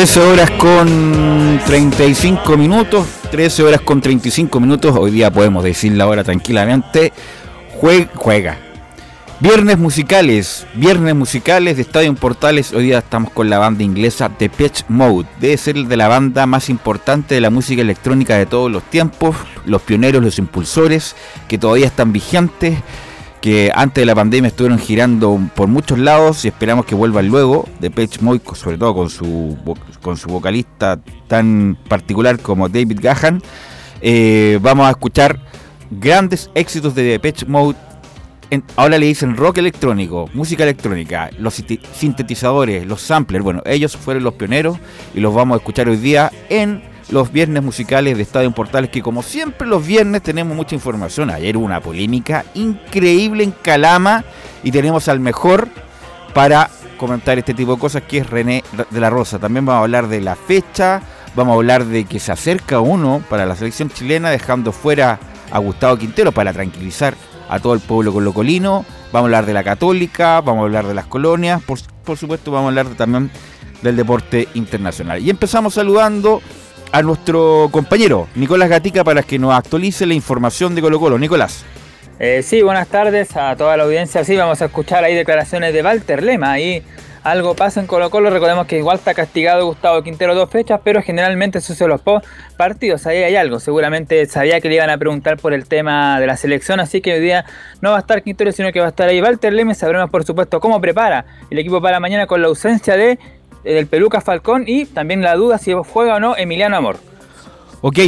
Horas 0.00 0.50
con 0.52 1.60
35 1.66 2.56
minutos, 2.56 3.06
13 3.30 3.64
horas 3.64 3.80
con 3.82 4.00
35 4.00 4.58
minutos, 4.58 4.96
hoy 4.96 5.10
día 5.10 5.30
podemos 5.30 5.62
decir 5.62 5.92
la 5.92 6.06
hora 6.06 6.24
tranquilamente, 6.24 7.12
juega. 8.14 8.56
Viernes 9.40 9.76
musicales, 9.76 10.66
viernes 10.72 11.14
musicales 11.14 11.76
de 11.76 11.82
Estadio 11.82 12.14
Portales, 12.14 12.72
hoy 12.72 12.84
día 12.84 13.00
estamos 13.00 13.30
con 13.30 13.50
la 13.50 13.58
banda 13.58 13.82
inglesa 13.82 14.30
The 14.30 14.48
Pitch 14.48 14.86
Mode, 14.88 15.28
debe 15.38 15.58
ser 15.58 15.76
de 15.76 15.96
la 15.98 16.08
banda 16.08 16.46
más 16.46 16.70
importante 16.70 17.34
de 17.34 17.42
la 17.42 17.50
música 17.50 17.82
electrónica 17.82 18.38
de 18.38 18.46
todos 18.46 18.70
los 18.70 18.82
tiempos, 18.84 19.36
los 19.66 19.82
pioneros, 19.82 20.24
los 20.24 20.38
impulsores, 20.38 21.14
que 21.46 21.58
todavía 21.58 21.86
están 21.86 22.10
vigentes 22.10 22.78
que 23.40 23.72
antes 23.74 24.02
de 24.02 24.06
la 24.06 24.14
pandemia 24.14 24.48
estuvieron 24.48 24.78
girando 24.78 25.40
por 25.54 25.68
muchos 25.68 25.98
lados 25.98 26.44
y 26.44 26.48
esperamos 26.48 26.84
que 26.84 26.94
vuelvan 26.94 27.28
luego. 27.28 27.66
De 27.80 27.90
Pech 27.90 28.20
Mode, 28.20 28.42
sobre 28.54 28.76
todo 28.76 28.94
con 28.94 29.10
su, 29.10 29.56
con 30.02 30.16
su 30.16 30.28
vocalista 30.28 31.00
tan 31.26 31.78
particular 31.88 32.38
como 32.38 32.68
David 32.68 32.98
Gahan. 33.00 33.42
Eh, 34.02 34.58
vamos 34.60 34.86
a 34.86 34.90
escuchar 34.90 35.40
grandes 35.90 36.50
éxitos 36.54 36.94
de 36.94 37.02
Depeche 37.02 37.46
Mode. 37.46 37.76
ahora 38.76 38.98
le 38.98 39.06
dicen 39.06 39.36
rock 39.36 39.58
electrónico, 39.58 40.28
música 40.34 40.64
electrónica, 40.64 41.30
los 41.38 41.62
sintetizadores, 41.94 42.86
los 42.86 43.00
samplers. 43.00 43.44
Bueno, 43.44 43.62
ellos 43.64 43.96
fueron 43.96 44.24
los 44.24 44.34
pioneros 44.34 44.78
y 45.14 45.20
los 45.20 45.34
vamos 45.34 45.54
a 45.54 45.58
escuchar 45.58 45.88
hoy 45.88 45.96
día 45.96 46.30
en 46.48 46.89
los 47.10 47.32
viernes 47.32 47.62
musicales 47.62 48.16
de 48.16 48.22
Estadio 48.22 48.50
Portales, 48.52 48.90
que 48.90 49.02
como 49.02 49.22
siempre 49.22 49.66
los 49.66 49.86
viernes 49.86 50.22
tenemos 50.22 50.56
mucha 50.56 50.74
información. 50.74 51.30
Ayer 51.30 51.56
hubo 51.56 51.66
una 51.66 51.80
polémica 51.80 52.44
increíble 52.54 53.44
en 53.44 53.50
Calama 53.50 54.24
y 54.62 54.70
tenemos 54.70 55.08
al 55.08 55.20
mejor 55.20 55.68
para 56.34 56.70
comentar 56.96 57.38
este 57.38 57.54
tipo 57.54 57.74
de 57.74 57.80
cosas, 57.80 58.02
que 58.02 58.18
es 58.18 58.30
René 58.30 58.62
de 58.90 59.00
la 59.00 59.10
Rosa. 59.10 59.38
También 59.38 59.64
vamos 59.66 59.80
a 59.80 59.84
hablar 59.84 60.08
de 60.08 60.20
la 60.20 60.36
fecha, 60.36 61.02
vamos 61.34 61.52
a 61.52 61.56
hablar 61.56 61.84
de 61.86 62.04
que 62.04 62.20
se 62.20 62.30
acerca 62.30 62.80
uno 62.80 63.22
para 63.28 63.46
la 63.46 63.56
selección 63.56 63.90
chilena, 63.90 64.30
dejando 64.30 64.70
fuera 64.70 65.18
a 65.50 65.58
Gustavo 65.58 65.96
Quintero 65.96 66.30
para 66.30 66.52
tranquilizar 66.52 67.14
a 67.48 67.58
todo 67.58 67.74
el 67.74 67.80
pueblo 67.80 68.12
colocolino. 68.12 68.84
Vamos 69.12 69.24
a 69.24 69.26
hablar 69.26 69.46
de 69.46 69.54
la 69.54 69.64
católica, 69.64 70.40
vamos 70.40 70.62
a 70.62 70.64
hablar 70.66 70.86
de 70.86 70.94
las 70.94 71.06
colonias, 71.06 71.60
por, 71.62 71.80
por 72.04 72.16
supuesto 72.16 72.52
vamos 72.52 72.66
a 72.66 72.68
hablar 72.68 72.94
también 72.96 73.30
del 73.82 73.96
deporte 73.96 74.46
internacional. 74.54 75.20
Y 75.20 75.30
empezamos 75.30 75.74
saludando 75.74 76.42
a 76.92 77.02
nuestro 77.02 77.68
compañero 77.70 78.28
Nicolás 78.34 78.68
Gatica 78.68 79.04
para 79.04 79.22
que 79.22 79.38
nos 79.38 79.54
actualice 79.54 80.06
la 80.06 80.14
información 80.14 80.74
de 80.74 80.80
Colo 80.80 80.98
Colo. 80.98 81.18
Nicolás. 81.18 81.64
Eh, 82.18 82.42
sí, 82.42 82.60
buenas 82.62 82.88
tardes 82.88 83.36
a 83.36 83.56
toda 83.56 83.76
la 83.76 83.84
audiencia. 83.84 84.24
Sí, 84.24 84.36
vamos 84.36 84.60
a 84.60 84.66
escuchar 84.66 85.04
ahí 85.04 85.14
declaraciones 85.14 85.72
de 85.72 85.82
Walter 85.82 86.22
Lema. 86.22 86.52
Ahí 86.52 86.82
algo 87.22 87.54
pasa 87.54 87.80
en 87.80 87.86
Colo 87.86 88.10
Colo. 88.10 88.28
Recordemos 88.28 88.66
que 88.66 88.78
igual 88.78 88.98
está 88.98 89.14
castigado 89.14 89.64
Gustavo 89.66 90.02
Quintero 90.02 90.34
dos 90.34 90.50
fechas, 90.50 90.80
pero 90.84 91.00
generalmente 91.02 91.60
se 91.60 91.86
los 91.86 92.02
partidos. 92.56 93.06
Ahí 93.06 93.22
hay 93.22 93.36
algo. 93.36 93.58
Seguramente 93.58 94.26
sabía 94.26 94.60
que 94.60 94.68
le 94.68 94.74
iban 94.74 94.90
a 94.90 94.98
preguntar 94.98 95.38
por 95.38 95.54
el 95.54 95.66
tema 95.66 96.20
de 96.20 96.26
la 96.26 96.36
selección, 96.36 96.80
así 96.80 97.00
que 97.00 97.14
hoy 97.14 97.20
día 97.20 97.44
no 97.80 97.90
va 97.90 97.96
a 97.96 98.00
estar 98.00 98.22
Quintero, 98.22 98.52
sino 98.52 98.70
que 98.72 98.80
va 98.80 98.86
a 98.86 98.90
estar 98.90 99.08
ahí 99.08 99.22
Walter 99.22 99.52
Lema. 99.52 99.74
Sabremos, 99.74 100.10
por 100.10 100.24
supuesto, 100.24 100.60
cómo 100.60 100.80
prepara 100.80 101.24
el 101.50 101.58
equipo 101.58 101.80
para 101.80 102.00
mañana 102.00 102.26
con 102.26 102.42
la 102.42 102.48
ausencia 102.48 102.96
de 102.96 103.18
del 103.64 103.86
Peluca 103.86 104.20
Falcón 104.20 104.64
y 104.66 104.86
también 104.86 105.22
la 105.22 105.34
duda 105.34 105.58
si 105.58 105.72
juega 105.72 106.16
o 106.16 106.20
no 106.20 106.36
Emiliano 106.36 106.76
Amor. 106.76 106.98
Ok, 107.82 107.98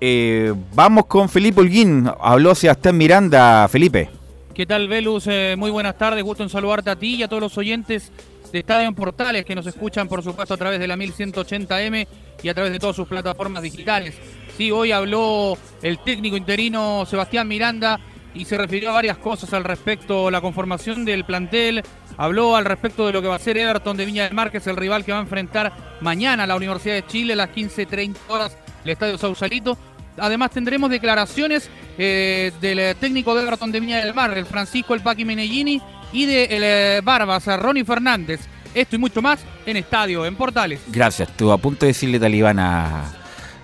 eh, 0.00 0.52
vamos 0.74 1.06
con 1.06 1.28
Felipe 1.28 1.60
Holguín. 1.60 2.10
Habló 2.20 2.54
Sebastián 2.54 2.96
Miranda. 2.96 3.68
Felipe. 3.68 4.10
¿Qué 4.52 4.66
tal, 4.66 4.88
Velus? 4.88 5.26
Eh, 5.28 5.54
muy 5.56 5.70
buenas 5.70 5.96
tardes. 5.96 6.22
Gusto 6.24 6.42
en 6.42 6.48
saludarte 6.48 6.90
a 6.90 6.96
ti 6.96 7.14
y 7.14 7.22
a 7.22 7.28
todos 7.28 7.42
los 7.42 7.56
oyentes 7.56 8.10
de 8.52 8.58
Estadio 8.58 8.88
en 8.88 8.94
Portales 8.94 9.44
que 9.44 9.54
nos 9.54 9.66
escuchan, 9.66 10.08
por 10.08 10.22
supuesto, 10.22 10.54
a 10.54 10.56
través 10.56 10.78
de 10.78 10.86
la 10.86 10.96
1180M 10.96 12.06
y 12.42 12.48
a 12.48 12.54
través 12.54 12.72
de 12.72 12.78
todas 12.78 12.96
sus 12.96 13.08
plataformas 13.08 13.62
digitales. 13.62 14.14
Sí, 14.56 14.70
hoy 14.70 14.92
habló 14.92 15.56
el 15.82 15.98
técnico 16.00 16.36
interino 16.36 17.06
Sebastián 17.06 17.48
Miranda 17.48 17.98
y 18.34 18.44
se 18.44 18.58
refirió 18.58 18.90
a 18.90 18.94
varias 18.94 19.18
cosas 19.18 19.52
al 19.54 19.64
respecto, 19.64 20.30
la 20.30 20.40
conformación 20.40 21.04
del 21.04 21.24
plantel, 21.24 21.82
habló 22.22 22.54
al 22.54 22.64
respecto 22.64 23.04
de 23.04 23.12
lo 23.12 23.20
que 23.20 23.26
va 23.26 23.34
a 23.34 23.40
ser 23.40 23.58
Everton 23.58 23.96
de 23.96 24.06
Viña 24.06 24.24
del 24.24 24.32
Mar, 24.32 24.52
que 24.52 24.58
es 24.58 24.66
el 24.68 24.76
rival 24.76 25.04
que 25.04 25.10
va 25.10 25.18
a 25.18 25.22
enfrentar 25.22 25.72
mañana 26.00 26.44
a 26.44 26.46
la 26.46 26.54
Universidad 26.54 26.94
de 26.94 27.04
Chile 27.04 27.32
a 27.32 27.36
las 27.36 27.50
15.30 27.50 28.16
horas, 28.28 28.56
el 28.84 28.90
Estadio 28.90 29.18
Sausalito. 29.18 29.76
Además 30.16 30.52
tendremos 30.52 30.88
declaraciones 30.88 31.68
eh, 31.98 32.52
del 32.60 32.94
técnico 32.96 33.34
de 33.34 33.42
Everton 33.42 33.72
de 33.72 33.80
Viña 33.80 33.98
del 33.98 34.14
Mar, 34.14 34.38
el 34.38 34.46
Francisco 34.46 34.94
El 34.94 35.00
Paqui 35.00 35.24
Menellini, 35.24 35.82
y 36.12 36.26
de 36.26 36.44
el 36.44 36.62
eh, 36.62 37.00
Barbas, 37.02 37.44
Ronnie 37.58 37.84
Fernández. 37.84 38.42
Esto 38.72 38.94
y 38.94 39.00
mucho 39.00 39.20
más 39.20 39.40
en 39.66 39.76
Estadio, 39.78 40.24
en 40.24 40.36
Portales. 40.36 40.80
Gracias, 40.86 41.28
estuvo 41.28 41.52
a 41.52 41.58
punto 41.58 41.86
de 41.86 41.88
decirle 41.88 42.20
talibán 42.20 42.60
a, 42.60 43.21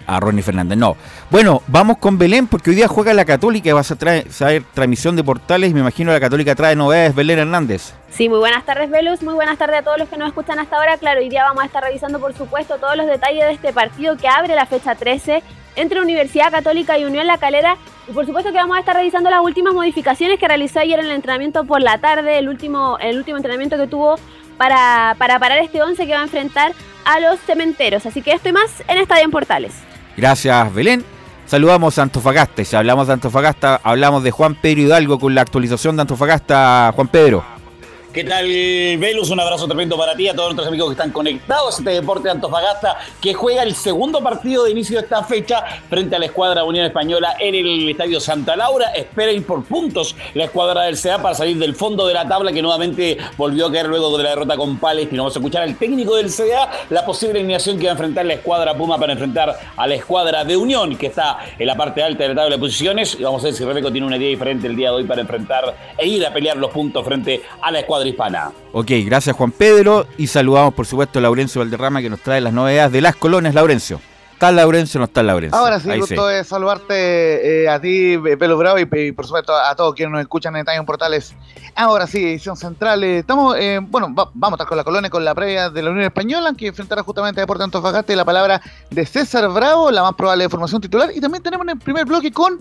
a 0.08 0.18
Ronnie 0.18 0.42
Fernández. 0.42 0.78
No. 0.78 0.96
Bueno, 1.30 1.62
vamos 1.68 1.98
con 1.98 2.18
Belén 2.18 2.46
porque 2.46 2.70
hoy 2.70 2.76
día 2.76 2.88
juega 2.88 3.12
la 3.12 3.24
Católica 3.24 3.68
y 3.68 3.72
vas 3.72 3.90
a 3.90 3.96
traer, 3.96 4.24
transmisión 4.74 5.14
de 5.14 5.22
portales. 5.22 5.72
Me 5.74 5.80
imagino 5.80 6.12
la 6.12 6.18
Católica 6.18 6.54
trae 6.54 6.74
novedades. 6.74 7.14
Belén 7.14 7.38
Hernández. 7.38 7.92
Sí, 8.10 8.28
muy 8.28 8.38
buenas 8.38 8.64
tardes, 8.64 8.90
Velus. 8.90 9.22
Muy 9.22 9.34
buenas 9.34 9.58
tardes 9.58 9.80
a 9.80 9.82
todos 9.82 9.98
los 9.98 10.08
que 10.08 10.16
nos 10.16 10.28
escuchan 10.28 10.58
hasta 10.58 10.76
ahora. 10.76 10.96
Claro, 10.96 11.20
hoy 11.20 11.28
día 11.28 11.44
vamos 11.44 11.62
a 11.62 11.66
estar 11.66 11.84
revisando, 11.84 12.18
por 12.18 12.34
supuesto, 12.34 12.78
todos 12.78 12.96
los 12.96 13.06
detalles 13.06 13.44
de 13.44 13.52
este 13.52 13.72
partido 13.72 14.16
que 14.16 14.28
abre 14.28 14.54
la 14.54 14.66
fecha 14.66 14.94
13 14.94 15.42
entre 15.76 16.00
Universidad 16.00 16.50
Católica 16.50 16.98
y 16.98 17.04
Unión 17.04 17.26
La 17.26 17.36
Calera. 17.36 17.76
Y 18.08 18.12
por 18.12 18.24
supuesto 18.24 18.50
que 18.50 18.56
vamos 18.56 18.78
a 18.78 18.80
estar 18.80 18.96
revisando 18.96 19.28
las 19.28 19.42
últimas 19.42 19.74
modificaciones 19.74 20.40
que 20.40 20.48
realizó 20.48 20.80
ayer 20.80 20.98
en 20.98 21.06
el 21.06 21.12
entrenamiento 21.12 21.64
por 21.64 21.82
la 21.82 21.98
tarde, 21.98 22.38
el 22.38 22.48
último, 22.48 22.96
el 22.98 23.18
último 23.18 23.36
entrenamiento 23.36 23.76
que 23.76 23.86
tuvo 23.86 24.16
para, 24.56 25.14
para 25.18 25.38
parar 25.38 25.58
este 25.58 25.82
11 25.82 26.06
que 26.06 26.12
va 26.14 26.20
a 26.20 26.24
enfrentar 26.24 26.72
a 27.04 27.20
los 27.20 27.38
cementeros. 27.40 28.06
Así 28.06 28.22
que 28.22 28.32
esto 28.32 28.48
y 28.48 28.52
más 28.52 28.82
en 28.88 28.98
Estadio 28.98 29.24
en 29.24 29.30
Portales. 29.30 29.74
Gracias, 30.18 30.74
Belén. 30.74 31.04
Saludamos 31.46 31.96
a 31.96 32.02
Antofagasta. 32.02 32.60
Y 32.60 32.64
si 32.64 32.74
hablamos 32.74 33.06
de 33.06 33.12
Antofagasta, 33.12 33.80
hablamos 33.84 34.24
de 34.24 34.32
Juan 34.32 34.56
Pedro 34.56 34.80
Hidalgo 34.82 35.20
con 35.20 35.32
la 35.32 35.42
actualización 35.42 35.94
de 35.94 36.02
Antofagasta. 36.02 36.92
Juan 36.92 37.06
Pedro. 37.06 37.57
¿Qué 38.12 38.24
tal, 38.24 38.46
Velus? 38.46 39.28
Un 39.28 39.38
abrazo 39.38 39.66
tremendo 39.66 39.98
para 39.98 40.16
ti, 40.16 40.28
a 40.28 40.32
todos 40.34 40.48
nuestros 40.48 40.66
amigos 40.66 40.88
que 40.88 40.92
están 40.92 41.10
conectados 41.10 41.74
a 41.74 41.78
este 41.80 41.90
deporte 41.90 42.24
de 42.24 42.30
Antofagasta, 42.30 42.96
que 43.20 43.34
juega 43.34 43.62
el 43.62 43.74
segundo 43.74 44.22
partido 44.22 44.64
de 44.64 44.70
inicio 44.70 44.96
de 44.96 45.04
esta 45.04 45.22
fecha 45.24 45.62
frente 45.90 46.16
a 46.16 46.18
la 46.18 46.24
escuadra 46.24 46.64
Unión 46.64 46.86
Española 46.86 47.36
en 47.38 47.54
el 47.54 47.86
Estadio 47.86 48.18
Santa 48.18 48.56
Laura. 48.56 48.92
Espera 48.92 49.30
ir 49.30 49.44
por 49.44 49.62
puntos 49.62 50.16
la 50.32 50.44
escuadra 50.44 50.84
del 50.84 50.98
CA 50.98 51.20
para 51.20 51.34
salir 51.34 51.58
del 51.58 51.74
fondo 51.74 52.06
de 52.06 52.14
la 52.14 52.26
tabla, 52.26 52.50
que 52.50 52.62
nuevamente 52.62 53.18
volvió 53.36 53.66
a 53.66 53.72
caer 53.72 53.88
luego 53.88 54.16
de 54.16 54.24
la 54.24 54.30
derrota 54.30 54.56
con 54.56 54.78
Palestino. 54.78 55.24
Vamos 55.24 55.36
a 55.36 55.40
escuchar 55.40 55.62
al 55.64 55.76
técnico 55.76 56.16
del 56.16 56.34
CA 56.34 56.70
la 56.88 57.04
posible 57.04 57.40
alineación 57.40 57.78
que 57.78 57.84
va 57.84 57.90
a 57.90 57.92
enfrentar 57.92 58.24
la 58.24 58.34
escuadra 58.34 58.74
Puma 58.74 58.98
para 58.98 59.12
enfrentar 59.12 59.54
a 59.76 59.86
la 59.86 59.94
escuadra 59.94 60.46
de 60.46 60.56
Unión, 60.56 60.96
que 60.96 61.08
está 61.08 61.40
en 61.58 61.66
la 61.66 61.76
parte 61.76 62.02
alta 62.02 62.22
de 62.22 62.30
la 62.30 62.34
tabla 62.36 62.56
de 62.56 62.58
posiciones. 62.58 63.18
Y 63.20 63.22
vamos 63.22 63.42
a 63.42 63.48
ver 63.48 63.54
si 63.54 63.64
Rebeco 63.64 63.92
tiene 63.92 64.06
una 64.06 64.16
idea 64.16 64.30
diferente 64.30 64.66
el 64.66 64.76
día 64.76 64.88
de 64.88 64.96
hoy 64.96 65.04
para 65.04 65.20
enfrentar 65.20 65.76
e 65.98 66.06
ir 66.06 66.24
a 66.24 66.32
pelear 66.32 66.56
los 66.56 66.70
puntos 66.70 67.04
frente 67.04 67.42
a 67.60 67.70
la 67.70 67.80
escuadra 67.80 67.97
hispana. 68.06 68.52
Ok, 68.72 68.90
gracias 69.04 69.36
Juan 69.36 69.52
Pedro 69.52 70.06
y 70.16 70.26
saludamos 70.26 70.74
por 70.74 70.86
supuesto 70.86 71.18
a 71.18 71.22
Laurencio 71.22 71.60
Valderrama 71.60 72.00
que 72.00 72.10
nos 72.10 72.20
trae 72.20 72.40
las 72.40 72.52
novedades 72.52 72.92
de 72.92 73.00
las 73.00 73.16
colonias. 73.16 73.54
Laurencio. 73.54 74.00
¿Está 74.38 74.52
Laurencio 74.52 74.98
o 74.98 75.00
no 75.00 75.06
está 75.06 75.20
Laurencio? 75.24 75.58
Ahora 75.58 75.80
sí, 75.80 75.90
gusto 75.98 76.28
de 76.28 76.44
saludarte 76.44 77.64
eh, 77.64 77.68
a 77.68 77.80
ti, 77.80 78.16
Pelo 78.38 78.56
Bravo, 78.56 78.78
y, 78.78 79.10
por 79.10 79.26
supuesto 79.26 79.52
a 79.52 79.74
todos 79.74 79.96
quienes 79.96 80.12
nos 80.12 80.20
escuchan 80.20 80.54
en 80.54 80.64
Time 80.64 80.84
Portales. 80.84 81.34
Ahora 81.74 82.06
sí, 82.06 82.24
edición 82.24 82.56
central. 82.56 83.02
Eh, 83.02 83.18
estamos, 83.18 83.56
eh, 83.58 83.80
bueno, 83.82 84.06
vamos 84.12 84.52
a 84.52 84.54
estar 84.54 84.68
con 84.68 84.76
la 84.76 84.84
colonia, 84.84 85.10
con 85.10 85.24
la 85.24 85.34
previa 85.34 85.70
de 85.70 85.82
la 85.82 85.90
Unión 85.90 86.04
Española, 86.04 86.54
que 86.56 86.68
enfrentará 86.68 87.02
justamente 87.02 87.40
a 87.40 87.42
Deportes 87.42 87.64
Antofagasta 87.64 88.12
y 88.12 88.14
la 88.14 88.24
palabra 88.24 88.62
de 88.90 89.04
César 89.06 89.48
Bravo, 89.48 89.90
la 89.90 90.02
más 90.02 90.14
probable 90.14 90.44
de 90.44 90.50
formación 90.50 90.80
titular. 90.80 91.10
Y 91.12 91.20
también 91.20 91.42
tenemos 91.42 91.66
en 91.66 91.70
el 91.70 91.78
primer 91.80 92.04
bloque 92.04 92.30
con 92.30 92.60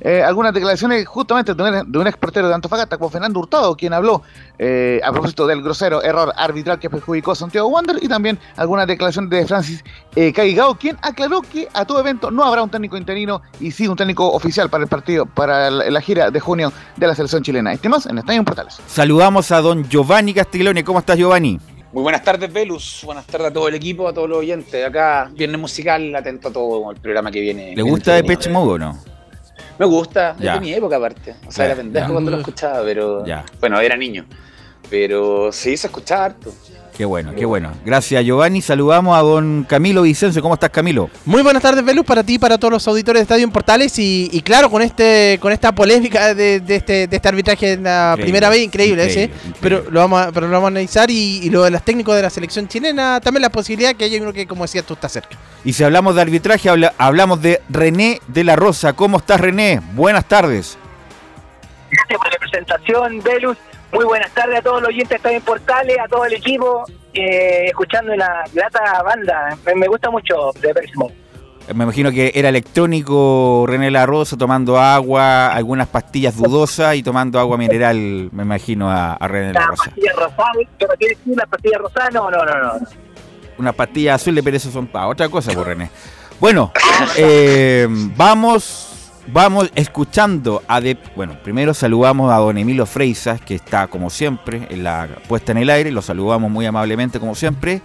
eh, 0.00 0.22
algunas 0.22 0.52
declaraciones 0.52 1.06
justamente 1.06 1.54
de 1.54 1.62
un, 1.62 1.92
de 1.92 1.98
un 1.98 2.06
ex 2.06 2.16
portero 2.16 2.48
de 2.48 2.54
Antofagasta 2.54 2.98
como 2.98 3.10
Fernando 3.10 3.40
Hurtado, 3.40 3.76
quien 3.76 3.92
habló 3.92 4.22
eh, 4.58 5.00
a 5.04 5.12
propósito 5.12 5.46
del 5.46 5.62
grosero 5.62 6.02
error 6.02 6.32
arbitral 6.36 6.78
que 6.78 6.90
perjudicó 6.90 7.32
a 7.32 7.34
Santiago 7.34 7.68
Wander 7.68 7.96
y 8.02 8.08
también 8.08 8.38
algunas 8.56 8.86
declaraciones 8.86 9.30
de 9.30 9.46
Francis 9.46 9.84
eh, 10.16 10.32
Caigao, 10.32 10.74
quien 10.76 10.98
aclaró 11.04 11.42
que 11.42 11.68
a 11.72 11.84
todo 11.84 12.00
evento 12.00 12.30
no 12.30 12.42
habrá 12.44 12.62
un 12.62 12.70
técnico 12.70 12.96
interino 12.96 13.42
y 13.60 13.70
sí 13.70 13.86
un 13.86 13.96
técnico 13.96 14.32
oficial 14.32 14.70
para 14.70 14.84
el 14.84 14.88
partido, 14.88 15.26
para 15.26 15.70
la, 15.70 16.00
gira 16.00 16.30
de 16.30 16.40
junio 16.40 16.72
de 16.96 17.06
la 17.06 17.14
selección 17.14 17.42
chilena. 17.42 17.72
Este 17.72 17.88
más 17.88 18.06
en 18.06 18.18
Estadio 18.18 18.42
Portales. 18.44 18.78
Saludamos 18.86 19.50
a 19.52 19.60
don 19.60 19.88
Giovanni 19.88 20.34
Castiglione. 20.34 20.82
¿Cómo 20.82 20.98
estás, 20.98 21.18
Giovanni? 21.18 21.60
Muy 21.92 22.02
buenas 22.02 22.24
tardes, 22.24 22.52
Velus. 22.52 23.02
Buenas 23.04 23.26
tardes 23.26 23.48
a 23.48 23.52
todo 23.52 23.68
el 23.68 23.74
equipo, 23.74 24.08
a 24.08 24.12
todos 24.12 24.28
los 24.28 24.38
oyentes. 24.38 24.84
Acá, 24.84 25.30
viernes 25.32 25.60
musical, 25.60 26.14
atento 26.16 26.48
a 26.48 26.52
todo 26.52 26.90
el 26.90 26.96
programa 26.96 27.30
que 27.30 27.40
viene. 27.40 27.76
¿Le 27.76 27.82
gusta 27.82 28.14
de 28.14 28.24
Pitch 28.24 28.48
Mode 28.48 28.72
o 28.72 28.78
no? 28.78 28.98
Me 29.78 29.86
gusta, 29.86 30.36
ya. 30.38 30.54
de 30.54 30.60
mi 30.60 30.72
época 30.72 30.96
aparte. 30.96 31.36
O 31.46 31.52
sea, 31.52 31.66
era 31.66 31.76
pendejo 31.76 32.12
cuando 32.12 32.30
lo 32.30 32.38
escuchaba, 32.38 32.82
pero. 32.84 33.24
Ya. 33.26 33.44
Bueno, 33.60 33.78
era 33.80 33.96
niño. 33.96 34.24
Pero 34.90 35.52
sí 35.52 35.76
se 35.76 35.86
escuchaba 35.86 36.26
harto. 36.26 36.52
Qué 36.96 37.04
bueno, 37.04 37.34
qué 37.34 37.44
bueno. 37.44 37.72
Gracias, 37.84 38.24
Giovanni. 38.24 38.62
Saludamos 38.62 39.18
a 39.18 39.20
don 39.20 39.64
Camilo 39.68 40.02
Vicencio. 40.02 40.40
¿Cómo 40.40 40.54
estás, 40.54 40.70
Camilo? 40.70 41.10
Muy 41.24 41.42
buenas 41.42 41.60
tardes, 41.60 41.84
Velus, 41.84 42.06
para 42.06 42.22
ti 42.22 42.34
y 42.34 42.38
para 42.38 42.56
todos 42.56 42.70
los 42.70 42.86
auditores 42.86 43.18
de 43.18 43.22
Estadio 43.22 43.42
en 43.42 43.50
Portales. 43.50 43.98
Y, 43.98 44.40
claro, 44.44 44.70
con 44.70 44.80
este 44.80 45.38
con 45.40 45.50
esta 45.50 45.72
polémica 45.72 46.34
de, 46.34 46.62
este, 46.68 47.08
de 47.08 47.16
este 47.16 47.28
arbitraje 47.28 47.72
en 47.72 47.82
la 47.82 48.16
primera 48.16 48.48
vez, 48.48 48.60
increíble, 48.60 49.06
ese. 49.06 49.28
Pero 49.60 49.84
lo 49.90 49.98
vamos 49.98 50.20
a, 50.20 50.30
pero 50.30 50.46
lo 50.46 50.52
vamos 50.52 50.68
a 50.68 50.70
analizar. 50.70 51.10
Y, 51.10 51.50
lo 51.50 51.64
de 51.64 51.72
los 51.72 51.82
técnicos 51.82 52.14
de 52.14 52.22
la 52.22 52.30
selección 52.30 52.68
chilena, 52.68 53.20
también 53.20 53.42
la 53.42 53.50
posibilidad 53.50 53.96
que 53.96 54.04
hay 54.04 54.16
uno 54.20 54.32
que, 54.32 54.46
como 54.46 54.62
decías 54.62 54.84
tú, 54.84 54.94
está 54.94 55.08
cerca. 55.08 55.36
Y 55.64 55.72
si 55.72 55.82
hablamos 55.82 56.14
de 56.14 56.22
arbitraje, 56.22 56.70
hablamos 56.96 57.42
de 57.42 57.60
René 57.68 58.20
de 58.28 58.44
la 58.44 58.54
Rosa. 58.54 58.92
¿Cómo 58.92 59.16
estás, 59.18 59.40
René? 59.40 59.80
Buenas 59.94 60.26
tardes. 60.26 60.78
Gracias 61.90 62.18
por 62.18 62.32
la 62.32 62.38
presentación, 62.38 63.20
Velus. 63.20 63.58
Muy 63.94 64.06
buenas 64.06 64.32
tardes 64.32 64.58
a 64.58 64.62
todos 64.62 64.80
los 64.80 64.88
oyentes 64.88 65.16
están 65.16 65.34
en 65.34 65.42
Portales, 65.42 65.96
a 66.04 66.08
todo 66.08 66.24
el 66.24 66.32
equipo, 66.32 66.84
eh, 67.12 67.66
escuchando 67.66 68.12
la 68.16 68.42
grata 68.52 69.00
banda. 69.04 69.56
Me, 69.76 69.86
gusta 69.86 70.10
mucho 70.10 70.50
de 70.60 70.74
Persimo. 70.74 71.12
Me 71.72 71.84
imagino 71.84 72.10
que 72.10 72.32
era 72.34 72.48
electrónico 72.48 73.64
René 73.68 73.92
La 73.92 74.04
Rosa 74.04 74.36
tomando 74.36 74.80
agua, 74.80 75.46
algunas 75.46 75.86
pastillas 75.86 76.36
dudosas 76.36 76.96
y 76.96 77.04
tomando 77.04 77.38
agua 77.38 77.56
mineral, 77.56 78.30
me 78.32 78.42
imagino, 78.42 78.90
a, 78.90 79.16
René 79.28 79.52
La, 79.52 79.68
Rosa. 79.68 79.84
Pastilla 79.84 80.12
rosada, 80.14 80.52
¿qué 80.98 81.08
decir? 81.08 81.36
¿La 81.36 81.46
pastilla 81.46 81.78
rosada? 81.78 82.10
No, 82.10 82.30
no, 82.32 82.44
no, 82.44 82.62
no. 82.62 82.72
Una 83.58 83.72
pastilla 83.72 84.14
azul, 84.14 84.40
pero 84.42 84.56
eso 84.56 84.72
son 84.72 84.88
para 84.88 85.06
otra 85.06 85.28
cosa, 85.28 85.52
por 85.52 85.68
René. 85.68 85.88
Bueno, 86.40 86.72
eh, 87.16 87.86
vamos 88.16 89.03
Vamos 89.26 89.70
escuchando 89.74 90.62
a 90.68 90.80
de, 90.80 90.98
bueno, 91.16 91.38
primero 91.42 91.72
saludamos 91.72 92.30
a 92.30 92.36
don 92.36 92.58
Emilio 92.58 92.84
Freisas, 92.84 93.40
que 93.40 93.54
está 93.54 93.86
como 93.86 94.10
siempre 94.10 94.66
en 94.68 94.84
la 94.84 95.08
puesta 95.28 95.52
en 95.52 95.58
el 95.58 95.70
aire, 95.70 95.90
lo 95.90 96.02
saludamos 96.02 96.50
muy 96.50 96.66
amablemente 96.66 97.18
como 97.18 97.34
siempre. 97.34 97.80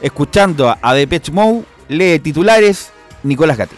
Escuchando 0.00 0.74
a 0.80 0.94
Depeche 0.94 1.32
Mode, 1.32 1.64
lee 1.88 2.18
titulares 2.18 2.92
Nicolás 3.22 3.58
Gatti. 3.58 3.76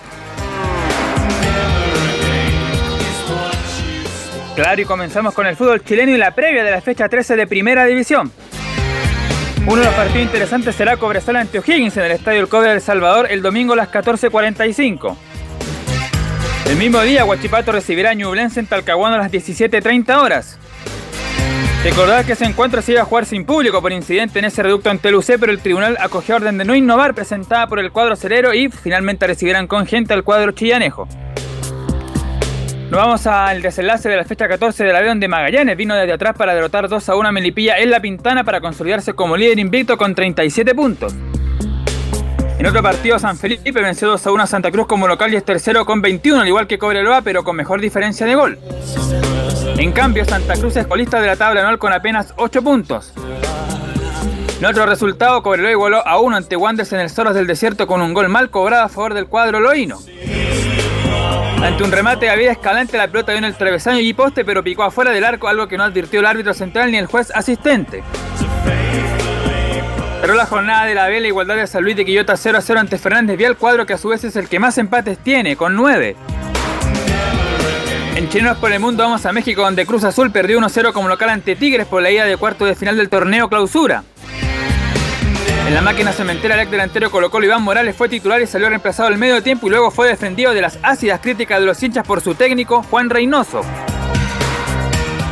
Claro, 4.55 4.82
y 4.82 4.84
comenzamos 4.84 5.34
con 5.34 5.46
el 5.46 5.56
fútbol 5.56 5.82
chileno 5.82 6.12
y 6.12 6.19
la 6.19 6.34
previa 6.34 6.62
de 6.62 6.70
la 6.70 6.81
fecha 6.81 7.08
13 7.08 7.37
de 7.37 7.46
Primera 7.46 7.84
División. 7.87 8.31
Uno 9.66 9.76
de 9.76 9.84
los 9.84 9.94
partidos 9.94 10.22
interesantes 10.22 10.75
será 10.76 10.96
Cobresal 10.96 11.37
ante 11.37 11.58
O'Higgins 11.58 11.96
en 11.96 12.05
el 12.05 12.12
Estadio 12.12 12.40
El 12.40 12.48
Cobre 12.48 12.69
de 12.69 12.75
El 12.76 12.81
Salvador 12.81 13.26
el 13.31 13.43
domingo 13.43 13.72
a 13.72 13.76
las 13.76 13.90
14.45. 13.90 15.16
El 16.66 16.76
mismo 16.76 17.00
día, 17.02 17.24
Huachipato 17.24 17.72
recibirá 17.72 18.10
a 18.10 18.14
Ñublense 18.14 18.60
en 18.60 18.66
Talcahuano 18.66 19.16
a 19.16 19.18
las 19.18 19.32
17.30 19.32 20.16
horas. 20.16 20.58
Recordad 21.84 22.24
que 22.24 22.32
ese 22.32 22.44
encuentro 22.44 22.80
se 22.80 22.92
iba 22.92 23.02
a 23.02 23.04
jugar 23.04 23.26
sin 23.26 23.44
público 23.44 23.82
por 23.82 23.92
incidente 23.92 24.38
en 24.38 24.44
ese 24.44 24.62
reducto 24.62 24.88
ante 24.88 25.08
Telucé, 25.08 25.38
pero 25.38 25.50
el 25.50 25.58
tribunal 25.58 25.96
acogió 26.00 26.36
orden 26.36 26.56
de 26.56 26.64
no 26.64 26.76
innovar 26.76 27.12
presentada 27.12 27.66
por 27.66 27.80
el 27.80 27.90
cuadro 27.90 28.14
cerero 28.14 28.54
y 28.54 28.68
finalmente 28.68 29.26
recibirán 29.26 29.66
con 29.66 29.84
gente 29.86 30.14
al 30.14 30.22
cuadro 30.22 30.52
chillanejo. 30.52 31.08
Nos 32.92 33.00
vamos 33.00 33.26
al 33.26 33.62
desenlace 33.62 34.08
de 34.08 34.16
la 34.18 34.24
fecha 34.24 34.46
14 34.46 34.84
del 34.84 34.94
avión 34.94 35.19
de 35.19 35.26
Magallanes. 35.26 35.76
Vino 35.76 35.96
desde 35.96 36.12
atrás 36.12 36.36
para 36.36 36.54
derrotar 36.54 36.88
2 36.88 37.08
a 37.08 37.16
1 37.16 37.28
a 37.28 37.32
Melipilla 37.32 37.78
en 37.78 37.90
La 37.90 38.00
Pintana 38.00 38.44
para 38.44 38.60
consolidarse 38.60 39.14
como 39.14 39.36
líder 39.36 39.58
invicto 39.58 39.96
con 39.96 40.14
37 40.14 40.74
puntos. 40.74 41.14
En 42.62 42.69
otro 42.69 42.81
partido, 42.81 43.19
San 43.19 43.36
Felipe 43.36 43.72
venció 43.72 44.06
2 44.06 44.24
a 44.24 44.31
1 44.31 44.42
a 44.44 44.46
Santa 44.46 44.70
Cruz 44.70 44.86
como 44.86 45.08
local 45.08 45.32
y 45.32 45.36
es 45.36 45.44
tercero 45.44 45.84
con 45.84 46.00
21, 46.00 46.42
al 46.42 46.46
igual 46.46 46.69
que 46.69 46.78
Cobreloa, 46.78 47.20
pero 47.22 47.42
con 47.42 47.56
mejor 47.56 47.81
diferencia 47.81 48.24
de 48.24 48.36
gol. 48.36 48.56
En 49.78 49.90
cambio, 49.90 50.24
Santa 50.24 50.54
Cruz 50.54 50.76
es 50.76 50.86
colista 50.86 51.20
de 51.20 51.26
la 51.26 51.34
tabla 51.34 51.62
anual 51.62 51.81
con 51.81 51.92
apenas 51.92 52.32
8 52.36 52.62
puntos. 52.62 53.14
En 54.60 54.64
otro 54.64 54.86
resultado, 54.86 55.42
Cobreloa 55.42 55.72
igualó 55.72 56.06
a 56.06 56.20
1 56.20 56.36
ante 56.36 56.54
Wanderers 56.54 56.92
en 56.92 57.00
el 57.00 57.10
Soros 57.10 57.34
del 57.34 57.48
Desierto 57.48 57.88
con 57.88 58.00
un 58.00 58.14
gol 58.14 58.28
mal 58.28 58.48
cobrado 58.48 58.84
a 58.84 58.88
favor 58.88 59.14
del 59.14 59.26
cuadro 59.26 59.58
loíno. 59.58 59.98
Ante 61.64 61.82
un 61.82 61.90
remate 61.90 62.31
a 62.31 62.36
vida 62.36 62.52
escalante, 62.52 62.96
la 62.96 63.08
pelota 63.08 63.34
en 63.34 63.42
el 63.42 63.56
travesaño 63.56 63.98
y 63.98 64.12
poste, 64.12 64.44
pero 64.44 64.62
picó 64.62 64.84
afuera 64.84 65.10
del 65.10 65.24
arco, 65.24 65.48
algo 65.48 65.66
que 65.66 65.76
no 65.76 65.82
advirtió 65.82 66.20
el 66.20 66.26
árbitro 66.26 66.54
central 66.54 66.92
ni 66.92 66.98
el 66.98 67.06
juez 67.06 67.32
asistente. 67.34 68.04
Pero 70.22 70.34
la 70.34 70.46
jornada 70.46 70.84
de 70.84 70.94
la 70.94 71.08
vela 71.08 71.26
igualdad 71.26 71.56
de 71.56 71.67
San 71.67 71.82
Luis 71.82 71.96
de 71.96 72.05
Quillota 72.05 72.36
0 72.36 72.56
a 72.56 72.60
0 72.60 72.79
ante 72.79 72.96
Fernández 72.96 73.36
Vial, 73.36 73.56
cuadro 73.56 73.84
que 73.84 73.94
a 73.94 73.98
su 73.98 74.06
vez 74.06 74.22
es 74.22 74.36
el 74.36 74.48
que 74.48 74.60
más 74.60 74.79
empates 74.79 75.19
tiene, 75.19 75.56
con 75.56 75.74
9. 75.74 76.14
En 78.14 78.29
Chilenos 78.29 78.56
por 78.58 78.70
el 78.70 78.79
Mundo 78.79 79.02
vamos 79.02 79.26
a 79.26 79.32
México, 79.32 79.62
donde 79.62 79.84
Cruz 79.84 80.05
Azul 80.05 80.31
perdió 80.31 80.60
1-0 80.60 80.93
como 80.93 81.08
local 81.08 81.31
ante 81.31 81.56
Tigres 81.56 81.88
por 81.88 82.02
la 82.02 82.12
ida 82.12 82.24
de 82.24 82.36
cuarto 82.36 82.64
de 82.64 82.76
final 82.76 82.96
del 82.96 83.08
torneo 83.08 83.48
clausura. 83.48 84.05
En 85.67 85.74
la 85.74 85.82
máquina 85.82 86.12
cementera, 86.12 86.55
el 86.55 86.60
ex 86.60 86.70
delantero 86.70 87.10
Colo 87.10 87.44
Iván 87.44 87.62
Morales 87.62 87.96
fue 87.96 88.08
titular 88.08 88.41
y 88.41 88.46
salió 88.46 88.69
reemplazado 88.69 89.08
al 89.08 89.19
medio 89.19 89.43
tiempo 89.43 89.67
y 89.67 89.70
luego 89.70 89.91
fue 89.91 90.06
defendido 90.06 90.55
de 90.55 90.60
las 90.60 90.79
ácidas 90.84 91.19
críticas 91.19 91.58
de 91.58 91.67
los 91.67 91.82
hinchas 91.82 92.06
por 92.06 92.20
su 92.20 92.36
técnico, 92.36 92.84
Juan 92.84 93.10
Reynoso. 93.10 93.62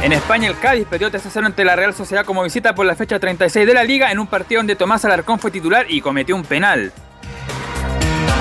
En 0.03 0.13
España, 0.13 0.49
el 0.49 0.59
Cádiz 0.59 0.87
perdió 0.89 1.11
3-0 1.11 1.45
ante 1.45 1.63
la 1.63 1.77
Real 1.77 1.93
Sociedad 1.93 2.25
como 2.25 2.43
visita 2.43 2.75
por 2.75 2.87
la 2.87 2.97
fecha 2.97 3.19
36 3.19 3.67
de 3.67 3.75
la 3.75 3.85
Liga 3.85 4.11
en 4.11 4.19
un 4.19 4.27
partido 4.27 4.61
donde 4.61 4.75
Tomás 4.75 5.05
Alarcón 5.05 5.39
fue 5.39 5.51
titular 5.51 5.85
y 5.91 6.01
cometió 6.01 6.35
un 6.35 6.43
penal. 6.43 6.91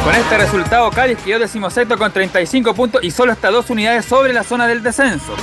Con 0.06 0.16
este 0.16 0.38
resultado, 0.38 0.89
Cádiz 0.89 1.18
quedó 1.18 1.39
decimosexto 1.39 1.98
con 1.98 2.13
35 2.13 2.74
puntos 2.74 3.04
y 3.04 3.12
solo 3.12 3.34
está 3.34 3.51
dos 3.51 3.70
unidades 3.70 4.06
sobre 4.06 4.32
la 4.32 4.44
zona 4.44 4.68
del 4.68 4.82
descenso. 4.82 5.36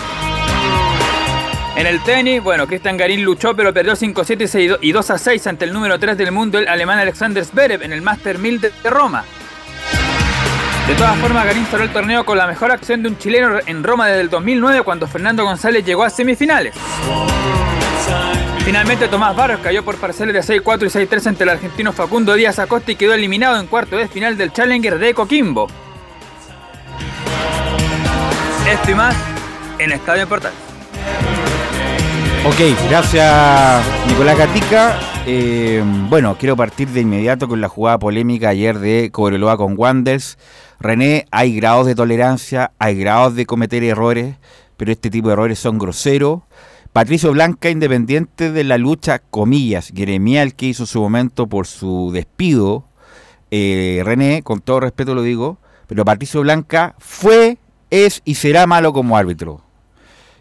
En 1.76 1.86
el 1.86 2.02
tenis, 2.02 2.42
bueno, 2.42 2.66
Cristian 2.66 2.96
Garín 2.96 3.22
luchó 3.22 3.54
pero 3.54 3.74
perdió 3.74 3.92
5-7 3.92 4.78
y 4.80 4.92
2-6 4.94 5.46
ante 5.46 5.66
el 5.66 5.74
número 5.74 5.98
3 5.98 6.16
del 6.16 6.32
mundo, 6.32 6.58
el 6.58 6.66
alemán 6.66 6.98
Alexander 6.98 7.44
Zverev, 7.44 7.82
en 7.82 7.92
el 7.92 8.00
Master 8.00 8.38
1000 8.38 8.60
de 8.62 8.72
Roma. 8.84 9.26
De 10.88 10.94
todas 10.94 11.16
formas, 11.18 11.44
Garín 11.44 11.66
cerró 11.66 11.82
el 11.82 11.90
torneo 11.90 12.24
con 12.24 12.38
la 12.38 12.46
mejor 12.46 12.70
acción 12.70 13.02
de 13.02 13.08
un 13.08 13.18
chileno 13.18 13.58
en 13.66 13.82
Roma 13.82 14.06
desde 14.06 14.20
el 14.20 14.30
2009 14.30 14.82
cuando 14.82 15.08
Fernando 15.08 15.44
González 15.44 15.84
llegó 15.84 16.04
a 16.04 16.10
semifinales. 16.10 16.74
Finalmente 18.64 19.08
Tomás 19.08 19.34
Barros 19.34 19.60
cayó 19.62 19.84
por 19.84 19.96
parcelas 19.96 20.46
de 20.46 20.60
6-4 20.62 20.82
y 20.86 21.06
6-3 21.06 21.26
ante 21.26 21.42
el 21.42 21.50
argentino 21.50 21.92
Facundo 21.92 22.34
Díaz 22.34 22.60
Acosta 22.60 22.92
y 22.92 22.96
quedó 22.96 23.14
eliminado 23.14 23.58
en 23.58 23.66
cuarto 23.66 23.96
de 23.96 24.06
final 24.06 24.36
del 24.36 24.52
Challenger 24.52 24.98
de 24.98 25.12
Coquimbo. 25.12 25.66
Esto 28.68 28.90
y 28.90 28.94
más 28.94 29.16
en 29.78 29.92
Estadio 29.92 30.28
Portal. 30.28 30.52
Ok, 32.44 32.60
gracias 32.88 33.84
Nicolás 34.06 34.38
Gatica. 34.38 35.00
Eh, 35.26 35.82
bueno, 36.08 36.36
quiero 36.38 36.56
partir 36.56 36.88
de 36.88 37.00
inmediato 37.00 37.48
con 37.48 37.60
la 37.60 37.68
jugada 37.68 37.98
polémica 37.98 38.50
ayer 38.50 38.78
de 38.78 39.10
Cobreloa 39.10 39.56
con 39.56 39.74
Wanders. 39.76 40.38
René, 40.78 41.26
hay 41.30 41.56
grados 41.56 41.86
de 41.86 41.94
tolerancia, 41.94 42.72
hay 42.78 42.96
grados 42.96 43.34
de 43.34 43.46
cometer 43.46 43.82
errores, 43.82 44.36
pero 44.76 44.92
este 44.92 45.10
tipo 45.10 45.28
de 45.28 45.34
errores 45.34 45.58
son 45.58 45.78
groseros. 45.78 46.42
Patricio 46.92 47.32
Blanca, 47.32 47.70
independiente 47.70 48.52
de 48.52 48.64
la 48.64 48.78
lucha, 48.78 49.18
comillas, 49.18 49.92
gremial 49.92 50.54
que 50.54 50.66
hizo 50.66 50.86
su 50.86 51.00
momento 51.00 51.46
por 51.46 51.66
su 51.66 52.10
despido, 52.12 52.84
eh, 53.50 54.02
René, 54.04 54.42
con 54.42 54.60
todo 54.60 54.80
respeto 54.80 55.14
lo 55.14 55.22
digo, 55.22 55.58
pero 55.86 56.04
Patricio 56.04 56.40
Blanca 56.40 56.94
fue, 56.98 57.58
es 57.90 58.22
y 58.24 58.34
será 58.34 58.66
malo 58.66 58.92
como 58.92 59.16
árbitro. 59.16 59.62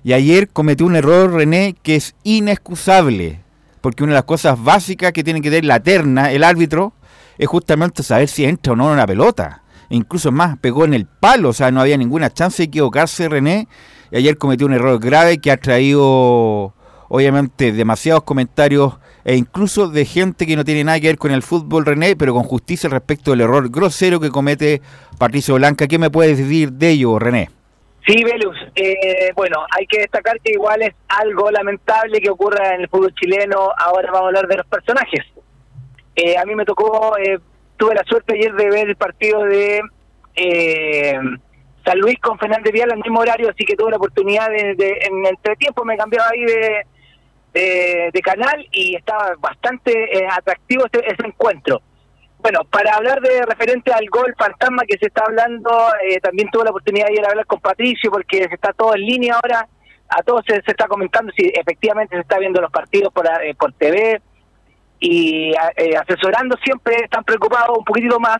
Y 0.04 0.14
ayer 0.14 0.50
cometió 0.50 0.86
un 0.86 0.96
error, 0.96 1.34
René, 1.34 1.76
que 1.82 1.96
es 1.96 2.16
inexcusable, 2.24 3.42
porque 3.82 4.04
una 4.04 4.14
de 4.14 4.20
las 4.20 4.26
cosas 4.26 4.62
básicas 4.62 5.12
que 5.12 5.24
tiene 5.24 5.42
que 5.42 5.50
tener 5.50 5.66
la 5.66 5.80
terna, 5.80 6.32
el 6.32 6.44
árbitro, 6.44 6.94
es 7.38 7.48
justamente 7.48 8.04
saber 8.04 8.28
si 8.28 8.46
entra 8.46 8.74
o 8.74 8.76
no 8.76 8.88
en 8.88 8.94
una 8.94 9.08
pelota. 9.08 9.64
Incluso 9.90 10.32
más, 10.32 10.58
pegó 10.58 10.86
en 10.86 10.94
el 10.94 11.06
palo, 11.06 11.50
o 11.50 11.54
sea, 11.54 11.72
no 11.72 11.82
había 11.82 11.98
ninguna 11.98 12.30
chance 12.30 12.64
de 12.64 12.68
equivocarse 12.68 13.30
René. 13.30 13.68
Y 14.12 14.18
ayer 14.18 14.38
cometió 14.38 14.68
un 14.68 14.74
error 14.74 15.00
grave 15.00 15.40
que 15.40 15.52
ha 15.52 15.58
traído, 15.58 16.74
obviamente, 17.08 17.72
demasiados 17.72 18.24
comentarios 18.24 18.96
e 19.24 19.36
incluso 19.36 19.88
de 19.88 20.06
gente 20.06 20.46
que 20.46 20.56
no 20.56 20.64
tiene 20.64 20.84
nada 20.84 21.00
que 21.00 21.08
ver 21.08 21.18
con 21.18 21.32
el 21.32 21.42
fútbol, 21.42 21.86
René, 21.86 22.16
pero 22.16 22.34
con 22.34 22.44
justicia 22.44 22.90
respecto 22.90 23.32
del 23.32 23.42
error 23.42 23.70
grosero 23.70 24.20
que 24.20 24.30
comete 24.30 24.82
Patricio 25.18 25.56
Blanca. 25.56 25.88
¿Qué 25.88 25.98
me 25.98 26.12
puedes 26.12 26.38
decir 26.38 26.72
de 26.72 26.92
ello, 26.92 27.18
René? 27.18 27.50
Sí, 28.08 28.24
Velus. 28.24 28.56
Eh, 28.76 29.32
bueno, 29.36 29.66
hay 29.72 29.88
que 29.88 30.00
destacar 30.00 30.40
que 30.42 30.52
igual 30.52 30.84
es 30.84 30.94
algo 31.08 31.50
lamentable 31.50 32.22
que 32.22 32.30
ocurra 32.30 32.76
en 32.76 32.82
el 32.82 32.90
fútbol 32.90 33.14
chileno. 33.16 33.70
Ahora 33.78 34.12
vamos 34.12 34.26
a 34.26 34.28
hablar 34.28 34.48
de 34.48 34.58
los 34.58 34.68
personajes. 34.68 35.26
Eh, 36.16 36.38
a 36.38 36.46
mí 36.46 36.54
me 36.56 36.66
tocó, 36.66 37.18
eh, 37.18 37.40
tuve 37.78 37.96
la 37.96 38.04
suerte 38.04 38.34
ayer 38.34 38.54
de 38.54 38.70
ver 38.70 38.90
el 38.90 38.96
partido 38.96 39.44
de 39.44 39.82
San 41.86 42.00
Luis 42.00 42.20
con 42.20 42.38
Fernández 42.40 42.74
Vial 42.74 42.92
al 42.92 42.98
mismo 43.00 43.20
horario, 43.20 43.50
así 43.50 43.64
que 43.64 43.76
tuve 43.76 43.92
la 43.92 43.98
oportunidad 43.98 44.50
de, 44.50 44.76
de 44.76 45.00
en 45.02 45.26
entretiempo 45.26 45.86
me 45.86 45.98
cambiaba 45.98 46.30
ahí 46.30 46.44
de, 46.44 48.12
de, 48.12 48.22
canal 48.22 48.68
y 48.72 48.96
estaba 48.96 49.34
bastante 49.40 49.94
atractivo 50.30 50.86
ese 50.92 51.26
encuentro. 51.26 51.82
Bueno, 52.46 52.60
para 52.66 52.94
hablar 52.94 53.22
de 53.22 53.42
referente 53.44 53.92
al 53.92 54.08
gol 54.08 54.36
fantasma 54.38 54.84
que 54.88 55.00
se 55.00 55.08
está 55.08 55.24
hablando, 55.26 55.72
eh, 56.08 56.20
también 56.20 56.48
tuve 56.52 56.66
la 56.66 56.70
oportunidad 56.70 57.08
de 57.08 57.14
ir 57.14 57.26
a 57.26 57.30
hablar 57.30 57.48
con 57.48 57.60
Patricio 57.60 58.12
porque 58.12 58.48
se 58.48 58.54
está 58.54 58.72
todo 58.72 58.94
en 58.94 59.02
línea 59.02 59.34
ahora, 59.34 59.68
a 60.10 60.22
todos 60.22 60.44
se, 60.46 60.58
está 60.58 60.88
comentando 60.88 61.32
si 61.36 61.52
efectivamente 61.56 62.16
se 62.16 62.22
está 62.22 62.38
viendo 62.38 62.62
los 62.62 62.72
partidos 62.72 63.12
por, 63.12 63.26
eh, 63.26 63.56
por 63.56 63.74
TV 63.74 64.22
y 65.00 65.52
eh, 65.76 65.98
asesorando 65.98 66.56
siempre 66.64 66.96
están 67.04 67.24
preocupados 67.24 67.78
un 67.78 67.84
poquitito 67.86 68.20
más 68.20 68.38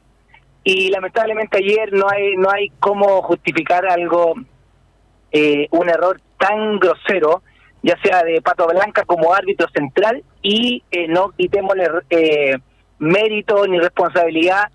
y 0.64 0.90
lamentablemente 0.90 1.58
ayer 1.58 1.94
no 1.94 2.08
hay 2.10 2.36
no 2.38 2.50
hay 2.50 2.70
cómo 2.80 3.22
justificar 3.22 3.86
algo 3.86 4.34
un 5.72 5.90
error 5.90 6.22
tan 6.40 6.80
grosero 6.80 7.42
ya 7.84 7.98
sea 8.02 8.24
de 8.24 8.42
Pato 8.42 8.68
Blanca 8.68 9.04
como 9.04 9.34
árbitro 9.34 9.68
central 9.76 10.24
y 10.42 10.82
no 11.10 11.32
quitémosle 11.32 11.90
eh, 12.10 12.58
mérito 13.00 13.68
ni 13.68 13.80
responsabilidad 13.80 14.72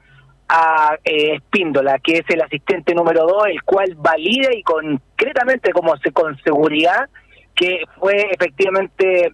a 0.49 0.96
eh, 1.04 1.34
Espíndola, 1.34 1.99
que 2.00 2.18
es 2.18 2.25
el 2.28 2.42
asistente 2.42 2.94
número 2.94 3.25
dos, 3.26 3.46
el 3.46 3.62
cual 3.62 3.94
valida 3.96 4.52
y 4.52 4.62
concretamente, 4.62 5.72
como 5.72 5.96
se 5.99 6.10
con 6.10 6.37
seguridad, 6.42 7.08
que 7.54 7.84
fue 7.99 8.28
efectivamente 8.32 9.32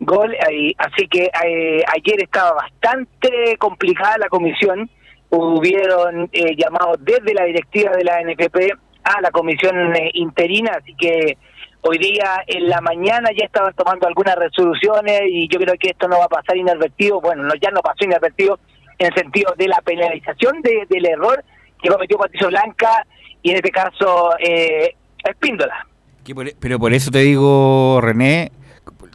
gol. 0.00 0.36
así 0.78 1.06
que 1.08 1.30
eh, 1.44 1.84
ayer 1.86 2.22
estaba 2.22 2.52
bastante 2.52 3.56
complicada 3.58 4.18
la 4.18 4.28
comisión. 4.28 4.90
Hubieron 5.30 6.28
eh, 6.32 6.56
llamados 6.56 6.98
desde 7.00 7.34
la 7.34 7.44
directiva 7.44 7.92
de 7.92 8.04
la 8.04 8.20
NFP 8.22 8.72
a 9.04 9.20
la 9.20 9.30
comisión 9.30 9.94
eh, 9.94 10.10
interina, 10.14 10.72
así 10.80 10.94
que 10.96 11.36
Hoy 11.82 11.96
día 11.96 12.44
en 12.46 12.68
la 12.68 12.82
mañana 12.82 13.30
ya 13.34 13.46
estaban 13.46 13.72
tomando 13.72 14.06
algunas 14.06 14.36
resoluciones 14.36 15.22
y 15.30 15.48
yo 15.48 15.58
creo 15.58 15.74
que 15.80 15.88
esto 15.88 16.08
no 16.08 16.18
va 16.18 16.26
a 16.26 16.28
pasar 16.28 16.54
inadvertido. 16.58 17.22
Bueno, 17.22 17.44
no, 17.44 17.54
ya 17.54 17.70
no 17.70 17.80
pasó 17.80 18.04
inadvertido 18.04 18.58
en 18.98 19.06
el 19.06 19.14
sentido 19.14 19.54
de 19.56 19.66
la 19.66 19.80
penalización 19.80 20.60
del 20.60 21.06
error 21.06 21.42
que 21.82 21.88
cometió 21.88 22.18
Patricio 22.18 22.48
Blanca 22.48 23.06
y 23.42 23.50
en 23.50 23.56
este 23.56 23.70
caso 23.70 24.32
eh, 24.38 24.94
Espíndola. 25.24 25.86
E, 26.26 26.54
pero 26.60 26.78
por 26.78 26.92
eso 26.92 27.10
te 27.10 27.20
digo, 27.20 27.98
René, 28.02 28.52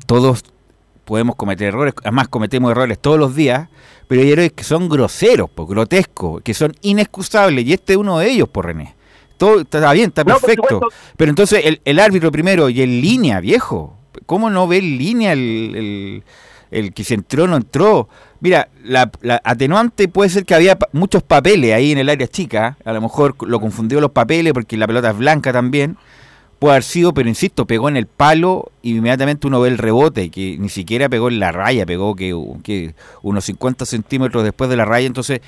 todos 0.07 0.43
podemos 1.05 1.35
cometer 1.35 1.67
errores, 1.67 1.93
además 2.01 2.27
cometemos 2.27 2.71
errores 2.71 2.99
todos 2.99 3.17
los 3.17 3.35
días, 3.35 3.69
pero 4.07 4.21
hay 4.21 4.31
errores 4.31 4.51
que 4.53 4.63
son 4.63 4.89
groseros, 4.89 5.49
pues, 5.53 5.67
grotescos, 5.69 6.41
que 6.41 6.53
son 6.53 6.73
inexcusables, 6.81 7.65
y 7.65 7.73
este 7.73 7.93
es 7.93 7.97
uno 7.97 8.19
de 8.19 8.29
ellos, 8.29 8.49
por 8.49 8.65
René. 8.65 8.95
Todo 9.37 9.61
está 9.61 9.91
bien, 9.93 10.09
está 10.09 10.23
perfecto. 10.23 10.87
Pero 11.17 11.29
entonces 11.29 11.61
el, 11.65 11.81
el, 11.83 11.99
árbitro 11.99 12.31
primero 12.31 12.69
y 12.69 12.81
en 12.81 13.01
línea, 13.01 13.39
viejo. 13.39 13.97
¿Cómo 14.25 14.49
no 14.49 14.67
ve 14.67 14.77
en 14.77 14.97
línea 14.97 15.33
el, 15.33 16.23
el, 16.71 16.93
que 16.93 17.03
se 17.03 17.15
entró 17.15 17.43
o 17.43 17.47
no 17.47 17.57
entró? 17.57 18.07
Mira, 18.39 18.69
la, 18.83 19.11
atenuante 19.43 20.07
puede 20.07 20.29
ser 20.29 20.45
que 20.45 20.55
había 20.55 20.77
muchos 20.93 21.21
papeles 21.21 21.73
ahí 21.73 21.91
en 21.91 21.97
el 21.97 22.09
área 22.09 22.27
chica. 22.27 22.77
A 22.85 22.93
lo 22.93 23.01
mejor 23.01 23.35
lo 23.45 23.59
confundió 23.59 23.99
los 23.99 24.11
papeles 24.11 24.53
porque 24.53 24.77
la 24.77 24.87
pelota 24.87 25.09
es 25.09 25.17
blanca 25.17 25.51
también. 25.51 25.97
Puede 26.59 26.73
haber 26.73 26.83
sido, 26.83 27.13
pero 27.13 27.27
insisto, 27.27 27.65
pegó 27.65 27.89
en 27.89 27.97
el 27.97 28.07
palo 28.07 28.71
y 28.81 28.97
inmediatamente 28.97 29.47
uno 29.47 29.59
ve 29.59 29.69
el 29.69 29.77
rebote, 29.77 30.31
que 30.31 30.57
ni 30.57 30.69
siquiera 30.69 31.09
pegó 31.09 31.27
en 31.27 31.39
la 31.39 31.51
raya, 31.51 31.85
pegó 31.85 32.15
que, 32.15 32.33
que 32.63 32.95
unos 33.21 33.45
50 33.45 33.85
centímetros 33.85 34.43
después 34.43 34.69
de 34.69 34.77
la 34.77 34.85
raya. 34.85 35.05
Entonces, 35.07 35.41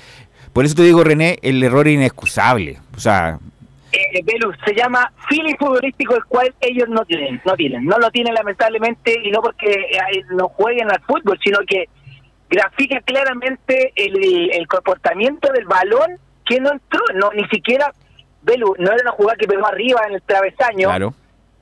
por 0.52 0.64
eso 0.64 0.74
te 0.74 0.82
digo, 0.82 1.02
René, 1.02 1.38
el 1.42 1.62
error 1.62 1.88
es 1.88 1.94
inexcusable. 1.94 2.78
O 2.94 3.00
sea, 3.00 3.38
eh, 3.92 4.22
se 4.66 4.74
llama 4.74 5.10
feeling 5.28 5.56
futbolístico 5.58 6.14
el 6.14 6.24
cual 6.24 6.54
ellos 6.60 6.88
no 6.90 7.04
tienen, 7.06 7.40
no 7.44 7.54
tienen, 7.54 7.84
no 7.86 7.98
lo 7.98 8.10
tienen 8.10 8.34
lamentablemente 8.34 9.14
y 9.24 9.30
no 9.30 9.40
porque 9.40 9.70
eh, 9.70 10.24
no 10.30 10.48
jueguen 10.48 10.90
al 10.90 11.00
fútbol, 11.02 11.38
sino 11.42 11.58
que 11.66 11.88
grafica 12.50 13.00
claramente 13.00 13.92
el, 13.96 14.50
el 14.52 14.66
comportamiento 14.68 15.50
del 15.52 15.64
balón 15.64 16.18
que 16.44 16.60
no 16.60 16.72
entró, 16.72 17.00
no 17.14 17.30
ni 17.32 17.46
siquiera 17.48 17.92
Belu, 18.42 18.74
no 18.78 18.92
era 18.92 19.02
una 19.02 19.12
jugada 19.12 19.36
que 19.36 19.46
pegó 19.46 19.66
arriba 19.66 20.02
en 20.06 20.14
el 20.14 20.22
travesaño 20.22 21.12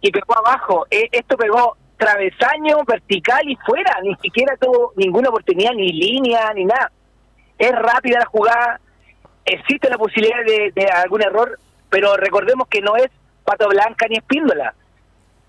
y 0.01 0.11
pegó 0.11 0.39
abajo, 0.39 0.87
eh, 0.91 1.09
esto 1.11 1.37
pegó 1.37 1.77
travesaño 1.97 2.85
vertical 2.87 3.49
y 3.49 3.57
fuera, 3.57 3.99
ni 4.03 4.15
siquiera 4.17 4.57
tuvo 4.57 4.93
ninguna 4.97 5.31
oportunidad, 5.31 5.73
ni 5.73 5.93
línea, 5.93 6.53
ni 6.55 6.65
nada. 6.65 6.93
Es 7.59 7.73
rápida 7.73 8.21
la 8.21 8.27
jugada, 8.27 8.81
existe 9.45 9.89
la 9.89 9.97
posibilidad 9.97 10.45
de, 10.47 10.73
de 10.75 10.87
algún 10.89 11.23
error, 11.23 11.59
pero 11.89 12.17
recordemos 12.17 12.69
que 12.69 12.83
no 12.83 12.97
es 12.97 13.09
Pato 13.45 13.69
Blanca 13.69 14.07
ni 14.09 14.17
Espíndola. 14.17 14.75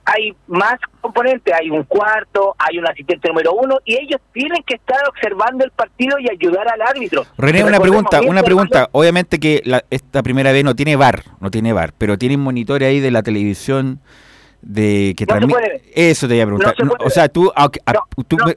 Hay 0.10 0.34
más 0.48 0.76
componentes, 1.02 1.54
hay 1.54 1.70
un 1.70 1.84
cuarto, 1.84 2.56
hay 2.58 2.80
un 2.80 2.88
asistente 2.88 3.28
número 3.28 3.52
uno, 3.54 3.78
y 3.84 3.96
ellos 3.96 4.22
tienen 4.32 4.64
que 4.64 4.76
estar 4.76 4.98
observando 5.10 5.66
el 5.66 5.72
partido 5.72 6.18
y 6.18 6.30
ayudar 6.32 6.66
al 6.70 6.82
árbitro. 6.82 7.26
René, 7.38 7.64
una 7.66 7.80
pregunta, 7.80 8.22
una 8.22 8.42
pregunta. 8.42 8.88
Obviamente 8.94 9.38
que 9.38 9.62
esta 9.90 10.24
primera 10.24 10.54
vez 10.54 10.64
no 10.64 10.76
tiene 10.76 10.96
bar, 10.96 11.24
no 11.42 11.52
tiene 11.52 11.74
bar, 11.74 11.94
pero 11.98 12.18
tiene 12.18 12.36
un 12.36 12.44
monitor 12.44 12.84
ahí 12.84 13.02
de 13.02 13.12
la 13.12 13.22
televisión 13.22 14.00
de 14.68 15.16
que 15.16 15.26
eso 15.96 16.28
te 16.28 16.36
iba 16.36 16.44
a 16.44 16.48
preguntar. 16.48 16.76
o 17.00 17.10
sea 17.10 17.30
tú, 17.30 17.52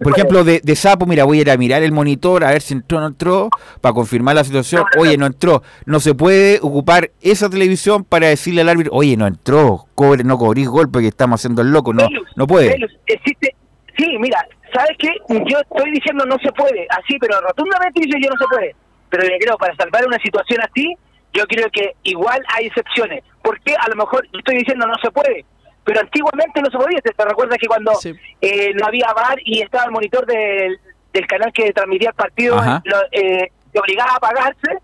por 0.03 0.13
ejemplo 0.13 0.43
de, 0.43 0.61
de, 0.63 0.77
Sapo 0.77 1.07
mira 1.07 1.25
voy 1.25 1.39
a 1.39 1.41
ir 1.43 1.51
a 1.51 1.57
mirar 1.57 1.85
el 1.85 1.93
monitor 1.93 2.43
a 2.43 2.51
ver 2.51 2.63
si 2.63 2.75
entró 2.75 2.99
o 2.99 3.01
no 3.01 3.07
entró 3.07 3.49
para 3.81 3.93
confirmar 3.93 4.35
la 4.35 4.43
situación. 4.43 4.85
Oye 4.99 5.17
no. 5.17 5.27
entró. 5.27 5.63
No 5.87 6.01
se 6.01 6.15
puede 6.15 6.59
ocupar 6.63 7.13
esa 7.21 7.49
televisión 7.49 8.03
para 8.03 8.27
decirle 8.27 8.63
al 8.63 8.69
árbitro 8.69 8.93
oye 8.93 9.17
no 9.17 9.27
entró 9.27 9.87
cobre 9.95 10.25
no 10.25 10.37
cobrís 10.37 10.69
golpe 10.69 11.01
que 11.01 11.07
estamos 11.07 11.41
haciendo 11.41 11.63
el 11.63 11.71
loco 11.71 11.93
no 11.93 12.09
no 12.35 12.47
puede 12.47 12.77
existe 13.07 13.55
sí 13.97 14.19
mira 14.19 14.45
sabes 14.75 14.97
qué 14.99 15.09
yo 15.29 15.59
estoy 15.59 15.93
diciendo 15.93 16.25
no 16.27 16.37
se 16.43 16.51
puede 16.53 16.87
así 16.91 17.17
pero 17.21 17.41
rotundamente 17.41 18.01
dice 18.03 18.19
yo 18.21 18.31
no 18.31 18.37
se 18.37 18.49
puede. 18.53 18.75
Pero 19.11 19.25
yo 19.25 19.39
creo 19.41 19.57
para 19.59 19.75
salvar 19.77 20.05
una 20.07 20.19
situación 20.19 20.61
así 20.69 20.97
yo 21.33 21.45
creo 21.47 21.69
que 21.73 21.95
igual 22.03 22.43
hay 22.57 22.67
excepciones. 22.67 23.23
Porque 23.43 23.75
a 23.79 23.89
lo 23.89 23.95
mejor 23.95 24.27
estoy 24.33 24.57
diciendo 24.57 24.87
no 24.87 24.95
se 25.01 25.11
puede 25.13 25.45
pero 25.85 26.01
antiguamente 26.01 26.61
no 26.61 26.71
se 26.71 26.79
podía. 26.79 27.01
¿Te 27.01 27.25
recuerdas 27.25 27.59
que 27.59 27.67
cuando 27.67 27.93
eh, 28.41 28.73
no 28.75 28.87
había 28.87 29.13
bar 29.13 29.39
y 29.45 29.63
estaba 29.63 29.85
el 29.85 29.91
monitor 29.91 30.27
del, 30.27 30.79
del 31.13 31.27
canal 31.27 31.53
que 31.53 31.73
transmitía 31.73 32.11
el 32.11 32.15
partido, 32.15 32.57
lo, 32.85 32.99
eh, 33.13 33.51
te 33.73 33.81
obligaba 33.81 34.15
a 34.17 34.21
pagarse? 34.21 34.79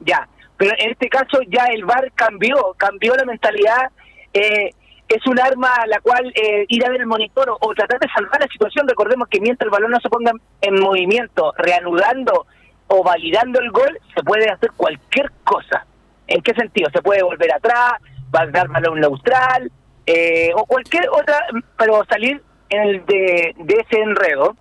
Ya. 0.00 0.28
pero 0.58 0.72
en 0.78 0.90
este 0.90 1.08
caso 1.08 1.38
ya 1.48 1.66
el 1.66 1.84
VAR 1.84 2.12
cambió, 2.14 2.74
cambió 2.76 3.14
la 3.16 3.24
mentalidad. 3.24 3.90
Eh, 4.32 4.70
es 5.08 5.26
un 5.26 5.38
arma 5.38 5.68
a 5.74 5.86
la 5.86 6.00
cual 6.00 6.32
eh, 6.34 6.64
ir 6.68 6.84
a 6.84 6.90
ver 6.90 7.02
el 7.02 7.06
monitor 7.06 7.56
o, 7.60 7.74
tratar 7.74 8.00
de 8.00 8.08
salvar 8.08 8.40
la 8.40 8.48
situación. 8.48 8.88
Recordemos 8.88 9.28
que 9.28 9.40
mientras 9.40 9.66
el 9.66 9.70
balón 9.70 9.90
no 9.90 10.00
se 10.00 10.08
ponga 10.08 10.32
en 10.60 10.80
movimiento, 10.80 11.52
reanudando 11.56 12.46
o 12.88 13.02
validando 13.02 13.60
el 13.60 13.70
gol, 13.70 13.98
se 14.14 14.22
puede 14.22 14.50
hacer 14.50 14.70
cualquier 14.76 15.30
cosa. 15.44 15.86
¿En 16.26 16.42
qué 16.42 16.54
sentido? 16.54 16.90
Se 16.90 17.02
puede 17.02 17.22
volver 17.22 17.52
atrás, 17.52 17.94
dar 18.30 18.68
balón 18.68 19.00
neutral 19.00 19.70
eh, 20.06 20.50
o 20.54 20.66
cualquier 20.66 21.08
otra, 21.10 21.38
pero 21.78 22.04
salir 22.08 22.42
en 22.68 22.82
el 22.82 23.06
de, 23.06 23.54
ese 23.68 24.00
enredo. 24.00 24.56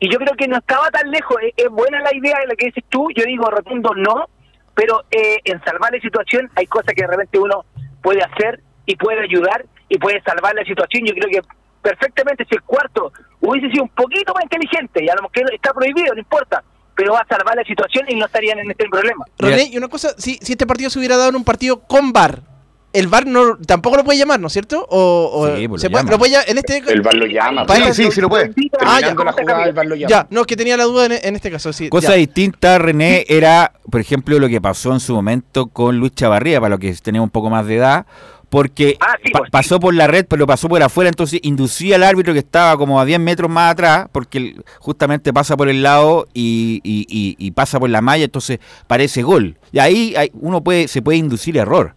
Y 0.00 0.10
yo 0.10 0.18
creo 0.18 0.34
que 0.36 0.48
no 0.48 0.58
estaba 0.58 0.90
tan 0.90 1.10
lejos. 1.10 1.36
Es, 1.56 1.68
buena 1.70 2.00
la 2.00 2.14
idea 2.14 2.38
de 2.40 2.46
la 2.46 2.54
que 2.54 2.66
dices 2.66 2.84
tú. 2.88 3.08
Yo 3.14 3.24
digo 3.24 3.50
rotundo 3.50 3.90
no, 3.96 4.28
pero 4.74 5.04
eh, 5.10 5.40
en 5.44 5.62
salvar 5.64 5.92
la 5.92 6.00
situación 6.00 6.48
hay 6.54 6.66
cosas 6.66 6.94
que 6.94 7.02
de 7.02 7.08
repente 7.08 7.38
uno 7.38 7.64
puede 8.02 8.22
hacer 8.22 8.60
y 8.86 8.96
puede 8.96 9.20
ayudar 9.20 9.66
y 9.88 9.98
puede 9.98 10.22
salvar 10.22 10.54
la 10.54 10.64
situación. 10.64 11.04
Yo 11.04 11.14
creo 11.14 11.28
que 11.28 11.48
perfectamente 11.82 12.44
si 12.48 12.54
el 12.54 12.62
cuarto 12.62 13.12
hubiese 13.40 13.70
sido 13.70 13.84
un 13.84 13.90
poquito 13.90 14.32
más 14.34 14.44
inteligente, 14.44 15.04
y 15.04 15.08
a 15.08 15.14
lo 15.14 15.22
mejor 15.22 15.54
está 15.54 15.72
prohibido, 15.72 16.14
no 16.14 16.20
importa, 16.20 16.62
pero 16.94 17.12
va 17.12 17.20
a 17.20 17.26
salvar 17.26 17.56
la 17.56 17.64
situación 17.64 18.04
y 18.08 18.16
no 18.16 18.26
estarían 18.26 18.58
en 18.58 18.70
este 18.70 18.88
problema. 18.88 19.24
René, 19.38 19.68
y 19.70 19.76
una 19.76 19.88
cosa, 19.88 20.14
si, 20.18 20.36
si 20.36 20.52
este 20.52 20.66
partido 20.66 20.90
se 20.90 20.98
hubiera 20.98 21.16
dado 21.16 21.30
en 21.30 21.36
un 21.36 21.44
partido 21.44 21.80
con 21.80 22.12
VAR, 22.12 22.42
el 22.92 23.06
VAR 23.06 23.26
no, 23.26 23.56
tampoco 23.58 23.96
lo 23.96 24.04
puede 24.04 24.18
llamar, 24.18 24.40
¿no 24.40 24.46
es 24.46 24.52
cierto? 24.52 24.86
O, 24.88 25.48
sí, 25.56 25.68
pues 25.68 25.82
se 25.82 25.90
puede, 25.90 26.10
lo 26.10 26.18
puede, 26.18 26.50
en 26.50 26.58
este 26.58 26.82
El 26.86 27.02
VAR 27.02 27.14
lo 27.14 27.26
llama. 27.26 27.66
Sí, 27.68 28.04
sí, 28.04 28.10
sí 28.10 28.20
lo 28.20 28.28
puede. 28.28 28.52
Ah, 28.80 29.00
ya. 29.00 29.14
La 29.14 29.32
jugada, 29.32 29.64
el 29.64 29.72
VAR 29.72 29.86
lo 29.86 29.94
llama. 29.94 30.08
Ya, 30.08 30.26
no, 30.30 30.44
que 30.44 30.56
tenía 30.56 30.76
la 30.76 30.84
duda 30.84 31.06
en, 31.06 31.36
este 31.36 31.50
caso, 31.50 31.72
sí. 31.72 31.88
Cosa 31.90 32.14
distinta, 32.14 32.78
René, 32.78 33.24
era, 33.28 33.72
por 33.90 34.00
ejemplo, 34.00 34.38
lo 34.38 34.48
que 34.48 34.60
pasó 34.60 34.92
en 34.92 35.00
su 35.00 35.14
momento 35.14 35.66
con 35.66 35.98
Luis 35.98 36.14
Chavarría, 36.14 36.60
para 36.60 36.70
los 36.70 36.80
que 36.80 36.92
tenemos 36.94 37.26
un 37.26 37.30
poco 37.30 37.50
más 37.50 37.66
de 37.66 37.76
edad, 37.76 38.06
porque 38.48 38.96
ah, 39.00 39.16
pues 39.32 39.50
pasó 39.50 39.78
por 39.78 39.94
la 39.94 40.06
red, 40.06 40.26
pero 40.26 40.46
pasó 40.46 40.68
por 40.68 40.82
afuera, 40.82 41.08
entonces 41.08 41.40
inducía 41.42 41.96
al 41.96 42.02
árbitro 42.02 42.32
que 42.32 42.38
estaba 42.38 42.76
como 42.76 43.00
a 43.00 43.04
10 43.04 43.20
metros 43.20 43.50
más 43.50 43.72
atrás, 43.72 44.08
porque 44.12 44.56
justamente 44.78 45.32
pasa 45.32 45.56
por 45.56 45.68
el 45.68 45.82
lado 45.82 46.26
y, 46.32 46.80
y, 46.82 47.50
pasa 47.52 47.78
por 47.78 47.90
la 47.90 48.00
malla, 48.00 48.24
entonces 48.24 48.60
parece 48.86 49.22
gol. 49.22 49.58
Y 49.72 49.78
ahí 49.78 50.14
hay, 50.16 50.30
uno 50.34 50.62
puede 50.62 50.88
se 50.88 51.02
puede 51.02 51.18
inducir 51.18 51.58
error. 51.58 51.94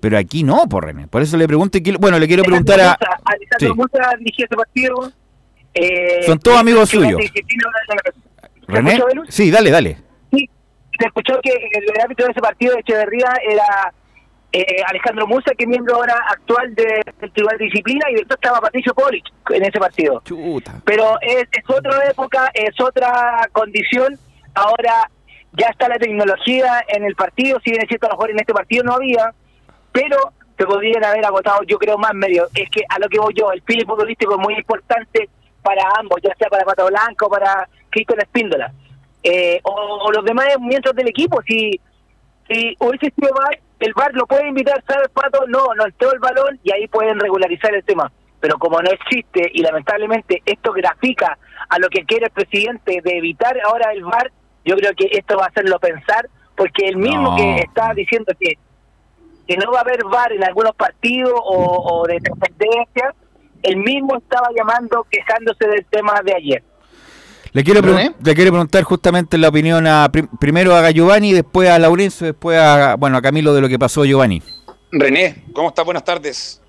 Pero 0.00 0.18
aquí 0.18 0.42
no, 0.42 0.66
por 0.68 0.86
René. 0.86 1.06
Por 1.08 1.22
eso 1.22 1.36
le 1.36 1.46
pregunto, 1.46 1.78
bueno, 1.98 2.18
le 2.18 2.26
quiero 2.26 2.42
preguntar 2.42 2.80
a... 2.80 2.98
Sí. 3.58 3.68
partido. 4.56 5.12
Eh, 5.74 6.22
Son 6.24 6.38
todos 6.38 6.58
amigos 6.58 6.88
suyos. 6.88 7.20
¿René? 8.66 9.00
Sí, 9.28 9.50
dale, 9.50 9.70
dale. 9.70 9.98
Sí, 10.32 10.48
se 10.98 11.06
escuchó 11.06 11.40
que 11.42 11.50
el 11.50 12.00
árbitro 12.00 12.26
de 12.26 12.32
ese 12.32 12.40
partido 12.40 12.74
de 12.74 12.80
Echeverría 12.80 13.32
era 13.48 13.92
eh, 14.52 14.82
Alejandro 14.86 15.26
Musa, 15.26 15.52
que 15.56 15.64
es 15.64 15.68
miembro 15.68 15.96
ahora 15.96 16.14
actual 16.28 16.74
del 16.74 17.02
Tribunal 17.32 17.58
de 17.58 17.66
Disciplina, 17.66 18.06
y 18.10 18.14
después 18.14 18.38
estaba 18.42 18.60
Patricio 18.60 18.94
Polich 18.94 19.24
en 19.50 19.64
ese 19.64 19.78
partido. 19.78 20.22
Pero 20.84 21.18
es, 21.20 21.46
otra 21.68 22.10
época, 22.10 22.50
es 22.54 22.80
otra 22.80 23.48
condición. 23.52 24.18
Ahora 24.54 25.08
ya 25.52 25.68
está 25.68 25.88
la 25.88 25.98
tecnología 25.98 26.84
en 26.88 27.04
el 27.04 27.14
partido, 27.14 27.60
si 27.64 27.70
bien 27.70 27.82
es 27.82 27.88
cierto, 27.88 28.06
a 28.06 28.10
lo 28.10 28.16
mejor 28.16 28.30
en 28.30 28.40
este 28.40 28.52
partido 28.52 28.84
no 28.84 28.94
había, 28.94 29.32
pero 29.92 30.32
se 30.56 30.66
podrían 30.66 31.04
haber 31.04 31.24
agotado, 31.24 31.62
yo 31.66 31.78
creo, 31.78 31.96
más 31.96 32.14
medios. 32.14 32.50
Es 32.54 32.68
que 32.70 32.82
a 32.88 32.98
lo 32.98 33.08
que 33.08 33.18
voy 33.18 33.32
yo, 33.34 33.50
el 33.52 33.62
pile 33.62 33.84
futbolístico 33.84 34.34
es 34.34 34.40
muy 34.40 34.54
importante 34.54 35.28
para 35.62 35.82
ambos, 35.98 36.20
ya 36.22 36.34
sea 36.36 36.48
para 36.48 36.64
Pato 36.64 36.86
Blanco 36.86 37.26
o 37.26 37.30
para 37.30 37.68
Cristo 37.90 38.14
Espíndola. 38.18 38.72
Eh, 39.22 39.60
o, 39.62 40.10
los 40.12 40.24
demás 40.24 40.46
miembros 40.60 40.94
del 40.94 41.08
equipo, 41.08 41.40
si, 41.46 41.80
si 42.48 42.76
hubiese 42.78 43.12
sido 43.14 43.32
más 43.34 43.56
el 43.80 43.94
VAR 43.94 44.12
lo 44.14 44.26
puede 44.26 44.46
invitar, 44.46 44.82
¿sabes, 44.86 45.08
Pato? 45.08 45.46
No, 45.48 45.74
no 45.74 45.86
entró 45.86 46.12
el 46.12 46.18
balón 46.18 46.60
y 46.62 46.72
ahí 46.72 46.86
pueden 46.86 47.18
regularizar 47.18 47.74
el 47.74 47.82
tema. 47.82 48.12
Pero 48.38 48.58
como 48.58 48.80
no 48.80 48.90
existe 48.90 49.50
y 49.52 49.62
lamentablemente 49.62 50.42
esto 50.44 50.72
grafica 50.72 51.38
a 51.68 51.78
lo 51.78 51.88
que 51.88 52.04
quiere 52.04 52.26
el 52.26 52.30
presidente 52.30 53.00
de 53.02 53.16
evitar 53.16 53.58
ahora 53.64 53.92
el 53.92 54.04
VAR, 54.04 54.30
yo 54.64 54.76
creo 54.76 54.92
que 54.94 55.08
esto 55.12 55.36
va 55.38 55.44
a 55.44 55.48
hacerlo 55.48 55.78
pensar, 55.78 56.28
porque 56.56 56.88
el 56.88 56.96
mismo 56.96 57.36
que 57.36 57.60
está 57.60 57.94
diciendo 57.94 58.32
que, 58.38 58.58
que 59.50 59.56
no 59.56 59.72
va 59.72 59.78
a 59.78 59.80
haber 59.80 60.04
VAR 60.04 60.32
en 60.32 60.44
algunos 60.44 60.76
partidos 60.76 61.32
o, 61.34 62.02
o 62.02 62.06
de 62.06 62.20
trascendencia, 62.20 63.12
el 63.64 63.78
mismo 63.78 64.16
estaba 64.16 64.46
llamando, 64.56 65.04
quejándose 65.10 65.66
del 65.66 65.84
tema 65.86 66.20
de 66.24 66.34
ayer. 66.36 66.62
Le 67.52 67.64
quiero, 67.64 67.80
le 67.82 68.34
quiero 68.36 68.52
preguntar 68.52 68.84
justamente 68.84 69.36
la 69.38 69.48
opinión 69.48 69.88
a 69.88 70.08
primero 70.38 70.76
a 70.76 70.88
Giovanni, 70.92 71.32
después 71.32 71.68
a 71.68 71.80
Laurencio, 71.80 72.28
después 72.28 72.56
a 72.56 72.94
bueno 72.94 73.16
a 73.16 73.22
Camilo 73.22 73.52
de 73.52 73.60
lo 73.60 73.68
que 73.68 73.76
pasó 73.76 74.04
Giovanni. 74.04 74.40
René, 74.92 75.42
¿cómo 75.52 75.70
estás? 75.70 75.84
Buenas 75.84 76.04
tardes. 76.04 76.62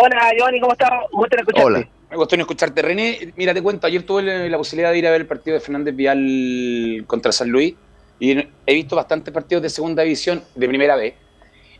Hola 0.00 0.30
Giovanni, 0.38 0.60
¿cómo 0.60 0.74
estás? 0.74 0.90
Gusto 1.10 1.36
escucharte. 1.36 1.66
Hola. 1.66 1.88
Me 2.08 2.16
gustó 2.16 2.36
escucharte. 2.36 2.82
René, 2.82 3.32
mira, 3.34 3.52
te 3.52 3.60
cuento, 3.60 3.88
ayer 3.88 4.04
tuve 4.04 4.48
la 4.48 4.58
posibilidad 4.58 4.92
de 4.92 4.98
ir 4.98 5.08
a 5.08 5.10
ver 5.10 5.22
el 5.22 5.26
partido 5.26 5.54
de 5.54 5.60
Fernández 5.60 5.96
Vial 5.96 7.02
contra 7.08 7.32
San 7.32 7.48
Luis 7.48 7.74
y 8.20 8.38
he 8.64 8.74
visto 8.74 8.94
bastantes 8.94 9.34
partidos 9.34 9.64
de 9.64 9.70
segunda 9.70 10.04
división 10.04 10.44
de 10.54 10.68
primera 10.68 10.94
vez. 10.94 11.25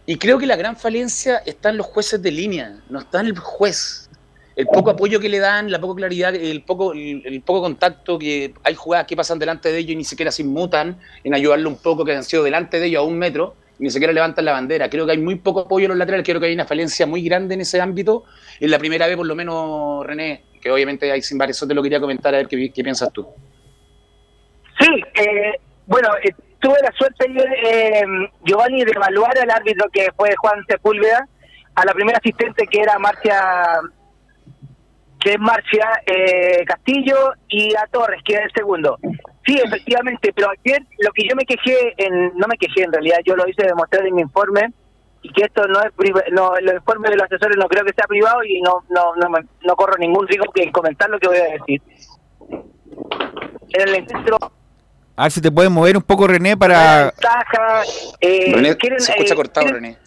Y 0.06 0.16
creo 0.16 0.38
que 0.38 0.46
la 0.46 0.56
gran 0.56 0.76
falencia 0.76 1.38
está 1.44 1.70
en 1.70 1.78
los 1.78 1.86
jueces 1.86 2.22
de 2.22 2.30
línea, 2.30 2.78
no 2.88 3.00
está 3.00 3.20
en 3.20 3.26
el 3.26 3.38
juez 3.38 4.06
el 4.56 4.66
poco 4.66 4.90
apoyo 4.90 5.20
que 5.20 5.28
le 5.28 5.38
dan, 5.38 5.70
la 5.70 5.78
poca 5.78 5.96
claridad, 5.96 6.34
el 6.34 6.62
poco, 6.62 6.94
el, 6.94 7.42
poco 7.44 7.60
contacto 7.60 8.18
que 8.18 8.54
hay 8.64 8.74
jugadas 8.74 9.06
que 9.06 9.14
pasan 9.14 9.38
delante 9.38 9.70
de 9.70 9.78
ellos 9.78 9.92
y 9.92 9.96
ni 9.96 10.04
siquiera 10.04 10.32
se 10.32 10.42
inmutan 10.42 10.98
en 11.22 11.34
ayudarle 11.34 11.66
un 11.66 11.76
poco, 11.76 12.06
que 12.06 12.16
han 12.16 12.24
sido 12.24 12.42
delante 12.42 12.80
de 12.80 12.86
ellos 12.86 13.00
a 13.00 13.04
un 13.04 13.18
metro, 13.18 13.54
y 13.78 13.84
ni 13.84 13.90
siquiera 13.90 14.14
levantan 14.14 14.46
la 14.46 14.52
bandera. 14.52 14.88
Creo 14.88 15.04
que 15.04 15.12
hay 15.12 15.18
muy 15.18 15.34
poco 15.34 15.60
apoyo 15.60 15.84
en 15.84 15.90
los 15.90 15.98
laterales, 15.98 16.24
creo 16.24 16.40
que 16.40 16.46
hay 16.46 16.54
una 16.54 16.64
falencia 16.64 17.06
muy 17.06 17.22
grande 17.22 17.54
en 17.54 17.60
ese 17.60 17.82
ámbito. 17.82 18.24
En 18.58 18.70
la 18.70 18.78
primera 18.78 19.06
vez, 19.06 19.18
por 19.18 19.26
lo 19.26 19.34
menos, 19.34 20.06
René, 20.06 20.44
que 20.58 20.70
obviamente 20.70 21.12
hay 21.12 21.20
sin 21.20 21.36
varios, 21.36 21.62
te 21.68 21.74
lo 21.74 21.82
quería 21.82 22.00
comentar 22.00 22.34
a 22.34 22.38
ver 22.38 22.48
qué, 22.48 22.56
piensas 22.82 23.12
tú. 23.12 23.26
Sí, 24.80 24.86
eh, 25.16 25.60
bueno, 25.86 26.08
eh, 26.24 26.34
tuve 26.66 26.78
la 26.82 26.92
suerte, 26.92 27.26
eh, 27.28 28.04
Giovanni, 28.44 28.84
de 28.84 28.90
evaluar 28.90 29.38
al 29.38 29.50
árbitro 29.50 29.88
que 29.92 30.08
fue 30.16 30.34
Juan 30.36 30.64
Sepúlveda, 30.66 31.28
a 31.76 31.84
la 31.84 31.92
primera 31.92 32.18
asistente 32.18 32.66
que 32.66 32.80
era 32.80 32.98
Marcia 32.98 33.80
que 35.20 35.32
es 35.32 35.38
Marcia 35.38 35.86
eh, 36.06 36.64
Castillo, 36.66 37.34
y 37.48 37.74
a 37.74 37.86
Torres, 37.90 38.20
que 38.24 38.34
es 38.34 38.40
el 38.42 38.52
segundo. 38.52 38.98
Sí, 39.46 39.58
efectivamente, 39.64 40.32
pero 40.34 40.48
ayer 40.50 40.82
lo 40.98 41.10
que 41.12 41.28
yo 41.28 41.34
me 41.36 41.44
quejé, 41.44 41.94
en, 41.98 42.36
no 42.36 42.46
me 42.48 42.56
quejé 42.58 42.82
en 42.82 42.92
realidad, 42.92 43.18
yo 43.24 43.36
lo 43.36 43.48
hice 43.48 43.66
demostrar 43.66 44.06
en 44.06 44.14
mi 44.14 44.22
informe, 44.22 44.72
y 45.22 45.32
que 45.32 45.42
esto 45.42 45.66
no 45.68 45.80
es 45.80 45.92
no 46.32 46.52
los 46.60 46.74
informes 46.74 47.10
de 47.10 47.16
los 47.16 47.26
asesores 47.26 47.56
no 47.56 47.66
creo 47.66 47.84
que 47.84 47.94
sea 47.94 48.06
privado 48.06 48.44
y 48.44 48.60
no 48.60 48.84
no 48.90 49.16
no, 49.16 49.28
no 49.62 49.76
corro 49.76 49.96
ningún 49.98 50.28
riesgo 50.28 50.52
que 50.52 50.70
comentar 50.70 51.10
lo 51.10 51.18
que 51.18 51.28
voy 51.28 51.38
a 51.38 51.52
decir. 51.58 51.82
En 53.72 53.88
el 53.88 53.94
encuentro 53.94 54.38
a 55.16 55.22
ver 55.24 55.32
si 55.32 55.40
te 55.40 55.50
puedes 55.50 55.70
mover 55.70 55.96
un 55.96 56.02
poco, 56.02 56.26
René, 56.26 56.56
para... 56.56 57.12
Eh, 58.20 58.52
René, 58.54 58.76
se 58.98 59.12
escucha 59.12 59.32
eh, 59.32 59.36
cortado, 59.36 59.66
René. 59.68 59.98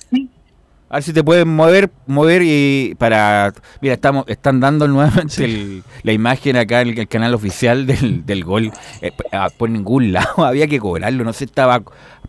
Sí, 0.89 0.93
a 0.93 0.95
ver 0.95 1.03
si 1.03 1.13
te 1.13 1.23
pueden 1.23 1.47
mover, 1.47 1.89
mover 2.07 2.41
y 2.43 2.95
para... 2.97 3.53
Mira, 3.81 3.93
estamos, 3.93 4.25
están 4.27 4.59
dando 4.59 4.87
nuevamente 4.87 5.83
la 6.03 6.11
imagen 6.11 6.57
acá 6.57 6.81
en 6.81 6.97
el, 6.97 7.07
canal 7.07 7.33
oficial 7.33 7.85
del, 7.85 8.25
del 8.25 8.43
gol. 8.43 8.71
Eh, 9.01 9.11
ah, 9.31 9.49
por 9.55 9.69
ningún 9.69 10.11
lado 10.13 10.45
había 10.45 10.67
que 10.67 10.79
cobrarlo, 10.79 11.23
no 11.23 11.33
sé, 11.33 11.45
estaba 11.45 11.81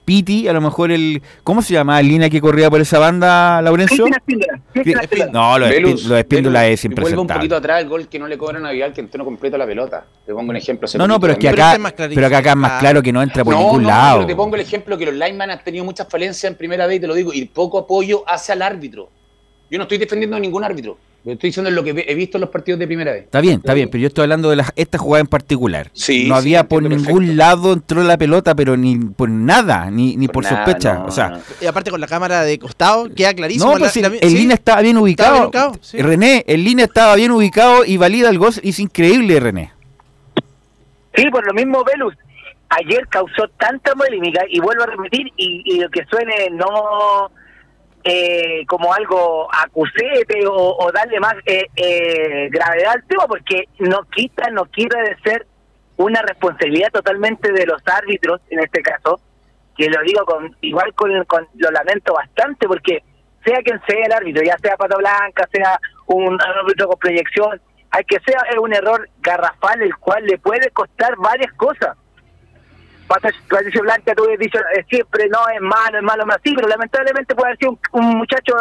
Piti, 0.04 0.48
a 0.48 0.52
lo 0.52 0.60
mejor 0.60 0.90
el. 0.90 1.22
¿Cómo 1.44 1.62
se 1.62 1.74
llama 1.74 1.94
la 1.94 2.02
línea 2.02 2.30
que 2.30 2.40
corría 2.40 2.70
por 2.70 2.80
esa 2.80 2.98
banda, 2.98 3.60
Laurencio? 3.62 4.06
No, 5.32 5.58
lo 5.58 5.66
de, 5.66 5.80
lo 5.80 6.16
Espíndola 6.16 6.66
es 6.66 6.84
impresionante. 6.84 7.16
Vuelve 7.16 7.20
un 7.20 7.26
poquito 7.38 7.56
atrás 7.56 7.82
el 7.82 7.88
gol 7.88 8.08
que 8.08 8.18
no 8.18 8.26
le 8.26 8.38
cobran 8.38 8.64
a 8.66 8.70
Vidal, 8.70 8.92
que 8.92 9.02
entró 9.02 9.24
completo 9.24 9.58
la 9.58 9.66
pelota. 9.66 10.04
Te 10.24 10.32
pongo 10.32 10.50
un 10.50 10.56
ejemplo. 10.56 10.88
No, 10.94 11.06
no, 11.06 11.20
pero 11.20 11.34
es 11.34 11.38
que 11.38 11.48
acá, 11.48 11.78
pero 11.96 12.26
acá, 12.26 12.38
acá 12.38 12.50
es 12.50 12.56
más 12.56 12.80
claro 12.80 13.02
que 13.02 13.12
no 13.12 13.22
entra 13.22 13.44
por 13.44 13.54
ningún 13.54 13.86
lado. 13.86 14.18
Pero 14.18 14.26
te 14.28 14.36
pongo 14.36 14.56
el 14.56 14.62
ejemplo 14.62 14.96
que 14.96 15.06
los 15.06 15.14
linemen 15.14 15.50
han 15.50 15.62
tenido 15.62 15.84
muchas 15.84 16.08
falencias 16.08 16.50
en 16.50 16.56
primera 16.56 16.86
vez, 16.86 16.96
y 16.96 17.00
te 17.00 17.06
lo 17.06 17.14
digo, 17.14 17.32
y 17.32 17.44
poco 17.44 17.78
apoyo 17.78 18.24
el 18.54 18.62
árbitro. 18.62 19.10
Yo 19.70 19.78
no 19.78 19.84
estoy 19.84 19.98
defendiendo 19.98 20.36
a 20.36 20.40
ningún 20.40 20.64
árbitro. 20.64 20.98
Estoy 21.24 21.50
diciendo 21.50 21.70
lo 21.70 21.84
que 21.84 21.90
he 22.08 22.14
visto 22.14 22.38
en 22.38 22.40
los 22.40 22.50
partidos 22.50 22.80
de 22.80 22.86
primera 22.86 23.12
vez. 23.12 23.24
Está 23.24 23.42
bien, 23.42 23.56
está 23.58 23.74
bien, 23.74 23.90
pero 23.90 24.00
yo 24.00 24.06
estoy 24.06 24.22
hablando 24.22 24.48
de 24.48 24.64
esta 24.74 24.96
jugada 24.96 25.20
en 25.20 25.26
particular. 25.26 25.90
no 26.26 26.34
había 26.34 26.64
por 26.64 26.82
ningún 26.82 27.36
lado 27.36 27.74
entró 27.74 28.02
la 28.02 28.16
pelota, 28.16 28.54
pero 28.54 28.76
ni 28.76 28.96
por 28.96 29.28
nada, 29.28 29.90
ni, 29.90 30.16
ni 30.16 30.28
por, 30.28 30.46
sospecha. 30.46 31.04
o 31.04 31.10
sea, 31.10 31.40
y 31.60 31.66
aparte 31.66 31.90
con 31.90 32.00
la 32.00 32.06
cámara 32.06 32.42
de 32.42 32.58
costado, 32.58 33.14
queda 33.14 33.34
clarísimo. 33.34 33.72
No, 33.72 33.78
pues 33.78 33.94
el 33.96 34.34
línea 34.34 34.54
estaba 34.54 34.80
bien 34.80 34.96
ubicado. 34.96 35.50
René, 35.92 36.42
el 36.46 36.64
línea 36.64 36.86
estaba 36.86 37.14
bien 37.16 37.32
ubicado 37.32 37.84
y 37.84 37.98
valida 37.98 38.30
el 38.30 38.38
gol. 38.38 38.54
Es 38.62 38.78
increíble, 38.78 39.38
René. 39.38 39.72
Sí, 41.14 41.26
por 41.30 41.46
lo 41.46 41.52
mismo, 41.52 41.84
Velus. 41.84 42.14
Ayer 42.70 43.06
causó 43.08 43.48
tanta 43.58 43.94
polémica, 43.94 44.42
y 44.48 44.60
vuelvo 44.60 44.84
a 44.84 44.86
repetir, 44.86 45.26
y, 45.36 45.62
y 45.64 45.80
lo 45.80 45.90
que 45.90 46.04
suene 46.06 46.50
no 46.52 47.30
eh, 48.02 48.64
como 48.66 48.94
algo 48.94 49.48
acusete 49.52 50.46
o, 50.46 50.90
darle 50.92 51.20
más 51.20 51.34
eh, 51.44 51.66
eh, 51.76 52.48
gravedad 52.50 52.94
al 52.94 53.04
tema, 53.04 53.26
porque 53.26 53.64
no 53.78 54.02
quita, 54.10 54.48
no 54.50 54.64
quiere 54.66 55.00
de 55.02 55.16
ser 55.22 55.46
una 55.96 56.22
responsabilidad 56.22 56.90
totalmente 56.90 57.52
de 57.52 57.66
los 57.66 57.82
árbitros, 57.86 58.40
en 58.48 58.60
este 58.60 58.80
caso, 58.80 59.20
que 59.76 59.88
lo 59.88 60.00
digo 60.02 60.24
con 60.24 60.56
igual 60.62 60.94
con, 60.94 61.10
lo 61.12 61.70
lamento 61.70 62.14
bastante 62.14 62.66
porque 62.66 63.02
sea 63.44 63.58
quien 63.62 63.80
sea 63.86 64.06
el 64.06 64.12
árbitro, 64.12 64.42
ya 64.42 64.56
sea 64.58 64.76
Pato 64.76 64.96
Blanca, 64.96 65.46
sea 65.52 65.78
un 66.06 66.38
árbitro 66.40 66.88
con 66.88 66.98
proyección, 66.98 67.60
hay 67.90 68.04
que 68.04 68.18
sea 68.20 68.40
un 68.60 68.72
error 68.72 69.08
garrafal 69.20 69.82
el 69.82 69.94
cual 69.96 70.24
le 70.24 70.38
puede 70.38 70.70
costar 70.70 71.16
varias 71.16 71.52
cosas. 71.54 71.96
Patricio 73.10 73.82
Blanca, 73.82 74.14
tú 74.14 74.24
has 74.30 74.38
dicho 74.38 74.58
eh, 74.76 74.84
siempre, 74.88 75.28
no, 75.28 75.40
es 75.52 75.60
malo, 75.60 75.98
es 75.98 76.04
malo, 76.04 76.24
más 76.26 76.38
sí, 76.44 76.54
pero 76.54 76.68
lamentablemente 76.68 77.34
puede 77.34 77.48
haber 77.48 77.58
sido 77.58 77.78
un, 77.92 78.06
muchacho 78.16 78.54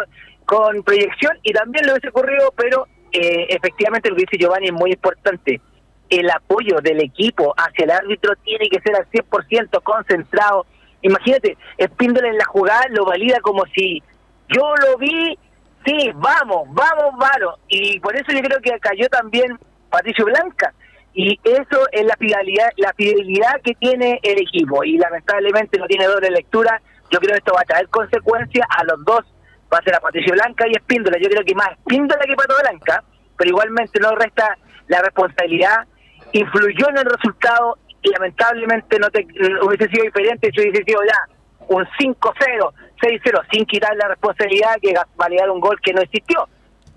con 0.46 0.82
proyección 0.82 1.38
y 1.44 1.54
también 1.54 1.86
le 1.86 1.92
hubiese 1.92 2.10
ocurrido, 2.10 2.52
pero 2.58 2.88
eh, 3.12 3.46
efectivamente 3.50 4.10
lo 4.10 4.16
que 4.16 4.24
dice 4.24 4.38
Giovanni 4.40 4.68
es 4.68 4.74
muy 4.74 4.94
importante. 4.94 5.62
El 6.10 6.28
apoyo 6.32 6.82
del 6.82 7.00
equipo 7.02 7.54
hacia 7.56 7.86
el 7.86 7.92
árbitro 7.92 8.34
tiene 8.44 8.68
que 8.70 8.82
ser 8.82 8.96
al 8.96 9.08
100% 9.12 9.84
concentrado. 9.84 10.66
Imagínate, 11.04 11.56
Espíndola 11.78 12.30
en 12.30 12.38
la 12.40 12.46
jugada 12.46 12.86
lo 12.90 13.06
valida 13.06 13.40
como 13.42 13.64
si 13.68 14.02
yo 14.48 14.74
lo 14.84 14.98
vi, 14.98 15.38
sí, 15.86 16.10
vamos, 16.16 16.68
vamos, 16.70 17.14
vamos. 17.20 17.60
Y 17.68 18.00
por 18.00 18.16
eso 18.16 18.32
yo 18.32 18.42
creo 18.42 18.60
que 18.62 18.80
cayó 18.80 19.08
también 19.10 19.60
Patricio 19.92 20.26
Blanca 20.26 20.74
y 21.14 21.40
eso 21.44 21.88
es 21.92 22.06
la 22.06 22.16
fidelidad 22.18 22.70
la 22.78 22.94
fidelidad 22.94 23.62
que 23.64 23.74
tiene 23.76 24.20
el 24.24 24.40
equipo. 24.40 24.84
Y 24.84 24.98
lamentablemente 24.98 25.78
no 25.78 25.88
tiene 25.88 26.06
doble 26.06 26.30
lectura. 26.30 26.82
Yo 27.12 27.20
creo 27.20 27.32
que 27.32 27.40
esto 27.40 27.54
va 27.54 27.62
a 27.62 27.66
traer 27.66 27.90
consecuencias 27.90 28.68
a 28.70 28.84
los 28.84 29.04
dos. 29.06 29.26
Va 29.74 29.80
a 29.80 29.84
ser 29.84 29.96
a 29.96 30.00
Patricio 30.00 30.34
Blanca 30.34 30.66
y 30.68 30.72
Espíndola. 30.72 31.18
Yo 31.20 31.30
creo 31.30 31.44
que 31.44 31.56
más 31.56 31.72
Espíndola 31.72 32.22
que 32.26 32.36
Pato 32.36 32.56
Blanca 32.62 33.04
pero 33.40 33.52
igualmente 33.52 34.00
no 34.02 34.14
resta 34.16 34.58
la 34.90 35.02
responsabilidad. 35.02 35.88
Influyó 36.34 36.90
en 36.90 36.98
el 36.98 37.06
resultado 37.06 37.78
y 38.02 38.10
lamentablemente 38.12 39.00
no 39.00 39.10
te 39.10 39.26
hubiese 39.64 39.88
sido 39.88 40.04
diferente 40.04 40.52
si 40.54 40.60
hubiese 40.60 40.84
sido 40.84 41.00
ya 41.04 41.36
un 41.70 41.86
5-0 41.86 42.74
6-0 43.02 43.42
sin 43.52 43.66
quitar 43.66 43.96
la 43.96 44.10
responsabilidad 44.10 44.76
que 44.82 44.94
validar 45.16 45.50
un 45.50 45.62
gol 45.62 45.80
que 45.82 45.94
no 45.94 46.02
existió. 46.02 46.50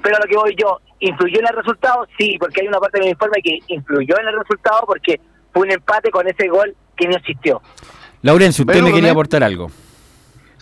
Pero 0.02 0.18
lo 0.18 0.24
que 0.24 0.36
voy 0.36 0.56
yo 0.56 0.80
¿Influyó 1.04 1.40
en 1.40 1.46
el 1.48 1.56
resultado? 1.56 2.06
Sí, 2.16 2.36
porque 2.38 2.60
hay 2.60 2.68
una 2.68 2.78
parte 2.78 3.00
del 3.00 3.08
informe 3.08 3.42
que 3.42 3.58
influyó 3.66 4.20
en 4.20 4.28
el 4.28 4.38
resultado 4.38 4.84
porque 4.86 5.20
fue 5.52 5.62
un 5.62 5.72
empate 5.72 6.12
con 6.12 6.28
ese 6.28 6.46
gol 6.46 6.76
que 6.96 7.08
no 7.08 7.16
existió. 7.16 7.60
Laurencio, 8.22 8.64
usted 8.64 8.80
me 8.82 8.92
quería 8.92 9.10
aportar 9.10 9.42
algo. 9.42 9.68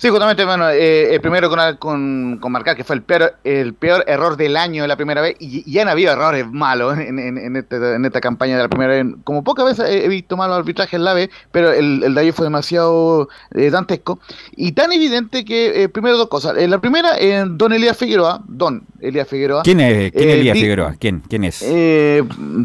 Sí, 0.00 0.08
justamente, 0.08 0.46
bueno, 0.46 0.70
eh, 0.70 1.14
el 1.14 1.20
primero 1.20 1.50
con, 1.78 2.38
con, 2.40 2.52
marcar 2.52 2.74
que 2.74 2.84
fue 2.84 2.96
el 2.96 3.02
peor, 3.02 3.34
el 3.44 3.74
peor 3.74 4.02
error 4.06 4.38
del 4.38 4.56
año 4.56 4.86
la 4.86 4.96
primera 4.96 5.20
vez, 5.20 5.36
y, 5.38 5.70
ya 5.70 5.82
han 5.82 5.88
habido 5.88 6.10
errores 6.10 6.46
malos 6.50 6.98
en, 6.98 7.18
en, 7.18 7.54
este, 7.54 7.76
en, 7.76 8.06
esta 8.06 8.18
campaña 8.18 8.56
de 8.56 8.62
la 8.62 8.70
primera 8.70 8.94
vez. 8.94 9.04
Como 9.24 9.44
pocas 9.44 9.66
veces 9.66 9.90
he 9.90 10.08
visto 10.08 10.38
malos 10.38 10.56
arbitrajes 10.56 10.94
en 10.94 11.04
la 11.04 11.12
B, 11.12 11.28
pero 11.52 11.70
el, 11.70 12.02
el 12.02 12.14
de 12.14 12.20
ahí 12.22 12.32
fue 12.32 12.46
demasiado 12.46 13.28
eh, 13.54 13.68
dantesco. 13.68 14.20
Y 14.56 14.72
tan 14.72 14.90
evidente 14.90 15.44
que, 15.44 15.82
eh, 15.82 15.88
primero 15.90 16.16
dos 16.16 16.28
cosas. 16.28 16.56
En 16.56 16.70
la 16.70 16.78
primera, 16.78 17.18
Don 17.50 17.70
Elías 17.74 17.98
Figueroa, 17.98 18.40
Don 18.48 18.82
Elías 19.00 19.28
Figueroa. 19.28 19.64
¿Quién 19.64 19.80
es 19.80 20.12
¿Quién 20.12 20.30
Elías 20.30 20.56
Figueroa? 20.56 20.94
¿Quién, 20.98 21.22
quién 21.28 21.44
es? 21.44 21.62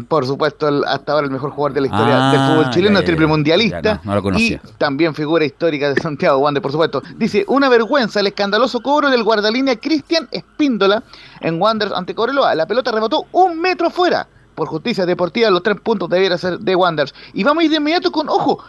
por 0.08 0.24
supuesto, 0.24 0.68
hasta 0.86 1.12
ahora 1.12 1.26
el 1.26 1.32
mejor 1.32 1.50
jugador 1.50 1.74
de 1.74 1.82
la 1.82 1.88
historia 1.88 2.14
del 2.14 2.40
ah, 2.40 2.48
fútbol 2.54 2.70
chileno, 2.70 3.02
triple 3.02 3.26
mundialista. 3.26 4.00
no, 4.04 4.14
lo 4.14 4.22
conocía. 4.22 4.58
Y 4.64 4.72
también 4.78 5.14
figura 5.14 5.44
histórica 5.44 5.92
de 5.92 6.00
Santiago 6.00 6.38
Wander, 6.38 6.62
por 6.62 6.72
supuesto. 6.72 7.02
Dice, 7.26 7.44
una 7.48 7.68
vergüenza 7.68 8.20
el 8.20 8.28
escandaloso 8.28 8.78
cobro 8.78 9.10
del 9.10 9.24
guardalínea 9.24 9.74
Cristian 9.74 10.28
Espíndola 10.30 11.02
en 11.40 11.60
Wanderers 11.60 11.96
ante 11.96 12.14
Coreloa. 12.14 12.54
La 12.54 12.68
pelota 12.68 12.92
rebotó 12.92 13.26
un 13.32 13.60
metro 13.60 13.90
fuera. 13.90 14.28
Por 14.54 14.68
justicia 14.68 15.04
deportiva, 15.04 15.50
los 15.50 15.64
tres 15.64 15.80
puntos 15.80 16.08
debieran 16.08 16.38
ser 16.38 16.60
de 16.60 16.76
Wanderers. 16.76 17.12
Y 17.34 17.42
vamos 17.42 17.62
a 17.62 17.64
ir 17.64 17.70
de 17.72 17.78
inmediato 17.78 18.12
con, 18.12 18.28
ojo, 18.28 18.62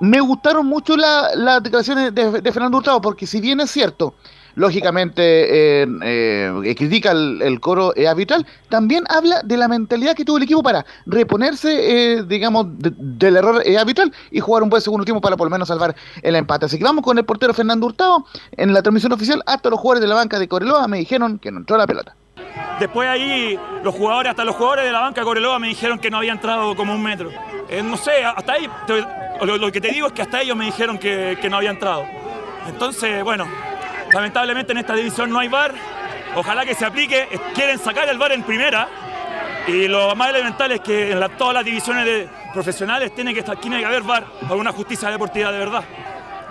me 0.00 0.20
gustaron 0.20 0.66
mucho 0.66 0.96
las 0.96 1.62
declaraciones 1.62 2.12
de, 2.12 2.52
Fernando 2.52 2.78
Hurtado, 2.78 3.00
porque 3.00 3.28
si 3.28 3.40
bien 3.40 3.60
es 3.60 3.70
cierto, 3.70 4.14
lógicamente 4.54 5.82
eh, 5.82 5.86
eh, 6.02 6.74
critica 6.76 7.12
el, 7.12 7.60
coro 7.60 7.94
eh, 7.96 8.08
arbitral, 8.08 8.46
también 8.68 9.04
habla 9.08 9.42
de 9.42 9.56
la 9.56 9.68
mentalidad 9.68 10.14
que 10.14 10.24
tuvo 10.24 10.38
el 10.38 10.44
equipo 10.44 10.62
para 10.62 10.84
reponerse, 11.06 12.24
digamos, 12.26 12.66
del 12.68 13.36
error 13.36 13.62
arbitral 13.78 14.12
y 14.30 14.40
jugar 14.40 14.62
un 14.62 14.70
buen 14.70 14.82
segundo 14.82 15.04
tiempo 15.04 15.20
para 15.20 15.36
por 15.36 15.46
lo 15.46 15.50
menos 15.50 15.68
salvar 15.68 15.94
el 16.22 16.36
empate. 16.36 16.66
Así 16.66 16.78
que 16.78 16.84
vamos 16.84 17.04
con 17.04 17.18
el 17.18 17.24
portero 17.24 17.54
Fernando 17.54 17.86
Hurtado. 17.86 18.26
En 18.56 18.72
la 18.72 18.82
transmisión 18.82 19.12
oficial, 19.12 19.42
hasta 19.46 19.70
los 19.70 19.78
jugadores 19.78 20.02
de 20.02 20.08
la 20.08 20.14
banca 20.14 20.38
de 20.38 20.48
Coreloa 20.48 20.86
me 20.88 20.98
dijeron 20.98 21.38
que 21.38 21.50
no 21.50 21.58
entró 21.58 21.76
la 21.76 21.86
pelota. 21.86 22.14
Después 22.78 23.08
ahí 23.08 23.58
los 23.82 23.94
jugadores, 23.94 24.30
hasta 24.30 24.44
los 24.44 24.56
jugadores 24.56 24.84
de 24.84 24.92
la 24.92 25.00
banca 25.00 25.22
Coreloa 25.22 25.58
me 25.58 25.68
dijeron 25.68 25.98
que 25.98 26.10
no 26.10 26.18
había 26.18 26.32
entrado 26.32 26.74
como 26.74 26.94
un 26.94 27.02
metro. 27.02 27.30
no 27.84 27.96
sé, 27.96 28.24
hasta 28.24 28.52
ahí, 28.52 28.68
lo, 29.42 29.72
que 29.72 29.80
te 29.80 29.88
digo 29.88 30.08
es 30.08 30.12
que 30.12 30.22
hasta 30.22 30.40
ellos 30.40 30.56
me 30.56 30.66
dijeron 30.66 30.98
que 30.98 31.48
no 31.50 31.56
había 31.56 31.70
entrado. 31.70 32.04
Entonces, 32.66 33.24
bueno, 33.24 33.46
Lamentablemente 34.12 34.72
en 34.72 34.78
esta 34.78 34.94
división 34.94 35.30
no 35.30 35.38
hay 35.38 35.48
VAR. 35.48 35.74
Ojalá 36.34 36.64
que 36.64 36.74
se 36.74 36.84
aplique. 36.84 37.28
Quieren 37.54 37.78
sacar 37.78 38.08
el 38.08 38.18
VAR 38.18 38.32
en 38.32 38.42
primera. 38.42 38.88
Y 39.66 39.88
lo 39.88 40.14
más 40.16 40.30
elemental 40.30 40.72
es 40.72 40.80
que 40.80 41.12
en 41.12 41.20
todas 41.36 41.54
las 41.54 41.64
divisiones 41.64 42.28
profesionales 42.52 43.14
tiene 43.14 43.32
que, 43.34 43.42
tiene 43.42 43.78
que 43.78 43.86
haber 43.86 44.02
VAR 44.02 44.24
para 44.42 44.56
una 44.56 44.72
justicia 44.72 45.10
deportiva 45.10 45.52
de 45.52 45.58
verdad. 45.58 45.84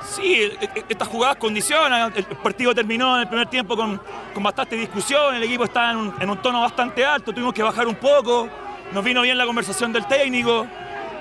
Sí, 0.01 0.35
e, 0.35 0.57
e, 0.61 0.85
estas 0.87 1.07
jugadas 1.07 1.35
condicionan. 1.35 2.13
El 2.15 2.25
partido 2.25 2.73
terminó 2.73 3.15
en 3.15 3.21
el 3.23 3.27
primer 3.27 3.47
tiempo 3.47 3.75
con, 3.75 4.01
bastante 4.35 4.75
discusión. 4.77 5.35
El 5.35 5.43
equipo 5.43 5.65
está 5.65 5.91
en 5.91 5.97
un, 5.97 6.15
en 6.19 6.29
un 6.29 6.37
tono 6.37 6.61
bastante 6.61 7.03
alto. 7.03 7.33
Tuvimos 7.33 7.53
que 7.53 7.63
bajar 7.63 7.87
un 7.87 7.95
poco. 7.95 8.47
Nos 8.93 9.03
vino 9.03 9.21
bien 9.21 9.37
la 9.37 9.45
conversación 9.45 9.91
del 9.91 10.05
técnico. 10.07 10.65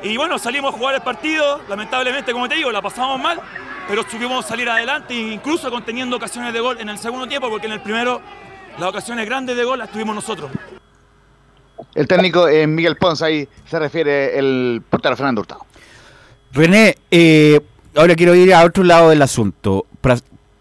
Y 0.02 0.16
bueno, 0.16 0.38
salimos 0.38 0.72
a 0.72 0.78
jugar 0.78 0.94
el 0.94 1.02
partido. 1.02 1.62
Lamentablemente, 1.68 2.32
como 2.32 2.48
te 2.48 2.54
digo, 2.54 2.70
la 2.70 2.80
pasamos 2.80 3.20
mal 3.20 3.40
pero 3.88 4.02
supimos 4.08 4.44
salir 4.44 4.68
adelante, 4.68 5.14
incluso 5.14 5.70
conteniendo 5.70 6.16
ocasiones 6.16 6.52
de 6.52 6.60
gol 6.60 6.78
en 6.78 6.90
el 6.90 6.98
segundo 6.98 7.26
tiempo, 7.26 7.48
porque 7.48 7.66
en 7.66 7.72
el 7.72 7.80
primero 7.80 8.20
las 8.78 8.90
ocasiones 8.90 9.26
grandes 9.26 9.56
de 9.56 9.64
gol 9.64 9.78
las 9.78 9.90
tuvimos 9.90 10.14
nosotros. 10.14 10.50
El 11.94 12.06
técnico 12.06 12.46
eh, 12.46 12.66
Miguel 12.66 12.96
Pons, 12.96 13.22
ahí 13.22 13.48
se 13.66 13.78
refiere 13.78 14.38
el 14.38 14.82
portero 14.88 15.16
Fernando 15.16 15.40
Hurtado. 15.40 15.66
René, 16.52 16.96
eh, 17.10 17.60
ahora 17.96 18.14
quiero 18.14 18.34
ir 18.34 18.52
a 18.52 18.64
otro 18.64 18.84
lado 18.84 19.08
del 19.10 19.22
asunto. 19.22 19.86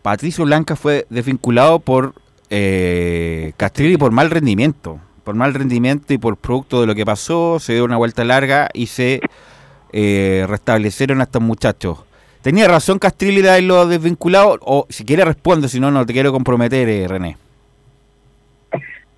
Patricio 0.02 0.46
Blanca 0.46 0.76
fue 0.76 1.06
desvinculado 1.10 1.80
por 1.80 2.14
eh, 2.50 3.52
Castrilli 3.58 3.98
por 3.98 4.12
mal 4.12 4.30
rendimiento. 4.30 5.00
Por 5.24 5.36
mal 5.36 5.54
rendimiento 5.54 6.14
y 6.14 6.18
por 6.18 6.38
producto 6.38 6.80
de 6.80 6.88
lo 6.88 6.96
que 6.96 7.06
pasó, 7.06 7.60
se 7.60 7.74
dio 7.74 7.84
una 7.84 7.98
vuelta 7.98 8.24
larga 8.24 8.70
y 8.74 8.88
se 8.88 9.20
eh, 9.92 10.46
restablecieron 10.48 11.20
a 11.20 11.24
estos 11.24 11.42
muchachos. 11.42 12.00
¿Tenía 12.48 12.66
razón 12.66 12.98
Castrilli 12.98 13.42
de 13.42 13.50
haberlo 13.50 13.86
desvinculado? 13.88 14.58
O 14.62 14.86
si 14.88 15.04
quiere 15.04 15.26
responde, 15.26 15.68
si 15.68 15.82
no, 15.82 15.92
no 15.92 16.06
te 16.06 16.14
quiero 16.14 16.32
comprometer, 16.32 16.88
eh, 16.88 17.06
René. 17.06 17.36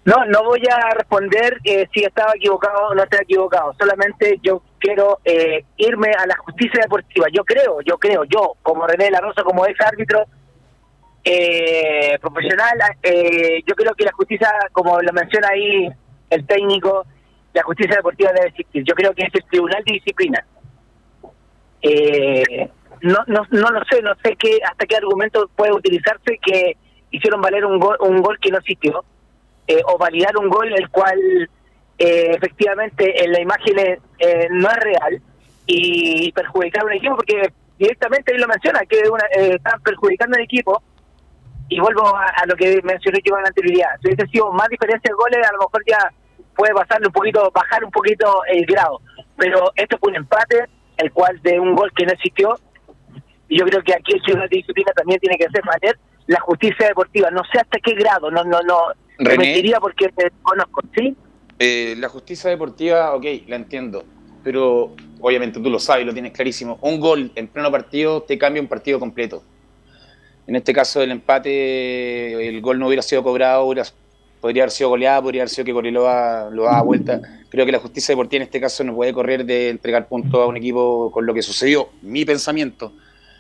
No, 0.04 0.26
no 0.26 0.46
voy 0.46 0.64
a 0.68 0.96
responder 0.96 1.60
eh, 1.64 1.88
si 1.94 2.04
estaba 2.04 2.32
equivocado 2.36 2.88
o 2.88 2.96
no 2.96 3.04
estaba 3.04 3.22
equivocado. 3.22 3.76
Solamente 3.80 4.40
yo 4.42 4.64
quiero 4.80 5.20
eh, 5.24 5.64
irme 5.78 6.10
a 6.18 6.26
la 6.26 6.38
justicia 6.38 6.82
deportiva. 6.82 7.28
Yo 7.32 7.44
creo, 7.44 7.82
yo 7.82 8.00
creo, 8.00 8.24
yo 8.24 8.56
como 8.64 8.88
René 8.88 9.12
La 9.12 9.22
Rosa, 9.22 9.44
como 9.44 9.64
ex 9.68 9.80
árbitro 9.80 10.26
profesional, 12.22 12.80
yo 13.64 13.76
creo 13.76 13.94
que 13.94 14.06
la 14.06 14.12
justicia, 14.14 14.50
como 14.72 15.00
lo 15.04 15.14
menciona 15.14 15.50
ahí 15.50 15.88
el 16.32 16.48
técnico, 16.48 17.06
la 17.54 17.62
justicia 17.62 17.98
deportiva 17.98 18.32
debe 18.34 18.48
existir. 18.48 18.84
Yo 18.84 18.96
creo 18.96 19.14
que 19.14 19.22
es 19.22 19.36
el 19.36 19.44
tribunal 19.44 19.84
de 19.86 19.94
disciplina. 19.94 20.44
Eh, 21.82 22.70
no, 23.02 23.18
no, 23.28 23.46
no 23.52 23.70
lo 23.70 23.84
sé, 23.86 24.02
no 24.02 24.14
sé 24.24 24.36
qué 24.38 24.60
hasta 24.64 24.86
qué 24.86 24.98
argumento 24.98 25.50
puede 25.56 25.74
utilizarse 25.74 26.40
que 26.42 26.78
hicieron 27.12 27.42
valer 27.42 27.66
un 27.66 27.80
gol, 27.80 27.98
un 28.02 28.22
gol 28.22 28.38
que 28.40 28.52
no 28.52 28.58
existió 28.58 29.04
eh, 29.68 29.82
o 29.86 29.98
validar 29.98 30.38
un 30.38 30.50
gol 30.50 30.72
el 30.74 30.90
cual 30.90 31.20
eh, 31.98 32.32
efectivamente 32.32 33.24
en 33.24 33.32
la 33.32 33.42
imagen 33.42 33.78
eh, 33.78 34.48
no 34.52 34.70
es 34.70 34.78
real 34.78 35.22
y 35.66 36.32
perjudicar 36.32 36.84
a 36.84 36.86
un 36.88 36.94
equipo 36.94 37.16
porque 37.16 37.52
directamente 37.78 38.34
él 38.34 38.42
lo 38.42 38.48
menciona 38.48 38.80
que 38.90 39.08
una, 39.10 39.26
están 39.32 39.80
perjudicando 39.82 40.36
al 40.36 40.44
equipo. 40.44 40.82
Y 41.72 41.80
vuelvo 41.80 42.02
a, 42.08 42.48
lo 42.48 42.56
que 42.56 42.82
mencioné 42.84 43.20
yo 43.24 43.38
en 43.38 43.44
la 43.44 43.50
anterioridad. 43.50 43.90
Si 44.02 44.08
hubiese 44.08 44.26
sido 44.32 44.52
más 44.52 44.68
diferencia 44.70 45.08
de 45.08 45.14
goles 45.14 45.48
a 45.48 45.52
lo 45.52 45.60
mejor 45.60 45.84
ya 45.86 46.12
puede 46.56 46.74
pasarle 46.74 47.06
un 47.06 47.14
poquito 47.14 47.52
bajar 47.54 47.86
un 47.86 47.92
poquito 47.92 48.42
el 48.48 48.66
grado. 48.66 49.00
Pero 49.38 49.72
esto 49.76 50.00
fue 50.00 50.10
un 50.10 50.16
empate 50.16 50.66
el 50.98 51.12
cual 51.12 51.40
de 51.44 51.60
un 51.60 51.76
gol 51.76 51.92
que 51.96 52.08
no 52.08 52.14
existió 52.14 52.58
yo 53.50 53.66
creo 53.66 53.84
que 53.84 53.94
aquí 53.94 54.14
el 54.14 54.22
Tribunal 54.22 54.50
de 54.50 54.58
Disciplina 54.58 54.92
también 54.96 55.20
tiene 55.20 55.38
que 55.38 55.46
hacer 55.46 55.62
valer 55.66 55.98
la 56.28 56.40
justicia 56.42 56.88
deportiva. 56.88 57.32
No 57.32 57.42
sé 57.52 57.60
hasta 57.60 57.80
qué 57.80 57.94
grado, 57.96 58.30
no 58.30 58.44
no 58.44 58.62
no 58.62 58.78
René, 59.18 59.74
porque 59.82 60.10
te 60.10 60.32
conozco, 60.42 60.82
¿sí? 60.96 61.16
Eh, 61.58 61.96
la 61.98 62.08
justicia 62.08 62.50
deportiva, 62.50 63.14
ok, 63.14 63.26
la 63.48 63.58
entiendo, 63.58 64.06
pero 64.44 64.96
obviamente 65.20 65.60
tú 65.60 65.70
lo 65.70 65.80
sabes, 65.80 66.06
lo 66.06 66.14
tienes 66.14 66.32
clarísimo. 66.32 66.78
Un 66.82 67.00
gol 67.00 67.32
en 67.36 67.48
pleno 67.48 67.70
partido 67.70 68.22
te 68.24 68.38
cambia 68.38 68.62
un 68.62 68.70
partido 68.70 68.98
completo. 69.00 69.44
En 70.48 70.56
este 70.56 70.74
caso 70.74 71.02
del 71.02 71.12
empate, 71.12 72.48
el 72.48 72.62
gol 72.62 72.80
no 72.80 72.88
hubiera 72.88 73.02
sido 73.02 73.24
cobrado, 73.24 73.68
podría 74.40 74.64
haber 74.64 74.72
sido 74.72 74.90
goleado, 74.90 75.24
podría 75.24 75.42
haber 75.42 75.50
sido 75.50 75.66
que 75.66 75.74
Coreloa 75.74 76.50
lo 76.52 76.64
daba 76.64 76.82
vuelta. 76.82 77.22
Creo 77.50 77.66
que 77.66 77.72
la 77.72 77.80
justicia 77.80 78.14
deportiva 78.14 78.38
en 78.38 78.44
este 78.44 78.62
caso 78.62 78.84
no 78.84 78.96
puede 78.96 79.14
correr 79.14 79.46
de 79.46 79.70
entregar 79.70 80.08
puntos 80.08 80.40
a 80.40 80.46
un 80.46 80.56
equipo 80.56 81.12
con 81.12 81.26
lo 81.26 81.34
que 81.34 81.42
sucedió. 81.42 81.90
Mi 82.02 82.24
pensamiento 82.26 82.94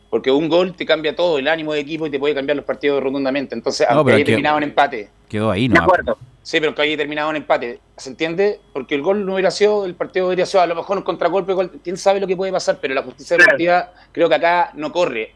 Porque 0.09 0.31
un 0.31 0.49
gol 0.49 0.73
te 0.75 0.85
cambia 0.85 1.15
todo, 1.15 1.37
el 1.37 1.47
ánimo 1.47 1.73
de 1.73 1.79
equipo 1.81 2.07
y 2.07 2.09
te 2.09 2.17
puede 2.19 2.33
cambiar 2.33 2.55
los 2.55 2.65
partidos 2.65 3.01
rotundamente. 3.03 3.53
Entonces, 3.55 3.87
No, 3.89 3.97
aunque 3.97 4.13
haya 4.13 4.25
terminado 4.25 4.57
en 4.57 4.63
empate. 4.63 5.09
Quedó 5.27 5.51
ahí, 5.51 5.67
De 5.67 5.75
¿no? 5.75 5.83
acuerdo. 5.83 6.17
Sí, 6.41 6.59
pero 6.59 6.73
que 6.73 6.81
haya 6.81 6.97
terminado 6.97 7.29
en 7.29 7.35
empate. 7.35 7.79
¿Se 7.97 8.09
entiende? 8.09 8.59
Porque 8.73 8.95
el 8.95 9.03
gol 9.03 9.23
no 9.23 9.33
hubiera 9.33 9.51
sido, 9.51 9.85
el 9.85 9.93
partido 9.93 10.27
hubiera 10.27 10.45
sido 10.47 10.61
a 10.61 10.67
lo 10.67 10.73
mejor 10.73 10.97
un 10.97 11.03
contragolpe, 11.03 11.53
gol, 11.53 11.71
quién 11.83 11.95
sabe 11.97 12.19
lo 12.19 12.25
que 12.25 12.35
puede 12.35 12.51
pasar, 12.51 12.79
pero 12.81 12.95
la 12.95 13.03
justicia 13.03 13.35
Claro. 13.37 13.51
deportiva 13.51 13.93
creo 14.11 14.29
que 14.29 14.35
acá 14.35 14.71
no 14.73 14.91
corre. 14.91 15.35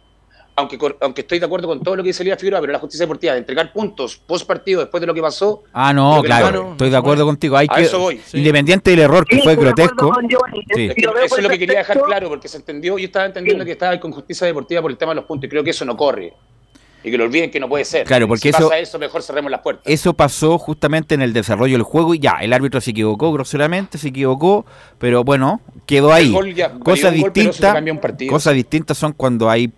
Aunque, 0.56 0.78
aunque 1.02 1.22
estoy 1.22 1.40
de 1.40 1.46
acuerdo 1.48 1.68
con 1.68 1.82
todo 1.82 1.96
lo 1.96 2.04
que 2.04 2.10
dice 2.10 2.22
Elías 2.22 2.38
Figueroa, 2.38 2.62
pero 2.62 2.74
la 2.74 2.78
justicia 2.80 3.06
deportiva 3.06 3.34
de 3.34 3.40
entregar 3.40 3.74
puntos 3.74 4.18
post 4.18 4.46
partido 4.46 4.82
después 4.82 5.02
de 5.02 5.08
lo 5.08 5.14
que 5.16 5.22
pasó, 5.22 5.64
Ah, 5.74 5.92
no, 5.94 6.22
claro, 6.22 6.64
no, 6.64 6.72
estoy 6.74 6.92
de 6.92 6.98
acuerdo 6.98 7.26
contigo. 7.26 7.58
Hay 7.58 7.66
a 7.72 7.76
que, 7.76 7.82
eso 7.82 7.98
voy. 8.00 8.22
Independiente 8.34 8.92
del 8.92 9.00
error 9.00 9.26
que 9.26 9.38
Sí, 9.38 9.42
fue 9.42 9.56
grotesco. 9.56 10.12
Giovanni. 10.30 10.64
Sí. 10.76 10.92
Eso 10.96 11.38
es 11.38 11.44
lo 11.44 11.50
que 11.50 11.58
quería 11.58 11.80
dejar 11.80 12.00
claro, 12.04 12.30
porque 12.30 12.48
se 12.48 12.58
entendió, 12.58 13.00
yo 13.00 13.06
estaba 13.06 13.26
entendiendo 13.26 13.64
Sí. 13.64 13.66
que 13.66 13.72
estaba 13.72 14.00
con 14.00 14.12
justicia 14.12 14.46
deportiva 14.46 14.82
por 14.84 14.92
el 14.92 14.98
tema 14.98 15.12
de 15.14 15.16
los 15.16 15.26
puntos, 15.26 15.48
y 15.48 15.50
creo 15.50 15.64
que 15.64 15.72
eso 15.72 15.86
no 15.86 15.98
corre. 15.98 16.34
Y 17.06 17.10
que 17.12 17.18
lo 17.18 17.26
olviden 17.26 17.50
que 17.52 17.60
no 17.60 17.68
puede 17.68 17.84
ser. 17.84 18.06
Claro, 18.06 18.28
porque 18.28 18.44
si 18.44 18.50
eso- 18.50 18.60
pasa 18.70 18.78
eso, 18.78 18.98
mejor 19.00 19.24
cerremos 19.24 19.50
las 19.52 19.60
puertas. 19.62 19.84
Eso 19.88 20.14
pasó 20.14 20.58
justamente 20.60 21.16
en 21.16 21.22
el 21.24 21.34
desarrollo 21.34 21.74
del 21.74 21.84
juego 21.84 22.14
y 22.14 22.20
ya, 22.20 22.38
el 22.42 22.54
árbitro 22.54 22.80
se 22.80 22.92
equivocó 22.92 23.34
groseramente, 23.34 23.98
se 23.98 24.08
equivocó, 24.10 24.66
pero 25.00 25.24
bueno, 25.26 25.60
quedó 25.88 26.14
ahí. 26.14 26.32
Gol 26.32 26.54
ya- 26.54 26.72
Cosas 26.80 27.12
distintas, 27.14 27.74
cambia 27.74 27.92
un 27.92 28.00
partido. 28.00 28.32
cosas 28.32 28.54
distintas 28.54 28.98
son 29.00 29.12
cuando 29.14 29.50
hay, 29.50 29.70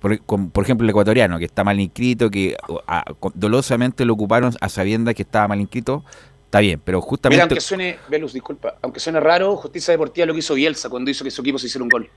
por, 0.00 0.18
con- 0.24 0.50
por 0.50 0.64
ejemplo, 0.64 0.84
el 0.84 0.90
ecuatoriano 0.90 1.38
que 1.38 1.44
está 1.44 1.64
mal 1.64 1.78
inscrito, 1.80 2.30
que 2.30 2.56
a- 2.86 3.04
dolosamente 3.34 4.04
lo 4.04 4.12
ocuparon 4.14 4.52
a 4.60 4.68
sabiendas 4.68 5.14
que 5.14 5.22
estaba 5.22 5.48
mal 5.48 5.60
inscrito, 5.60 6.04
está 6.44 6.60
bien, 6.60 6.80
pero 6.84 6.98
Mira, 6.98 7.08
justamente 7.08 7.42
aunque 7.42 7.60
suene, 7.60 7.98
Velus, 8.08 8.32
disculpa, 8.32 8.76
aunque 8.82 9.00
suene 9.00 9.20
raro, 9.20 9.56
Justicia 9.56 9.92
Deportiva 9.92 10.26
lo 10.26 10.32
que 10.34 10.38
hizo 10.40 10.54
Bielsa 10.54 10.88
cuando 10.88 11.10
hizo 11.10 11.24
que 11.24 11.30
su 11.30 11.40
equipo 11.42 11.58
se 11.58 11.66
hiciera 11.66 11.82
un 11.82 11.88
gol. 11.88 12.08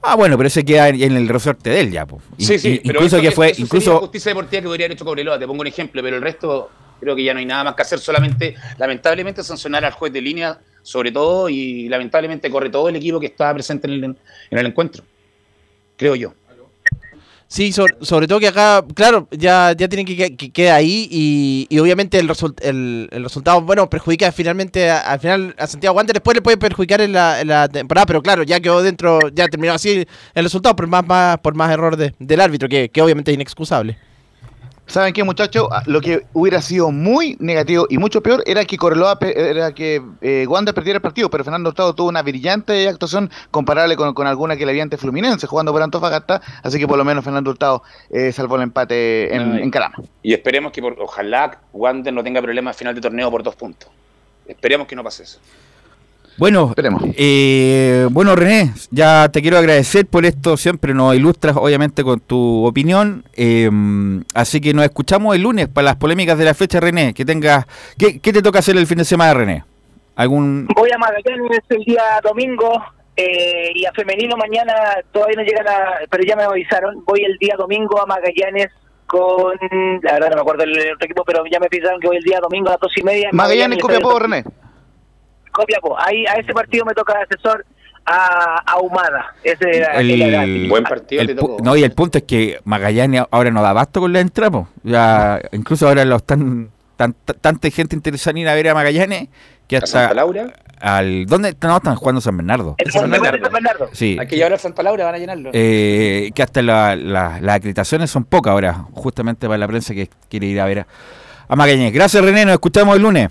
Ah, 0.00 0.14
bueno, 0.14 0.36
pero 0.36 0.46
ese 0.46 0.64
queda 0.64 0.88
en 0.88 1.16
el 1.16 1.28
resorte 1.28 1.70
de 1.70 1.80
él 1.80 1.90
ya, 1.90 2.06
Sí, 2.38 2.58
sí, 2.58 2.80
pero 2.84 2.98
incluso 2.98 3.16
eso- 3.16 3.22
que 3.22 3.30
fue, 3.32 3.52
incluso 3.58 3.98
Justicia 3.98 4.30
Deportiva 4.30 4.62
que 4.62 4.68
podría 4.68 4.86
haber 4.86 4.94
hecho 4.96 5.04
Cobreloa, 5.04 5.38
te 5.38 5.46
pongo 5.46 5.60
un 5.62 5.66
ejemplo, 5.66 6.00
pero 6.02 6.16
el 6.16 6.22
resto 6.22 6.70
creo 7.00 7.16
que 7.16 7.24
ya 7.24 7.32
no 7.34 7.40
hay 7.40 7.46
nada 7.46 7.64
más 7.64 7.74
que 7.74 7.82
hacer, 7.82 7.98
solamente, 7.98 8.54
lamentablemente, 8.78 9.42
sancionar 9.42 9.84
al 9.84 9.92
juez 9.92 10.12
de 10.12 10.20
línea, 10.20 10.58
sobre 10.82 11.10
todo, 11.12 11.48
y 11.48 11.88
lamentablemente 11.88 12.48
corre 12.50 12.70
todo 12.70 12.88
el 12.88 12.96
equipo 12.96 13.18
que 13.18 13.26
estaba 13.26 13.54
presente 13.54 13.88
en 13.88 13.92
el, 13.94 14.04
en 14.04 14.58
el 14.58 14.66
encuentro. 14.66 15.02
Creo 15.96 16.14
yo. 16.14 16.32
Sí, 17.50 17.72
sobre, 17.72 17.94
sobre 18.02 18.26
todo 18.28 18.40
que 18.40 18.48
acá, 18.48 18.84
claro, 18.94 19.26
ya, 19.30 19.72
ya 19.72 19.88
tienen 19.88 20.04
que, 20.04 20.14
que, 20.16 20.36
que 20.36 20.50
queda 20.50 20.74
ahí 20.74 21.08
y, 21.10 21.66
y 21.70 21.78
obviamente 21.78 22.18
el, 22.18 22.28
result- 22.28 22.60
el, 22.62 23.08
el 23.10 23.22
resultado, 23.24 23.62
bueno, 23.62 23.88
perjudica 23.88 24.30
finalmente 24.32 24.90
a- 24.90 24.98
al 25.00 25.18
final 25.18 25.54
a 25.58 25.66
Santiago 25.66 25.96
Wander, 25.96 26.12
después 26.12 26.34
le 26.34 26.42
puede 26.42 26.58
perjudicar 26.58 27.00
en 27.00 27.12
la, 27.14 27.40
en 27.40 27.48
la 27.48 27.66
temporada, 27.68 28.04
pero 28.04 28.20
claro, 28.22 28.42
ya 28.42 28.60
quedó 28.60 28.82
dentro, 28.82 29.18
ya 29.32 29.48
terminó 29.48 29.72
así 29.72 30.06
el 30.34 30.44
resultado 30.44 30.76
por 30.76 30.88
más, 30.88 31.06
más, 31.06 31.38
por 31.38 31.54
más 31.54 31.70
error 31.72 31.96
de- 31.96 32.14
del 32.18 32.40
árbitro, 32.42 32.68
que, 32.68 32.90
que 32.90 33.00
obviamente 33.00 33.30
es 33.30 33.36
inexcusable. 33.36 33.96
¿Saben 34.88 35.12
qué, 35.12 35.22
muchachos? 35.22 35.68
Ah, 35.70 35.82
Lo 35.84 36.00
que 36.00 36.24
hubiera 36.32 36.62
sido 36.62 36.90
muy 36.90 37.36
negativo 37.40 37.86
y 37.90 37.98
mucho 37.98 38.22
peor 38.22 38.42
era 38.46 38.64
que 38.64 38.78
Correloa, 38.78 39.18
era 39.20 39.72
que 39.72 40.02
eh, 40.22 40.46
Wander 40.48 40.74
perdiera 40.74 40.96
el 40.96 41.02
partido, 41.02 41.28
pero 41.28 41.44
Fernando 41.44 41.68
Hurtado 41.68 41.94
tuvo 41.94 42.08
una 42.08 42.22
brillante 42.22 42.88
actuación 42.88 43.30
comparable 43.50 43.96
con, 43.96 44.14
con 44.14 44.26
alguna 44.26 44.56
que 44.56 44.64
le 44.64 44.70
había 44.72 44.82
ante 44.82 44.96
Fluminense 44.96 45.46
jugando 45.46 45.72
por 45.72 45.82
Antofagasta, 45.82 46.40
así 46.62 46.78
que 46.78 46.88
por 46.88 46.96
lo 46.96 47.04
menos 47.04 47.22
Fernando 47.22 47.50
Hurtado 47.50 47.82
eh, 48.08 48.32
salvó 48.32 48.56
el 48.56 48.62
empate 48.62 49.34
en, 49.34 49.52
Ay. 49.56 49.62
en 49.62 49.70
Calama. 49.70 49.96
Y 50.22 50.32
esperemos 50.32 50.72
que, 50.72 50.80
por, 50.80 50.96
ojalá, 50.98 51.58
Wander 51.74 52.12
no 52.12 52.24
tenga 52.24 52.40
problemas 52.40 52.74
al 52.74 52.78
final 52.78 52.94
de 52.94 53.02
torneo 53.02 53.30
por 53.30 53.42
dos 53.42 53.56
puntos. 53.56 53.90
Esperemos 54.46 54.86
que 54.86 54.96
no 54.96 55.04
pase 55.04 55.24
eso. 55.24 55.38
Bueno, 56.38 56.68
Esperemos. 56.68 57.02
eh, 57.16 58.06
bueno 58.10 58.36
René, 58.36 58.72
ya 58.92 59.28
te 59.28 59.42
quiero 59.42 59.58
agradecer 59.58 60.06
por 60.06 60.24
esto, 60.24 60.56
siempre 60.56 60.94
nos 60.94 61.16
ilustras 61.16 61.56
obviamente 61.56 62.04
con 62.04 62.20
tu 62.20 62.64
opinión, 62.64 63.24
eh, 63.36 63.68
así 64.34 64.60
que 64.60 64.72
nos 64.72 64.84
escuchamos 64.84 65.34
el 65.34 65.42
lunes 65.42 65.66
para 65.68 65.86
las 65.86 65.96
polémicas 65.96 66.38
de 66.38 66.44
la 66.44 66.54
fecha 66.54 66.78
René, 66.78 67.12
que 67.12 67.24
tengas, 67.24 67.66
¿qué, 67.98 68.20
qué 68.20 68.32
te 68.32 68.40
toca 68.40 68.60
hacer 68.60 68.76
el 68.76 68.86
fin 68.86 68.98
de 68.98 69.04
semana 69.04 69.34
René? 69.34 69.64
¿Algún... 70.14 70.68
Voy 70.76 70.90
a 70.92 70.98
Magallanes 70.98 71.60
el 71.70 71.84
día 71.84 72.02
domingo 72.22 72.72
eh, 73.16 73.72
y 73.74 73.84
a 73.84 73.92
femenino 73.92 74.36
mañana 74.36 74.72
todavía 75.12 75.36
no 75.38 75.42
llegan 75.42 75.66
a, 75.66 75.98
pero 76.08 76.24
ya 76.24 76.36
me 76.36 76.44
avisaron. 76.44 77.04
Voy 77.04 77.24
el 77.24 77.36
día 77.38 77.56
domingo 77.58 78.00
a 78.00 78.06
Magallanes 78.06 78.68
con, 79.06 79.54
la 80.02 80.12
verdad 80.12 80.30
no 80.30 80.36
me 80.36 80.40
acuerdo 80.42 80.64
el 80.64 80.72
otro 80.72 81.04
equipo, 81.04 81.24
pero 81.24 81.42
ya 81.50 81.58
me 81.58 81.66
avisaron 81.66 82.00
que 82.00 82.06
voy 82.06 82.16
el 82.16 82.22
día 82.22 82.38
domingo 82.40 82.68
a 82.68 82.72
las 82.72 82.80
dos 82.80 82.92
y 82.96 83.02
media. 83.02 83.28
en 83.30 83.36
Magallanes, 83.36 83.78
Copiapó, 83.80 84.18
René. 84.18 84.44
Copiapó. 85.58 86.00
Ahí 86.00 86.24
a 86.26 86.34
ese 86.34 86.52
partido 86.54 86.84
me 86.84 86.94
toca 86.94 87.14
de 87.18 87.24
asesor 87.24 87.66
a 88.06 88.62
Ahumada. 88.72 89.34
Ese 89.44 89.76
era 89.76 89.96
el- 90.00 90.22
era- 90.22 90.68
Buen 90.68 90.84
partido 90.84 91.20
el 91.22 91.36
tocó. 91.36 91.56
no, 91.62 91.76
y 91.76 91.82
el 91.84 91.92
punto 91.92 92.18
es 92.18 92.24
que 92.24 92.58
Magallanes 92.64 93.24
ahora 93.30 93.50
no 93.50 93.60
da 93.60 93.70
abasto 93.70 94.00
con 94.00 94.12
la 94.12 94.20
entrada, 94.20 94.64
ya 94.82 95.40
incluso 95.52 95.86
ahora 95.86 96.04
lo 96.06 96.16
están 96.16 96.70
tan, 96.96 97.12
tan- 97.24 97.36
tanta 97.40 97.70
gente 97.70 97.94
interesada 97.94 98.30
en 98.32 98.38
ir 98.38 98.48
a 98.48 98.54
ver 98.54 98.68
a 98.70 98.74
Magallanes 98.74 99.28
que 99.68 99.76
¿A 99.76 99.80
Santa 99.82 100.04
hasta 100.04 100.14
Laura? 100.14 100.46
al 100.80 101.26
¿dónde 101.26 101.54
no 101.60 101.76
están 101.76 101.96
jugando 101.96 102.20
San 102.22 102.36
Bernardo? 102.38 102.76
el 102.78 102.90
San 102.90 103.10
Bernardo. 103.10 103.42
San 103.44 103.52
Bernardo. 103.52 103.88
Sí. 103.92 104.16
Hay 104.18 104.26
que 104.26 104.36
llevar 104.36 104.54
a 104.54 104.58
Santa 104.58 104.82
Laura, 104.82 105.04
van 105.04 105.14
a 105.16 105.18
llenarlo. 105.18 105.50
Eh, 105.52 106.30
que 106.34 106.42
hasta 106.42 106.62
la- 106.62 106.96
la- 106.96 107.38
las 107.42 107.56
acreditaciones 107.56 108.10
son 108.10 108.24
pocas 108.24 108.52
ahora, 108.52 108.86
justamente 108.92 109.46
para 109.46 109.58
la 109.58 109.66
prensa 109.68 109.92
que 109.92 110.08
quiere 110.30 110.46
ir 110.46 110.60
a 110.60 110.64
ver 110.64 110.78
a, 110.80 110.86
a 111.46 111.56
Magallanes. 111.56 111.92
Gracias 111.92 112.24
René, 112.24 112.46
nos 112.46 112.54
escuchamos 112.54 112.96
el 112.96 113.02
lunes. 113.02 113.28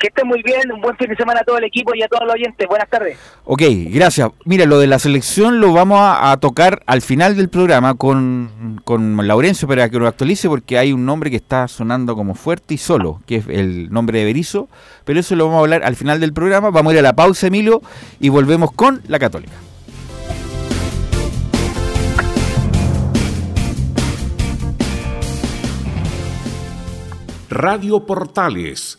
Que 0.00 0.06
estén 0.06 0.26
muy 0.26 0.42
bien, 0.42 0.72
un 0.72 0.80
buen 0.80 0.96
fin 0.96 1.10
de 1.10 1.16
semana 1.16 1.40
a 1.40 1.44
todo 1.44 1.58
el 1.58 1.64
equipo 1.64 1.94
y 1.94 2.02
a 2.02 2.08
todos 2.08 2.24
los 2.24 2.34
oyentes. 2.34 2.66
Buenas 2.66 2.88
tardes. 2.88 3.18
Ok, 3.44 3.62
gracias. 3.92 4.30
Mira, 4.46 4.64
lo 4.64 4.78
de 4.78 4.86
la 4.86 4.98
selección 4.98 5.60
lo 5.60 5.74
vamos 5.74 6.00
a, 6.00 6.32
a 6.32 6.38
tocar 6.38 6.82
al 6.86 7.02
final 7.02 7.36
del 7.36 7.50
programa 7.50 7.94
con, 7.94 8.80
con 8.84 9.18
Laurencio 9.26 9.68
para 9.68 9.90
que 9.90 9.98
lo 9.98 10.08
actualice 10.08 10.48
porque 10.48 10.78
hay 10.78 10.94
un 10.94 11.04
nombre 11.04 11.28
que 11.28 11.36
está 11.36 11.68
sonando 11.68 12.16
como 12.16 12.34
fuerte 12.34 12.72
y 12.72 12.78
solo, 12.78 13.20
que 13.26 13.36
es 13.36 13.44
el 13.48 13.92
nombre 13.92 14.20
de 14.20 14.24
Berizo, 14.24 14.70
pero 15.04 15.20
eso 15.20 15.36
lo 15.36 15.44
vamos 15.44 15.58
a 15.58 15.60
hablar 15.60 15.84
al 15.84 15.96
final 15.96 16.18
del 16.18 16.32
programa. 16.32 16.70
Vamos 16.70 16.92
a 16.92 16.94
ir 16.94 17.00
a 17.00 17.02
la 17.02 17.12
pausa, 17.12 17.48
Emilio, 17.48 17.82
y 18.20 18.30
volvemos 18.30 18.72
con 18.72 19.02
la 19.06 19.18
Católica. 19.18 19.52
Radio 27.50 28.06
Portales 28.06 28.98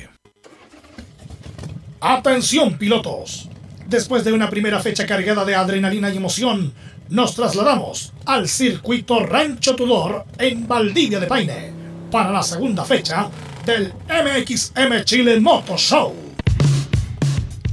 Atención 2.03 2.79
pilotos. 2.79 3.47
Después 3.85 4.23
de 4.23 4.33
una 4.33 4.49
primera 4.49 4.79
fecha 4.79 5.05
cargada 5.05 5.45
de 5.45 5.53
adrenalina 5.53 6.09
y 6.09 6.17
emoción, 6.17 6.73
nos 7.09 7.35
trasladamos 7.35 8.11
al 8.25 8.49
circuito 8.49 9.19
Rancho 9.23 9.75
Tudor 9.75 10.25
en 10.39 10.67
Valdivia 10.67 11.19
de 11.19 11.27
Paine 11.27 11.71
para 12.09 12.31
la 12.31 12.41
segunda 12.41 12.85
fecha 12.85 13.29
del 13.67 13.93
MXM 14.09 15.03
Chile 15.03 15.39
Moto 15.39 15.77
Show. 15.77 16.15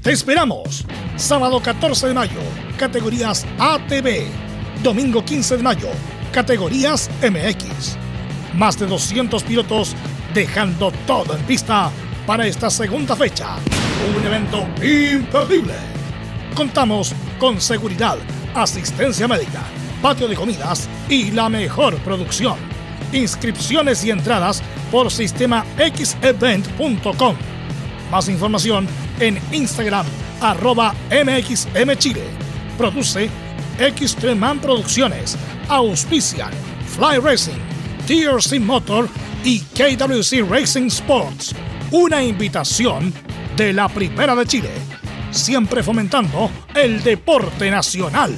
Te 0.03 0.12
esperamos. 0.12 0.85
Sábado 1.17 1.59
14 1.62 2.09
de 2.09 2.14
mayo, 2.14 2.41
categorías 2.77 3.47
ATV. 3.59 4.27
Domingo 4.83 5.25
15 5.25 5.57
de 5.57 5.62
mayo, 5.62 5.88
categorías 6.33 7.09
MX. 7.23 7.97
Más 8.53 8.79
de 8.79 8.88
200 8.88 9.43
pilotos 9.43 9.97
dejando 10.35 10.93
todo 11.07 11.35
en 11.35 11.43
pista 11.45 11.91
para 12.27 12.47
esta 12.47 12.69
segunda 12.69 13.17
fecha. 13.17 13.57
Un 14.07 14.25
evento 14.25 14.65
imperdible. 14.83 15.75
Contamos 16.55 17.13
con 17.39 17.61
seguridad, 17.61 18.17
asistencia 18.55 19.27
médica, 19.27 19.65
patio 20.01 20.29
de 20.29 20.37
comidas 20.37 20.89
y 21.09 21.33
la 21.33 21.49
mejor 21.49 21.97
producción. 21.99 22.57
Inscripciones 23.13 24.05
y 24.05 24.11
entradas 24.11 24.63
por 24.93 25.11
sistemaxevent.com. 25.11 27.37
Más 28.11 28.29
información 28.29 28.87
en 29.19 29.41
Instagram, 29.53 30.07
arroba 30.41 30.95
MXMChile. 31.11 32.23
Produce 32.77 33.29
Xtreman 33.79 34.61
Producciones. 34.61 35.37
Auspician 35.69 36.53
Fly 36.87 37.19
Racing, 37.19 37.59
TRC 38.07 38.61
Motor 38.61 39.09
y 39.45 39.61
KWC 39.61 40.49
Racing 40.49 40.87
Sports. 40.87 41.55
Una 41.91 42.23
invitación 42.23 43.13
de 43.59 43.73
la 43.73 43.88
Primera 43.88 44.37
de 44.37 44.47
Chile. 44.47 44.71
Siempre 45.33 45.83
fomentando 45.83 46.49
el 46.75 47.03
deporte 47.03 47.68
nacional. 47.71 48.33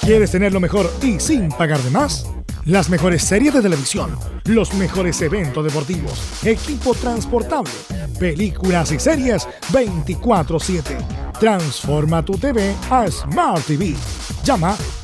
¿Quieres 0.00 0.30
tener 0.30 0.52
lo 0.52 0.60
mejor 0.60 0.90
y 1.02 1.20
sin 1.20 1.50
pagar 1.50 1.78
de 1.80 1.90
más? 1.90 2.26
Las 2.64 2.88
mejores 2.88 3.22
series 3.22 3.52
de 3.52 3.60
televisión, 3.60 4.16
los 4.46 4.72
mejores 4.74 5.20
eventos 5.20 5.64
deportivos, 5.64 6.44
equipo 6.44 6.94
transportable, 6.94 7.70
películas 8.18 8.92
y 8.92 8.98
series 8.98 9.46
24/7. 9.72 10.96
Transforma 11.38 12.24
tu 12.24 12.38
TV 12.38 12.74
a 12.88 13.10
Smart 13.10 13.62
TV. 13.66 13.94
Llama 14.42 14.74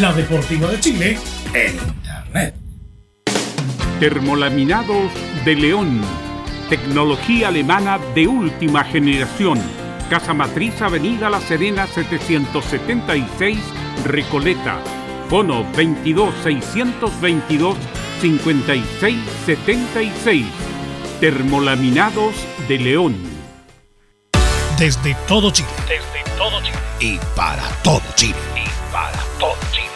La 0.00 0.12
Deportiva 0.12 0.68
de 0.68 0.80
Chile 0.80 1.18
en 1.54 1.76
Internet. 1.76 2.54
Termolaminados 4.00 5.12
de 5.44 5.54
León. 5.54 6.00
Tecnología 6.68 7.46
alemana 7.48 7.98
de 8.14 8.26
última 8.26 8.82
generación. 8.82 9.60
Casa 10.10 10.34
Matriz 10.34 10.82
Avenida 10.82 11.30
La 11.30 11.40
Serena 11.40 11.86
776 11.86 13.56
Recoleta. 14.04 14.80
Fono 15.28 15.64
22 15.76 16.34
622 16.42 17.76
5676. 18.20 20.44
Termolaminados 21.20 22.34
de 22.66 22.78
León. 22.80 23.14
Desde 24.76 25.14
todo 25.28 25.52
Chile. 25.52 25.68
Desde 25.88 26.24
todo 26.36 26.60
Chile. 26.62 26.76
Y 26.98 27.20
para 27.36 27.62
todo 27.84 28.02
Chile. 28.16 28.63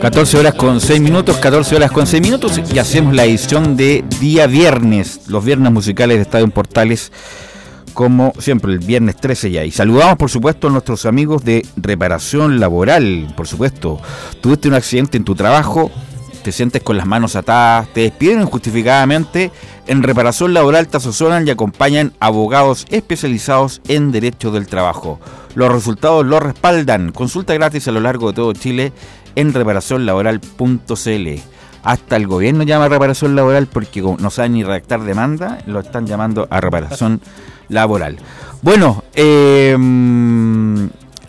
14 0.00 0.38
horas 0.38 0.54
con 0.54 0.80
6 0.80 0.98
minutos, 1.02 1.36
14 1.36 1.76
horas 1.76 1.90
con 1.90 2.06
6 2.06 2.22
minutos 2.22 2.58
y 2.72 2.78
hacemos 2.78 3.14
la 3.14 3.26
edición 3.26 3.76
de 3.76 4.02
día 4.18 4.46
viernes, 4.46 5.28
los 5.28 5.44
viernes 5.44 5.70
musicales 5.70 6.16
de 6.16 6.22
Estadio 6.22 6.46
en 6.46 6.52
Portales, 6.52 7.12
como 7.92 8.32
siempre 8.38 8.72
el 8.72 8.78
viernes 8.78 9.16
13 9.16 9.50
ya. 9.50 9.64
Y 9.66 9.70
saludamos 9.70 10.16
por 10.16 10.30
supuesto 10.30 10.68
a 10.68 10.70
nuestros 10.70 11.04
amigos 11.04 11.44
de 11.44 11.66
reparación 11.76 12.60
laboral, 12.60 13.30
por 13.36 13.46
supuesto. 13.46 14.00
Tuviste 14.40 14.68
un 14.68 14.74
accidente 14.74 15.18
en 15.18 15.24
tu 15.24 15.34
trabajo, 15.34 15.90
te 16.42 16.50
sientes 16.50 16.82
con 16.82 16.96
las 16.96 17.06
manos 17.06 17.36
atadas, 17.36 17.92
te 17.92 18.00
despiden 18.00 18.40
injustificadamente, 18.40 19.50
en 19.86 20.02
reparación 20.02 20.54
laboral 20.54 20.88
te 20.88 20.96
asesoran 20.96 21.46
y 21.46 21.50
acompañan 21.50 22.14
abogados 22.20 22.86
especializados 22.88 23.82
en 23.86 24.12
derecho 24.12 24.50
del 24.50 24.66
trabajo. 24.66 25.20
Los 25.54 25.70
resultados 25.70 26.24
los 26.24 26.42
respaldan. 26.42 27.12
Consulta 27.12 27.54
gratis 27.54 27.88
a 27.88 27.92
lo 27.92 28.00
largo 28.00 28.28
de 28.28 28.34
todo 28.34 28.52
Chile 28.52 28.92
en 29.34 29.52
reparacionlaboral.cl. 29.52 31.28
Hasta 31.82 32.16
el 32.16 32.26
gobierno 32.26 32.62
llama 32.64 32.84
a 32.84 32.88
reparación 32.88 33.34
laboral 33.34 33.66
porque 33.66 34.02
no 34.02 34.30
saben 34.30 34.52
ni 34.52 34.62
redactar 34.62 35.02
demanda, 35.02 35.58
lo 35.66 35.80
están 35.80 36.06
llamando 36.06 36.46
a 36.50 36.60
reparación 36.60 37.20
laboral. 37.68 38.18
Bueno, 38.62 39.02
eh, 39.14 39.76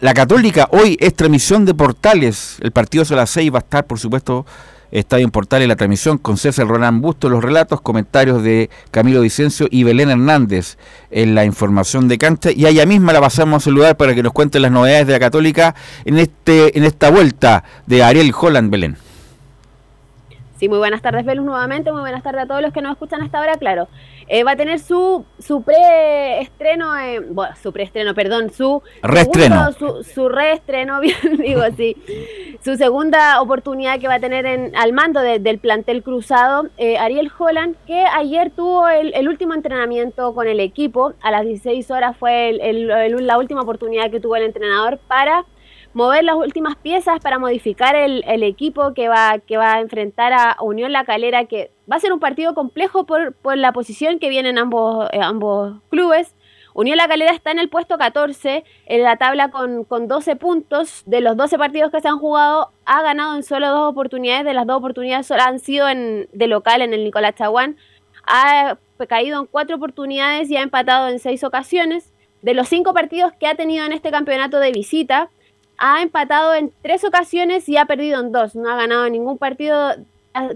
la 0.01 0.13
Católica 0.13 0.67
hoy 0.71 0.97
es 0.99 1.15
transmisión 1.15 1.63
de 1.63 1.73
portales. 1.73 2.57
El 2.59 2.71
partido 2.71 3.05
a 3.09 3.15
las 3.15 3.29
6 3.29 3.53
va 3.53 3.59
a 3.59 3.61
estar, 3.61 3.85
por 3.85 3.99
supuesto, 3.99 4.45
Estadio 4.91 5.29
en 5.51 5.67
la 5.67 5.75
transmisión 5.75 6.17
con 6.17 6.37
César 6.37 6.67
Roland 6.67 7.01
Busto, 7.01 7.29
los 7.29 7.43
relatos, 7.43 7.81
comentarios 7.81 8.43
de 8.43 8.69
Camilo 8.91 9.21
Vicencio 9.21 9.67
y 9.71 9.83
Belén 9.83 10.09
Hernández 10.09 10.77
en 11.11 11.33
la 11.33 11.45
información 11.45 12.07
de 12.07 12.17
cancha. 12.17 12.51
Y 12.51 12.65
allá 12.65 12.85
misma 12.85 13.13
la 13.13 13.21
pasamos 13.21 13.63
a 13.63 13.65
saludar 13.65 13.97
para 13.97 14.13
que 14.13 14.23
nos 14.23 14.33
cuenten 14.33 14.61
las 14.61 14.71
novedades 14.71 15.07
de 15.07 15.13
la 15.13 15.19
Católica 15.19 15.75
en, 16.05 16.19
este, 16.19 16.77
en 16.77 16.83
esta 16.83 17.09
vuelta 17.09 17.63
de 17.87 18.03
Ariel 18.03 18.33
Holland 18.37 18.69
Belén. 18.69 18.97
Sí, 20.61 20.69
muy 20.69 20.77
buenas 20.77 21.01
tardes, 21.01 21.25
Velus, 21.25 21.43
nuevamente. 21.43 21.91
Muy 21.91 22.01
buenas 22.01 22.21
tardes 22.21 22.43
a 22.43 22.45
todos 22.45 22.61
los 22.61 22.71
que 22.71 22.83
nos 22.83 22.91
escuchan 22.91 23.23
hasta 23.23 23.39
ahora, 23.39 23.57
claro. 23.57 23.87
Eh, 24.27 24.43
va 24.43 24.51
a 24.51 24.55
tener 24.55 24.77
su, 24.77 25.25
su 25.39 25.63
preestreno, 25.63 26.95
eh, 26.99 27.19
bueno, 27.19 27.55
su 27.59 27.73
preestreno, 27.73 28.13
perdón, 28.13 28.51
su 28.51 28.83
reestreno. 29.01 29.71
Su, 29.71 30.03
su 30.03 30.29
reestreno, 30.29 30.99
bien 31.01 31.15
digo 31.39 31.63
así, 31.63 31.97
su 32.63 32.77
segunda 32.77 33.41
oportunidad 33.41 33.99
que 33.99 34.07
va 34.07 34.13
a 34.13 34.19
tener 34.19 34.45
en, 34.45 34.75
al 34.75 34.93
mando 34.93 35.21
de, 35.21 35.39
del 35.39 35.57
plantel 35.57 36.03
cruzado, 36.03 36.67
eh, 36.77 36.95
Ariel 36.99 37.31
Holland, 37.35 37.75
que 37.87 38.05
ayer 38.15 38.51
tuvo 38.51 38.87
el, 38.87 39.15
el, 39.15 39.27
último 39.29 39.55
entrenamiento 39.55 40.35
con 40.35 40.47
el 40.47 40.59
equipo. 40.59 41.13
A 41.23 41.31
las 41.31 41.43
16 41.43 41.89
horas 41.89 42.15
fue 42.15 42.49
el, 42.49 42.91
el, 42.91 43.25
la 43.25 43.39
última 43.39 43.61
oportunidad 43.61 44.11
que 44.11 44.19
tuvo 44.19 44.35
el 44.35 44.43
entrenador 44.43 44.99
para 45.07 45.43
mover 45.93 46.23
las 46.23 46.35
últimas 46.35 46.75
piezas 46.75 47.19
para 47.19 47.39
modificar 47.39 47.95
el, 47.95 48.23
el, 48.27 48.43
equipo 48.43 48.93
que 48.93 49.09
va, 49.09 49.39
que 49.39 49.57
va 49.57 49.75
a 49.75 49.81
enfrentar 49.81 50.33
a 50.33 50.57
Unión 50.61 50.91
La 50.91 51.05
Calera, 51.05 51.45
que 51.45 51.71
va 51.91 51.97
a 51.97 51.99
ser 51.99 52.13
un 52.13 52.19
partido 52.19 52.53
complejo 52.53 53.05
por, 53.05 53.33
por 53.33 53.57
la 53.57 53.73
posición 53.73 54.19
que 54.19 54.29
vienen 54.29 54.57
ambos, 54.57 55.09
eh, 55.11 55.19
ambos 55.21 55.81
clubes. 55.89 56.35
Unión 56.73 56.97
La 56.97 57.07
Calera 57.07 57.33
está 57.33 57.51
en 57.51 57.59
el 57.59 57.69
puesto 57.69 57.97
14 57.97 58.63
en 58.85 59.03
la 59.03 59.17
tabla 59.17 59.51
con, 59.51 59.83
con 59.83 60.07
12 60.07 60.37
puntos. 60.37 61.03
De 61.05 61.19
los 61.19 61.35
12 61.35 61.57
partidos 61.57 61.91
que 61.91 61.99
se 61.99 62.07
han 62.07 62.19
jugado, 62.19 62.71
ha 62.85 63.01
ganado 63.01 63.35
en 63.35 63.43
solo 63.43 63.69
dos 63.69 63.91
oportunidades. 63.91 64.45
De 64.45 64.53
las 64.53 64.65
dos 64.65 64.77
oportunidades 64.77 65.27
solo 65.27 65.41
han 65.43 65.59
sido 65.59 65.89
en, 65.89 66.29
de 66.31 66.47
local 66.47 66.81
en 66.81 66.93
el 66.93 67.03
Nicolás 67.03 67.35
Chaguán. 67.35 67.75
Ha 68.25 68.77
caído 69.09 69.41
en 69.41 69.47
cuatro 69.47 69.75
oportunidades 69.75 70.49
y 70.49 70.55
ha 70.55 70.61
empatado 70.61 71.09
en 71.09 71.19
seis 71.19 71.43
ocasiones. 71.43 72.13
De 72.41 72.53
los 72.53 72.69
cinco 72.69 72.93
partidos 72.93 73.33
que 73.33 73.47
ha 73.47 73.55
tenido 73.55 73.85
en 73.85 73.91
este 73.91 74.09
campeonato 74.09 74.59
de 74.59 74.71
visita, 74.71 75.29
ha 75.81 76.03
empatado 76.03 76.53
en 76.53 76.71
tres 76.83 77.03
ocasiones 77.03 77.67
y 77.67 77.75
ha 77.75 77.85
perdido 77.85 78.21
en 78.21 78.31
dos. 78.31 78.55
No 78.55 78.69
ha 78.69 78.75
ganado 78.75 79.09
ningún 79.09 79.39
partido 79.39 79.95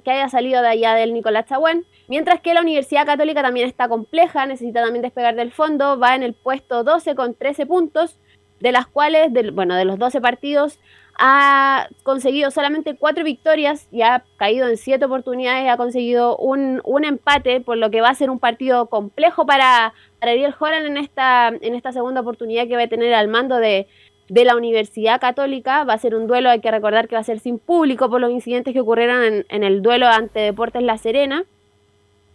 que 0.03 0.11
haya 0.11 0.29
salido 0.29 0.61
de 0.61 0.67
allá 0.69 0.93
del 0.93 1.13
Nicolás 1.13 1.47
Chaguán. 1.47 1.83
Mientras 2.07 2.39
que 2.41 2.53
la 2.53 2.61
Universidad 2.61 3.07
Católica 3.07 3.41
también 3.41 3.67
está 3.67 3.89
compleja, 3.89 4.45
necesita 4.45 4.83
también 4.83 5.01
despegar 5.01 5.35
del 5.35 5.51
fondo, 5.51 5.97
va 5.97 6.13
en 6.13 6.21
el 6.21 6.35
puesto 6.35 6.83
12 6.83 7.15
con 7.15 7.33
13 7.33 7.65
puntos, 7.65 8.19
de 8.59 8.71
las 8.71 8.85
cuales, 8.85 9.33
de, 9.33 9.49
bueno, 9.49 9.75
de 9.75 9.85
los 9.85 9.97
12 9.97 10.21
partidos, 10.21 10.79
ha 11.17 11.87
conseguido 12.03 12.51
solamente 12.51 12.95
cuatro 12.95 13.23
victorias 13.23 13.87
y 13.91 14.03
ha 14.03 14.23
caído 14.37 14.67
en 14.67 14.77
siete 14.77 15.05
oportunidades, 15.05 15.67
ha 15.69 15.77
conseguido 15.77 16.37
un, 16.37 16.81
un 16.83 17.03
empate, 17.03 17.61
por 17.61 17.77
lo 17.77 17.89
que 17.89 18.01
va 18.01 18.09
a 18.09 18.15
ser 18.15 18.29
un 18.29 18.39
partido 18.39 18.87
complejo 18.87 19.45
para, 19.45 19.93
para 20.19 20.33
Ariel 20.33 20.53
Holland 20.59 20.85
en 20.85 20.97
esta, 20.97 21.47
en 21.47 21.73
esta 21.73 21.93
segunda 21.93 22.21
oportunidad 22.21 22.67
que 22.67 22.75
va 22.75 22.83
a 22.83 22.87
tener 22.87 23.13
al 23.13 23.29
mando 23.29 23.57
de, 23.57 23.87
de 24.29 24.45
la 24.45 24.55
Universidad 24.55 25.19
Católica. 25.19 25.83
Va 25.83 25.93
a 25.93 25.97
ser 25.97 26.15
un 26.15 26.27
duelo, 26.27 26.49
hay 26.49 26.59
que 26.59 26.71
recordar 26.71 27.07
que 27.07 27.15
va 27.15 27.21
a 27.21 27.25
ser 27.25 27.39
sin 27.39 27.59
público 27.59 28.09
por 28.09 28.21
los 28.21 28.31
incidentes 28.31 28.73
que 28.73 28.81
ocurrieron 28.81 29.45
en, 29.47 29.63
el 29.63 29.81
duelo 29.81 30.07
ante 30.07 30.39
Deportes 30.39 30.83
La 30.83 30.97
Serena, 30.97 31.43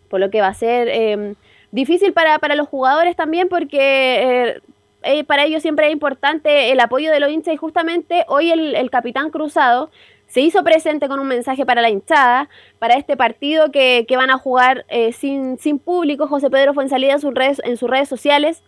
por 0.08 0.20
lo 0.20 0.30
que 0.30 0.40
va 0.40 0.48
a 0.48 0.54
ser 0.54 0.88
eh, 0.88 1.34
difícil 1.72 2.12
para, 2.12 2.38
para, 2.38 2.54
los 2.54 2.68
jugadores 2.68 3.16
también 3.16 3.48
porque... 3.48 3.78
Eh, 3.78 4.60
eh, 5.02 5.24
para 5.24 5.46
ellos 5.46 5.62
siempre 5.62 5.86
es 5.86 5.94
importante 5.94 6.72
el 6.72 6.78
apoyo 6.78 7.10
de 7.10 7.20
los 7.20 7.30
hinchas 7.30 7.54
y 7.54 7.56
justamente 7.56 8.26
hoy 8.28 8.50
el, 8.50 8.74
el 8.74 8.90
capitán 8.90 9.30
Cruzado 9.30 9.90
se 10.30 10.40
hizo 10.40 10.62
presente 10.62 11.08
con 11.08 11.18
un 11.18 11.26
mensaje 11.26 11.66
para 11.66 11.82
la 11.82 11.90
hinchada, 11.90 12.48
para 12.78 12.94
este 12.94 13.16
partido 13.16 13.72
que, 13.72 14.04
que 14.06 14.16
van 14.16 14.30
a 14.30 14.38
jugar 14.38 14.86
eh, 14.88 15.12
sin, 15.12 15.58
sin 15.58 15.80
público. 15.80 16.28
José 16.28 16.50
Pedro 16.50 16.72
fue 16.72 16.84
en 16.84 16.88
salida 16.88 17.14
en 17.14 17.20
sus 17.20 17.34
redes, 17.34 17.60
en 17.64 17.76
sus 17.76 17.90
redes 17.90 18.08
sociales 18.08 18.62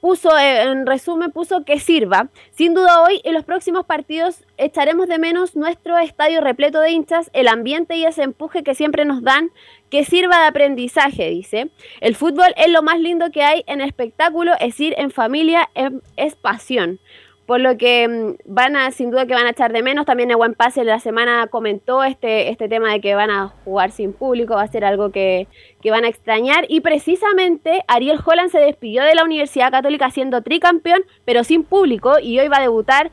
puso, 0.00 0.36
eh, 0.38 0.62
en 0.62 0.86
resumen, 0.86 1.32
puso 1.32 1.64
que 1.64 1.80
sirva. 1.80 2.28
Sin 2.50 2.74
duda 2.74 3.02
hoy, 3.02 3.20
en 3.24 3.34
los 3.34 3.44
próximos 3.44 3.84
partidos, 3.86 4.44
echaremos 4.56 5.08
de 5.08 5.18
menos 5.18 5.56
nuestro 5.56 5.98
estadio 5.98 6.40
repleto 6.40 6.80
de 6.80 6.90
hinchas, 6.90 7.30
el 7.32 7.48
ambiente 7.48 7.96
y 7.96 8.04
ese 8.04 8.22
empuje 8.22 8.62
que 8.62 8.74
siempre 8.74 9.04
nos 9.04 9.22
dan, 9.22 9.50
que 9.90 10.04
sirva 10.04 10.40
de 10.40 10.46
aprendizaje, 10.46 11.30
dice. 11.30 11.70
El 12.00 12.14
fútbol 12.14 12.54
es 12.56 12.70
lo 12.70 12.82
más 12.82 13.00
lindo 13.00 13.30
que 13.30 13.42
hay 13.42 13.64
en 13.66 13.80
espectáculo, 13.80 14.52
es 14.60 14.78
ir 14.80 14.94
en 14.98 15.10
familia, 15.10 15.70
es 16.16 16.36
pasión 16.36 17.00
por 17.48 17.62
lo 17.62 17.78
que 17.78 18.06
mm, 18.06 18.34
van 18.44 18.76
a, 18.76 18.90
sin 18.90 19.10
duda 19.10 19.24
que 19.24 19.32
van 19.32 19.46
a 19.46 19.50
echar 19.50 19.72
de 19.72 19.82
menos. 19.82 20.04
También 20.04 20.28
buen 20.36 20.52
pase 20.52 20.84
la 20.84 21.00
semana 21.00 21.46
comentó 21.46 22.04
este, 22.04 22.50
este 22.50 22.68
tema 22.68 22.92
de 22.92 23.00
que 23.00 23.14
van 23.14 23.30
a 23.30 23.48
jugar 23.64 23.90
sin 23.90 24.12
público, 24.12 24.56
va 24.56 24.62
a 24.62 24.68
ser 24.68 24.84
algo 24.84 25.10
que, 25.10 25.48
que 25.80 25.90
van 25.90 26.04
a 26.04 26.08
extrañar. 26.08 26.66
Y 26.68 26.82
precisamente 26.82 27.84
Ariel 27.88 28.20
Holland 28.22 28.50
se 28.50 28.58
despidió 28.58 29.02
de 29.02 29.14
la 29.14 29.24
Universidad 29.24 29.70
Católica 29.70 30.10
siendo 30.10 30.42
tricampeón, 30.42 31.00
pero 31.24 31.42
sin 31.42 31.64
público, 31.64 32.18
y 32.22 32.38
hoy 32.38 32.48
va 32.48 32.58
a 32.58 32.60
debutar 32.60 33.10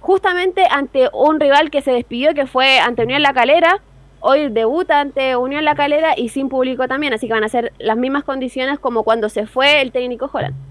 justamente 0.00 0.66
ante 0.70 1.08
un 1.14 1.40
rival 1.40 1.70
que 1.70 1.80
se 1.80 1.90
despidió, 1.90 2.34
que 2.34 2.44
fue 2.46 2.80
ante 2.80 3.04
Unión 3.04 3.22
La 3.22 3.32
Calera. 3.32 3.80
Hoy 4.20 4.50
debuta 4.50 5.00
ante 5.00 5.34
Unión 5.36 5.64
La 5.64 5.74
Calera 5.74 6.12
y 6.14 6.28
sin 6.28 6.50
público 6.50 6.88
también, 6.88 7.14
así 7.14 7.26
que 7.26 7.32
van 7.32 7.44
a 7.44 7.48
ser 7.48 7.72
las 7.78 7.96
mismas 7.96 8.24
condiciones 8.24 8.78
como 8.78 9.02
cuando 9.02 9.30
se 9.30 9.46
fue 9.46 9.80
el 9.80 9.92
técnico 9.92 10.28
Holland. 10.30 10.67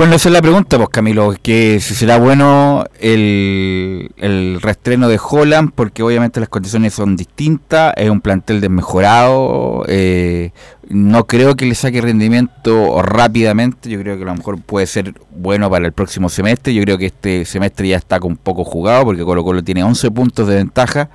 Bueno, 0.00 0.14
esa 0.14 0.30
es 0.30 0.32
la 0.32 0.40
pregunta, 0.40 0.78
pues 0.78 0.88
Camilo, 0.88 1.34
que 1.42 1.78
si 1.78 1.94
será 1.94 2.16
bueno 2.16 2.86
el, 3.00 4.10
el 4.16 4.58
reestreno 4.62 5.10
de 5.10 5.20
Holland, 5.22 5.72
porque 5.74 6.02
obviamente 6.02 6.40
las 6.40 6.48
condiciones 6.48 6.94
son 6.94 7.16
distintas, 7.16 7.92
es 7.98 8.08
un 8.08 8.22
plantel 8.22 8.62
desmejorado, 8.62 9.84
eh, 9.88 10.52
no 10.88 11.26
creo 11.26 11.54
que 11.54 11.66
le 11.66 11.74
saque 11.74 12.00
rendimiento 12.00 13.02
rápidamente, 13.02 13.90
yo 13.90 14.00
creo 14.00 14.16
que 14.16 14.22
a 14.22 14.28
lo 14.28 14.36
mejor 14.36 14.62
puede 14.62 14.86
ser 14.86 15.12
bueno 15.32 15.68
para 15.68 15.84
el 15.84 15.92
próximo 15.92 16.30
semestre, 16.30 16.72
yo 16.72 16.82
creo 16.82 16.96
que 16.96 17.04
este 17.04 17.44
semestre 17.44 17.88
ya 17.88 17.98
está 17.98 18.18
con 18.20 18.38
poco 18.38 18.64
jugado, 18.64 19.04
porque 19.04 19.22
Colo 19.22 19.44
Colo 19.44 19.62
tiene 19.62 19.84
11 19.84 20.10
puntos 20.12 20.48
de 20.48 20.54
ventaja, 20.54 21.10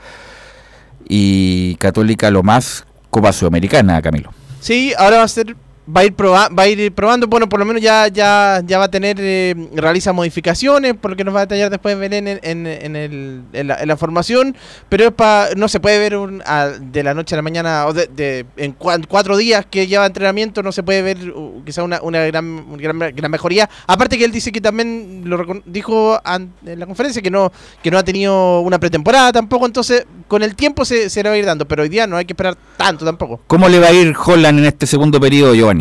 y 1.09 1.73
Católica 1.77 2.29
lo 2.29 2.43
más 2.43 2.86
Copa 3.09 3.33
Sudamericana, 3.33 3.99
Camilo. 4.03 4.31
Sí, 4.59 4.93
ahora 4.95 5.17
va 5.17 5.23
a 5.23 5.27
ser 5.27 5.55
va 5.88 6.01
a 6.01 6.05
ir 6.05 6.13
proba 6.13 6.49
va 6.49 6.63
a 6.63 6.67
ir 6.67 6.91
probando, 6.93 7.27
bueno, 7.27 7.47
por 7.47 7.59
lo 7.59 7.65
menos 7.65 7.81
ya 7.81 8.07
ya 8.07 8.61
ya 8.65 8.77
va 8.77 8.86
a 8.86 8.91
tener 8.91 9.17
eh, 9.19 9.55
realiza 9.73 10.13
modificaciones, 10.13 10.95
por 10.95 11.11
lo 11.11 11.17
que 11.17 11.23
nos 11.23 11.36
va 11.36 11.39
a 11.39 11.45
detallar 11.45 11.69
después 11.69 11.97
Belén 11.97 12.27
en, 12.27 12.39
en, 12.41 12.67
en, 12.67 12.95
el, 12.95 13.41
en, 13.53 13.67
la, 13.67 13.86
la, 13.86 13.97
formación, 13.97 14.55
pero 14.89 15.05
es 15.05 15.11
pa, 15.11 15.49
no 15.55 15.67
se 15.67 15.79
puede 15.79 15.99
ver 15.99 16.17
un, 16.17 16.41
a, 16.45 16.67
de 16.67 17.03
la 17.03 17.13
noche 17.13 17.36
a 17.36 17.38
la 17.38 17.41
mañana 17.41 17.86
o 17.86 17.93
de, 17.93 18.07
de 18.07 18.45
en 18.57 18.73
cuatro 18.73 19.38
días 19.38 19.65
que 19.69 19.88
lleva 19.88 20.05
entrenamiento 20.05 20.63
no 20.63 20.71
se 20.71 20.83
puede 20.83 21.01
ver 21.01 21.29
uh, 21.31 21.63
quizá 21.63 21.83
una, 21.83 22.01
una 22.01 22.25
gran, 22.25 22.77
gran, 22.77 22.99
gran 22.99 23.31
mejoría, 23.31 23.69
aparte 23.88 24.17
que 24.17 24.25
él 24.25 24.31
dice 24.31 24.51
que 24.51 24.61
también 24.61 25.23
lo 25.25 25.61
dijo 25.65 26.19
en 26.25 26.51
la 26.79 26.86
conferencia 26.86 27.21
que 27.21 27.31
no 27.31 27.51
que 27.83 27.91
no 27.91 27.97
ha 27.97 28.03
tenido 28.03 28.61
una 28.61 28.79
pretemporada 28.79 29.31
tampoco, 29.31 29.65
entonces 29.65 30.05
con 30.27 30.41
el 30.41 30.55
tiempo 30.55 30.83
se, 30.83 31.09
se 31.09 31.21
le 31.21 31.29
va 31.29 31.36
a 31.36 31.38
ir 31.38 31.45
dando, 31.45 31.67
pero 31.67 31.83
hoy 31.83 31.89
día 31.89 32.07
no 32.07 32.17
hay 32.17 32.25
que 32.25 32.33
esperar 32.33 32.57
tanto 32.77 33.05
tampoco. 33.05 33.41
¿Cómo 33.47 33.69
le 33.69 33.79
va 33.79 33.88
a 33.88 33.93
ir 33.93 34.15
Holland 34.17 34.59
en 34.59 34.65
este 34.65 34.88
segundo 34.88 35.19
periodo, 35.19 35.53
Giovanni? 35.53 35.74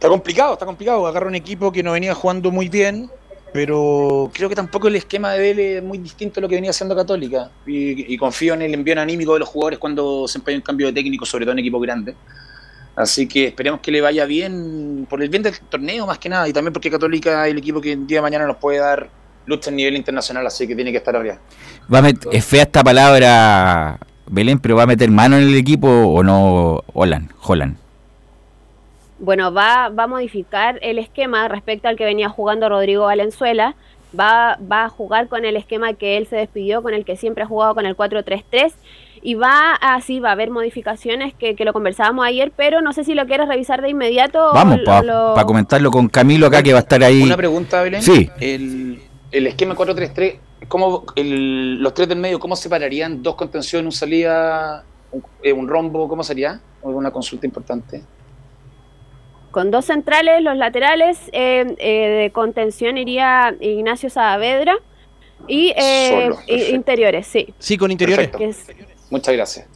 Está 0.00 0.08
complicado, 0.08 0.54
está 0.54 0.64
complicado. 0.64 1.06
Agarra 1.06 1.26
un 1.26 1.34
equipo 1.34 1.70
que 1.70 1.82
no 1.82 1.92
venía 1.92 2.14
jugando 2.14 2.50
muy 2.50 2.70
bien, 2.70 3.10
pero 3.52 4.30
creo 4.32 4.48
que 4.48 4.54
tampoco 4.54 4.88
el 4.88 4.96
esquema 4.96 5.32
de 5.34 5.40
Vélez 5.40 5.76
es 5.76 5.82
muy 5.82 5.98
distinto 5.98 6.40
a 6.40 6.42
lo 6.42 6.48
que 6.48 6.54
venía 6.54 6.70
haciendo 6.70 6.96
Católica. 6.96 7.50
Y, 7.66 8.14
y 8.14 8.16
confío 8.16 8.54
en 8.54 8.62
el 8.62 8.72
envío 8.72 8.98
anímico 8.98 9.34
de 9.34 9.40
los 9.40 9.48
jugadores 9.50 9.78
cuando 9.78 10.26
se 10.26 10.38
empeña 10.38 10.56
un 10.56 10.62
cambio 10.62 10.86
de 10.86 10.94
técnico, 10.94 11.26
sobre 11.26 11.44
todo 11.44 11.52
en 11.52 11.58
equipos 11.58 11.82
grandes. 11.82 12.14
Así 12.96 13.28
que 13.28 13.48
esperemos 13.48 13.80
que 13.80 13.92
le 13.92 14.00
vaya 14.00 14.24
bien 14.24 15.06
por 15.08 15.22
el 15.22 15.28
bien 15.28 15.42
del 15.42 15.52
torneo 15.68 16.06
más 16.06 16.18
que 16.18 16.30
nada 16.30 16.48
y 16.48 16.54
también 16.54 16.72
porque 16.72 16.90
Católica 16.90 17.46
es 17.46 17.52
el 17.52 17.58
equipo 17.58 17.78
que 17.82 17.92
el 17.92 18.06
día 18.06 18.18
de 18.18 18.22
mañana 18.22 18.46
nos 18.46 18.56
puede 18.56 18.78
dar 18.78 19.10
lucha 19.44 19.70
a 19.70 19.74
nivel 19.74 19.96
internacional, 19.96 20.46
así 20.46 20.66
que 20.66 20.74
tiene 20.74 20.92
que 20.92 20.98
estar 20.98 21.14
arriba. 21.14 21.38
Va 21.92 21.98
a 21.98 22.02
met- 22.02 22.26
es 22.32 22.42
fea 22.44 22.62
esta 22.62 22.82
palabra, 22.82 23.98
Belén, 24.26 24.58
pero 24.60 24.76
¿va 24.76 24.84
a 24.84 24.86
meter 24.86 25.10
mano 25.10 25.36
en 25.36 25.42
el 25.42 25.54
equipo 25.56 25.88
o 25.88 26.22
no 26.22 26.82
Holland? 26.94 27.30
Holland. 27.42 27.76
Bueno, 29.20 29.52
va, 29.52 29.90
va 29.90 30.04
a 30.04 30.06
modificar 30.06 30.78
el 30.80 30.98
esquema 30.98 31.46
respecto 31.46 31.88
al 31.88 31.96
que 31.96 32.04
venía 32.04 32.30
jugando 32.30 32.70
Rodrigo 32.70 33.04
Valenzuela. 33.04 33.74
Va, 34.18 34.58
va 34.60 34.86
a 34.86 34.88
jugar 34.88 35.28
con 35.28 35.44
el 35.44 35.56
esquema 35.56 35.92
que 35.92 36.16
él 36.16 36.26
se 36.26 36.36
despidió, 36.36 36.82
con 36.82 36.94
el 36.94 37.04
que 37.04 37.16
siempre 37.16 37.44
ha 37.44 37.46
jugado 37.46 37.74
con 37.74 37.84
el 37.84 37.96
4-3-3. 37.96 38.72
Y 39.22 39.34
va 39.34 39.74
así, 39.74 40.18
va 40.20 40.30
a 40.30 40.32
haber 40.32 40.50
modificaciones 40.50 41.34
que, 41.34 41.54
que, 41.54 41.66
lo 41.66 41.74
conversábamos 41.74 42.24
ayer, 42.24 42.50
pero 42.56 42.80
no 42.80 42.94
sé 42.94 43.04
si 43.04 43.12
lo 43.12 43.26
quieres 43.26 43.46
revisar 43.46 43.82
de 43.82 43.90
inmediato. 43.90 44.52
Vamos, 44.54 44.80
para 44.86 45.02
lo... 45.02 45.34
pa 45.34 45.44
comentarlo 45.44 45.90
con 45.90 46.08
Camilo 46.08 46.46
acá, 46.46 46.62
que 46.62 46.72
va 46.72 46.78
a 46.78 46.82
estar 46.82 47.04
ahí. 47.04 47.22
Una 47.22 47.36
pregunta, 47.36 47.82
Belén. 47.82 48.00
Sí. 48.00 48.30
El, 48.40 49.02
el 49.30 49.46
esquema 49.46 49.76
4-3-3, 49.76 50.38
¿cómo 50.66 51.04
el, 51.14 51.82
los 51.82 51.92
tres 51.92 52.08
del 52.08 52.18
medio, 52.18 52.40
¿cómo 52.40 52.56
separarían 52.56 53.22
dos 53.22 53.34
contención, 53.34 53.84
un 53.84 53.92
salida, 53.92 54.82
un, 55.12 55.22
eh, 55.42 55.52
un 55.52 55.68
rombo? 55.68 56.08
¿Cómo 56.08 56.24
sería? 56.24 56.58
Una 56.80 57.10
consulta 57.10 57.44
importante 57.44 58.02
con 59.50 59.70
dos 59.70 59.86
centrales, 59.86 60.42
los 60.42 60.56
laterales 60.56 61.18
eh, 61.32 61.74
eh, 61.78 62.08
de 62.22 62.30
contención 62.32 62.98
iría 62.98 63.54
Ignacio 63.60 64.10
Saavedra 64.10 64.76
y 65.46 65.72
eh, 65.76 66.30
Solo, 66.30 66.38
interiores, 66.76 67.26
sí. 67.26 67.52
Sí, 67.58 67.76
con 67.76 67.90
interiores. 67.90 68.30
Es, 68.38 68.66
Muchas 69.10 69.34
gracias. 69.34 69.66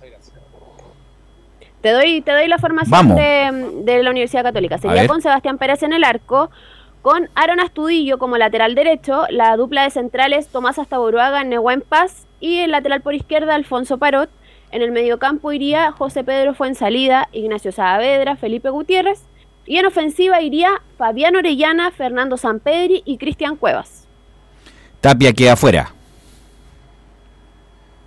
Te 1.80 1.90
doy, 1.90 2.22
te 2.22 2.32
doy 2.32 2.48
la 2.48 2.58
formación 2.58 3.14
de, 3.14 3.82
de, 3.82 4.02
la 4.02 4.10
Universidad 4.10 4.42
Católica. 4.42 4.78
Sería 4.78 5.06
con 5.06 5.20
Sebastián 5.20 5.58
Pérez 5.58 5.82
en 5.82 5.92
el 5.92 6.02
arco, 6.02 6.50
con 7.02 7.28
Aaron 7.34 7.60
Astudillo 7.60 8.18
como 8.18 8.38
lateral 8.38 8.74
derecho, 8.74 9.26
la 9.28 9.54
dupla 9.56 9.82
de 9.82 9.90
centrales 9.90 10.48
Tomás 10.48 10.78
Astaburuaga, 10.78 11.44
Nehuen 11.44 11.82
Paz 11.82 12.26
y 12.40 12.60
el 12.60 12.70
lateral 12.70 13.02
por 13.02 13.14
izquierda 13.14 13.54
Alfonso 13.54 13.98
Parot. 13.98 14.30
En 14.70 14.80
el 14.80 14.92
mediocampo 14.92 15.52
iría 15.52 15.92
José 15.92 16.24
Pedro 16.24 16.54
Fuensalida, 16.54 17.28
Ignacio 17.32 17.70
Saavedra, 17.70 18.36
Felipe 18.36 18.70
Gutiérrez. 18.70 19.22
Y 19.66 19.78
en 19.78 19.86
ofensiva 19.86 20.40
iría 20.42 20.82
Fabián 20.98 21.36
Orellana, 21.36 21.90
Fernando 21.90 22.36
Sampedri 22.36 23.02
y 23.04 23.16
Cristian 23.16 23.56
Cuevas. 23.56 24.06
Tapia 25.00 25.32
queda 25.32 25.52
afuera. 25.52 25.92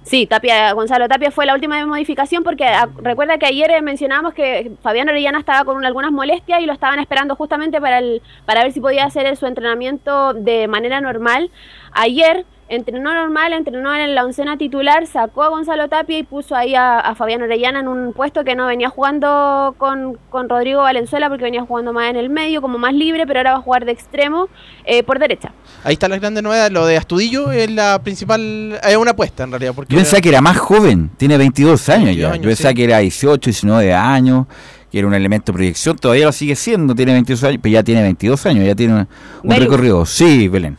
Sí, 0.08 0.26
Tapia, 0.26 0.72
Gonzalo 0.72 1.10
Tapia 1.10 1.32
fue 1.32 1.46
la 1.46 1.54
última 1.54 1.86
modificación 1.86 2.42
porque 2.42 2.64
a, 2.66 2.88
recuerda 3.02 3.38
que 3.38 3.46
ayer 3.46 3.82
mencionábamos 3.82 4.34
que 4.34 4.72
Fabián 4.82 5.10
Orellana 5.10 5.38
estaba 5.38 5.66
con 5.66 5.86
algunas 5.86 6.14
molestias 6.14 6.62
y 6.62 6.66
lo 6.66 6.72
estaban 6.72 7.00
esperando 7.00 7.36
justamente 7.36 7.82
para, 7.82 8.00
el, 8.00 8.22
para 8.46 8.64
ver 8.64 8.72
si 8.72 8.80
podía 8.80 9.04
hacer 9.04 9.36
su 9.36 9.46
entrenamiento 9.48 10.34
de 10.34 10.70
manera 10.70 11.02
normal. 11.02 11.52
Ayer 11.92 12.46
entrenó 12.70 13.14
normal, 13.14 13.54
entrenó 13.54 13.96
en 13.96 14.14
la 14.14 14.26
oncena 14.26 14.58
titular, 14.58 15.08
sacó 15.08 15.44
a 15.44 15.50
Gonzalo 15.50 15.88
Tapia 15.88 16.20
y 16.20 16.24
puso 16.24 16.56
ahí 16.56 16.76
a, 16.76 17.00
a 17.00 17.16
Fabián 17.16 17.42
Orellana 17.42 17.80
en 17.80 17.88
un 17.88 18.14
puesto 18.14 18.44
que 18.44 18.56
no 18.56 18.68
venía 18.68 18.90
jugando 18.90 19.76
con, 19.78 20.18
con, 20.30 20.50
Rodrigo 20.50 20.82
Valenzuela 20.82 21.30
porque 21.30 21.44
venía 21.44 21.64
jugando 21.64 21.94
más 21.94 22.10
en 22.10 22.16
el 22.18 22.30
medio, 22.30 22.62
como 22.62 22.78
más 22.78 22.94
libre, 22.94 23.26
pero 23.26 23.40
ahora 23.40 23.54
va 23.54 23.60
a 23.60 23.62
jugar 23.62 23.86
de 23.86 23.92
extremo 23.92 24.50
eh, 24.86 25.04
por 25.04 25.20
derecha. 25.20 25.52
Ahí 25.84 25.94
está 25.94 26.08
la 26.08 26.18
grande 26.18 26.42
novedad, 26.42 26.70
lo 26.72 26.86
de 26.86 26.98
Astudillo 26.98 27.52
es 27.52 27.72
la 27.72 28.02
principal, 28.04 28.80
es 28.84 28.98
una 28.98 29.12
apuesta 29.12 29.44
en 29.44 29.52
realidad. 29.52 29.74
Porque 29.74 29.94
Yo 29.94 30.00
pensaba 30.00 30.22
que 30.22 30.30
era 30.30 30.42
más 30.42 30.58
joven, 30.58 31.10
tiene 31.18 31.38
22 31.38 31.90
años 31.90 32.06
22 32.06 32.22
ya, 32.22 32.34
años, 32.34 32.44
yo 32.44 32.50
pensaba 32.50 32.70
sí. 32.72 32.76
que 32.76 32.84
era 32.84 32.98
18, 33.00 33.50
19 33.50 33.94
años 33.94 34.48
que 34.90 35.00
era 35.00 35.08
un 35.08 35.14
elemento 35.14 35.52
de 35.52 35.58
proyección, 35.58 35.98
todavía 35.98 36.28
lo 36.28 36.32
sigue 36.32 36.56
siendo, 36.56 36.96
tiene 36.96 37.12
22 37.12 37.44
años, 37.44 37.60
pero 37.62 37.74
ya 37.74 37.84
tiene 37.84 38.04
22 38.04 38.46
años, 38.46 38.66
ya 38.66 38.74
tiene 38.74 38.94
un, 38.94 39.08
un 39.44 39.56
recorrido. 39.58 40.06
Sí, 40.06 40.48
Belén 40.48 40.78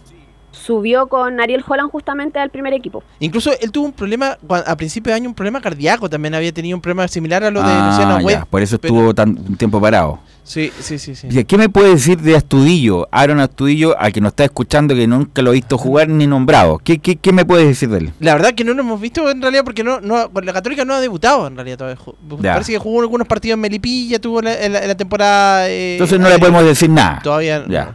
subió 0.68 1.06
con 1.06 1.40
Ariel 1.40 1.64
Holland 1.66 1.90
justamente 1.90 2.38
al 2.38 2.50
primer 2.50 2.74
equipo. 2.74 3.02
Incluso 3.20 3.52
él 3.58 3.72
tuvo 3.72 3.86
un 3.86 3.92
problema, 3.92 4.36
a 4.66 4.76
principio 4.76 5.10
de 5.10 5.16
año, 5.16 5.30
un 5.30 5.34
problema 5.34 5.62
cardíaco, 5.62 6.10
también 6.10 6.34
había 6.34 6.52
tenido 6.52 6.76
un 6.76 6.82
problema 6.82 7.08
similar 7.08 7.42
a 7.42 7.50
lo 7.50 7.62
de 7.62 7.70
ah, 7.70 7.88
Luciano 7.88 8.18
Webb. 8.18 8.46
Por 8.48 8.60
eso 8.60 8.74
estuvo 8.74 8.98
pero... 8.98 9.14
tan 9.14 9.30
un 9.30 9.56
tiempo 9.56 9.80
parado. 9.80 10.18
Sí, 10.44 10.70
sí, 10.78 10.98
sí, 10.98 11.14
sí. 11.14 11.44
¿Qué 11.44 11.56
me 11.56 11.70
puede 11.70 11.90
decir 11.90 12.20
de 12.20 12.36
Astudillo, 12.36 13.08
Aaron 13.10 13.40
Astudillo, 13.40 13.96
a 13.98 14.10
que 14.10 14.20
nos 14.20 14.32
está 14.32 14.44
escuchando 14.44 14.94
que 14.94 15.06
nunca 15.06 15.40
lo 15.40 15.52
he 15.52 15.54
visto 15.54 15.78
jugar 15.78 16.10
ni 16.10 16.26
nombrado? 16.26 16.78
¿Qué, 16.78 16.98
qué, 16.98 17.16
qué 17.16 17.32
me 17.32 17.46
puedes 17.46 17.66
decir 17.66 17.88
de 17.88 17.98
él? 17.98 18.12
La 18.20 18.34
verdad 18.34 18.52
que 18.54 18.64
no 18.64 18.74
lo 18.74 18.82
hemos 18.82 19.00
visto 19.00 19.30
en 19.30 19.40
realidad 19.40 19.64
porque 19.64 19.84
no, 19.84 20.00
no 20.02 20.30
la 20.42 20.52
Católica 20.52 20.84
no 20.84 20.92
ha 20.92 21.00
debutado 21.00 21.46
en 21.46 21.56
realidad 21.56 21.78
todavía. 21.78 21.98
Ya. 22.40 22.52
Parece 22.52 22.72
que 22.72 22.78
jugó 22.78 23.00
algunos 23.00 23.26
partidos 23.26 23.54
en 23.54 23.60
Melipilla, 23.60 24.18
tuvo 24.18 24.42
la, 24.42 24.94
temporada... 24.96 25.68
Eh, 25.70 25.94
Entonces 25.94 26.20
no 26.20 26.28
le 26.28 26.38
podemos 26.38 26.62
decir 26.62 26.90
nada. 26.90 27.20
Todavía 27.22 27.64
ya. 27.68 27.94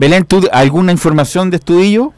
Belén, 0.00 0.24
¿tú 0.24 0.40
alguna 0.50 0.92
información 0.92 1.50
de 1.50 1.58
Estudillo? 1.58 2.14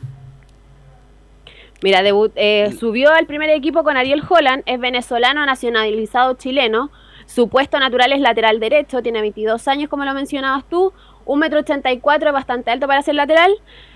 Mira, 1.82 2.04
debut, 2.04 2.30
eh, 2.36 2.72
subió 2.78 3.10
al 3.10 3.26
primer 3.26 3.50
equipo 3.50 3.82
con 3.82 3.96
Ariel 3.96 4.22
Holland, 4.28 4.62
es 4.66 4.78
venezolano 4.78 5.44
nacionalizado 5.44 6.34
chileno, 6.34 6.92
su 7.26 7.48
puesto 7.48 7.80
natural 7.80 8.12
es 8.12 8.20
lateral 8.20 8.60
derecho, 8.60 9.02
tiene 9.02 9.20
22 9.20 9.66
años 9.66 9.90
como 9.90 10.04
lo 10.04 10.14
mencionabas 10.14 10.64
tú, 10.68 10.92
1,84 11.24 12.22
m, 12.22 12.30
bastante 12.30 12.70
alto 12.70 12.86
para 12.86 13.02
ser 13.02 13.16
lateral. 13.16 13.50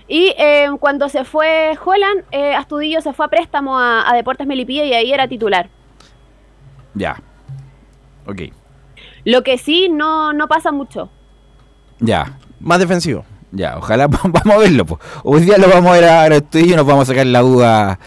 Y 0.09 0.35
eh, 0.37 0.67
cuando 0.81 1.07
se 1.07 1.23
fue 1.23 1.79
Holland, 1.81 2.25
eh, 2.31 2.55
Astudillo 2.55 2.99
se 2.99 3.13
fue 3.13 3.27
a 3.27 3.29
préstamo 3.29 3.79
a, 3.79 4.03
a 4.05 4.13
Deportes 4.13 4.47
Melipilla 4.47 4.83
y 4.83 4.95
ahí 4.95 5.13
era 5.13 5.29
titular. 5.29 5.69
Ya. 6.93 7.21
Ok. 8.25 8.51
Lo 9.23 9.43
que 9.43 9.57
sí 9.57 9.87
no, 9.87 10.33
no 10.33 10.49
pasa 10.49 10.73
mucho. 10.73 11.09
Ya. 12.01 12.37
Más 12.59 12.79
defensivo. 12.79 13.23
Ya, 13.51 13.77
ojalá 13.77 14.07
vamos 14.07 14.41
a 14.53 14.57
verlo. 14.57 14.85
po. 14.85 14.99
Hoy 15.23 15.41
día 15.41 15.57
lo 15.57 15.67
vamos 15.69 15.91
a 15.91 15.93
ver 15.93 16.05
a 16.05 16.23
Astudillo 16.23 16.73
y 16.73 16.75
nos 16.75 16.85
vamos 16.85 17.03
a 17.03 17.11
sacar 17.13 17.25
la 17.27 17.41
duda. 17.41 17.99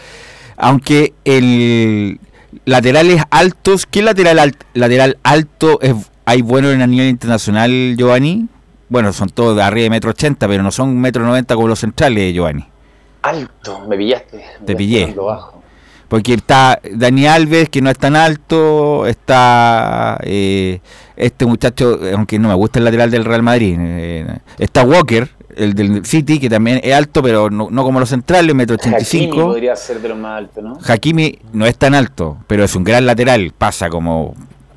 Aunque 0.57 1.13
el 1.25 2.19
laterales 2.65 3.23
altos, 3.31 3.85
¿qué 3.85 4.01
lateral 4.01 4.37
al- 4.39 4.55
lateral 4.73 5.17
alto 5.23 5.79
es, 5.81 5.95
hay 6.25 6.41
bueno 6.41 6.69
en 6.71 6.81
a 6.81 6.87
nivel 6.87 7.07
internacional, 7.09 7.95
Giovanni? 7.97 8.47
Bueno, 8.89 9.13
son 9.13 9.29
todos 9.29 9.55
de 9.55 9.63
arriba 9.63 9.83
de 9.85 9.89
metro 9.89 10.11
ochenta, 10.11 10.47
pero 10.47 10.61
no 10.63 10.71
son 10.71 10.99
metro 10.99 11.25
noventa 11.25 11.55
como 11.55 11.67
los 11.69 11.79
centrales, 11.79 12.33
Giovanni. 12.33 12.67
Alto, 13.21 13.79
me 13.87 13.97
pillaste. 13.97 14.43
Te 14.65 14.75
pillé. 14.75 15.13
Bajo. 15.15 15.60
Porque 16.11 16.33
está 16.33 16.77
Dani 16.91 17.25
Alves, 17.25 17.69
que 17.69 17.81
no 17.81 17.89
es 17.89 17.97
tan 17.97 18.17
alto, 18.17 19.07
está 19.07 20.19
eh, 20.23 20.81
este 21.15 21.45
muchacho, 21.45 21.97
aunque 22.13 22.37
no 22.37 22.49
me 22.49 22.53
gusta 22.55 22.79
el 22.79 22.83
lateral 22.85 23.09
del 23.09 23.23
Real 23.23 23.41
Madrid, 23.41 23.77
eh, 23.79 24.27
está 24.59 24.83
Walker, 24.83 25.29
el 25.55 25.73
del 25.73 26.05
City, 26.05 26.37
que 26.37 26.49
también 26.49 26.81
es 26.83 26.93
alto, 26.93 27.23
pero 27.23 27.49
no, 27.49 27.69
no 27.71 27.83
como 27.85 28.01
los 28.01 28.09
centrales, 28.09 28.53
metro 28.53 28.75
ochenta 28.75 28.99
y 28.99 29.03
Hakimi 29.03 29.23
cinco. 29.23 29.45
podría 29.45 29.73
ser 29.77 30.01
de 30.01 30.09
los 30.09 30.17
más 30.17 30.37
altos, 30.39 30.61
¿no? 30.61 30.77
Hakimi 30.85 31.39
no 31.53 31.65
es 31.65 31.77
tan 31.77 31.95
alto, 31.95 32.39
pero 32.45 32.65
es 32.65 32.75
un 32.75 32.83
gran 32.83 33.05
lateral, 33.05 33.53
pasa 33.57 33.89
como 33.89 34.33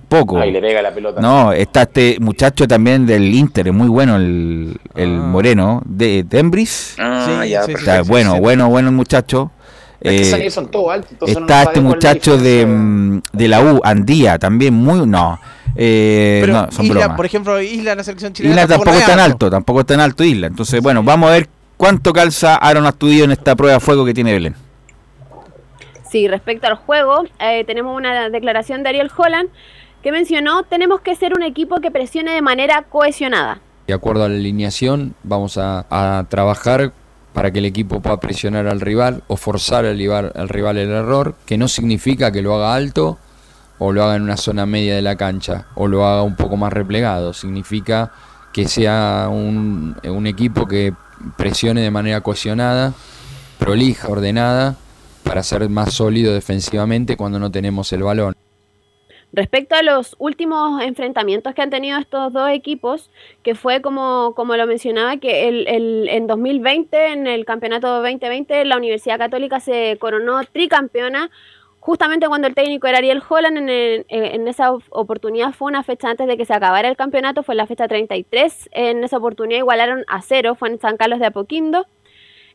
poco. 0.08 0.38
Ahí 0.38 0.52
le 0.52 0.60
pega 0.60 0.82
la 0.82 0.94
pelota. 0.94 1.20
No, 1.20 1.52
está 1.52 1.82
este 1.82 2.16
muchacho 2.20 2.68
también 2.68 3.06
del 3.06 3.24
Inter, 3.34 3.66
es 3.66 3.74
muy 3.74 3.88
bueno 3.88 4.14
el, 4.14 4.76
el 4.94 5.10
moreno, 5.18 5.82
de 5.84 6.22
Dembris. 6.22 6.94
Ah, 6.96 7.40
Sí, 7.42 7.48
ya, 7.50 7.62
sí, 7.64 7.72
sí, 7.72 7.78
Está 7.78 7.92
perfecto. 7.94 8.12
bueno, 8.12 8.38
bueno, 8.38 8.68
bueno 8.68 8.88
el 8.90 8.94
muchacho. 8.94 9.50
Es 10.04 10.10
que 10.10 10.36
Eh, 10.42 10.46
esa- 10.46 10.60
son 10.60 10.70
todos 10.70 10.92
altos. 10.92 11.10
entonces 11.12 11.36
uno 11.36 11.46
está 11.46 11.64
no 11.64 11.68
este 11.70 11.80
muchacho 11.80 12.36
de, 12.38 12.66
mm, 12.66 13.22
de 13.32 13.48
la 13.48 13.60
U, 13.62 13.80
Andía, 13.82 14.38
también 14.38 14.74
muy... 14.74 15.06
No, 15.06 15.40
eh, 15.74 16.38
Pero 16.42 16.52
no, 16.52 16.70
son 16.70 16.84
Isla, 16.86 17.00
bromas. 17.00 17.16
por 17.16 17.26
ejemplo, 17.26 17.60
Isla 17.60 17.92
en 17.92 17.98
la 17.98 18.04
selección 18.04 18.32
chilena. 18.32 18.54
Isla 18.54 18.68
tampoco 18.68 18.96
es 18.96 19.06
tan 19.06 19.18
alto, 19.18 19.50
tampoco 19.50 19.80
es 19.80 19.86
tan 19.86 20.00
alto 20.00 20.22
Isla. 20.22 20.46
Entonces, 20.46 20.80
bueno, 20.82 21.02
vamos 21.02 21.30
a 21.30 21.32
ver 21.32 21.48
cuánto 21.76 22.12
calza 22.12 22.54
Aaron 22.56 22.86
Astudillo 22.86 23.24
en 23.24 23.32
esta 23.32 23.56
prueba 23.56 23.74
de 23.74 23.80
fuego 23.80 24.04
que 24.04 24.14
tiene 24.14 24.32
Belén. 24.32 24.54
Sí, 26.10 26.28
respecto 26.28 26.66
al 26.68 26.76
juego, 26.76 27.24
eh, 27.40 27.64
tenemos 27.64 27.96
una 27.96 28.28
declaración 28.28 28.82
de 28.82 28.90
Ariel 28.90 29.10
Holland 29.16 29.48
que 30.02 30.12
mencionó, 30.12 30.62
tenemos 30.64 31.00
que 31.00 31.16
ser 31.16 31.32
un 31.34 31.42
equipo 31.42 31.80
que 31.80 31.90
presione 31.90 32.32
de 32.32 32.42
manera 32.42 32.82
cohesionada. 32.88 33.60
De 33.86 33.94
acuerdo 33.94 34.24
a 34.24 34.28
la 34.28 34.34
alineación, 34.36 35.14
vamos 35.24 35.58
a, 35.58 35.86
a 35.90 36.24
trabajar 36.28 36.92
para 37.34 37.50
que 37.50 37.58
el 37.58 37.66
equipo 37.66 38.00
pueda 38.00 38.18
presionar 38.20 38.68
al 38.68 38.80
rival 38.80 39.24
o 39.26 39.36
forzar 39.36 39.84
al 39.84 39.98
rival, 39.98 40.32
al 40.34 40.48
rival 40.48 40.78
el 40.78 40.90
error, 40.90 41.34
que 41.44 41.58
no 41.58 41.68
significa 41.68 42.32
que 42.32 42.40
lo 42.40 42.54
haga 42.54 42.74
alto 42.74 43.18
o 43.78 43.92
lo 43.92 44.04
haga 44.04 44.14
en 44.16 44.22
una 44.22 44.36
zona 44.36 44.64
media 44.64 44.94
de 44.94 45.02
la 45.02 45.16
cancha 45.16 45.66
o 45.74 45.88
lo 45.88 46.06
haga 46.06 46.22
un 46.22 46.36
poco 46.36 46.56
más 46.56 46.72
replegado. 46.72 47.34
Significa 47.34 48.12
que 48.52 48.68
sea 48.68 49.28
un, 49.30 49.96
un 50.04 50.26
equipo 50.28 50.66
que 50.66 50.94
presione 51.36 51.80
de 51.80 51.90
manera 51.90 52.20
cohesionada, 52.20 52.94
prolija, 53.58 54.08
ordenada, 54.08 54.76
para 55.24 55.42
ser 55.42 55.68
más 55.68 55.92
sólido 55.92 56.32
defensivamente 56.32 57.16
cuando 57.16 57.40
no 57.40 57.50
tenemos 57.50 57.92
el 57.92 58.04
balón. 58.04 58.34
Respecto 59.36 59.74
a 59.74 59.82
los 59.82 60.14
últimos 60.20 60.80
enfrentamientos 60.80 61.54
que 61.54 61.62
han 61.62 61.70
tenido 61.70 61.98
estos 61.98 62.32
dos 62.32 62.48
equipos, 62.50 63.10
que 63.42 63.56
fue 63.56 63.82
como, 63.82 64.32
como 64.36 64.54
lo 64.56 64.64
mencionaba, 64.66 65.16
que 65.16 65.48
el, 65.48 65.66
el- 65.66 66.08
en 66.08 66.28
2020, 66.28 67.08
en 67.12 67.26
el 67.26 67.44
campeonato 67.44 67.88
2020, 68.00 68.64
la 68.64 68.76
Universidad 68.76 69.18
Católica 69.18 69.58
se 69.58 69.96
coronó 69.98 70.40
tricampeona, 70.44 71.30
justamente 71.80 72.28
cuando 72.28 72.46
el 72.46 72.54
técnico 72.54 72.86
era 72.86 72.98
Ariel 72.98 73.22
Holland, 73.28 73.58
en, 73.58 73.68
el- 73.68 74.06
en 74.08 74.46
esa 74.46 74.70
op- 74.72 74.84
oportunidad 74.90 75.52
fue 75.52 75.66
una 75.68 75.82
fecha 75.82 76.08
antes 76.10 76.28
de 76.28 76.36
que 76.36 76.44
se 76.44 76.54
acabara 76.54 76.88
el 76.88 76.96
campeonato, 76.96 77.42
fue 77.42 77.56
la 77.56 77.66
fecha 77.66 77.88
33, 77.88 78.68
en 78.72 79.02
esa 79.02 79.16
oportunidad 79.16 79.58
igualaron 79.58 80.04
a 80.06 80.22
cero, 80.22 80.54
fue 80.54 80.68
en 80.68 80.78
San 80.78 80.96
Carlos 80.96 81.18
de 81.18 81.26
Apoquindo. 81.26 81.86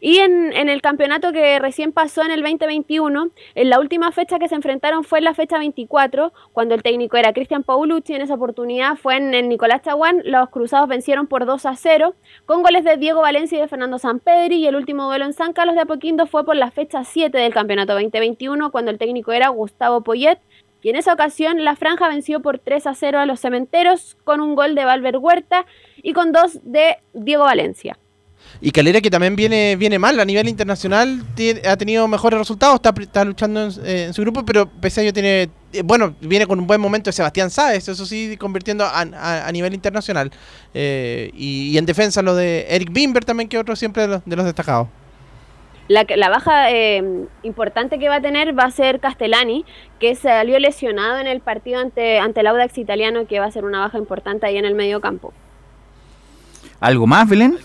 Y 0.01 0.19
en, 0.19 0.53
el 0.53 0.81
campeonato 0.81 1.33
que 1.33 1.59
recién 1.59 1.91
pasó 1.91 2.23
en 2.23 2.31
el 2.31 2.41
2021, 2.41 3.31
en 3.55 3.69
la 3.69 3.79
última 3.79 4.13
fecha 4.13 4.39
que 4.39 4.47
se 4.47 4.55
enfrentaron 4.55 5.03
fue 5.03 5.19
en 5.19 5.25
la 5.25 5.33
fecha 5.33 5.57
24, 5.57 6.31
cuando 6.53 6.73
el 6.73 6.83
técnico 6.83 7.17
era 7.17 7.33
Cristian 7.33 7.63
Paulucci. 7.63 8.13
En 8.13 8.21
esa 8.21 8.35
oportunidad 8.35 8.95
fue 8.95 9.17
en 9.17 9.49
Nicolás 9.49 9.81
Chaguán. 9.81 10.21
Los 10.23 10.49
cruzados 10.49 10.87
vencieron 10.87 11.27
por 11.27 11.45
2 11.45 11.65
a 11.65 11.75
0, 11.75 12.15
con 12.45 12.63
goles 12.63 12.85
de 12.85 12.95
Diego 12.95 13.21
Valencia 13.21 13.57
y 13.57 13.61
de 13.61 13.67
Fernando 13.67 13.99
Sampedri. 13.99 14.55
Y 14.55 14.67
el 14.67 14.77
último 14.77 15.05
duelo 15.05 15.25
en 15.25 15.33
San 15.33 15.51
Carlos 15.51 15.75
de 15.75 15.81
Apoquindo 15.81 16.27
fue 16.27 16.45
por 16.45 16.55
la 16.55 16.71
fecha 16.71 17.03
7 17.03 17.37
del 17.37 17.53
campeonato 17.53 17.93
2021, 17.93 18.71
cuando 18.71 18.91
el 18.91 18.97
técnico 18.97 19.33
era 19.33 19.49
Gustavo 19.49 20.01
Poyet. 20.01 20.39
Y 20.81 20.89
en 20.89 20.95
esa 20.95 21.11
ocasión 21.11 21.65
la 21.65 21.75
franja 21.75 22.07
venció 22.07 22.41
por 22.41 22.59
3 22.59 22.87
a 22.87 22.93
0 22.93 23.19
a 23.19 23.25
los 23.25 23.41
cementeros, 23.41 24.15
con 24.23 24.39
un 24.39 24.55
gol 24.55 24.75
de 24.75 24.85
Valver 24.85 25.17
Huerta 25.17 25.65
y 25.97 26.13
con 26.13 26.31
dos 26.31 26.59
de 26.63 26.99
Diego 27.13 27.43
Valencia. 27.43 27.97
Y 28.61 28.71
Calera 28.71 28.99
que 28.99 29.09
también 29.09 29.35
viene 29.37 29.75
viene 29.77 29.97
mal 29.99 30.19
a 30.19 30.25
nivel 30.25 30.49
internacional, 30.49 31.23
ha 31.65 31.77
tenido 31.77 32.07
mejores 32.09 32.37
resultados, 32.39 32.75
está, 32.75 32.93
está 33.01 33.23
luchando 33.23 33.63
en, 33.65 33.71
eh, 33.85 34.03
en 34.07 34.13
su 34.13 34.21
grupo, 34.21 34.43
pero 34.43 34.67
pese 34.67 34.99
a 34.99 35.03
ello 35.03 35.13
tiene, 35.13 35.49
eh, 35.71 35.81
bueno, 35.83 36.13
viene 36.19 36.45
con 36.45 36.59
un 36.59 36.67
buen 36.67 36.81
momento 36.81 37.07
de 37.09 37.13
Sebastián 37.13 37.49
Sáez, 37.49 37.87
eso 37.87 38.05
sí, 38.05 38.35
convirtiendo 38.37 38.83
a, 38.83 38.99
a- 39.01 39.47
a 39.47 39.51
nivel 39.53 39.73
internacional. 39.73 40.31
Eh, 40.73 41.31
y, 41.33 41.69
y 41.71 41.77
en 41.77 41.85
defensa 41.85 42.21
lo 42.21 42.35
de 42.35 42.65
Eric 42.69 42.91
Bimber 42.91 43.23
también, 43.23 43.47
que 43.47 43.57
otro 43.57 43.75
siempre 43.77 44.01
de 44.03 44.07
los, 44.09 44.21
de 44.25 44.35
los 44.35 44.45
destacados. 44.45 44.89
La, 45.87 46.03
que- 46.05 46.17
la 46.17 46.27
baja 46.29 46.69
eh, 46.69 47.01
importante 47.43 47.97
que 47.97 48.09
va 48.09 48.15
a 48.15 48.21
tener 48.21 48.57
va 48.59 48.65
a 48.65 48.71
ser 48.71 48.99
Castellani, 48.99 49.63
que 50.01 50.15
salió 50.15 50.59
lesionado 50.59 51.17
en 51.19 51.27
el 51.27 51.39
partido 51.39 51.79
ante, 51.79 52.19
ante 52.19 52.41
el 52.41 52.47
Audax 52.47 52.77
italiano, 52.77 53.25
que 53.25 53.39
va 53.39 53.45
a 53.45 53.51
ser 53.51 53.63
una 53.63 53.79
baja 53.79 53.97
importante 53.97 54.45
ahí 54.45 54.57
en 54.57 54.65
el 54.65 54.75
medio 54.75 54.99
campo. 54.99 55.33
¿Algo 56.81 57.07
más, 57.07 57.27
Belén? 57.27 57.57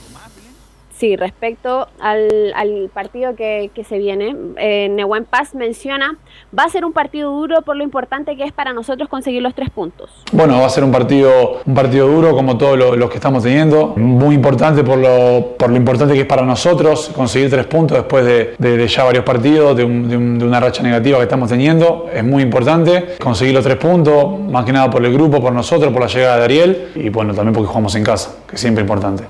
Sí, 1.05 1.17
respecto 1.17 1.87
al, 2.01 2.91
partido 2.95 3.37
que, 3.37 3.71
se 3.87 3.99
viene, 3.99 4.35
eh, 4.57 4.89
Nehuen 4.89 5.27
Paz 5.27 5.55
menciona, 5.55 6.17
va 6.59 6.63
a 6.63 6.69
ser 6.71 6.87
un 6.87 6.95
partido 6.95 7.31
duro 7.31 7.61
por 7.61 7.77
lo 7.77 7.85
importante 7.85 8.39
que 8.39 8.45
es 8.45 8.53
para 8.53 8.73
nosotros 8.73 9.11
conseguir 9.11 9.43
los 9.43 9.55
tres 9.55 9.69
puntos. 9.69 10.09
Bueno, 10.33 10.59
va 10.59 10.65
a 10.65 10.71
ser 10.71 10.83
un 10.83 10.91
partido, 10.91 11.61
un 11.67 11.75
partido 11.75 12.09
duro 12.09 12.35
como 12.35 12.57
todos 12.57 12.79
lo- 12.79 12.97
los 12.97 13.11
que 13.11 13.17
estamos 13.17 13.43
teniendo. 13.43 13.89
Muy 13.97 14.35
importante 14.35 14.83
por 14.83 14.97
lo, 14.97 15.49
por 15.59 15.69
lo 15.69 15.77
importante 15.77 16.15
que 16.15 16.21
es 16.21 16.27
para 16.27 16.41
nosotros 16.41 17.11
conseguir 17.15 17.51
tres 17.51 17.67
puntos 17.67 17.99
después 17.99 18.25
de, 18.59 18.89
ya 18.89 19.05
varios 19.05 19.25
partidos, 19.25 19.77
de, 19.77 19.85
de 19.85 20.17
una 20.17 20.59
racha 20.59 20.83
negativa 20.83 21.19
que 21.19 21.25
estamos 21.25 21.51
teniendo. 21.51 22.07
Es 22.15 22.25
muy 22.25 22.43
importante 22.43 23.17
conseguir 23.23 23.53
los 23.53 23.63
tres 23.63 23.77
puntos, 23.77 24.41
más 24.41 24.65
que 24.65 24.73
nada 24.73 24.89
por 24.89 25.05
el 25.05 25.13
grupo, 25.13 25.39
por 25.39 25.53
nosotros, 25.53 25.93
por 25.93 26.01
la 26.01 26.09
llegada 26.09 26.39
de 26.39 26.45
Ariel 26.45 26.89
y 26.95 27.11
bueno, 27.11 27.35
también 27.35 27.53
porque 27.53 27.69
jugamos 27.69 27.95
en 27.95 28.05
casa, 28.05 28.37
que 28.49 28.55
es 28.55 28.61
siempre 28.63 28.81
importante. 28.81 29.25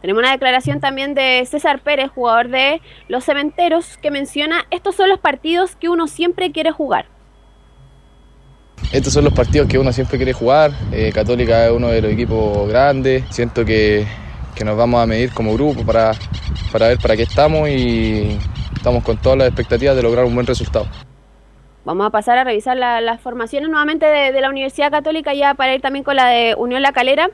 Tenemos 0.00 0.20
una 0.22 0.32
declaración 0.32 0.80
también 0.80 1.14
de 1.14 1.44
César 1.46 1.80
Pérez, 1.80 2.10
jugador 2.14 2.48
de 2.48 2.80
Los 3.08 3.24
Cementeros, 3.24 3.98
que 3.98 4.10
menciona, 4.10 4.64
estos 4.70 4.96
son 4.96 5.08
los 5.10 5.18
partidos 5.18 5.76
que 5.76 5.88
uno 5.88 6.06
siempre 6.06 6.52
quiere 6.52 6.70
jugar. 6.70 7.06
Estos 8.92 9.12
son 9.12 9.24
los 9.24 9.34
partidos 9.34 9.68
que 9.68 9.78
uno 9.78 9.92
siempre 9.92 10.16
quiere 10.16 10.32
jugar. 10.32 10.72
Eh, 10.90 11.12
Católica 11.14 11.66
es 11.66 11.70
uno 11.72 11.88
de 11.88 12.00
los 12.02 12.12
equipos 12.12 12.66
grandes. 12.68 13.24
Siento 13.30 13.64
que, 13.64 14.04
que 14.54 14.64
nos 14.64 14.76
vamos 14.76 15.00
a 15.02 15.06
medir 15.06 15.32
como 15.32 15.52
grupo 15.54 15.84
para, 15.84 16.12
para 16.72 16.88
ver 16.88 16.98
para 16.98 17.14
qué 17.16 17.22
estamos 17.24 17.68
y 17.68 18.38
estamos 18.74 19.04
con 19.04 19.18
todas 19.18 19.38
las 19.38 19.48
expectativas 19.48 19.94
de 19.94 20.02
lograr 20.02 20.24
un 20.24 20.34
buen 20.34 20.46
resultado. 20.46 20.86
Vamos 21.84 22.06
a 22.06 22.10
pasar 22.10 22.38
a 22.38 22.44
revisar 22.44 22.76
la- 22.76 23.00
las 23.00 23.20
formaciones 23.20 23.68
nuevamente 23.68 24.06
de, 24.06 24.32
de 24.32 24.40
la 24.40 24.48
Universidad 24.48 24.90
Católica, 24.90 25.34
ya 25.34 25.54
para 25.54 25.74
ir 25.74 25.80
también 25.82 26.02
con 26.04 26.16
la 26.16 26.26
de 26.26 26.54
Unión 26.56 26.82
La 26.82 26.92
Calera. 26.92 27.28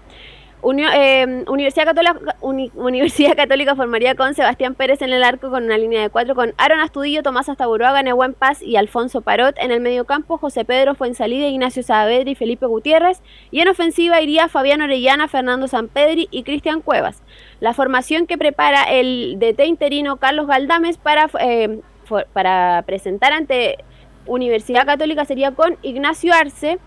Eh, 0.69 1.45
Universidad, 1.49 1.85
Católica, 1.85 2.19
Uni- 2.41 2.73
Universidad 2.75 3.37
Católica 3.37 3.77
formaría 3.77 4.17
con 4.17 4.35
Sebastián 4.35 4.75
Pérez 4.75 5.01
en 5.01 5.13
el 5.13 5.23
arco 5.23 5.49
con 5.51 5.63
una 5.65 5.79
línea 5.79 6.03
de 6.03 6.11
cuatro, 6.11 6.35
con 6.35 6.55
Aaron 6.59 6.81
Astudillo, 6.81 7.23
Tomás 7.23 7.49
Astaburuaga, 7.49 8.03
Nehuen 8.03 8.35
Paz 8.35 8.63
y 8.63 8.75
Alfonso 8.77 9.21
Parot. 9.21 9.55
En 9.59 9.71
el 9.71 9.81
medio 9.81 10.07
campo, 10.07 10.39
José 10.39 10.65
Pedro 10.65 10.97
Fuensalida, 10.97 11.47
Ignacio 11.47 11.85
Saavedra 11.85 12.29
y 12.31 12.35
Felipe 12.35 12.67
Gutiérrez. 12.67 13.23
Y 13.53 13.61
en 13.61 13.69
ofensiva 13.69 14.21
iría 14.21 14.49
Fabián 14.49 14.83
Orellana, 14.83 15.29
Fernando 15.29 15.69
Sampedri 15.69 16.27
y 16.33 16.43
Cristian 16.43 16.81
Cuevas. 16.81 17.23
La 17.61 17.73
formación 17.73 18.27
que 18.27 18.37
prepara 18.37 18.83
el 18.85 19.37
DT 19.39 19.67
interino 19.67 20.17
Carlos 20.17 20.49
Galdames 20.49 20.99
para, 20.99 21.29
for- 21.29 22.27
para 22.33 22.83
presentar 22.87 23.33
ante 23.33 23.77
Universidad 24.27 24.85
Católica 24.85 25.25
sería 25.25 25.53
con 25.53 25.77
Ignacio 25.83 26.33
Arce, 26.35 26.79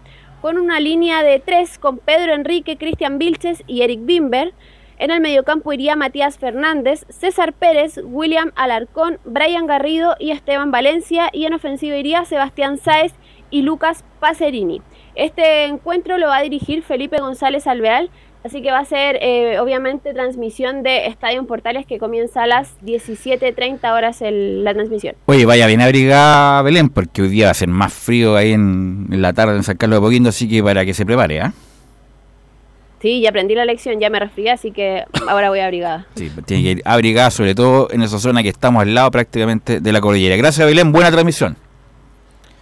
con 0.41 0.57
una 0.57 0.79
línea 0.79 1.23
de 1.23 1.39
tres 1.39 1.77
con 1.77 1.97
Pedro 1.97 2.33
Enrique, 2.33 2.77
Cristian 2.77 3.17
Vilches 3.17 3.63
y 3.67 3.81
Eric 3.81 4.01
Bimber. 4.03 4.53
En 4.97 5.11
el 5.11 5.21
mediocampo 5.21 5.71
iría 5.71 5.95
Matías 5.95 6.37
Fernández, 6.37 7.05
César 7.09 7.53
Pérez, 7.53 7.99
William 8.03 8.51
Alarcón, 8.55 9.19
Brian 9.23 9.65
Garrido 9.65 10.15
y 10.19 10.31
Esteban 10.31 10.71
Valencia. 10.71 11.29
Y 11.31 11.45
en 11.45 11.53
ofensiva 11.53 11.95
iría 11.95 12.25
Sebastián 12.25 12.77
Sáez 12.77 13.13
y 13.49 13.61
Lucas 13.61 14.03
Pacerini. 14.19 14.81
Este 15.15 15.65
encuentro 15.65 16.17
lo 16.17 16.27
va 16.27 16.37
a 16.37 16.43
dirigir 16.43 16.83
Felipe 16.83 17.17
González 17.17 17.65
Alveal, 17.67 18.09
así 18.43 18.61
que 18.61 18.71
va 18.71 18.79
a 18.79 18.85
ser 18.85 19.17
eh, 19.21 19.59
obviamente 19.59 20.13
transmisión 20.13 20.83
de 20.83 21.07
Estadio 21.07 21.45
Portales 21.45 21.85
que 21.85 21.99
comienza 21.99 22.43
a 22.43 22.47
las 22.47 22.79
17.30 22.81 23.93
horas 23.93 24.21
el, 24.21 24.63
la 24.63 24.73
transmisión. 24.73 25.15
Oye, 25.25 25.45
vaya 25.45 25.67
bien 25.67 25.81
abrigada 25.81 26.61
Belén, 26.61 26.89
porque 26.89 27.21
hoy 27.21 27.29
día 27.29 27.45
va 27.45 27.51
a 27.51 27.55
ser 27.55 27.69
más 27.69 27.93
frío 27.93 28.35
ahí 28.35 28.53
en, 28.53 29.07
en 29.11 29.21
la 29.21 29.33
tarde 29.33 29.55
en 29.55 29.63
San 29.63 29.77
Carlos 29.77 29.99
de 29.99 30.01
Poquindo, 30.05 30.29
así 30.29 30.47
que 30.47 30.63
para 30.63 30.85
que 30.85 30.93
se 30.93 31.05
prepare, 31.05 31.41
¿ah? 31.41 31.53
Sí, 33.01 33.21
ya 33.21 33.29
aprendí 33.29 33.55
la 33.55 33.63
lección, 33.63 33.99
ya 33.99 34.09
me 34.09 34.19
resfrié, 34.19 34.51
así 34.51 34.71
que 34.71 35.05
ahora 35.27 35.49
voy 35.49 35.59
abrigada. 35.59 36.05
Sí, 36.15 36.29
tiene 36.45 36.63
que 36.63 36.69
ir 36.71 36.81
abrigada, 36.83 37.31
sobre 37.31 37.55
todo 37.55 37.87
en 37.91 38.01
esa 38.01 38.19
zona 38.19 38.43
que 38.43 38.49
estamos 38.49 38.81
al 38.81 38.93
lado 38.93 39.09
prácticamente 39.09 39.79
de 39.79 39.91
la 39.93 40.01
cordillera. 40.01 40.35
Gracias, 40.35 40.67
Belén, 40.67 40.91
buena 40.91 41.09
transmisión. 41.11 41.55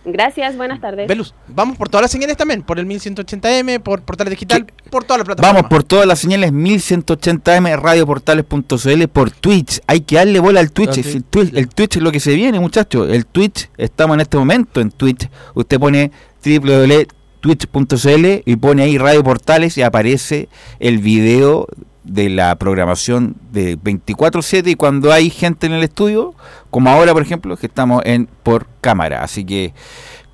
Gracias, 0.10 0.56
buenas 0.56 0.80
tardes. 0.80 1.06
Velus, 1.06 1.34
vamos 1.50 1.78
por 1.78 1.90
todas 1.90 2.04
las 2.04 2.12
señales 2.12 2.38
también, 2.38 2.62
por 2.62 2.80
el 2.80 2.88
1180M, 2.88 3.82
por 3.82 4.04
Portales 4.04 4.32
Digital, 4.32 4.66
por 4.90 5.04
todas 5.04 5.20
las 5.20 5.26
plataformas. 5.26 5.54
Vamos 5.54 5.70
por 5.70 5.84
todas 5.84 6.08
las 6.08 6.20
señales 6.20 6.54
1180M, 6.54 7.78
radioportales.cl, 7.78 9.08
por 9.12 9.32
Twitch. 9.32 9.82
Hay 9.86 10.00
que 10.02 10.16
darle 10.16 10.40
bola 10.40 10.62
al 10.62 10.72
Twitch. 10.72 10.98
Ah, 10.98 11.02
el, 11.06 11.24
Twitch 11.26 11.54
el 11.54 11.68
Twitch 11.68 11.98
es 11.98 12.02
lo 12.02 12.14
que 12.14 12.22
se 12.22 12.36
viene, 12.36 12.58
muchachos. 12.62 13.10
El 13.10 13.26
Twitch, 13.26 13.70
estamos 13.78 14.16
en 14.16 14.22
este 14.22 14.38
momento 14.38 14.80
en 14.80 14.92
Twitch. 14.92 15.30
Usted 15.56 15.78
pone 15.78 16.12
www.twitch.cl 16.42 18.26
y 18.46 18.56
pone 18.56 18.84
ahí 18.84 18.98
Radio 18.98 19.26
Portales 19.26 19.78
y 19.78 19.82
aparece 19.82 20.48
el 20.80 21.00
video 21.00 21.68
de 22.08 22.30
la 22.30 22.56
programación 22.56 23.36
de 23.52 23.78
24/7 23.78 24.72
y 24.72 24.76
cuando 24.76 25.12
hay 25.12 25.30
gente 25.30 25.68
en 25.68 25.74
el 25.74 25.84
estudio, 25.84 26.34
como 26.70 26.90
ahora 26.90 27.14
por 27.14 27.22
ejemplo, 27.22 27.56
que 27.58 27.68
estamos 27.68 28.02
en 28.06 28.28
por 28.44 28.68
cámara. 28.82 29.24
Así 29.24 29.44
que 29.46 29.74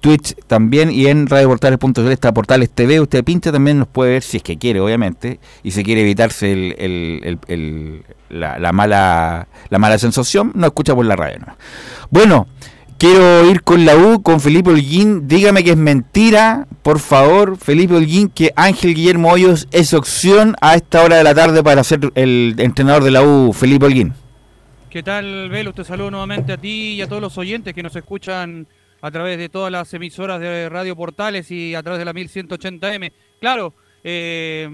Twitch 0.02 0.36
también 0.48 0.92
y 0.92 1.08
en 1.08 1.28
radioportales.cl 1.28 2.12
está 2.12 2.34
Portales 2.34 2.70
TV. 2.70 3.00
Usted 3.00 3.24
pincha 3.24 3.52
también 3.52 3.80
nos 3.80 3.88
puede 3.88 4.12
ver 4.12 4.24
si 4.24 4.38
es 4.38 4.44
que 4.44 4.58
quiere, 4.58 4.82
obviamente, 4.82 5.40
y 5.64 5.72
se 5.72 5.84
quiere 5.84 6.02
evitarse 6.02 6.52
el- 6.52 6.76
el- 6.78 7.40
el- 7.48 8.04
la, 8.30 8.60
la 8.60 8.72
mala 8.74 9.48
la 9.70 9.80
mala 9.80 9.98
sensación, 9.98 10.52
no 10.56 10.66
escucha 10.68 10.94
por 10.94 11.06
la 11.06 11.16
radio. 11.16 11.38
¿no? 11.48 11.56
Bueno, 12.10 12.48
quiero 12.98 13.50
ir 13.50 13.62
con 13.64 13.86
la 13.86 13.96
U, 13.96 14.22
con 14.22 14.42
Felipe 14.42 14.72
Holguín. 14.72 15.28
Dígame 15.28 15.64
que 15.64 15.72
es 15.72 15.78
mentira, 15.78 16.68
por 16.82 17.00
favor, 17.00 17.58
Felipe 17.58 17.96
Holguín, 17.96 18.28
que 18.30 18.52
Ángel 18.58 18.96
Guillermo 18.96 19.30
Hoyos 19.32 19.68
es 19.72 19.94
opción 19.94 20.56
a 20.60 20.76
esta 20.76 21.02
hora 21.04 21.16
de 21.18 21.24
la 21.24 21.34
tarde 21.34 21.64
para 21.64 21.82
ser 21.84 22.12
el 22.16 22.56
entrenador 22.58 23.04
de 23.06 23.12
la 23.12 23.22
U, 23.24 23.54
Felipe 23.54 23.86
Holguín. 23.86 24.14
¿Qué 24.94 25.02
tal, 25.02 25.50
Velo? 25.50 25.74
Te 25.74 25.84
saludo 25.84 26.12
nuevamente 26.12 26.54
a 26.54 26.58
ti 26.58 26.94
y 26.94 27.02
a 27.02 27.08
todos 27.08 27.20
los 27.20 27.36
oyentes 27.40 27.74
que 27.74 27.82
nos 27.82 27.96
escuchan 27.96 28.68
a 29.02 29.10
través 29.10 29.40
de 29.40 29.50
todas 29.50 29.72
las 29.72 29.92
emisoras 29.96 30.40
de 30.40 30.70
Radio 30.70 30.96
Portales 30.96 31.50
y 31.50 31.74
a 31.74 31.82
través 31.82 31.98
de 31.98 32.06
la 32.06 32.14
1180M. 32.14 33.12
Claro, 33.40 33.74
eh, 34.04 34.70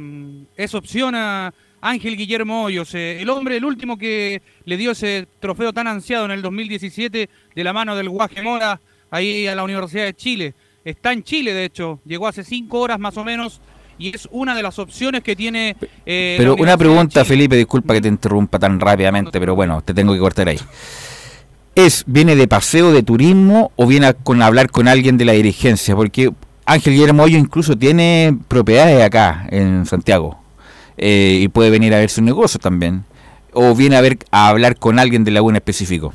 es 0.57 0.75
opción 0.75 1.15
a 1.15 1.53
Ángel 1.79 2.17
Guillermo 2.17 2.65
Hoyos, 2.65 2.93
eh, 2.95 3.21
el 3.21 3.29
hombre, 3.29 3.55
el 3.55 3.63
último 3.63 3.97
que 3.97 4.41
le 4.65 4.75
dio 4.75 4.91
ese 4.91 5.25
trofeo 5.39 5.71
tan 5.71 5.87
ansiado 5.87 6.25
en 6.25 6.31
el 6.31 6.41
2017 6.41 7.29
de 7.55 7.63
la 7.63 7.71
mano 7.71 7.95
del 7.95 8.09
Guaje 8.09 8.41
Mora 8.41 8.81
ahí 9.11 9.47
a 9.47 9.55
la 9.55 9.63
Universidad 9.63 10.03
de 10.03 10.15
Chile. 10.15 10.53
Está 10.83 11.13
en 11.13 11.23
Chile, 11.23 11.53
de 11.53 11.63
hecho, 11.63 12.01
llegó 12.03 12.27
hace 12.27 12.43
cinco 12.43 12.81
horas 12.81 12.99
más 12.99 13.15
o 13.15 13.23
menos 13.23 13.61
y 13.99 14.15
es 14.15 14.27
una 14.31 14.55
de 14.55 14.63
las 14.63 14.79
opciones 14.79 15.21
que 15.21 15.35
tiene... 15.35 15.75
eh, 16.05 16.35
Pero 16.39 16.55
una 16.55 16.77
pregunta, 16.77 17.23
Felipe, 17.25 17.55
disculpa 17.57 17.93
que 17.93 18.01
te 18.01 18.07
interrumpa 18.07 18.57
tan 18.57 18.79
rápidamente, 18.79 19.39
pero 19.39 19.55
bueno, 19.55 19.81
te 19.83 19.93
tengo 19.93 20.13
que 20.13 20.19
cortar 20.19 20.47
ahí. 20.47 20.59
¿Es, 21.75 22.03
viene 22.07 22.35
de 22.35 22.47
paseo 22.47 22.91
de 22.91 23.03
turismo 23.03 23.71
o 23.75 23.85
viene 23.85 24.07
a, 24.07 24.13
con 24.13 24.41
hablar 24.41 24.69
con 24.71 24.87
alguien 24.87 25.17
de 25.17 25.25
la 25.25 25.33
dirigencia? 25.33 25.95
Porque 25.95 26.31
Ángel 26.65 26.93
Guillermo 26.93 27.23
Hoyo 27.23 27.37
incluso 27.37 27.77
tiene 27.77 28.37
propiedades 28.47 29.01
acá 29.03 29.47
en 29.51 29.85
Santiago 29.85 30.39
eh, 30.97 31.39
y 31.41 31.47
puede 31.49 31.69
venir 31.69 31.93
a 31.93 31.99
ver 31.99 32.09
sus 32.09 32.23
negocios 32.23 32.61
también. 32.61 33.05
O 33.53 33.75
viene 33.75 33.95
a 33.97 34.01
ver 34.01 34.17
a 34.31 34.49
hablar 34.49 34.77
con 34.77 34.99
alguien 34.99 35.23
de 35.23 35.31
la 35.31 35.41
U 35.41 35.49
en 35.49 35.55
específico. 35.57 36.13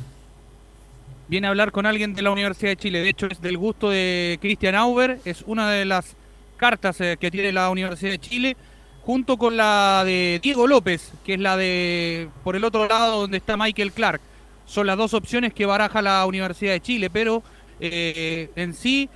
viene 1.27 1.47
a 1.47 1.49
hablar 1.49 1.71
con 1.71 1.85
alguien 1.85 2.13
de 2.13 2.21
la 2.21 2.31
Universidad 2.31 2.71
de 2.71 2.77
Chile. 2.77 2.99
De 2.99 3.09
hecho, 3.09 3.27
es 3.27 3.41
del 3.41 3.57
gusto 3.57 3.89
de 3.89 4.37
Christian 4.41 4.75
Auber. 4.75 5.19
Es 5.25 5.43
una 5.47 5.69
de 5.69 5.85
las 5.85 6.15
cartas 6.55 6.99
eh, 7.01 7.17
que 7.19 7.31
tiene 7.31 7.51
la 7.51 7.69
Universidad 7.69 8.11
de 8.11 8.19
Chile, 8.19 8.57
junto 9.03 9.37
con 9.37 9.55
la 9.57 10.03
de 10.05 10.39
Diego 10.41 10.67
López, 10.67 11.11
que 11.23 11.35
es 11.35 11.39
la 11.39 11.57
de 11.57 12.29
por 12.43 12.55
el 12.55 12.63
otro 12.63 12.87
lado 12.87 13.21
donde 13.21 13.37
está 13.37 13.57
Michael 13.57 13.91
Clark. 13.91 14.21
Son 14.65 14.87
las 14.87 14.97
dos 14.97 15.13
opciones 15.13 15.53
que 15.53 15.65
baraja 15.65 16.01
la 16.01 16.25
Universidad 16.25 16.73
de 16.73 16.81
Chile, 16.81 17.09
pero 17.09 17.43
eh, 17.79 18.49
en 18.55 18.73
sí, 18.73 19.09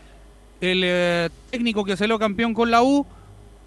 el 0.61 0.81
eh, 0.83 1.29
técnico 1.49 1.83
que 1.85 1.97
salió 1.97 2.19
campeón 2.19 2.53
con 2.53 2.69
la 2.69 2.83
U, 2.83 3.05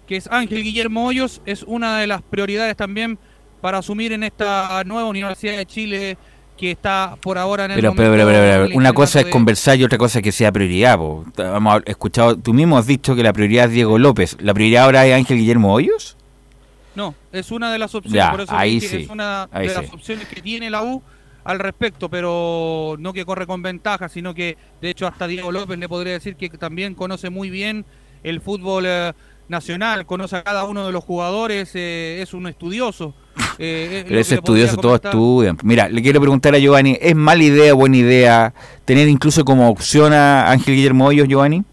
que 0.07 0.15
es 0.15 0.27
Ángel 0.27 0.63
Guillermo 0.63 1.05
Hoyos, 1.05 1.41
es 1.45 1.63
una 1.63 1.99
de 1.99 2.07
las 2.07 2.21
prioridades 2.21 2.77
también 2.77 3.17
para 3.61 3.79
asumir 3.79 4.11
en 4.13 4.23
esta 4.23 4.83
nueva 4.85 5.07
Universidad 5.09 5.57
de 5.57 5.65
Chile 5.65 6.17
que 6.57 6.71
está 6.71 7.15
por 7.21 7.37
ahora 7.37 7.65
en 7.65 7.71
el 7.71 7.75
Pero, 7.77 7.93
pero, 7.95 8.09
momento 8.09 8.25
pero, 8.27 8.41
pero, 8.41 8.65
pero, 8.67 8.77
una 8.77 8.93
cosa 8.93 9.19
es 9.19 9.25
de- 9.25 9.31
conversar 9.31 9.77
y 9.79 9.83
otra 9.83 9.97
cosa 9.97 10.19
es 10.19 10.23
que 10.23 10.31
sea 10.31 10.51
prioridad. 10.51 10.97
po. 10.97 11.25
Hemos 11.37 11.81
escuchado, 11.85 12.37
tú 12.37 12.53
mismo 12.53 12.77
has 12.77 12.87
dicho 12.87 13.15
que 13.15 13.23
la 13.23 13.33
prioridad 13.33 13.65
es 13.65 13.71
Diego 13.71 13.97
López. 13.97 14.37
¿La 14.39 14.53
prioridad 14.53 14.85
ahora 14.85 15.05
es 15.07 15.13
Ángel 15.15 15.37
Guillermo 15.37 15.73
Hoyos? 15.73 16.15
No, 16.95 17.15
es 17.31 17.51
una 17.51 17.71
de 17.71 17.79
las 17.79 17.95
opciones, 17.95 18.15
Ya, 18.17 18.31
por 18.31 18.41
eso 18.41 18.53
ahí 18.55 18.79
sí, 18.79 18.97
es 19.03 19.09
una 19.09 19.49
ahí 19.51 19.67
de 19.67 19.73
sí. 19.73 19.81
las 19.81 19.91
opciones 19.93 20.27
que 20.27 20.41
tiene 20.41 20.69
la 20.69 20.83
U 20.83 21.01
al 21.43 21.57
respecto, 21.59 22.07
pero 22.09 22.95
no 22.99 23.11
que 23.13 23.25
corre 23.25 23.47
con 23.47 23.61
ventaja, 23.63 24.07
sino 24.09 24.33
que 24.35 24.57
de 24.79 24.91
hecho 24.91 25.07
hasta 25.07 25.25
Diego 25.27 25.51
López 25.51 25.77
le 25.79 25.89
podría 25.89 26.13
decir 26.13 26.35
que 26.35 26.49
también 26.49 26.93
conoce 26.93 27.29
muy 27.31 27.49
bien 27.49 27.83
el 28.21 28.41
fútbol 28.41 28.85
eh, 28.85 29.11
nacional, 29.49 30.05
conoce 30.05 30.35
a 30.37 30.43
cada 30.43 30.65
uno 30.65 30.85
de 30.85 30.91
los 30.91 31.03
jugadores, 31.03 31.71
eh, 31.73 32.21
es 32.21 32.33
un 32.35 32.47
estudioso. 32.47 33.15
Eh, 33.57 34.03
es 34.05 34.05
lo 34.05 34.09
Pero 34.09 34.41
podría 34.43 34.65
estudioso, 34.65 34.77
todos 34.77 35.01
estudian. 35.03 35.57
Mira, 35.63 35.89
le 35.89 36.01
quiero 36.01 36.19
preguntar 36.19 36.53
a 36.55 36.57
Giovanni, 36.59 36.97
¿es 37.01 37.15
mala 37.15 37.43
idea, 37.43 37.73
buena 37.73 37.97
idea 37.97 38.53
tener 38.85 39.07
incluso 39.07 39.43
como 39.45 39.69
opción 39.69 40.13
a 40.13 40.49
Ángel 40.51 40.75
Guillermo 40.75 41.05
Hoyos, 41.07 41.27
Giovanni? 41.27 41.63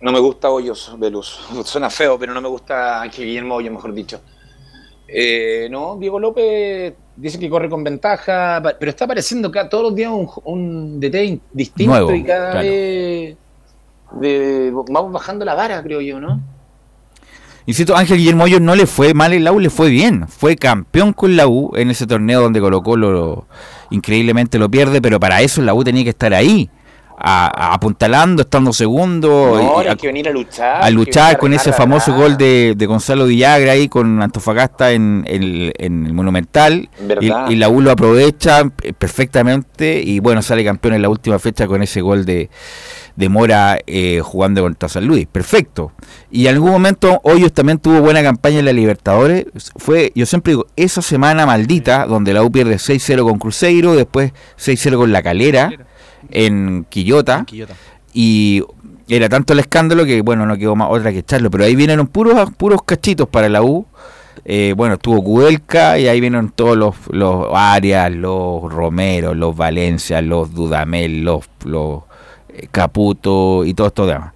No 0.00 0.12
me 0.12 0.18
gusta 0.18 0.50
Hoyos, 0.50 0.94
Velus. 0.98 1.40
Suena 1.64 1.90
feo, 1.90 2.18
pero 2.18 2.34
no 2.34 2.40
me 2.40 2.48
gusta 2.48 3.00
Ángel 3.02 3.24
Guillermo 3.26 3.54
Hoyos, 3.56 3.72
mejor 3.72 3.92
dicho. 3.94 4.20
Eh, 5.08 5.68
no, 5.70 5.96
Diego 5.98 6.18
López 6.18 6.94
dice 7.16 7.38
que 7.38 7.48
corre 7.48 7.68
con 7.68 7.84
ventaja, 7.84 8.62
pero 8.78 8.90
está 8.90 9.04
apareciendo 9.04 9.50
cada, 9.50 9.68
todos 9.68 9.84
los 9.84 9.94
días 9.94 10.10
un, 10.10 10.28
un 10.44 10.98
DT 11.00 11.40
distinto 11.52 11.92
Nuevo, 11.92 12.14
y 12.14 12.24
cada 12.24 12.50
claro. 12.52 12.66
vez 12.68 13.36
de- 14.20 14.72
vamos 14.90 15.12
bajando 15.12 15.44
la 15.44 15.54
vara, 15.54 15.82
creo 15.82 16.00
yo, 16.00 16.18
¿no? 16.20 16.40
Insisto, 17.66 17.96
Ángel 17.96 18.18
Guillermo 18.18 18.44
Hoyos 18.44 18.60
no 18.60 18.74
le 18.74 18.86
fue 18.86 19.14
mal 19.14 19.32
en 19.32 19.44
la 19.44 19.52
U, 19.52 19.58
le 19.58 19.70
fue 19.70 19.88
bien. 19.88 20.26
Fue 20.28 20.56
campeón 20.56 21.14
con 21.14 21.36
la 21.36 21.46
U 21.46 21.72
en 21.76 21.90
ese 21.90 22.06
torneo 22.06 22.42
donde 22.42 22.60
colocó 22.60 22.96
lo 22.96 23.46
increíblemente 23.90 24.58
lo 24.58 24.70
pierde, 24.70 25.00
pero 25.00 25.18
para 25.18 25.40
eso 25.40 25.62
la 25.62 25.72
U 25.72 25.82
tenía 25.82 26.04
que 26.04 26.10
estar 26.10 26.34
ahí, 26.34 26.68
a- 27.18 27.46
a- 27.46 27.74
apuntalando, 27.74 28.42
estando 28.42 28.72
segundo. 28.72 29.28
No, 29.56 29.82
y- 29.82 29.86
a- 29.86 29.90
hay 29.92 29.96
que 29.96 30.06
venir 30.08 30.28
a 30.28 30.32
luchar. 30.32 30.82
a 30.82 30.90
luchar 30.90 31.38
con 31.38 31.52
ese 31.52 31.72
famoso 31.72 32.12
gol 32.14 32.36
de, 32.36 32.74
de 32.76 32.86
Gonzalo 32.86 33.26
Villagra 33.26 33.72
ahí 33.72 33.88
con 33.88 34.20
Antofagasta 34.22 34.92
en, 34.92 35.24
el- 35.26 35.72
en 35.78 36.06
el 36.06 36.12
Monumental. 36.12 36.88
Y 37.50 37.56
la 37.56 37.68
U 37.68 37.80
lo 37.80 37.90
aprovecha 37.90 38.62
eh, 38.82 38.92
perfectamente 38.92 40.00
y 40.04 40.20
bueno, 40.20 40.42
sale 40.42 40.64
campeón 40.64 40.94
en 40.94 41.02
la 41.02 41.08
última 41.08 41.38
fecha 41.38 41.66
con 41.66 41.82
ese 41.82 42.00
gol 42.00 42.24
de, 42.24 42.50
de 43.16 43.28
Mora 43.28 43.78
eh, 43.86 44.20
jugando 44.22 44.62
contra 44.62 44.88
San 44.88 45.06
Luis. 45.06 45.26
Perfecto. 45.30 45.92
Y 46.30 46.46
en 46.46 46.54
algún 46.54 46.70
momento 46.72 47.20
Hoyos 47.24 47.52
también 47.52 47.78
tuvo 47.78 48.00
buena 48.00 48.22
campaña 48.22 48.58
en 48.58 48.64
la 48.66 48.72
Libertadores. 48.72 49.46
Fue, 49.76 50.12
yo 50.14 50.26
siempre 50.26 50.52
digo, 50.52 50.66
esa 50.76 51.00
semana 51.02 51.46
maldita 51.46 52.06
donde 52.06 52.34
la 52.34 52.42
U 52.42 52.50
pierde 52.50 52.76
6-0 52.76 53.22
con 53.22 53.38
Cruzeiro, 53.38 53.94
después 53.94 54.32
6-0 54.58 54.96
con 54.96 55.12
La 55.12 55.22
Calera 55.22 55.70
en 56.34 56.86
Quillota. 56.90 57.46
Y 58.12 58.62
era 59.08 59.28
tanto 59.28 59.52
el 59.52 59.60
escándalo 59.60 60.04
que, 60.04 60.20
bueno, 60.20 60.44
no 60.46 60.56
quedó 60.56 60.76
más 60.76 60.88
otra 60.90 61.12
que 61.12 61.18
echarlo. 61.20 61.50
Pero 61.50 61.64
ahí 61.64 61.74
vienen 61.74 62.06
puros, 62.06 62.50
puros 62.56 62.82
cachitos 62.82 63.28
para 63.28 63.48
la 63.48 63.62
U. 63.62 63.86
Eh, 64.44 64.74
bueno, 64.76 64.94
estuvo 64.94 65.22
Kudelka 65.22 65.98
y 65.98 66.06
ahí 66.06 66.20
vienen 66.20 66.50
todos 66.50 66.76
los, 66.76 66.94
los 67.10 67.46
Arias, 67.54 68.12
los 68.12 68.70
Romero, 68.70 69.34
los 69.34 69.56
Valencia, 69.56 70.20
los 70.20 70.52
Dudamel, 70.52 71.22
los, 71.22 71.48
los 71.64 72.02
eh, 72.48 72.68
Caputo 72.70 73.64
y 73.64 73.72
todo 73.72 73.86
esto 73.86 74.06
demás. 74.06 74.34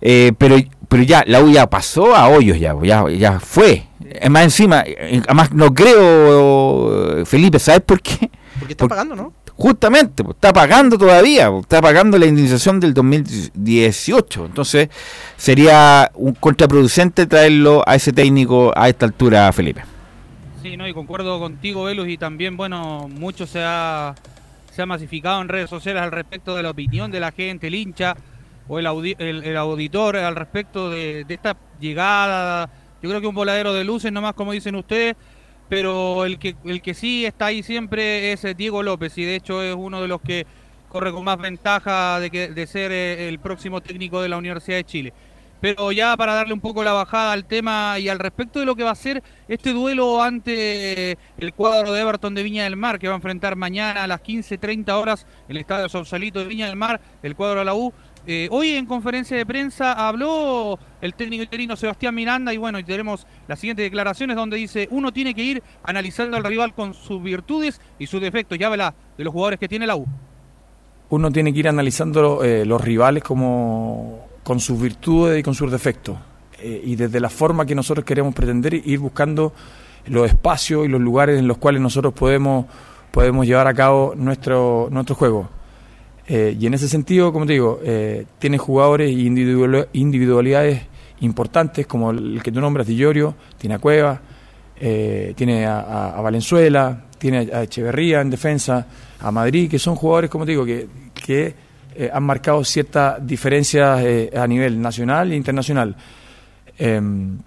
Eh, 0.00 0.32
pero, 0.38 0.56
pero 0.88 1.02
ya, 1.02 1.22
la 1.26 1.42
U 1.42 1.50
ya 1.50 1.68
pasó 1.68 2.14
a 2.14 2.28
hoyos, 2.28 2.58
ya, 2.58 2.74
ya, 2.82 3.08
ya 3.10 3.40
fue. 3.40 3.84
Es 4.08 4.30
más, 4.30 4.44
encima, 4.44 4.84
eh, 4.86 5.20
además 5.26 5.52
no 5.52 5.74
creo, 5.74 7.24
Felipe, 7.26 7.58
¿sabes 7.58 7.82
por 7.82 8.00
qué? 8.00 8.30
Porque 8.58 8.72
está 8.72 8.88
pagando, 8.88 9.16
¿no? 9.16 9.32
Justamente, 9.62 10.24
pues, 10.24 10.34
está 10.34 10.52
pagando 10.52 10.98
todavía, 10.98 11.48
pues, 11.48 11.62
está 11.62 11.80
pagando 11.80 12.18
la 12.18 12.26
indemnización 12.26 12.80
del 12.80 12.92
2018. 12.92 14.46
Entonces, 14.46 14.88
sería 15.36 16.10
un 16.14 16.34
contraproducente 16.34 17.26
traerlo 17.26 17.84
a 17.86 17.94
ese 17.94 18.12
técnico 18.12 18.72
a 18.74 18.88
esta 18.88 19.06
altura, 19.06 19.52
Felipe. 19.52 19.84
Sí, 20.64 20.76
no, 20.76 20.88
y 20.88 20.92
concuerdo 20.92 21.38
contigo, 21.38 21.84
Velus, 21.84 22.08
y 22.08 22.18
también, 22.18 22.56
bueno, 22.56 23.08
mucho 23.08 23.46
se 23.46 23.62
ha, 23.62 24.16
se 24.72 24.82
ha 24.82 24.86
masificado 24.86 25.40
en 25.40 25.48
redes 25.48 25.70
sociales 25.70 26.02
al 26.02 26.10
respecto 26.10 26.56
de 26.56 26.64
la 26.64 26.70
opinión 26.70 27.12
de 27.12 27.20
la 27.20 27.30
gente, 27.30 27.68
el 27.68 27.76
hincha 27.76 28.16
o 28.66 28.80
el, 28.80 29.14
el, 29.20 29.56
auditor 29.56 30.16
al 30.16 30.34
respecto 30.34 30.90
de, 30.90 31.22
de, 31.24 31.34
esta 31.34 31.56
llegada. 31.78 32.68
Yo 33.00 33.08
creo 33.08 33.20
que 33.20 33.28
un 33.28 33.34
voladero 33.36 33.72
de 33.74 33.84
luces, 33.84 34.10
nomás 34.10 34.34
como 34.34 34.50
dicen 34.50 34.74
ustedes, 34.74 35.14
pero 35.72 36.26
el 36.26 36.38
que, 36.38 36.54
el 36.66 36.82
que 36.82 36.92
sí 36.92 37.24
está 37.24 37.46
ahí 37.46 37.62
siempre 37.62 38.30
es 38.30 38.46
Diego 38.58 38.82
López, 38.82 39.16
y 39.16 39.24
de 39.24 39.36
hecho 39.36 39.62
es 39.62 39.74
uno 39.74 40.02
de 40.02 40.06
los 40.06 40.20
que 40.20 40.46
corre 40.90 41.12
con 41.12 41.24
más 41.24 41.38
ventaja 41.38 42.20
de, 42.20 42.28
que, 42.28 42.48
de 42.48 42.66
ser 42.66 42.92
eh, 42.92 43.26
el 43.26 43.38
próximo 43.38 43.80
técnico 43.80 44.20
de 44.20 44.28
la 44.28 44.36
Universidad 44.36 44.76
de 44.76 44.84
Chile. 44.84 45.14
Pero 45.62 45.90
ya 45.90 46.14
para 46.18 46.34
darle 46.34 46.52
un 46.52 46.60
poco 46.60 46.84
la 46.84 46.92
bajada 46.92 47.32
al 47.32 47.46
tema 47.46 47.98
y 47.98 48.10
al 48.10 48.18
respecto 48.18 48.58
de 48.60 48.66
lo 48.66 48.76
que 48.76 48.84
va 48.84 48.90
a 48.90 48.94
ser 48.94 49.22
este 49.48 49.72
duelo 49.72 50.22
ante 50.22 51.16
el 51.38 51.54
cuadro 51.54 51.94
de 51.94 52.02
Everton 52.02 52.34
de 52.34 52.42
Viña 52.42 52.64
del 52.64 52.76
Mar, 52.76 52.98
que 52.98 53.08
va 53.08 53.14
a 53.14 53.16
enfrentar 53.16 53.56
mañana 53.56 54.04
a 54.04 54.06
las 54.06 54.22
15.30 54.22 54.90
horas 54.92 55.26
el 55.48 55.56
Estadio 55.56 55.88
Sausalito 55.88 56.40
de 56.40 56.44
Viña 56.48 56.66
del 56.66 56.76
Mar, 56.76 57.00
el 57.22 57.34
cuadro 57.34 57.60
de 57.60 57.64
la 57.64 57.72
U. 57.72 57.94
Eh, 58.26 58.48
hoy 58.50 58.70
en 58.70 58.86
conferencia 58.86 59.36
de 59.36 59.44
prensa 59.44 59.92
habló 59.92 60.78
el 61.00 61.14
técnico 61.14 61.42
interino 61.42 61.74
Sebastián 61.76 62.14
Miranda 62.14 62.54
y 62.54 62.56
bueno, 62.56 62.78
y 62.78 62.84
tenemos 62.84 63.26
las 63.48 63.58
siguientes 63.58 63.84
declaraciones 63.84 64.36
donde 64.36 64.56
dice, 64.56 64.86
uno 64.90 65.12
tiene 65.12 65.34
que 65.34 65.42
ir 65.42 65.62
analizando 65.82 66.36
al 66.36 66.44
rival 66.44 66.74
con 66.74 66.94
sus 66.94 67.22
virtudes 67.22 67.80
y 67.98 68.06
sus 68.06 68.20
defectos. 68.20 68.58
Ya 68.58 68.68
habla 68.68 68.94
de 69.18 69.24
los 69.24 69.32
jugadores 69.32 69.58
que 69.58 69.68
tiene 69.68 69.86
la 69.86 69.96
U 69.96 70.06
uno 71.12 71.30
tiene 71.30 71.52
que 71.52 71.58
ir 71.58 71.68
analizando 71.68 72.42
eh, 72.42 72.64
los 72.64 72.80
rivales 72.80 73.22
como 73.22 74.28
con 74.42 74.60
sus 74.60 74.80
virtudes 74.80 75.38
y 75.38 75.42
con 75.42 75.54
sus 75.54 75.70
defectos. 75.70 76.16
Eh, 76.58 76.80
y 76.84 76.96
desde 76.96 77.20
la 77.20 77.28
forma 77.28 77.66
que 77.66 77.74
nosotros 77.74 78.06
queremos 78.06 78.34
pretender 78.34 78.72
ir 78.72 78.98
buscando 78.98 79.52
los 80.06 80.26
espacios 80.26 80.86
y 80.86 80.88
los 80.88 81.02
lugares 81.02 81.38
en 81.38 81.46
los 81.46 81.58
cuales 81.58 81.82
nosotros 81.82 82.14
podemos, 82.14 82.64
podemos 83.10 83.46
llevar 83.46 83.66
a 83.66 83.74
cabo 83.74 84.14
nuestro, 84.16 84.88
nuestro 84.90 85.14
juego. 85.14 85.50
Eh, 86.34 86.56
y 86.58 86.66
en 86.66 86.72
ese 86.72 86.88
sentido, 86.88 87.30
como 87.30 87.44
te 87.44 87.52
digo, 87.52 87.80
tiene 88.38 88.56
jugadores 88.56 89.10
e 89.10 89.20
individualidades 89.92 90.82
importantes, 91.20 91.86
como 91.86 92.10
el 92.10 92.42
que 92.42 92.50
tú 92.50 92.60
nombras, 92.60 92.86
Di 92.86 92.96
tiene 93.58 93.74
a 93.74 93.78
Cueva, 93.78 94.20
tiene 94.78 95.66
a, 95.66 96.16
a 96.16 96.20
Valenzuela, 96.22 97.04
tiene 97.22 97.48
a 97.52 97.62
Echeverría 97.62 98.20
en 98.20 98.30
defensa, 98.30 98.84
a 99.20 99.30
Madrid, 99.30 99.70
que 99.70 99.78
son 99.78 99.94
jugadores, 99.94 100.28
como 100.28 100.44
te 100.44 100.50
digo, 100.50 100.64
que, 100.64 101.54
eh, 101.94 102.10
han 102.12 102.24
marcado 102.24 102.64
ciertas 102.64 103.24
diferencias 103.24 104.02
eh, 104.02 104.32
a 104.34 104.44
nivel 104.46 104.80
nacional 104.82 105.30
e 105.30 105.36
internacional. 105.36 105.94
Em, 106.78 107.38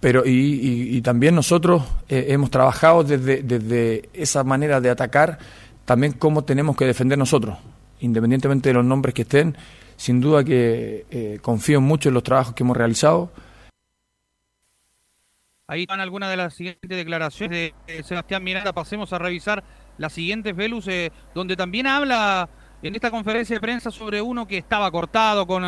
pero 0.00 0.22
y, 0.24 1.00
también 1.02 1.34
nosotros 1.34 1.82
eh, 2.08 2.26
hemos 2.28 2.50
trabajado 2.50 3.04
desde, 3.04 3.42
desde 3.42 4.08
esa 4.14 4.42
manera 4.42 4.80
de 4.80 4.90
atacar 4.90 5.38
también 5.84 6.12
cómo 6.12 6.44
tenemos 6.44 6.74
que 6.74 6.86
defender 6.86 7.18
nosotros, 7.18 7.58
independientemente 8.00 8.70
de 8.70 8.74
los 8.74 8.84
nombres 8.84 9.14
que 9.14 9.22
estén. 9.22 9.56
Sin 9.96 10.20
duda 10.20 10.42
que 10.42 11.38
confío 11.40 11.80
mucho 11.80 12.08
en 12.08 12.14
los 12.14 12.24
trabajos 12.24 12.54
que 12.54 12.64
hemos 12.64 12.76
realizado. 12.76 13.30
Ahí 15.68 15.82
están 15.82 16.00
algunas 16.00 16.28
de 16.30 16.36
las 16.36 16.54
siguientes 16.54 16.90
declaraciones 16.90 17.72
de 17.86 18.02
Sebastián 18.02 18.42
Miranda. 18.42 18.72
Pasemos 18.72 19.12
a 19.12 19.18
revisar 19.18 19.62
las 19.96 20.12
siguientes, 20.12 20.54
Velus, 20.54 20.88
donde 21.32 21.56
también 21.56 21.86
habla 21.86 22.48
en 22.82 22.94
esta 22.94 23.10
conferencia 23.10 23.56
de 23.56 23.60
prensa 23.60 23.90
sobre 23.90 24.20
uno 24.20 24.46
que 24.46 24.58
estaba 24.58 24.90
cortado 24.90 25.46
con, 25.46 25.64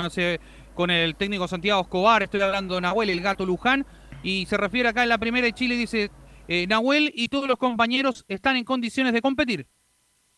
con 0.74 0.90
el 0.90 1.16
técnico 1.16 1.48
Santiago 1.48 1.80
Escobar, 1.80 2.22
estoy 2.22 2.42
hablando 2.42 2.74
de 2.74 2.82
Nahuel, 2.82 3.08
el 3.08 3.22
gato 3.22 3.46
Luján, 3.46 3.86
y 4.22 4.44
se 4.46 4.56
refiere 4.58 4.90
acá 4.90 5.02
en 5.02 5.08
la 5.08 5.18
primera 5.18 5.46
de 5.46 5.54
Chile, 5.54 5.76
dice, 5.76 6.10
eh, 6.46 6.66
Nahuel 6.66 7.10
y 7.14 7.28
todos 7.28 7.48
los 7.48 7.56
compañeros 7.56 8.24
están 8.28 8.56
en 8.56 8.64
condiciones 8.64 9.14
de 9.14 9.22
competir. 9.22 9.66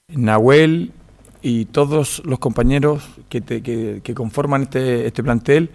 Nahuel 0.07 0.93
y 1.43 1.67
todos 1.67 2.23
los 2.25 2.39
compañeros 2.39 3.09
que, 3.29 3.43
que, 3.43 4.15
conforman 4.15 4.63
este, 4.63 5.07
este 5.07 5.23
plantel 5.23 5.71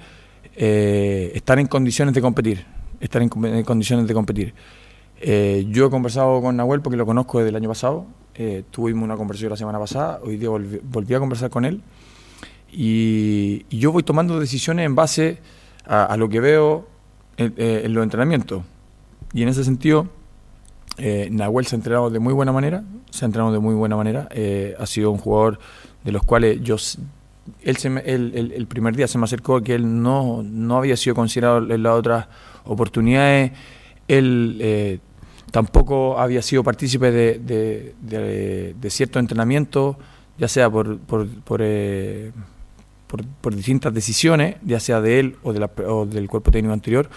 eh, 0.56 1.32
están 1.36 1.60
en 1.60 1.68
condiciones 1.68 2.14
de 2.14 2.22
competir, 2.22 2.66
están 3.00 3.24
en, 3.24 3.64
condiciones 3.64 4.08
de 4.08 4.14
competir. 4.14 4.54
Eh, 5.22 5.66
yo 5.70 5.88
he 5.88 5.90
conversado 5.90 6.42
con 6.42 6.58
Nahuel 6.58 6.82
porque 6.82 6.98
lo 6.98 7.06
conozco 7.06 7.40
desde 7.40 7.50
el 7.50 7.56
año 7.56 7.70
pasado, 7.70 8.06
eh, 8.36 8.64
tuvimos 8.72 9.04
una 9.04 9.16
conversación 9.16 9.52
la 9.52 9.58
semana 9.58 9.80
pasada, 9.80 10.20
hoy 10.24 10.38
día 10.38 10.50
volví, 10.50 11.14
a 11.14 11.20
conversar 11.20 11.50
con 11.50 11.66
él 11.66 11.82
y, 12.72 13.66
yo 13.70 13.92
voy 13.92 14.04
tomando 14.04 14.40
decisiones 14.40 14.86
en 14.86 14.96
base 14.96 15.38
a, 15.86 16.16
lo 16.18 16.30
que 16.30 16.40
veo 16.40 16.88
eh, 17.38 17.82
en, 17.86 17.94
los 17.94 18.04
entrenamientos. 18.04 18.64
Y 19.34 19.44
en 19.44 19.50
ese 19.50 19.64
sentido, 19.64 20.08
eh, 20.98 21.30
Nahuel 21.32 21.66
se 21.66 21.76
ha 21.76 21.78
entrenado 21.78 22.10
de 22.10 22.20
muy 22.20 22.34
buena 22.34 22.52
manera, 22.52 22.84
se 23.10 23.26
ha 23.26 23.28
entrenado 23.28 23.54
de 23.54 23.60
muy 23.60 23.76
buena 23.76 23.96
manera, 23.96 24.28
ha 24.80 24.86
sido 24.86 25.12
un 25.12 25.18
jugador 25.18 25.60
de 26.04 26.12
los 26.12 26.24
cuales 26.24 26.62
yo... 26.62 26.76
Él, 27.62 27.76
se 27.76 27.90
el, 27.90 28.68
primer 28.68 28.96
día 28.96 29.06
se 29.06 29.18
me 29.18 29.26
acercó 29.26 29.62
que 29.62 29.76
él 29.76 30.02
no, 30.02 30.44
no 30.44 30.78
había 30.78 30.96
sido 30.96 31.14
considerado 31.14 31.58
en 31.74 31.84
las 31.84 31.94
otras 31.94 32.28
oportunidades. 32.64 33.52
Él 34.08 35.02
Tampoco 35.54 36.20
había 36.20 36.42
sido 36.42 36.64
partícipe 36.64 37.12
de, 37.12 37.94
de, 38.02 38.90
cierto 38.90 39.20
entrenamiento, 39.20 40.00
ya 40.36 40.48
sea 40.48 40.68
por, 40.68 41.00
eh, 41.60 42.32
por, 43.06 43.24
por, 43.40 43.56
distintas 43.56 43.94
decisiones, 43.94 44.56
ya 44.66 44.80
sea 44.80 45.00
de 45.00 45.20
él 45.20 45.36
o, 45.44 45.54
de 45.54 45.60
la, 45.60 45.70
del 46.08 46.28
cuerpo 46.28 46.50
técnico 46.50 46.74
anterior, 46.74 47.08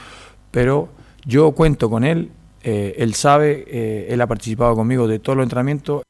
pero 0.50 0.90
yo 1.24 1.52
cuento 1.52 1.88
con 1.88 2.04
él, 2.04 2.30
eh, 2.66 2.96
él 2.98 3.14
sabe, 3.14 3.64
eh, 3.68 4.08
él 4.10 4.20
ha 4.20 4.26
participado 4.26 4.74
conmigo 4.74 5.06
de 5.08 5.18
todos 5.18 5.36
los 5.36 5.44
entrenamientos. 5.44 6.02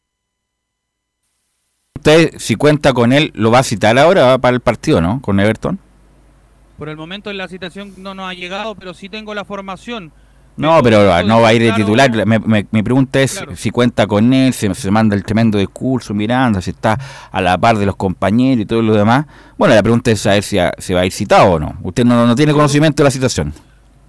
Usted, 1.96 2.34
si 2.38 2.56
cuenta 2.56 2.92
con 2.92 3.12
él, 3.12 3.30
¿lo 3.34 3.50
va 3.50 3.60
a 3.60 3.62
citar 3.62 3.98
ahora 3.98 4.38
para 4.38 4.54
el 4.54 4.60
partido, 4.60 5.00
no? 5.00 5.20
Con 5.20 5.38
Everton. 5.38 5.78
Por 6.78 6.88
el 6.88 6.96
momento 6.96 7.30
en 7.30 7.38
la 7.38 7.48
citación 7.48 7.94
no 7.98 8.14
nos 8.14 8.30
ha 8.30 8.34
llegado, 8.34 8.74
pero 8.74 8.94
sí 8.94 9.08
tengo 9.08 9.34
la 9.34 9.44
formación 9.44 10.12
no, 10.56 10.82
pero 10.82 11.22
no 11.24 11.40
va 11.42 11.48
a 11.48 11.52
ir 11.52 11.62
de 11.62 11.72
titular. 11.72 12.10
Mi 12.70 12.82
pregunta 12.82 13.20
es 13.20 13.44
si 13.54 13.70
cuenta 13.70 14.06
con 14.06 14.32
él, 14.32 14.54
si 14.54 14.72
se 14.74 14.90
manda 14.90 15.14
el 15.14 15.22
tremendo 15.22 15.58
discurso 15.58 16.14
Miranda, 16.14 16.62
si 16.62 16.70
está 16.70 16.98
a 17.30 17.40
la 17.42 17.58
par 17.58 17.76
de 17.76 17.84
los 17.84 17.96
compañeros 17.96 18.62
y 18.62 18.66
todo 18.66 18.80
lo 18.80 18.94
demás. 18.94 19.26
Bueno, 19.58 19.74
la 19.74 19.82
pregunta 19.82 20.10
es 20.10 20.20
saber 20.20 20.42
si 20.42 20.56
se 20.78 20.94
va 20.94 21.00
a 21.00 21.06
ir 21.06 21.12
citado 21.12 21.52
o 21.52 21.58
no. 21.58 21.76
Usted 21.82 22.04
no, 22.04 22.34
tiene 22.34 22.54
conocimiento 22.54 23.02
de 23.02 23.04
la 23.04 23.10
situación. 23.10 23.52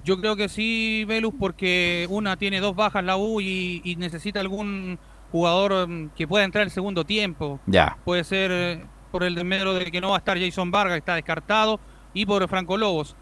Yo 0.08 0.20
creo 0.20 0.38
que 0.38 0.48
sí, 0.48 1.04
Velus, 1.06 1.34
porque 1.38 2.08
una 2.10 2.38
tiene 2.38 2.62
dos 2.62 2.76
bajas 2.76 3.04
la 3.04 3.18
U 3.18 3.42
y, 3.42 3.96
necesita 4.00 4.40
algún 4.40 4.98
jugador 5.32 5.88
mm, 5.88 6.12
que 6.16 6.26
pueda 6.28 6.46
entrar 6.46 6.64
el 6.64 6.72
segundo 6.72 7.04
tiempo. 7.04 7.60
Ya. 7.66 7.98
Puede 8.06 8.24
ser 8.24 8.52
eh, 8.54 8.86
por 9.12 9.26
el 9.26 9.36
desmedro 9.36 9.74
de 9.74 9.92
que 9.92 10.00
no 10.00 10.12
va 10.12 10.16
a 10.16 10.20
estar 10.20 10.40
Jason 10.40 10.72
Vargas, 10.72 10.94
que 10.94 11.00
está 11.00 11.16
descartado, 11.16 11.82
y 12.14 12.26
por 12.26 12.48
Franco 12.48 12.78
Lobos 12.78 13.18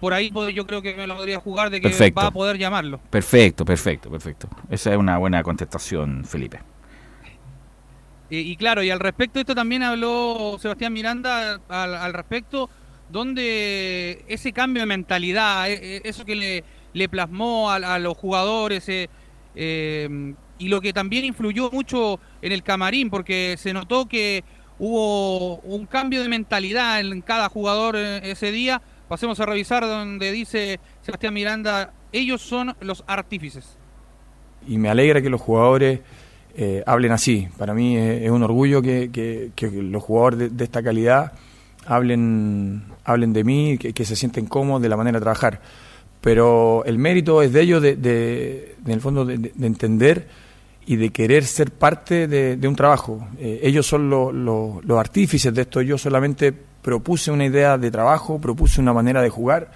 por 0.00 0.14
ahí 0.14 0.32
yo 0.54 0.66
creo 0.66 0.80
que 0.80 0.94
me 0.94 1.06
lo 1.06 1.16
podría 1.16 1.40
jugar 1.40 1.70
de 1.70 1.80
que 1.80 2.12
va 2.12 2.26
a 2.26 2.30
poder 2.30 2.56
llamarlo. 2.56 3.00
Perfecto, 3.10 3.64
perfecto, 3.64 4.10
perfecto. 4.10 4.48
Esa 4.70 4.92
es 4.92 4.96
una 4.96 5.18
buena 5.18 5.42
contestación, 5.42 6.24
Felipe. 6.24 6.60
Y, 8.30 8.56
claro, 8.56 8.82
y 8.82 8.90
al 8.90 9.00
respecto, 9.00 9.40
esto 9.40 9.54
también 9.54 9.82
habló 9.82 10.56
Sebastián 10.60 10.92
Miranda 10.92 11.60
al, 11.68 12.12
respecto, 12.12 12.68
donde 13.10 14.24
ese 14.28 14.52
cambio 14.52 14.82
de 14.82 14.86
mentalidad, 14.86 15.70
e, 15.70 15.96
e, 15.96 16.02
eso 16.04 16.24
que 16.24 16.62
le, 16.92 17.08
plasmó 17.08 17.70
a, 17.70 17.98
los 17.98 18.16
jugadores, 18.16 18.88
eh, 18.88 19.08
eh, 19.54 20.34
y 20.58 20.68
lo 20.68 20.80
que 20.80 20.92
también 20.92 21.24
influyó 21.24 21.70
mucho 21.70 22.18
en 22.42 22.52
el 22.52 22.62
camarín, 22.62 23.10
porque 23.10 23.56
se 23.58 23.72
notó 23.72 24.06
que 24.06 24.44
hubo 24.78 25.56
un 25.58 25.86
cambio 25.86 26.22
de 26.22 26.28
mentalidad 26.28 27.00
en 27.00 27.20
cada 27.22 27.48
jugador 27.48 27.96
ese 27.96 28.52
día 28.52 28.82
Pasemos 29.08 29.40
a 29.40 29.46
revisar 29.46 29.84
donde 29.84 30.30
dice 30.30 30.80
Sebastián 31.00 31.32
Miranda, 31.32 31.94
ellos 32.12 32.42
son 32.42 32.76
los 32.80 33.04
artífices. 33.06 33.78
Y 34.66 34.76
me 34.76 34.90
alegra 34.90 35.22
que 35.22 35.30
los 35.30 35.40
jugadores 35.40 36.00
eh, 36.54 36.82
hablen 36.86 37.12
así. 37.12 37.48
Para 37.56 37.72
mí 37.72 37.96
es, 37.96 38.30
un 38.30 38.42
orgullo 38.42 38.82
que, 38.82 39.50
los 39.72 40.02
jugadores 40.02 40.54
de, 40.54 40.64
esta 40.64 40.82
calidad 40.82 41.32
hablen, 41.86 42.84
hablen 43.08 43.32
de 43.32 43.42
mí, 43.42 43.78
que, 43.78 44.04
se 44.04 44.14
sienten 44.14 44.44
cómodos 44.44 44.82
de 44.82 44.88
la 44.90 44.96
manera 44.96 45.18
de 45.18 45.22
trabajar. 45.22 45.60
Pero 46.20 46.84
el 46.84 46.98
mérito 46.98 47.40
es 47.42 47.52
de 47.52 47.62
ellos, 47.62 47.80
de, 47.80 48.76
en 48.84 48.92
el 48.92 49.00
fondo, 49.00 49.24
de, 49.24 49.50
entender 49.62 50.28
y 50.84 50.96
de 50.96 51.10
querer 51.10 51.44
ser 51.44 51.70
parte 51.70 52.28
de, 52.28 52.68
un 52.68 52.76
trabajo. 52.76 53.26
Eh, 53.38 53.60
ellos 53.62 53.86
son 53.86 54.10
los 54.10 54.98
artífices 54.98 55.54
de 55.54 55.62
esto, 55.62 55.80
yo 55.80 55.96
solamente 55.96 56.52
propuse 56.52 57.30
una 57.30 57.46
idea 57.46 57.78
de 57.78 57.90
trabajo, 57.90 58.38
propuse 58.38 58.80
una 58.80 58.92
manera 58.92 59.22
de 59.22 59.30
jugar, 59.30 59.70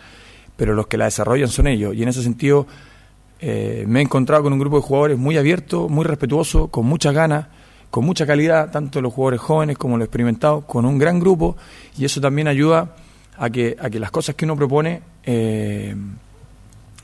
pero 0.56 0.74
los 0.74 0.86
que 0.86 0.98
la 0.98 1.06
desarrollan 1.06 1.48
son 1.48 1.68
ellos. 1.68 1.94
Y 1.94 2.02
en 2.02 2.10
ese 2.10 2.22
sentido 2.22 2.66
eh, 3.40 3.84
me 3.88 4.00
he 4.00 4.02
encontrado 4.02 4.42
con 4.42 4.52
un 4.52 4.58
grupo 4.58 4.76
de 4.76 4.82
jugadores 4.82 5.18
muy 5.18 5.38
abierto, 5.38 5.88
muy 5.88 6.04
respetuoso, 6.04 6.68
con 6.68 6.84
muchas 6.84 7.14
ganas, 7.14 7.46
con 7.90 8.04
mucha 8.04 8.26
calidad, 8.26 8.70
tanto 8.70 9.00
los 9.00 9.12
jugadores 9.12 9.40
jóvenes 9.40 9.78
como 9.78 9.96
los 9.96 10.04
experimentados, 10.04 10.64
con 10.66 10.84
un 10.84 10.98
gran 10.98 11.18
grupo, 11.18 11.56
y 11.96 12.04
eso 12.04 12.20
también 12.20 12.48
ayuda 12.48 12.94
a 13.42 13.50
que, 13.50 13.76
a 13.80 13.90
que 13.90 13.98
las 13.98 14.12
cosas 14.12 14.36
que 14.36 14.44
uno 14.44 14.54
propone 14.54 15.02
eh, 15.24 15.96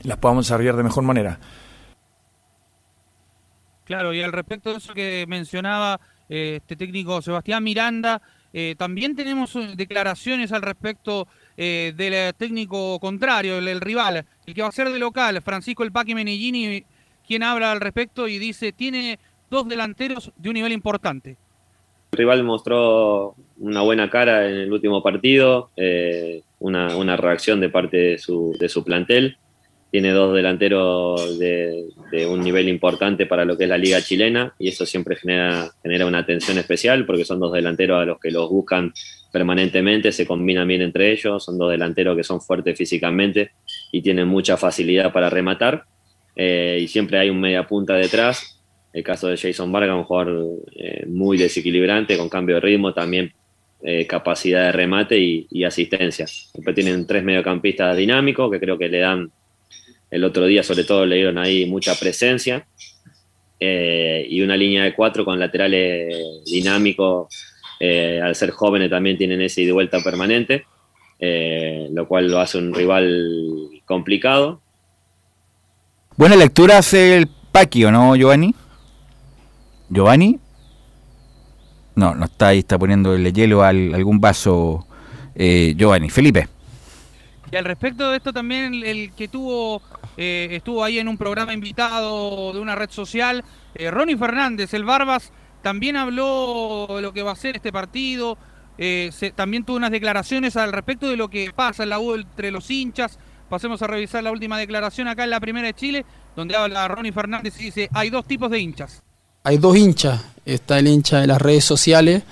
las 0.03 0.17
podamos 0.19 0.45
desarrollar 0.45 0.77
de 0.77 0.83
mejor 0.83 1.03
manera. 1.03 1.37
Claro, 3.83 4.13
y 4.13 4.21
al 4.21 4.31
respecto 4.31 4.71
de 4.71 4.77
eso 4.77 4.93
que 4.93 5.25
mencionaba 5.27 5.99
eh, 6.29 6.59
este 6.61 6.77
técnico 6.77 7.21
Sebastián 7.21 7.61
Miranda, 7.61 8.21
eh, 8.53 8.75
también 8.77 9.17
tenemos 9.17 9.53
declaraciones 9.75 10.53
al 10.53 10.61
respecto 10.61 11.27
del 11.57 12.33
técnico 12.35 12.97
contrario, 13.01 13.57
el, 13.57 13.67
el 13.67 13.81
rival, 13.81 14.25
el 14.45 14.53
que 14.53 14.61
va 14.61 14.69
a 14.69 14.71
ser 14.71 14.89
de 14.89 14.97
local, 14.97 15.41
Francisco 15.41 15.83
El 15.83 15.91
Paqui 15.91 16.15
Menellini, 16.15 16.85
quien 17.27 17.43
habla 17.43 17.73
al 17.73 17.81
respecto 17.81 18.29
y 18.29 18.39
dice, 18.39 18.71
tiene 18.71 19.19
dos 19.49 19.67
delanteros 19.67 20.31
de 20.37 20.47
un 20.47 20.53
nivel 20.53 20.71
importante. 20.71 21.35
El 22.11 22.17
rival 22.17 22.43
mostró 22.43 23.35
una 23.57 23.81
buena 23.81 24.09
cara 24.09 24.49
en 24.49 24.55
el 24.55 24.71
último 24.71 25.03
partido, 25.03 25.69
eh, 25.75 26.41
una, 26.59 27.15
reacción 27.15 27.59
de 27.59 27.69
parte 27.69 27.97
de 27.97 28.17
su, 28.17 28.83
plantel. 28.85 29.37
Tiene 29.91 30.11
dos 30.11 30.35
delanteros 30.35 31.39
de, 31.39 31.85
un 32.27 32.41
nivel 32.41 32.69
importante 32.69 33.25
para 33.25 33.45
lo 33.45 33.57
que 33.57 33.63
es 33.63 33.69
la 33.69 33.77
liga 33.77 34.01
chilena 34.01 34.53
y 34.59 34.69
eso 34.69 34.85
siempre 34.85 35.15
genera, 35.15 35.71
genera 35.81 36.05
una 36.05 36.19
atención 36.19 36.57
especial 36.57 37.05
porque 37.05 37.25
son 37.25 37.39
dos 37.39 37.53
delanteros 37.53 38.01
a 38.01 38.05
los 38.05 38.19
que 38.19 38.31
los 38.31 38.49
buscan 38.49 38.93
permanentemente, 39.31 40.11
se 40.11 40.27
combinan 40.27 40.67
bien 40.67 40.81
entre 40.81 41.11
ellos, 41.11 41.43
son 41.43 41.57
dos 41.57 41.71
delanteros 41.71 42.15
que 42.15 42.23
son 42.23 42.41
fuertes 42.41 42.77
físicamente 42.77 43.51
y 43.91 44.01
tienen 44.01 44.27
mucha 44.27 44.57
facilidad 44.57 45.11
para 45.11 45.29
rematar 45.29 45.85
eh, 46.35 46.79
y 46.81 46.87
siempre 46.87 47.19
hay 47.19 47.29
un 47.29 47.39
media 47.39 47.67
punta 47.67 47.95
detrás. 47.95 48.58
El 48.91 49.03
caso 49.03 49.27
de 49.27 49.37
Jason 49.37 49.71
Vargas, 49.71 49.95
un 49.95 50.03
jugador 50.03 50.61
eh, 50.75 51.05
muy 51.07 51.37
desequilibrante, 51.37 52.17
con 52.17 52.27
cambio 52.27 52.55
de 52.55 52.61
ritmo, 52.61 52.91
también 52.93 53.31
eh, 53.83 54.07
capacidad 54.07 54.65
de 54.65 54.71
remate 54.71 55.17
y, 55.17 55.47
y 55.51 55.63
asistencia. 55.63 56.25
Siempre 56.25 56.73
tienen 56.73 57.05
tres 57.05 57.23
mediocampistas 57.23 57.95
dinámicos 57.95 58.51
que 58.51 58.59
creo 58.59 58.77
que 58.77 58.89
le 58.89 58.99
dan, 58.99 59.31
el 60.09 60.23
otro 60.23 60.45
día 60.47 60.63
sobre 60.63 60.85
todo 60.85 61.05
le 61.05 61.17
dieron 61.17 61.37
ahí 61.37 61.67
mucha 61.67 61.93
presencia. 61.93 62.65
eh, 63.59 64.25
y 64.29 64.41
una 64.41 64.55
línea 64.55 64.83
de 64.83 64.95
cuatro 64.95 65.25
con 65.25 65.39
laterales 65.39 66.43
dinámicos, 66.45 67.27
al 67.79 68.35
ser 68.35 68.51
jóvenes 68.51 68.89
también 68.89 69.17
tienen 69.17 69.41
ese 69.41 69.61
y 69.61 69.71
vuelta 69.71 69.99
permanente, 70.01 70.65
lo 71.91 72.07
cual 72.07 72.29
lo 72.29 72.39
hace 72.39 72.57
un 72.57 72.73
rival 72.73 73.69
complicado. 73.85 74.61
Buena 76.17 76.35
lectura 76.35 76.79
hace 76.79 77.17
el 77.17 77.27
Paqui, 77.51 77.85
¿o 77.85 77.91
no, 77.91 78.15
Giovanni? 78.15 78.53
¿Giovanni? 79.89 80.39
No, 81.95 82.15
no 82.15 82.25
está 82.25 82.49
ahí, 82.49 82.59
está 82.59 82.77
poniéndole 82.77 83.33
hielo 83.33 83.63
a 83.63 83.69
algún 83.69 84.21
vaso 84.21 84.87
eh, 85.35 85.73
Giovanni. 85.75 86.09
Felipe. 86.09 86.47
Y 87.51 87.55
al 87.55 87.65
respecto 87.65 88.09
de 88.09 88.17
esto 88.17 88.31
también 88.31 88.73
el, 88.73 89.11
que 89.13 89.27
tuvo 89.27 89.81
eh, 90.15 90.49
estuvo 90.51 90.83
ahí 90.83 90.99
en 90.99 91.07
un 91.07 91.17
programa 91.17 91.53
invitado 91.53 92.53
de 92.53 92.59
una 92.59 92.75
red 92.75 92.89
social, 92.91 93.43
eh, 93.73 93.89
Ronnie 93.89 94.17
Fernández, 94.17 94.73
el 94.73 94.85
Barbas, 94.85 95.31
también 95.63 95.97
habló 95.97 96.87
de 96.95 97.01
lo 97.01 97.11
que 97.11 97.23
va 97.23 97.31
a 97.31 97.35
ser 97.35 97.55
este 97.55 97.71
partido, 97.71 98.37
también 99.35 99.65
tuvo 99.65 99.75
unas 99.75 99.91
declaraciones 99.91 100.55
al 100.55 100.71
respecto 100.71 101.09
de 101.09 101.17
lo 101.17 101.29
que 101.29 101.51
pasa 101.53 101.83
en 101.83 101.89
la 101.89 101.99
U 101.99 102.15
entre 102.15 102.49
los 102.49 102.71
hinchas. 102.71 103.19
Pasemos 103.49 103.81
a 103.81 103.87
revisar 103.87 104.23
la 104.23 104.31
última 104.31 104.57
declaración 104.57 105.09
acá 105.09 105.25
en 105.25 105.31
la 105.31 105.41
Primera 105.41 105.67
de 105.67 105.73
Chile, 105.73 106.05
donde 106.33 106.55
habla 106.55 106.87
Ronnie 106.87 107.11
Fernández 107.11 107.59
y 107.59 107.65
dice, 107.65 107.89
hay 107.91 108.09
dos 108.09 108.25
tipos 108.25 108.49
de 108.49 108.59
hinchas. 108.59 109.03
Hay 109.43 109.57
dos 109.57 109.77
hinchas. 109.77 110.21
Está 110.45 110.79
el 110.79 110.87
hincha 110.87 111.21
de 111.21 111.27
las 111.27 111.41
redes 111.41 111.63
sociales, 111.63 112.23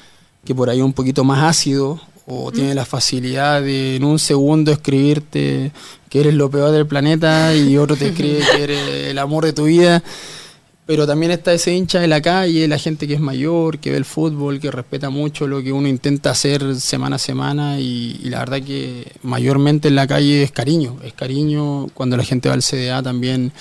que 0.44 0.56
por 0.56 0.70
ahí 0.70 0.80
es 0.80 0.84
un 0.84 0.94
poquito 0.94 1.24
más 1.24 1.44
ácido, 1.44 2.00
o 2.26 2.52
tiene 2.52 2.76
la 2.76 2.86
facilidad 2.86 3.62
de 3.62 3.96
en 3.96 4.04
un 4.04 4.20
segundo 4.20 4.72
escribirte 4.72 5.72
que 6.10 6.20
eres 6.20 6.34
lo 6.34 6.50
peor 6.50 6.72
del 6.72 6.86
planeta 6.86 7.56
y 7.56 7.78
otro 7.78 7.96
te 7.96 8.08
escribe 8.08 8.40
que 8.52 8.64
eres 8.64 8.90
el 9.10 9.18
amor 9.18 9.46
de 9.46 9.54
tu 9.54 9.66
vida. 9.66 10.04
Pero 10.86 11.06
también 11.06 11.34
está 11.34 11.52
ese 11.52 11.74
hincha 11.74 12.00
de 12.00 12.08
la 12.08 12.22
calle, 12.22 12.66
la 12.66 12.78
gente 12.78 13.08
que 13.08 13.14
es 13.14 13.20
mayor, 13.20 13.80
que 13.80 13.92
ve 13.92 13.98
el 13.98 14.06
fútbol, 14.06 14.62
que 14.62 14.72
respeta 14.72 15.10
mucho 15.10 15.46
lo 15.46 15.62
que 15.62 15.74
uno 15.74 15.90
intenta 15.90 16.30
hacer 16.32 16.80
semana 16.80 17.18
a 17.18 17.20
semana 17.20 17.78
y, 17.78 18.22
y 18.24 18.30
la 18.30 18.40
verdad 18.40 18.62
que 18.62 19.12
mayormente 19.22 19.90
en 19.90 19.96
la 19.96 20.08
calle 20.08 20.44
es 20.44 20.52
cariño, 20.52 20.98
es 21.04 21.12
cariño. 21.12 21.88
Cuando 21.94 22.16
la 22.16 22.24
gente 22.24 22.48
va 22.48 22.56
al 22.56 22.64
CDA 22.64 23.04
también 23.04 23.52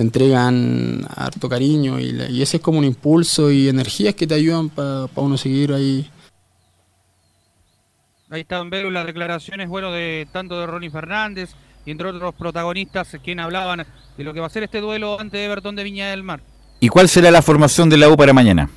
te 0.00 0.04
entregan 0.04 1.06
harto 1.14 1.46
cariño 1.46 2.00
y, 2.00 2.12
la- 2.12 2.30
y 2.30 2.40
ese 2.40 2.56
es 2.56 2.62
como 2.62 2.78
un 2.78 2.86
impulso 2.86 3.50
y 3.50 3.68
energías 3.68 4.14
que 4.14 4.26
te 4.26 4.32
ayudan 4.32 4.70
para 4.70 5.06
uno 5.16 5.36
seguir 5.36 5.74
ahí. 5.74 6.10
Ahí 8.30 8.40
están 8.40 8.70
las 8.70 9.04
declaraciones, 9.04 9.68
bueno, 9.68 9.92
de 9.92 10.26
tanto 10.32 10.58
de 10.58 10.66
Ronnie 10.66 10.88
Fernández 10.88 11.50
y 11.84 11.90
entre 11.90 12.08
otros 12.08 12.34
protagonistas 12.34 13.14
quien 13.22 13.40
hablaban 13.40 13.84
de 14.16 14.24
lo 14.24 14.32
que 14.32 14.40
va 14.40 14.46
a 14.46 14.48
ser 14.48 14.62
este 14.62 14.80
duelo 14.80 15.20
ante 15.20 15.44
Everton 15.44 15.76
de 15.76 15.84
Viña 15.84 16.08
del 16.08 16.22
Mar. 16.22 16.40
¿Y 16.80 16.88
cuál 16.88 17.06
será 17.06 17.30
la 17.30 17.42
formación 17.42 17.90
de 17.90 17.98
la 17.98 18.08
U 18.08 18.16
para 18.16 18.32
mañana? 18.32 18.70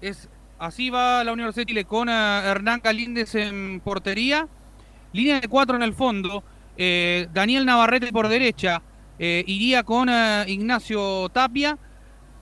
Es 0.00 0.28
así 0.58 0.90
va 0.90 1.22
la 1.22 1.32
Universidad 1.32 1.62
de 1.62 1.66
Chile 1.66 1.84
con 1.84 2.08
eh, 2.08 2.12
Hernán 2.12 2.80
Calíndez 2.80 3.36
en 3.36 3.80
portería, 3.84 4.48
línea 5.12 5.38
de 5.38 5.46
cuatro 5.46 5.76
en 5.76 5.84
el 5.84 5.94
fondo, 5.94 6.42
eh, 6.76 7.28
Daniel 7.32 7.64
Navarrete 7.66 8.10
por 8.12 8.26
derecha, 8.26 8.82
eh, 9.18 9.42
iría 9.46 9.82
con 9.82 10.08
eh, 10.08 10.44
Ignacio 10.46 11.28
Tapia 11.30 11.76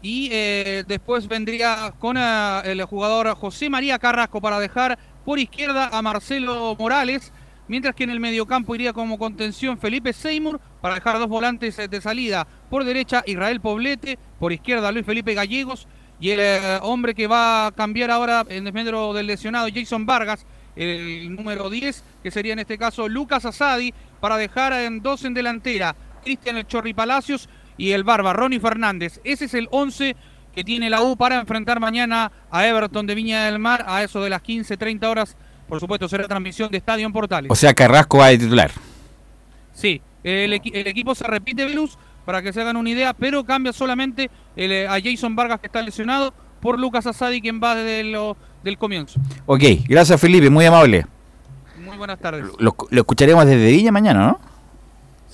y 0.03 0.29
eh, 0.31 0.85
después 0.87 1.27
vendría 1.27 1.95
con 1.99 2.19
el 2.19 2.85
jugador 2.85 3.35
José 3.35 3.71
María 3.71 3.99
Carrasco 3.99 4.43
para 4.43 4.61
dejar 4.61 4.99
por 5.25 5.39
izquierda 5.39 5.89
a 5.91 6.03
Marcelo 6.03 6.77
Morales, 6.79 7.33
mientras 7.67 7.95
que 7.95 8.05
en 8.05 8.11
el 8.11 8.21
mediocampo 8.21 8.75
iría 8.75 8.93
como 8.93 9.19
contención 9.19 9.79
Felipe 9.79 10.13
Seymour 10.13 10.61
para 10.81 10.97
dejar 10.97 11.19
dos 11.19 11.29
volantes 11.29 11.77
de 11.77 12.01
salida. 12.01 12.47
Por 12.69 12.85
derecha 12.85 13.25
Israel 13.27 13.61
Poblete, 13.61 14.19
por 14.39 14.53
izquierda 14.53 14.93
Luis 14.93 15.07
Felipe 15.07 15.35
Gallegos 15.35 15.89
y 16.21 16.31
el 16.31 16.79
hombre 16.83 17.15
que 17.15 17.27
va 17.27 17.67
a 17.67 17.73
cambiar 17.73 18.11
ahora 18.11 18.45
en 18.49 18.65
desmedro 18.65 19.13
del 19.15 19.27
lesionado 19.27 19.69
Jason 19.75 20.07
Vargas, 20.07 20.47
el 20.77 21.35
número 21.35 21.69
10, 21.71 22.05
que 22.23 22.31
sería 22.31 22.53
en 22.53 22.61
este 22.61 22.79
caso 22.79 23.09
Lucas 23.09 23.45
Asadi, 23.45 23.93
para 24.21 24.37
dejar 24.37 24.73
en 24.75 25.01
dos 25.01 25.25
en 25.25 25.35
delantera 25.35 25.97
Cristian 26.27 26.57
El 26.57 26.67
Chorri 26.67 26.93
Palacios 26.93 27.49
y 27.79 27.93
el 27.93 28.03
Barba 28.03 28.33
Ronnie 28.33 28.59
Fernández. 28.59 29.21
Ese 29.23 29.45
es 29.45 29.55
el 29.55 29.69
11 29.71 30.17
que 30.53 30.65
tiene 30.65 30.91
la 30.91 31.01
U 31.03 31.17
para 31.17 31.39
enfrentar 31.39 31.79
mañana 31.79 32.33
a 32.51 32.67
Everton 32.67 33.07
de 33.07 33.15
Viña 33.15 33.45
del 33.45 33.61
Mar 33.61 33.85
a 33.87 34.03
eso 34.03 34.21
de 34.21 34.31
las 34.31 34.43
15-30 34.43 35.05
horas. 35.07 35.37
Por 35.69 35.79
supuesto, 35.79 36.09
será 36.09 36.27
transmisión 36.27 36.69
de 36.73 36.79
Estadio 36.79 37.07
en 37.07 37.13
Portales. 37.13 37.49
O 37.49 37.55
sea, 37.55 37.73
Carrasco 37.75 38.19
va 38.19 38.29
de 38.29 38.39
titular. 38.39 38.73
Sí, 39.73 40.03
el, 40.25 40.53
equi- 40.53 40.73
el 40.75 40.89
equipo 40.89 41.15
se 41.15 41.25
repite, 41.29 41.65
Velus, 41.65 41.97
para 42.25 42.43
que 42.43 42.53
se 42.53 42.61
hagan 42.61 42.77
una 42.77 42.91
idea, 42.91 43.13
pero 43.15 43.45
cambia 43.45 43.73
solamente 43.73 44.29
el, 44.57 44.73
eh, 44.73 44.89
a 44.89 44.99
Jason 45.01 45.37
Vargas, 45.37 45.61
que 45.61 45.67
está 45.67 45.81
lesionado, 45.81 46.35
por 46.61 46.77
Lucas 46.77 47.07
Asadi, 47.07 47.41
quien 47.41 47.61
va 47.63 47.77
desde 47.77 48.03
lo, 48.03 48.37
del 48.65 48.79
comienzo. 48.79 49.21
Ok, 49.45 49.63
gracias 49.87 50.21
Felipe, 50.21 50.51
muy 50.51 50.65
amable. 50.65 51.07
Muy 51.85 51.97
buenas 51.97 52.19
tardes. 52.19 52.45
Lo, 52.59 52.75
lo 52.91 53.01
escucharemos 53.01 53.47
desde 53.47 53.71
Viña 53.71 53.93
mañana, 53.93 54.27
¿no? 54.27 54.41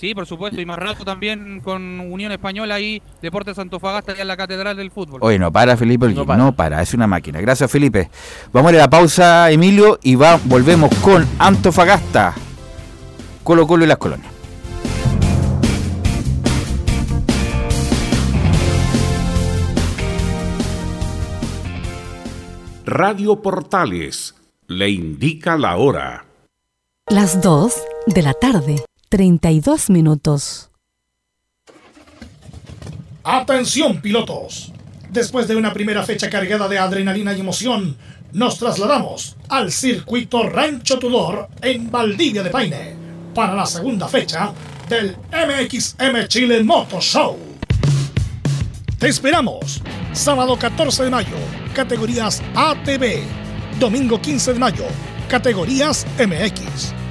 Sí, 0.03 0.17
por 0.17 0.27
supuesto, 0.27 0.61
y 0.61 0.67
más 0.67 0.81
rato 0.81 1.05
también 1.05 1.61
con 1.61 2.01
Unión 2.01 2.33
Española 2.33 2.81
y 2.81 3.01
Deportes 3.21 3.57
Antofagasta, 3.57 4.21
en 4.21 4.27
la 4.27 4.37
Catedral 4.37 4.77
del 4.77 4.91
Fútbol. 4.91 5.21
Oye, 5.23 5.39
no 5.39 5.53
para 5.53 5.77
Felipe, 5.77 6.09
No 6.09 6.25
no 6.25 6.27
para. 6.27 6.51
para. 6.51 6.83
es 6.83 6.93
una 6.93 7.07
máquina. 7.07 7.41
Gracias 7.41 7.71
Felipe. 7.71 8.11
Vamos 8.53 8.71
a 8.71 8.75
ir 8.75 8.81
a 8.81 8.83
la 8.83 8.91
pausa, 8.91 9.49
Emilio, 9.53 10.01
y 10.03 10.17
va, 10.17 10.41
volvemos 10.47 10.93
con 11.05 11.25
Antofagasta, 11.39 12.35
Colo 13.45 13.65
Colo 13.65 13.85
y 13.85 13.87
las 13.87 13.99
colonias. 13.99 14.33
Radio 22.85 23.41
Portales 23.41 24.35
le 24.67 24.91
indica 24.91 25.57
la 25.57 25.77
hora. 25.77 26.27
Las 27.09 27.41
2 27.41 27.73
de 28.07 28.23
la 28.23 28.35
tarde, 28.35 28.85
32 29.13 29.91
minutos. 29.91 30.71
Atención 33.23 34.01
pilotos. 34.01 34.73
Después 35.11 35.47
de 35.47 35.55
una 35.55 35.75
primera 35.75 36.03
fecha 36.03 36.31
cargada 36.31 36.67
de 36.67 36.79
adrenalina 36.79 37.35
y 37.35 37.41
emoción, 37.41 37.95
nos 38.33 38.59
trasladamos 38.59 39.37
al 39.51 39.71
circuito 39.71 40.45
Rancho 40.45 40.99
Tudor 40.99 41.49
en 41.61 41.91
Valdivia 41.91 42.43
de 42.43 42.49
Paine 42.49 42.97
para 43.35 43.55
la 43.55 43.67
segunda 43.67 44.09
fecha 44.09 44.51
del 44.89 45.15
MXM 45.31 46.27
Chile 46.29 46.65
Moto 46.65 46.99
Show. 46.99 47.37
Te 48.99 49.09
esperamos. 49.09 49.83
Sábado 50.15 50.59
14 50.59 51.05
de 51.05 51.11
mayo, 51.11 51.37
categorías 51.75 52.43
ATV. 52.55 53.21
Domingo 53.79 54.23
15 54.23 54.55
de 54.55 54.59
mayo, 54.59 54.87
categorías 55.29 56.07
MX. 56.17 57.02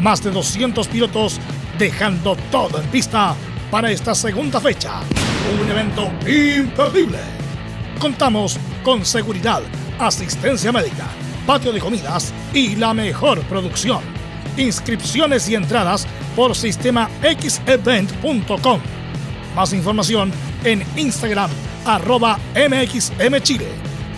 Más 0.00 0.22
de 0.22 0.30
200 0.30 0.88
pilotos 0.88 1.38
dejando 1.78 2.36
todo 2.50 2.80
en 2.80 2.88
pista 2.88 3.34
para 3.70 3.90
esta 3.90 4.14
segunda 4.14 4.60
fecha. 4.60 5.00
Un 5.60 5.70
evento 5.70 6.10
imperdible. 6.26 7.18
Contamos 7.98 8.58
con 8.82 9.04
seguridad, 9.04 9.62
asistencia 9.98 10.72
médica, 10.72 11.06
patio 11.46 11.70
de 11.72 11.80
comidas 11.80 12.32
y 12.54 12.76
la 12.76 12.94
mejor 12.94 13.42
producción. 13.42 14.00
Inscripciones 14.56 15.48
y 15.48 15.54
entradas 15.54 16.06
por 16.34 16.56
sistema 16.56 17.08
xevent.com. 17.22 18.80
Más 19.54 19.72
información 19.72 20.32
en 20.64 20.82
Instagram, 20.96 21.50
arroba 21.84 22.38
MXMChile. 22.54 23.68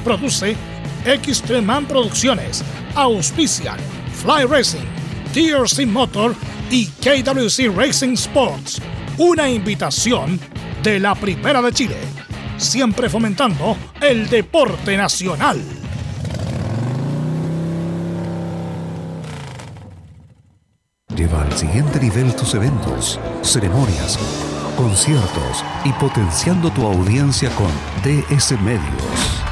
Produce 0.04 0.56
Xtreman 1.04 1.86
Producciones. 1.86 2.62
Auspician 2.94 3.78
Fly 4.22 4.44
Racing, 4.44 4.86
TRC 5.32 5.86
Motor 5.86 6.34
y 6.70 6.86
KWC 6.86 7.74
Racing 7.74 8.12
Sports. 8.12 8.82
Una 9.16 9.48
invitación 9.48 10.38
de 10.82 11.00
la 11.00 11.14
Primera 11.14 11.62
de 11.62 11.72
Chile. 11.72 11.96
Siempre 12.58 13.08
fomentando 13.08 13.76
el 14.00 14.28
deporte 14.28 14.96
nacional. 14.96 15.60
Lleva 21.16 21.42
al 21.42 21.52
siguiente 21.56 21.98
nivel 21.98 22.34
tus 22.36 22.54
eventos, 22.54 23.18
ceremonias, 23.42 24.18
conciertos 24.76 25.64
y 25.84 25.92
potenciando 25.92 26.70
tu 26.70 26.86
audiencia 26.86 27.50
con 27.56 27.70
DS 28.02 28.60
Medios. 28.60 29.51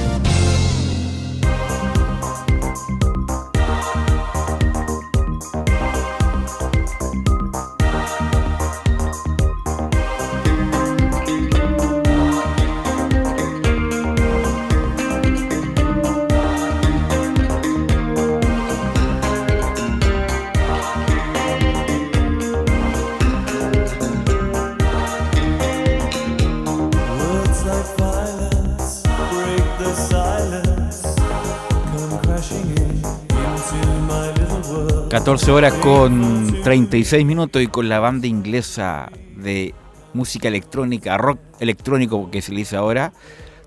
14 35.21 35.51
horas 35.51 35.73
con 35.75 36.63
36 36.63 37.23
minutos 37.27 37.61
y 37.61 37.67
con 37.67 37.87
la 37.87 37.99
banda 37.99 38.25
inglesa 38.25 39.11
de 39.35 39.75
música 40.15 40.47
electrónica, 40.47 41.15
rock 41.15 41.39
electrónico 41.59 42.31
que 42.31 42.41
se 42.41 42.51
le 42.51 42.57
dice 42.57 42.75
ahora, 42.75 43.13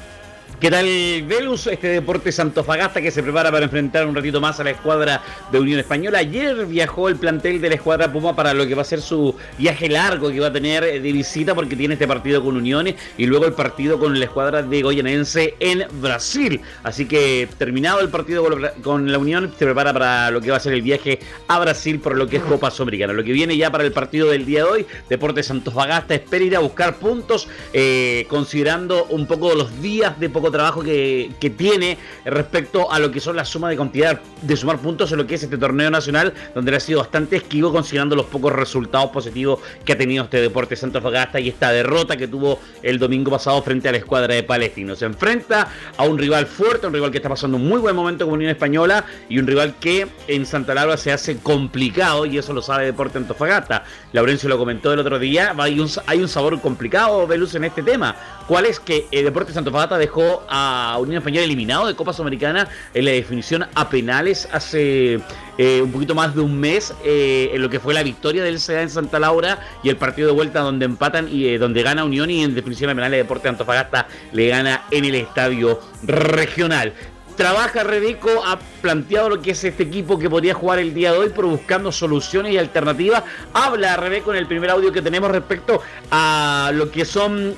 ¿Qué 0.58 0.70
tal, 0.70 0.86
Velus? 1.28 1.66
Este 1.66 1.88
deporte 1.88 2.32
Santofagasta 2.32 3.02
que 3.02 3.10
se 3.10 3.22
prepara 3.22 3.52
para 3.52 3.66
enfrentar 3.66 4.06
un 4.06 4.14
ratito 4.14 4.40
más 4.40 4.58
a 4.58 4.64
la 4.64 4.70
escuadra 4.70 5.20
de 5.52 5.60
Unión 5.60 5.78
Española. 5.78 6.16
Ayer 6.18 6.64
viajó 6.64 7.10
el 7.10 7.16
plantel 7.16 7.60
de 7.60 7.68
la 7.68 7.74
escuadra 7.74 8.10
Puma 8.10 8.34
para 8.34 8.54
lo 8.54 8.66
que 8.66 8.74
va 8.74 8.80
a 8.80 8.84
ser 8.86 9.02
su 9.02 9.36
viaje 9.58 9.86
largo 9.90 10.30
que 10.30 10.40
va 10.40 10.46
a 10.46 10.52
tener 10.52 10.82
de 10.82 11.12
visita 11.12 11.54
porque 11.54 11.76
tiene 11.76 11.92
este 11.92 12.08
partido 12.08 12.42
con 12.42 12.56
Uniones 12.56 12.94
y 13.18 13.26
luego 13.26 13.44
el 13.44 13.52
partido 13.52 13.98
con 13.98 14.18
la 14.18 14.24
escuadra 14.24 14.62
de 14.62 14.80
Goyanense 14.80 15.56
en 15.60 15.84
Brasil. 16.00 16.58
Así 16.84 17.04
que 17.04 17.46
terminado 17.58 18.00
el 18.00 18.08
partido 18.08 18.42
con 18.82 19.06
la- 19.10 19.18
Unión, 19.18 19.52
se 19.58 19.66
prepara 19.66 19.92
para 19.92 20.30
lo 20.30 20.40
que 20.40 20.50
va 20.50 20.56
a 20.56 20.60
ser 20.60 20.72
el 20.72 20.80
viaje 20.82 21.18
a 21.48 21.58
Brasil 21.58 22.00
por 22.00 22.16
lo 22.16 22.26
que 22.28 22.38
es 22.38 22.42
Copa 22.42 22.70
Sudamericana. 22.70 23.12
Lo 23.12 23.22
que 23.24 23.32
viene 23.32 23.58
ya 23.58 23.70
para 23.70 23.84
el 23.84 23.92
partido 23.92 24.28
del 24.30 24.46
día 24.46 24.64
de 24.64 24.70
hoy, 24.70 24.86
Deportes 25.10 25.46
Santofagasta 25.48 26.14
espera 26.14 26.44
ir 26.44 26.56
a 26.56 26.60
buscar 26.60 26.96
puntos, 26.96 27.46
eh, 27.74 28.24
considerando 28.30 29.04
un 29.10 29.26
poco 29.26 29.54
los 29.54 29.82
días 29.82 30.18
de 30.18 30.30
poco 30.30 30.45
trabajo 30.50 30.82
que, 30.82 31.30
que 31.40 31.50
tiene 31.50 31.98
respecto 32.24 32.90
a 32.90 32.98
lo 32.98 33.10
que 33.10 33.20
son 33.20 33.36
la 33.36 33.44
suma 33.44 33.68
de 33.68 33.76
cantidad 33.76 34.20
de 34.42 34.56
sumar 34.56 34.78
puntos 34.78 35.10
en 35.12 35.18
lo 35.18 35.26
que 35.26 35.36
es 35.36 35.42
este 35.42 35.58
torneo 35.58 35.90
nacional, 35.90 36.32
donde 36.54 36.70
le 36.70 36.76
ha 36.76 36.80
sido 36.80 37.00
bastante 37.00 37.36
esquivo 37.36 37.72
considerando 37.72 38.16
los 38.16 38.26
pocos 38.26 38.52
resultados 38.52 39.10
positivos 39.10 39.60
que 39.84 39.92
ha 39.92 39.98
tenido 39.98 40.24
este 40.24 40.40
deporte 40.40 40.76
Santo 40.76 41.00
Fagasta 41.00 41.40
y 41.40 41.48
esta 41.48 41.70
derrota 41.70 42.16
que 42.16 42.28
tuvo 42.28 42.58
el 42.82 42.98
domingo 42.98 43.30
pasado 43.30 43.62
frente 43.62 43.88
a 43.88 43.92
la 43.92 43.98
escuadra 43.98 44.34
de 44.34 44.42
Palestino. 44.42 44.94
Se 44.94 45.04
enfrenta 45.04 45.68
a 45.96 46.04
un 46.04 46.18
rival 46.18 46.46
fuerte, 46.46 46.86
un 46.86 46.92
rival 46.92 47.10
que 47.10 47.18
está 47.18 47.28
pasando 47.28 47.56
un 47.56 47.68
muy 47.68 47.80
buen 47.80 47.96
momento 47.96 48.24
con 48.24 48.34
Unión 48.34 48.50
Española 48.50 49.04
y 49.28 49.38
un 49.38 49.46
rival 49.46 49.74
que 49.80 50.06
en 50.28 50.46
Santa 50.46 50.74
Laura 50.74 50.96
se 50.96 51.12
hace 51.12 51.38
complicado 51.38 52.26
y 52.26 52.38
eso 52.38 52.52
lo 52.52 52.62
sabe 52.62 52.86
Deporte 52.86 53.18
Antofagasta. 53.18 53.84
Laurencio 54.12 54.48
lo 54.48 54.58
comentó 54.58 54.92
el 54.92 54.98
otro 54.98 55.18
día, 55.18 55.54
hay 55.58 55.80
un, 55.80 55.88
hay 56.06 56.20
un 56.20 56.28
sabor 56.28 56.60
complicado, 56.60 57.26
Velus, 57.26 57.54
en 57.54 57.64
este 57.64 57.82
tema. 57.82 58.16
¿Cuál 58.46 58.66
es 58.66 58.78
que 58.78 59.08
el 59.10 59.24
Deportes 59.24 59.56
Antofagasta 59.56 59.98
dejó 59.98 60.44
a 60.48 60.96
Unión 61.00 61.18
Española 61.18 61.44
eliminado 61.44 61.88
de 61.88 61.96
Copa 61.96 62.12
Sudamericana 62.12 62.68
en 62.94 63.04
la 63.04 63.10
definición 63.10 63.66
a 63.74 63.88
penales 63.88 64.48
hace 64.52 65.18
eh, 65.58 65.82
un 65.82 65.90
poquito 65.90 66.14
más 66.14 66.32
de 66.32 66.42
un 66.42 66.56
mes 66.60 66.94
eh, 67.04 67.50
en 67.52 67.60
lo 67.60 67.68
que 67.68 67.80
fue 67.80 67.92
la 67.92 68.04
victoria 68.04 68.44
del 68.44 68.60
CDA 68.60 68.82
en 68.82 68.90
Santa 68.90 69.18
Laura 69.18 69.58
y 69.82 69.88
el 69.88 69.96
partido 69.96 70.28
de 70.28 70.34
vuelta 70.34 70.60
donde 70.60 70.84
empatan 70.84 71.28
y 71.28 71.46
eh, 71.46 71.58
donde 71.58 71.82
gana 71.82 72.04
Unión 72.04 72.30
y 72.30 72.44
en 72.44 72.54
definición 72.54 72.88
a 72.90 72.94
penales 72.94 73.18
Deportes 73.18 73.50
Antofagasta 73.50 74.06
le 74.32 74.46
gana 74.46 74.84
en 74.92 75.04
el 75.04 75.16
estadio 75.16 75.80
regional 76.04 76.92
trabaja 77.36 77.84
Rebeco, 77.84 78.42
ha 78.44 78.58
planteado 78.80 79.28
lo 79.28 79.42
que 79.42 79.52
es 79.52 79.62
este 79.62 79.82
equipo 79.84 80.18
que 80.18 80.28
podría 80.28 80.54
jugar 80.54 80.78
el 80.78 80.94
día 80.94 81.12
de 81.12 81.18
hoy, 81.18 81.32
pero 81.34 81.48
buscando 81.48 81.92
soluciones 81.92 82.52
y 82.52 82.58
alternativas. 82.58 83.22
Habla 83.52 83.96
Rebeco 83.96 84.32
en 84.32 84.38
el 84.38 84.46
primer 84.46 84.70
audio 84.70 84.90
que 84.90 85.02
tenemos 85.02 85.30
respecto 85.30 85.82
a 86.10 86.70
lo 86.74 86.90
que 86.90 87.04
son 87.04 87.54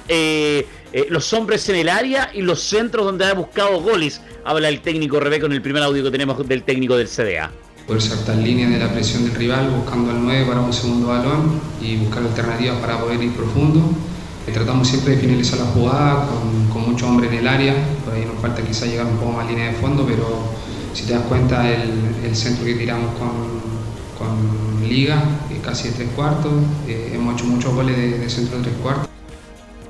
eh, 0.92 1.06
los 1.10 1.32
hombres 1.32 1.68
en 1.68 1.76
el 1.76 1.88
área 1.88 2.30
y 2.34 2.42
los 2.42 2.62
centros 2.62 3.04
donde 3.06 3.24
ha 3.26 3.34
buscado 3.34 3.80
goles. 3.80 4.20
Habla 4.44 4.68
el 4.68 4.80
técnico 4.80 5.20
Rebeco 5.20 5.46
en 5.46 5.52
el 5.52 5.62
primer 5.62 5.82
audio 5.82 6.02
que 6.04 6.10
tenemos 6.10 6.46
del 6.48 6.62
técnico 6.62 6.96
del 6.96 7.08
CDA. 7.08 7.50
poder 7.86 8.02
saltar 8.02 8.36
líneas 8.36 8.70
de 8.70 8.78
la 8.78 8.92
presión 8.92 9.24
del 9.24 9.34
rival 9.34 9.70
buscando 9.70 10.10
al 10.10 10.22
9 10.22 10.44
para 10.46 10.60
un 10.60 10.72
segundo 10.72 11.08
balón 11.08 11.60
y 11.80 11.96
buscar 11.96 12.22
alternativas 12.22 12.78
para 12.80 12.98
poder 13.00 13.22
ir 13.22 13.32
profundo. 13.32 13.80
Eh, 14.46 14.52
Tratamos 14.52 14.88
siempre 14.88 15.14
de 15.16 15.20
finalizar 15.20 15.58
la 15.58 15.66
jugada 15.66 16.26
con, 16.28 16.68
con 16.68 16.90
mucho 16.90 17.06
hombre 17.08 17.28
en 17.28 17.34
el 17.34 17.48
área, 17.48 17.74
por 18.04 18.14
ahí 18.14 18.24
nos 18.24 18.40
falta 18.40 18.62
quizá 18.62 18.86
llegar 18.86 19.06
un 19.06 19.16
poco 19.18 19.32
más 19.32 19.46
línea 19.48 19.66
de 19.68 19.74
fondo, 19.74 20.04
pero 20.06 20.52
si 20.94 21.04
te 21.04 21.12
das 21.14 21.22
cuenta 21.28 21.68
el, 21.70 21.90
el 22.24 22.34
centro 22.36 22.64
que 22.64 22.74
tiramos 22.74 23.10
con, 23.18 23.58
con 24.18 24.88
Liga, 24.88 25.22
eh, 25.50 25.60
casi 25.62 25.88
de 25.88 25.94
tres 25.94 26.08
cuartos, 26.16 26.52
eh, 26.86 27.12
hemos 27.14 27.34
hecho 27.34 27.44
muchos 27.44 27.74
goles 27.74 27.94
de, 27.96 28.18
de 28.18 28.30
centro 28.30 28.56
de 28.58 28.64
tres 28.64 28.76
cuartos. 28.82 29.08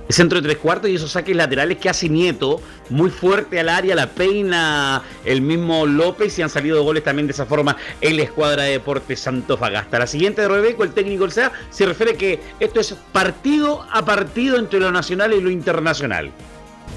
Centro 0.08 0.40
de 0.40 0.48
tres 0.48 0.58
cuartos 0.58 0.88
y 0.90 0.94
esos 0.94 1.12
saques 1.12 1.36
laterales 1.36 1.78
que 1.78 1.88
hace 1.88 2.08
Nieto, 2.08 2.62
muy 2.88 3.10
fuerte 3.10 3.60
al 3.60 3.68
área, 3.68 3.94
la 3.94 4.08
peina 4.08 5.02
el 5.24 5.42
mismo 5.42 5.84
López 5.84 6.38
y 6.38 6.42
han 6.42 6.48
salido 6.48 6.82
goles 6.82 7.04
también 7.04 7.26
de 7.26 7.32
esa 7.32 7.44
forma 7.44 7.76
en 8.00 8.16
la 8.16 8.22
escuadra 8.22 8.62
de 8.62 8.72
Deportes 8.72 9.20
Santofagasta. 9.20 9.98
La 9.98 10.06
siguiente 10.06 10.42
de 10.42 10.48
Rebeco, 10.48 10.82
el 10.82 10.92
técnico 10.92 11.24
del 11.24 11.32
SEA, 11.32 11.52
se 11.70 11.84
refiere 11.84 12.16
que 12.16 12.40
esto 12.58 12.80
es 12.80 12.94
partido 13.12 13.84
a 13.92 14.04
partido 14.04 14.56
entre 14.56 14.80
lo 14.80 14.90
nacional 14.90 15.34
y 15.34 15.40
lo 15.40 15.50
internacional. 15.50 16.32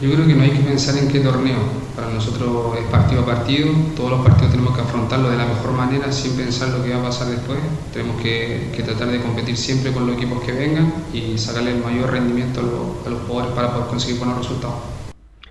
Yo 0.02 0.12
creo 0.12 0.26
que 0.26 0.34
no 0.34 0.41
hay 0.41 0.49
que 0.49 0.64
pensar 0.64 0.97
en 0.97 1.08
qué 1.10 1.20
torneo. 1.20 1.60
Para 1.95 2.10
nosotros 2.10 2.76
es 2.76 2.86
partido 2.86 3.22
a 3.22 3.26
partido. 3.28 3.72
Todos 3.95 4.10
los 4.10 4.22
partidos 4.22 4.49
tenemos 4.49 4.76
que 4.76 4.82
afrontarlo 4.82 5.30
de 5.30 5.38
la 5.38 5.45
mejor 5.45 5.74
manera 5.74 6.12
sin 6.12 6.36
pensar 6.36 6.70
lo 6.70 6.84
que 6.84 6.89
va 6.89 7.02
a 7.02 7.04
pasar 7.04 7.28
después. 7.28 7.60
Tenemos 7.93 8.20
que, 8.20 8.72
que 8.76 8.82
tratar 8.82 9.10
de 9.10 9.22
competir 9.22 9.56
siempre 9.56 9.91
con 9.91 10.08
los 10.08 10.18
equipos 10.18 10.41
que 10.43 10.54
vengan 10.54 10.91
y 11.14 11.38
sacarle 11.38 11.74
el 11.74 11.84
mayor 11.84 12.10
rendimiento 12.10 12.62
a 12.62 12.64
los, 12.64 13.20
a 13.22 13.24
jugadores 13.28 13.56
para 13.56 13.74
poder 13.74 13.89
conseguir 13.89 14.18
buenos 14.18 14.39
resultados. 14.39 14.78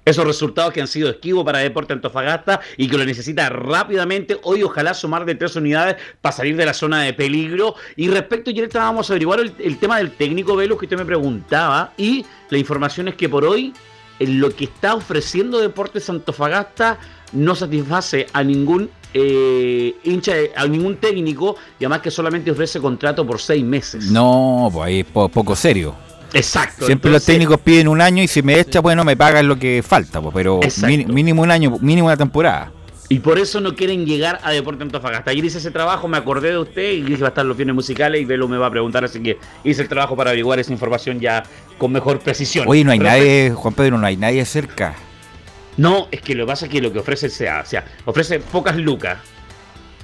Esos 0.05 0.25
resultados 0.25 0.73
que 0.73 0.81
han 0.81 0.89
sido 0.89 1.11
esquivos 1.11 1.45
para 1.45 1.59
Deporte 1.59 1.93
Antofagasta 1.93 2.61
y 2.77 2.89
que 2.89 2.99
lo 2.99 3.05
necesita 3.05 3.49
rápidamente. 3.51 4.41
Hoy 4.43 4.65
ojalá 4.65 4.95
sumar 4.95 5.27
de 5.27 5.37
tres 5.37 5.55
unidades 5.55 5.95
para 6.21 6.33
salir 6.33 6.57
de 6.57 6.67
la 6.67 6.75
zona 6.75 7.03
de 7.03 7.13
peligro. 7.13 7.77
Y 7.95 8.09
respecto, 8.09 8.51
ya 8.51 8.65
estábamos 8.65 9.09
a 9.11 9.13
averiguar 9.13 9.39
el, 9.39 9.79
tema 9.79 9.99
del 9.99 10.11
técnico 10.11 10.57
Velo 10.57 10.77
que 10.77 10.87
usted 10.87 10.99
me 10.99 11.05
preguntaba. 11.05 11.93
Y 11.97 12.27
la 12.49 12.59
información 12.59 13.07
es 13.07 13.15
que 13.15 13.29
por 13.29 13.45
hoy 13.45 13.73
lo 14.29 14.55
que 14.55 14.65
está 14.65 14.95
ofreciendo 14.95 15.59
Deportes 15.61 16.09
Antofagasta 16.11 16.99
no 17.33 17.55
satisface 17.55 18.27
a 18.33 18.43
ningún 18.43 18.91
eh, 19.15 19.95
hincha, 20.05 20.33
a 20.57 20.67
ningún 20.67 20.97
técnico 20.97 21.57
y 21.79 21.85
además 21.85 22.01
que 22.01 22.11
solamente 22.11 22.51
ofrece 22.51 22.81
contrato 22.81 23.27
por 23.27 23.41
seis 23.41 23.65
meses. 23.65 24.11
No, 24.11 24.69
pues 24.73 24.87
ahí 24.87 25.01
es 25.01 25.07
po- 25.07 25.29
poco 25.29 25.57
serio. 25.57 25.95
Exacto. 26.33 26.87
Siempre 26.87 27.11
los 27.11 27.25
técnicos 27.25 27.59
piden 27.61 27.89
un 27.89 28.01
año 28.01 28.23
y 28.23 28.29
si 28.29 28.41
me 28.43 28.59
echa, 28.61 28.81
bueno, 28.81 29.05
me 29.05 29.17
pagan 29.17 29.49
lo 29.49 29.59
que 29.59 29.83
falta, 29.87 30.21
pues, 30.21 30.33
pero 30.33 30.61
mínimo 31.09 31.43
un 31.43 31.51
año, 31.51 31.77
mínimo 31.81 32.07
una 32.07 32.17
temporada. 32.17 32.71
Y 33.13 33.19
por 33.19 33.41
eso 33.41 33.61
no 33.61 33.75
quieren 33.75 34.07
llegar 34.07 34.39
a 34.45 34.53
Deporte 34.53 34.85
Antofagasta. 34.85 35.33
Ayer 35.33 35.45
hice 35.45 35.59
ese 35.59 35.73
trabajo, 35.73 36.07
me 36.07 36.17
acordé 36.17 36.51
de 36.53 36.59
usted 36.59 36.93
y 36.93 37.03
dije 37.03 37.21
va 37.23 37.27
a 37.27 37.31
estar 37.31 37.45
los 37.45 37.57
fines 37.57 37.75
musicales 37.75 38.21
y 38.21 38.25
Velo 38.25 38.47
me 38.47 38.57
va 38.57 38.69
a 38.69 38.71
preguntar, 38.71 39.05
así 39.05 39.21
que 39.21 39.37
hice 39.65 39.83
el 39.83 39.89
trabajo 39.89 40.15
para 40.17 40.31
averiguar 40.31 40.61
esa 40.61 40.73
información 40.73 41.19
ya 41.19 41.43
con 41.77 41.91
mejor 41.91 42.21
precisión. 42.21 42.67
Oye, 42.69 42.85
no 42.85 42.93
hay 42.93 43.01
Pero- 43.01 43.11
nadie, 43.11 43.51
Juan 43.51 43.75
Pedro, 43.75 43.99
no 43.99 44.07
hay 44.07 44.17
nadie 44.17 44.45
cerca. 44.45 44.95
No, 45.77 46.07
es 46.13 46.21
que 46.23 46.37
lo 46.37 46.45
que 46.47 46.53
pasa 46.53 46.67
es 46.67 46.71
que 46.71 46.81
lo 46.81 46.93
que 46.93 47.01
ofrece 47.01 47.27
el 47.27 47.33
CA, 47.33 47.63
o 47.63 47.67
sea, 47.67 47.85
ofrece 48.05 48.39
pocas 48.39 48.77
lucas. 48.77 49.19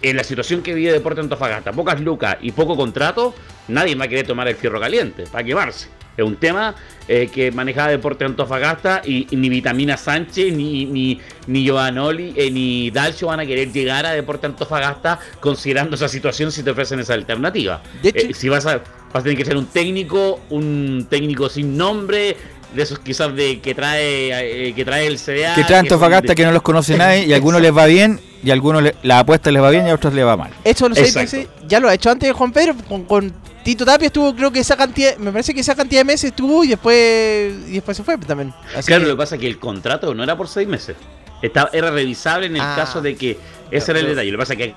En 0.02 0.16
la 0.16 0.24
situación 0.24 0.62
que 0.62 0.74
vive 0.74 0.90
Deporte 0.92 1.20
Antofagasta, 1.20 1.70
pocas 1.72 2.00
lucas 2.00 2.38
y 2.40 2.50
poco 2.50 2.76
contrato, 2.76 3.36
nadie 3.68 3.94
va 3.94 4.06
a 4.06 4.08
querer 4.08 4.26
tomar 4.26 4.48
el 4.48 4.56
fierro 4.56 4.80
caliente 4.80 5.26
para 5.30 5.44
quemarse. 5.44 5.88
Es 6.16 6.24
un 6.24 6.36
tema 6.36 6.74
eh, 7.08 7.28
que 7.32 7.52
maneja 7.52 7.88
Deporte 7.88 8.24
Antofagasta 8.24 9.02
y, 9.04 9.26
y 9.30 9.36
ni 9.36 9.48
Vitamina 9.48 9.96
Sánchez, 9.96 10.52
ni, 10.54 10.86
ni, 10.86 11.20
ni 11.46 11.64
Giovanoli, 11.64 12.34
eh, 12.36 12.50
ni 12.50 12.90
Dalcio 12.90 13.28
van 13.28 13.40
a 13.40 13.46
querer 13.46 13.72
llegar 13.72 14.06
a 14.06 14.10
Deporte 14.12 14.46
Antofagasta 14.46 15.18
considerando 15.40 15.96
esa 15.96 16.08
situación 16.08 16.50
si 16.50 16.62
te 16.62 16.70
ofrecen 16.70 17.00
esa 17.00 17.14
alternativa. 17.14 17.82
Eh, 18.02 18.32
si 18.34 18.48
vas 18.48 18.66
a, 18.66 18.78
vas 18.78 18.84
a 19.14 19.22
tener 19.22 19.36
que 19.36 19.44
ser 19.44 19.56
un 19.56 19.66
técnico, 19.66 20.40
un 20.50 21.06
técnico 21.08 21.48
sin 21.48 21.76
nombre, 21.76 22.36
de 22.74 22.82
esos 22.82 22.98
quizás 22.98 23.34
de 23.34 23.60
que 23.60 23.74
trae 23.74 24.68
eh, 24.68 24.74
que 24.74 24.84
trae 24.84 25.06
el 25.06 25.18
CDA. 25.18 25.54
Que 25.54 25.62
traen 25.64 25.66
que 25.66 25.68
son 25.68 25.74
Antofagasta 25.78 26.28
de- 26.28 26.34
que 26.34 26.44
no 26.44 26.52
los 26.52 26.62
conoce 26.62 26.96
nadie 26.96 27.24
y 27.26 27.32
a 27.32 27.36
algunos 27.36 27.60
les 27.60 27.74
va 27.76 27.86
bien 27.86 28.20
y 28.42 28.50
a 28.50 28.52
algunos 28.52 28.82
le- 28.82 28.94
la 29.02 29.20
apuesta 29.20 29.50
les 29.50 29.62
va 29.62 29.70
bien 29.70 29.86
y 29.86 29.90
a 29.90 29.94
otros 29.94 30.12
les 30.14 30.24
va 30.24 30.36
mal. 30.36 30.50
Hecho 30.64 30.88
los 30.88 30.98
seis 30.98 31.14
meses, 31.16 31.46
ya 31.66 31.80
lo 31.80 31.88
ha 31.88 31.94
hecho 31.94 32.10
antes 32.10 32.32
Juan 32.32 32.52
Pedro, 32.52 32.74
con, 32.88 33.04
con 33.04 33.32
Tito 33.64 33.84
Tapia 33.84 34.06
estuvo, 34.06 34.34
creo 34.36 34.52
que 34.52 34.60
esa 34.60 34.76
cantidad, 34.76 35.16
me 35.16 35.32
parece 35.32 35.52
que 35.54 35.60
esa 35.60 35.74
cantidad 35.74 36.00
de 36.00 36.04
meses 36.04 36.30
estuvo 36.30 36.62
y 36.64 36.68
después 36.68 37.52
y 37.68 37.72
después 37.72 37.96
se 37.96 38.04
fue 38.04 38.16
también. 38.18 38.52
Así 38.76 38.86
claro, 38.88 39.02
que- 39.04 39.08
lo 39.08 39.14
que 39.16 39.18
pasa 39.18 39.34
es 39.36 39.40
que 39.40 39.46
el 39.48 39.58
contrato 39.58 40.14
no 40.14 40.22
era 40.22 40.36
por 40.36 40.48
seis 40.48 40.68
meses. 40.68 40.96
Estaba, 41.42 41.70
era 41.72 41.90
revisable 41.90 42.46
en 42.46 42.56
el 42.56 42.62
Ah. 42.62 42.74
caso 42.76 43.00
de 43.00 43.14
que 43.16 43.38
ese 43.70 43.90
era 43.92 44.00
el 44.00 44.06
detalle. 44.06 44.30
Lo 44.30 44.38
que 44.38 44.42
pasa 44.42 44.52
es 44.54 44.58
que 44.58 44.74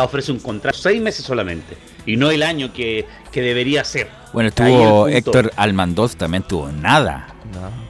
ofrece 0.00 0.32
un 0.32 0.38
contrato 0.40 0.76
seis 0.78 1.00
meses 1.00 1.24
solamente 1.24 1.76
y 2.06 2.16
no 2.16 2.30
el 2.30 2.42
año 2.42 2.72
que, 2.72 3.06
que 3.32 3.40
debería 3.40 3.84
ser. 3.84 4.08
Bueno, 4.32 4.48
estuvo. 4.48 5.08
Héctor 5.08 5.52
Almandoz, 5.56 6.16
también 6.16 6.42
tuvo 6.42 6.70
nada. 6.70 7.28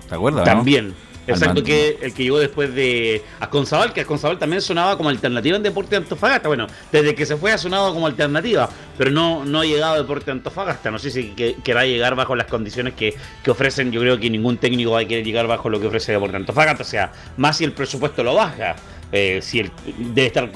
¿Te 0.09 0.15
acuerdas? 0.15 0.47
no? 0.47 0.53
También. 0.53 0.95
Exacto, 1.27 1.61
Almand- 1.61 1.65
que 1.65 1.99
el 2.03 2.13
que 2.13 2.23
llegó 2.25 2.39
después 2.39 2.75
de 2.75 3.23
Asconzabal, 3.41 3.95
que 3.95 4.03
Asconzabal 4.03 4.39
también 4.39 4.61
sonaba 4.61 4.99
como 4.99 5.09
alternativa 5.09 5.57
en 5.57 5.63
Deporte 5.63 5.93
de 5.93 5.97
Antofagasta. 5.97 6.49
Bueno, 6.49 6.67
desde 6.93 7.15
que 7.15 7.25
se 7.25 7.39
fue 7.39 7.51
ha 7.51 7.57
sonado 7.57 7.95
como 7.95 8.07
alternativa, 8.07 8.69
pero 8.99 9.11
no, 9.11 9.43
no 9.43 9.61
ha 9.61 9.65
llegado 9.65 9.95
a 9.95 9.97
Deporte 9.97 10.27
de 10.27 10.33
Antofagasta. 10.33 10.91
No 10.91 10.99
sé 10.99 11.11
si 11.11 11.29
que, 11.31 11.57
querrá 11.65 11.87
llegar 11.87 12.15
bajo 12.15 12.37
las 12.37 12.47
condiciones 12.47 12.93
que, 12.93 13.15
que 13.43 13.51
ofrecen. 13.51 13.91
Yo 13.91 14.03
creo 14.03 14.21
que 14.21 14.29
ningún 14.29 14.59
técnico 14.59 14.91
va 14.91 15.01
a 15.01 15.05
querer 15.07 15.25
llegar 15.25 15.47
bajo 15.47 15.71
lo 15.71 15.81
que 15.81 15.87
ofrece 15.87 16.13
Deporte 16.13 16.33
de 16.33 16.41
Antofagasta. 16.41 16.83
O 16.83 16.87
sea, 16.87 17.11
más 17.39 17.57
si 17.57 17.65
el 17.65 17.73
presupuesto 17.73 18.23
lo 18.23 18.35
baja. 18.35 18.77
Eh, 19.13 19.41
si 19.43 19.61
el, 19.61 19.71
debe 20.13 20.27
estar 20.27 20.51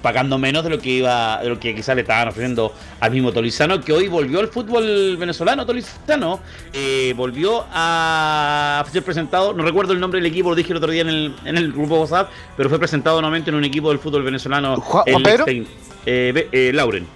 pagando 0.00 0.38
menos 0.38 0.62
de 0.62 0.70
lo 0.70 0.78
que 0.78 0.90
iba 0.90 1.40
de 1.42 1.48
lo 1.48 1.58
que 1.58 1.74
quizás 1.74 1.96
le 1.96 2.02
estaban 2.02 2.28
ofreciendo 2.28 2.72
al 3.00 3.10
mismo 3.10 3.32
Tolizano 3.32 3.80
que 3.80 3.92
hoy 3.92 4.06
volvió 4.06 4.38
al 4.38 4.48
fútbol 4.48 5.16
venezolano 5.16 5.66
Tolizano 5.66 6.38
eh, 6.72 7.12
volvió 7.16 7.64
a 7.72 8.84
ser 8.92 9.02
presentado 9.02 9.52
no 9.52 9.64
recuerdo 9.64 9.94
el 9.94 10.00
nombre 10.00 10.20
del 10.20 10.30
equipo 10.30 10.50
lo 10.50 10.54
dije 10.54 10.70
el 10.72 10.76
otro 10.76 10.92
día 10.92 11.02
en 11.02 11.08
el, 11.08 11.34
en 11.44 11.56
el 11.56 11.72
grupo 11.72 11.98
WhatsApp 12.00 12.30
pero 12.56 12.68
fue 12.68 12.78
presentado 12.78 13.20
nuevamente 13.20 13.50
en 13.50 13.56
un 13.56 13.64
equipo 13.64 13.88
del 13.88 13.98
fútbol 13.98 14.22
venezolano 14.22 14.76
Juan- 14.76 15.04
el 15.06 15.22
Pedro? 15.22 15.44
Eh, 15.48 16.48
eh, 16.52 16.70
Lauren 16.72 17.06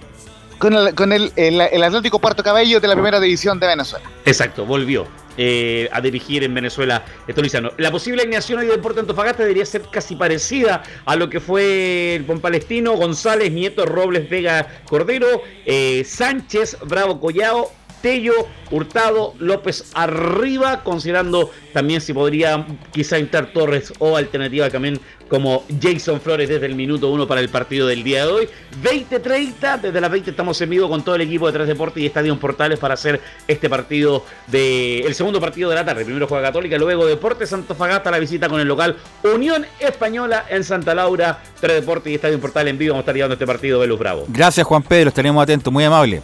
Con 0.59 0.73
el, 0.73 0.93
con 0.93 1.11
el, 1.13 1.83
Atlético 1.83 2.19
Puerto 2.19 2.43
Cabello 2.43 2.79
de 2.79 2.87
la 2.87 2.93
primera 2.93 3.19
división 3.19 3.59
de 3.59 3.67
Venezuela. 3.67 4.05
Exacto, 4.25 4.65
volvió 4.65 5.07
eh, 5.37 5.87
a 5.91 6.01
dirigir 6.01 6.43
en 6.43 6.53
Venezuela 6.53 7.05
Tolizano. 7.33 7.71
La 7.77 7.91
posible 7.91 8.21
alineación 8.23 8.59
hoy 8.59 8.65
de 8.65 8.73
Deporte 8.73 8.99
Antofagasta 8.99 9.43
debería 9.43 9.65
ser 9.65 9.83
casi 9.89 10.17
parecida 10.17 10.83
a 11.05 11.15
lo 11.15 11.29
que 11.29 11.39
fue 11.39 12.15
el 12.15 12.25
Palestino, 12.41 12.93
González, 12.97 13.51
Nieto, 13.51 13.85
Robles, 13.85 14.29
Vega, 14.29 14.67
Cordero, 14.85 15.41
eh, 15.65 16.03
Sánchez, 16.05 16.77
Bravo, 16.85 17.21
Collao, 17.21 17.71
Tello, 18.01 18.33
Hurtado, 18.71 19.33
López 19.39 19.91
arriba, 19.93 20.83
considerando 20.83 21.51
también 21.73 22.01
si 22.01 22.13
podría 22.13 22.65
quizá 22.91 23.17
entrar 23.17 23.51
Torres 23.51 23.93
o 23.99 24.15
alternativa 24.15 24.69
también 24.69 24.99
como 25.29 25.63
Jason 25.81 26.19
Flores 26.19 26.49
desde 26.49 26.65
el 26.65 26.75
minuto 26.75 27.09
uno 27.09 27.27
para 27.27 27.39
el 27.39 27.49
partido 27.49 27.87
del 27.87 28.03
día 28.03 28.25
de 28.25 28.31
hoy. 28.31 28.49
20-30, 28.83 29.79
desde 29.79 30.01
las 30.01 30.11
20 30.11 30.31
estamos 30.31 30.59
en 30.61 30.69
vivo 30.69 30.89
con 30.89 31.03
todo 31.03 31.15
el 31.15 31.21
equipo 31.21 31.47
de 31.47 31.53
Tres 31.53 31.67
Deportes 31.67 32.03
y 32.03 32.07
Estadio 32.07 32.37
Portales 32.39 32.79
para 32.79 32.95
hacer 32.95 33.21
este 33.47 33.69
partido 33.69 34.25
de 34.47 35.01
el 35.01 35.15
segundo 35.15 35.39
partido 35.39 35.69
de 35.69 35.75
la 35.75 35.85
tarde. 35.85 36.03
Primero 36.03 36.27
juega 36.27 36.47
Católica, 36.47 36.77
luego 36.77 37.05
Deportes 37.05 37.53
Antofagasta, 37.53 38.11
la 38.11 38.19
visita 38.19 38.49
con 38.49 38.59
el 38.59 38.67
local 38.67 38.97
Unión 39.23 39.65
Española 39.79 40.45
en 40.49 40.63
Santa 40.63 40.95
Laura. 40.95 41.41
Tres 41.59 41.75
Deportes 41.81 42.11
y 42.11 42.15
Estadio 42.15 42.39
Portales 42.39 42.71
en 42.71 42.77
vivo 42.77 42.93
vamos 42.93 43.01
a 43.01 43.03
estar 43.03 43.15
llevando 43.15 43.33
este 43.33 43.45
partido 43.45 43.79
Velus 43.79 43.99
Bravo. 43.99 44.25
Gracias 44.27 44.65
Juan 44.65 44.83
Pedro, 44.83 45.09
estaremos 45.09 45.41
atentos, 45.43 45.71
muy 45.71 45.83
amable. 45.83 46.21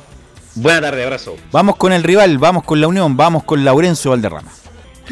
Buena 0.55 0.81
tarde, 0.81 1.03
abrazo. 1.03 1.35
Vamos 1.51 1.75
con 1.75 1.91
el 1.93 2.03
rival, 2.03 2.37
vamos 2.37 2.63
con 2.63 2.79
la 2.79 2.87
Unión, 2.87 3.17
vamos 3.17 3.43
con 3.43 3.63
Laurencio 3.65 4.11
Valderrama. 4.11 4.51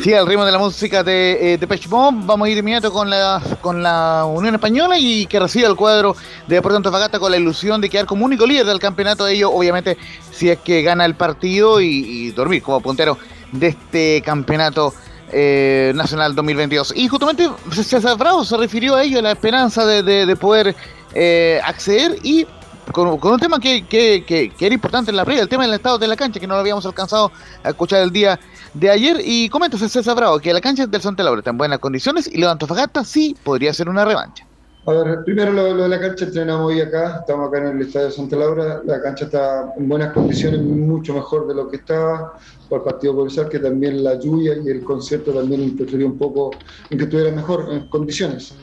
Sí, 0.01 0.11
al 0.13 0.25
ritmo 0.25 0.43
de 0.43 0.51
la 0.51 0.57
música 0.57 1.03
de, 1.03 1.53
eh, 1.53 1.57
de 1.59 1.67
Pech 1.67 1.87
Bomb, 1.87 2.25
vamos 2.25 2.47
a 2.47 2.49
ir 2.49 2.57
inmediato 2.57 2.91
con 2.91 3.09
la, 3.11 3.39
con 3.61 3.83
la 3.83 4.25
Unión 4.25 4.55
Española 4.55 4.97
y 4.97 5.27
que 5.27 5.39
reciba 5.39 5.67
el 5.69 5.75
cuadro 5.75 6.15
de 6.47 6.55
Deportes 6.55 6.77
Antofagasta 6.77 7.19
con 7.19 7.29
la 7.29 7.37
ilusión 7.37 7.79
de 7.79 7.89
quedar 7.89 8.07
como 8.07 8.25
único 8.25 8.47
líder 8.47 8.65
del 8.65 8.79
campeonato. 8.79 9.27
Ello, 9.27 9.51
obviamente, 9.51 9.97
si 10.31 10.49
es 10.49 10.57
que 10.59 10.81
gana 10.81 11.05
el 11.05 11.13
partido 11.13 11.79
y, 11.79 11.87
y 11.87 12.31
dormir 12.31 12.63
como 12.63 12.81
puntero 12.81 13.19
de 13.51 13.67
este 13.67 14.23
campeonato 14.25 14.95
eh, 15.31 15.91
nacional 15.93 16.33
2022. 16.33 16.93
Y 16.95 17.07
justamente 17.07 17.47
César 17.71 18.17
Bravo 18.17 18.43
se 18.45 18.57
refirió 18.57 18.95
a 18.95 19.03
ello, 19.03 19.19
a 19.19 19.21
la 19.21 19.31
esperanza 19.33 19.85
de, 19.85 20.01
de- 20.01 20.25
de 20.25 20.35
poder 20.35 20.75
eh, 21.13 21.61
acceder 21.63 22.17
y 22.23 22.47
con, 22.91 23.07
un 23.07 23.39
tema 23.39 23.59
que, 23.59 23.85
que- 23.87 24.23
que- 24.25 24.51
era 24.65 24.73
importante 24.75 25.11
en 25.11 25.17
la 25.17 25.25
previa, 25.25 25.43
el 25.43 25.49
tema 25.49 25.63
del 25.63 25.73
estado 25.73 25.97
de 25.97 26.07
la 26.07 26.15
cancha, 26.15 26.39
que 26.39 26.47
no 26.47 26.55
lo 26.55 26.59
habíamos 26.59 26.85
alcanzado 26.85 27.31
a 27.63 27.69
escuchar 27.69 28.01
el 28.01 28.11
día 28.11 28.39
de 28.73 28.89
ayer. 28.89 29.17
Y 29.23 29.49
comenta 29.49 29.77
César 29.77 30.15
Bravo 30.15 30.39
que 30.39 30.53
la 30.53 30.61
cancha 30.61 30.85
del 30.85 31.01
Santa 31.01 31.23
Laura 31.23 31.39
está 31.39 31.51
en 31.51 31.57
buenas 31.57 31.79
condiciones 31.79 32.27
y 32.31 32.37
lo 32.39 32.47
de 32.47 32.51
Antofagasta 32.53 33.03
sí 33.03 33.35
podría 33.43 33.73
ser 33.73 33.89
una 33.89 34.05
revancha. 34.05 34.45
A 34.85 34.91
ver, 34.91 35.23
primero 35.23 35.53
lo, 35.53 35.73
lo 35.73 35.83
de 35.83 35.87
la 35.89 35.97
cancha, 35.97 36.25
entrenamos 36.25 36.65
hoy 36.65 36.81
acá, 36.81 37.19
estamos 37.21 37.47
acá 37.47 37.59
en 37.59 37.77
el 37.77 37.87
Estadio 37.87 38.11
Santa 38.11 38.35
Laura, 38.35 38.81
la 38.85 39.01
cancha 39.01 39.25
está 39.25 39.73
en 39.77 39.87
buenas 39.87 40.11
condiciones, 40.11 40.59
mucho 40.61 41.13
mejor 41.13 41.47
de 41.47 41.55
lo 41.55 41.69
que 41.69 41.77
estaba 41.77 42.33
por 42.67 42.79
el 42.79 42.83
partido 42.83 43.15
policial, 43.15 43.47
que 43.47 43.59
también 43.59 44.03
la 44.03 44.19
lluvia 44.19 44.55
y 44.61 44.67
el 44.67 44.83
concierto 44.83 45.31
también 45.31 45.61
interfirió 45.61 46.05
un 46.05 46.17
poco 46.17 46.51
en 46.89 46.97
que 46.97 47.05
estuviera 47.05 47.31
mejor 47.31 47.67
en 47.71 47.87
condiciones. 47.87 48.53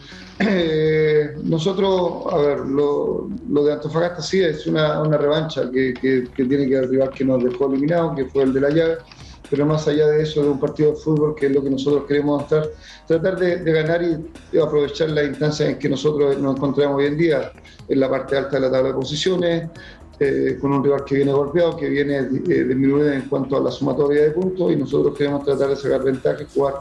Eh, 0.43 1.33
nosotros, 1.45 2.23
a 2.33 2.39
ver, 2.39 2.61
lo, 2.61 3.29
lo 3.51 3.65
de 3.65 3.75
Antofagasta 3.75 4.23
sí 4.23 4.43
es 4.43 4.67
una, 4.67 5.03
una 5.03 5.19
revancha 5.19 5.71
que, 5.71 5.93
que- 5.95 6.25
que 6.35 6.45
tiene 6.47 6.67
que 6.67 6.79
arribar 6.79 7.11
que 7.11 7.25
nos 7.27 7.45
dejó 7.45 7.67
eliminado, 7.67 8.15
que 8.15 8.25
fue 8.25 8.45
el 8.45 8.53
de 8.55 8.61
la 8.63 8.71
llave, 8.71 8.97
pero 9.51 9.67
más 9.67 9.87
allá 9.87 10.07
de 10.07 10.23
eso, 10.23 10.43
de 10.43 10.49
un 10.49 10.59
partido 10.59 10.93
de 10.93 10.97
fútbol, 10.97 11.35
que 11.35 11.47
es 11.47 11.53
lo 11.53 11.63
que 11.63 11.69
nosotros 11.71 12.05
queremos 12.09 12.43
estar, 12.45 12.67
tratar 13.07 13.39
de, 13.39 13.57
ganar 13.73 14.03
y, 14.03 14.59
aprovechar 14.59 15.11
la 15.11 15.25
instancia 15.25 15.69
en 15.69 15.79
que 15.79 15.89
nosotros 15.91 16.39
nos 16.39 16.57
encontramos 16.57 16.97
hoy 16.99 17.07
en 17.07 17.19
día, 17.19 17.53
en 17.89 18.01
la 18.01 18.09
parte 18.09 18.39
alta 18.39 18.57
de 18.57 18.61
la 18.61 18.71
tabla 18.71 18.89
de 18.91 18.95
posiciones, 18.95 19.69
eh, 20.21 20.59
con 20.61 20.73
un 20.73 20.85
rival 20.85 21.03
que 21.05 21.17
viene 21.17 21.33
golpeado, 21.33 21.77
que 21.77 21.89
viene 21.89 22.19
eh, 22.19 22.65
disminuido 22.65 23.11
en 23.11 23.23
cuanto 23.23 23.57
a 23.57 23.61
la 23.61 23.71
sumatoria 23.71 24.23
de 24.23 24.31
puntos, 24.31 24.71
y 24.73 24.77
nosotros 24.77 25.17
queremos 25.17 25.45
tratar 25.45 25.69
de 25.71 25.77
sacar 25.77 26.03
ventaja 26.03 26.43
y 26.43 26.47
jugar 26.55 26.75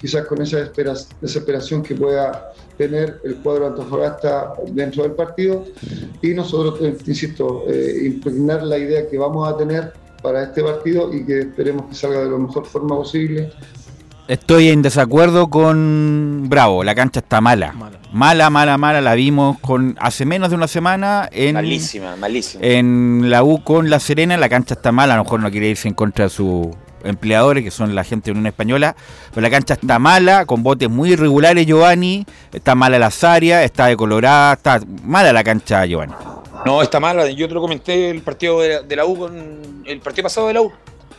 quizás 0.00 0.26
con 0.26 0.40
esa 0.42 0.60
espera- 0.60 0.94
desesperación 1.20 1.82
que 1.82 1.94
pueda 1.94 2.52
tener 2.76 3.20
el 3.24 3.36
cuadro 3.36 3.64
de 3.64 3.70
Antofagasta 3.70 4.52
dentro 4.68 5.02
del 5.02 5.12
partido, 5.12 5.64
y 6.22 6.28
nosotros, 6.34 6.80
eh, 6.82 6.96
insisto, 7.06 7.64
eh, 7.68 8.02
impregnar 8.04 8.62
la 8.62 8.78
idea 8.78 9.08
que 9.08 9.18
vamos 9.18 9.48
a 9.48 9.56
tener 9.56 9.92
para 10.22 10.42
este 10.42 10.62
partido 10.62 11.12
y 11.14 11.24
que 11.24 11.40
esperemos 11.40 11.86
que 11.86 11.94
salga 11.94 12.20
de 12.20 12.30
la 12.30 12.38
mejor 12.38 12.66
forma 12.66 12.96
posible. 12.96 13.52
Estoy 14.28 14.70
en 14.70 14.82
desacuerdo 14.82 15.48
con 15.48 16.46
Bravo, 16.48 16.82
la 16.82 16.96
cancha 16.96 17.20
está 17.20 17.40
mala. 17.40 17.74
Mala, 18.12 18.50
mala, 18.50 18.76
mala, 18.76 19.00
la 19.00 19.14
vimos 19.14 19.58
con 19.60 19.96
hace 20.00 20.24
menos 20.24 20.50
de 20.50 20.56
una 20.56 20.66
semana 20.66 21.28
en, 21.30 21.54
Malísima, 21.54 22.16
malísima. 22.16 22.64
en 22.64 23.30
la 23.30 23.44
U 23.44 23.62
con 23.62 23.88
La 23.88 24.00
Serena, 24.00 24.36
la 24.36 24.48
cancha 24.48 24.74
está 24.74 24.90
mala, 24.90 25.14
a 25.14 25.16
lo 25.18 25.24
mejor 25.24 25.40
no 25.40 25.50
quiere 25.50 25.68
irse 25.68 25.86
en 25.86 25.94
contra 25.94 26.24
de 26.24 26.30
sus 26.30 26.68
empleadores, 27.06 27.64
que 27.64 27.70
son 27.70 27.94
la 27.94 28.04
gente 28.04 28.26
de 28.26 28.32
Unión 28.32 28.46
Española, 28.46 28.96
pero 29.30 29.42
la 29.42 29.50
cancha 29.50 29.74
está 29.74 29.98
mala, 29.98 30.46
con 30.46 30.62
botes 30.62 30.88
muy 30.88 31.12
irregulares, 31.12 31.66
Giovanni, 31.66 32.26
está 32.52 32.74
mala 32.74 32.98
las 32.98 33.22
áreas, 33.24 33.64
está 33.64 33.86
decolorada, 33.86 34.54
está 34.54 34.80
mala 35.02 35.32
la 35.32 35.44
cancha, 35.44 35.84
Giovanni. 35.86 36.14
No, 36.64 36.82
está 36.82 36.98
mala. 36.98 37.30
Yo 37.30 37.46
te 37.46 37.54
lo 37.54 37.60
comenté 37.60 38.10
el 38.10 38.22
partido 38.22 38.60
de 38.60 38.68
la, 38.68 38.82
de 38.82 38.96
la 38.96 39.06
U 39.06 39.16
con 39.16 39.82
el 39.84 40.00
partido 40.00 40.24
pasado 40.24 40.48
de 40.48 40.54
la 40.54 40.62
U. 40.62 40.72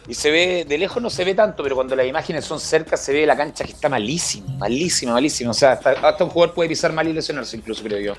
Y 0.08 0.14
se 0.14 0.32
ve, 0.32 0.66
de 0.68 0.78
lejos 0.78 1.04
no 1.04 1.10
se 1.10 1.26
ve 1.26 1.36
tanto, 1.36 1.64
pero 1.64 1.76
cuando 1.76 1.96
las 1.96 2.06
imágenes 2.06 2.46
son 2.46 2.60
cerca 2.60 2.96
se 2.96 3.12
ve 3.12 3.26
la 3.26 3.36
cancha 3.36 3.66
que 3.66 3.74
está 3.74 3.90
malísima, 3.90 4.48
malísima, 4.58 5.14
malísima. 5.14 5.52
O 5.52 5.54
sea, 5.54 5.74
hasta, 5.74 5.92
hasta 5.92 6.24
un 6.24 6.30
jugador 6.30 6.54
puede 6.54 6.70
pisar 6.70 6.94
mal 6.94 7.08
y 7.08 7.14
lesionarse 7.14 7.58
incluso, 7.58 7.84
creo 7.84 8.00
yo. 8.00 8.14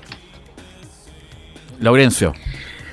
Laurencio. 1.79 2.33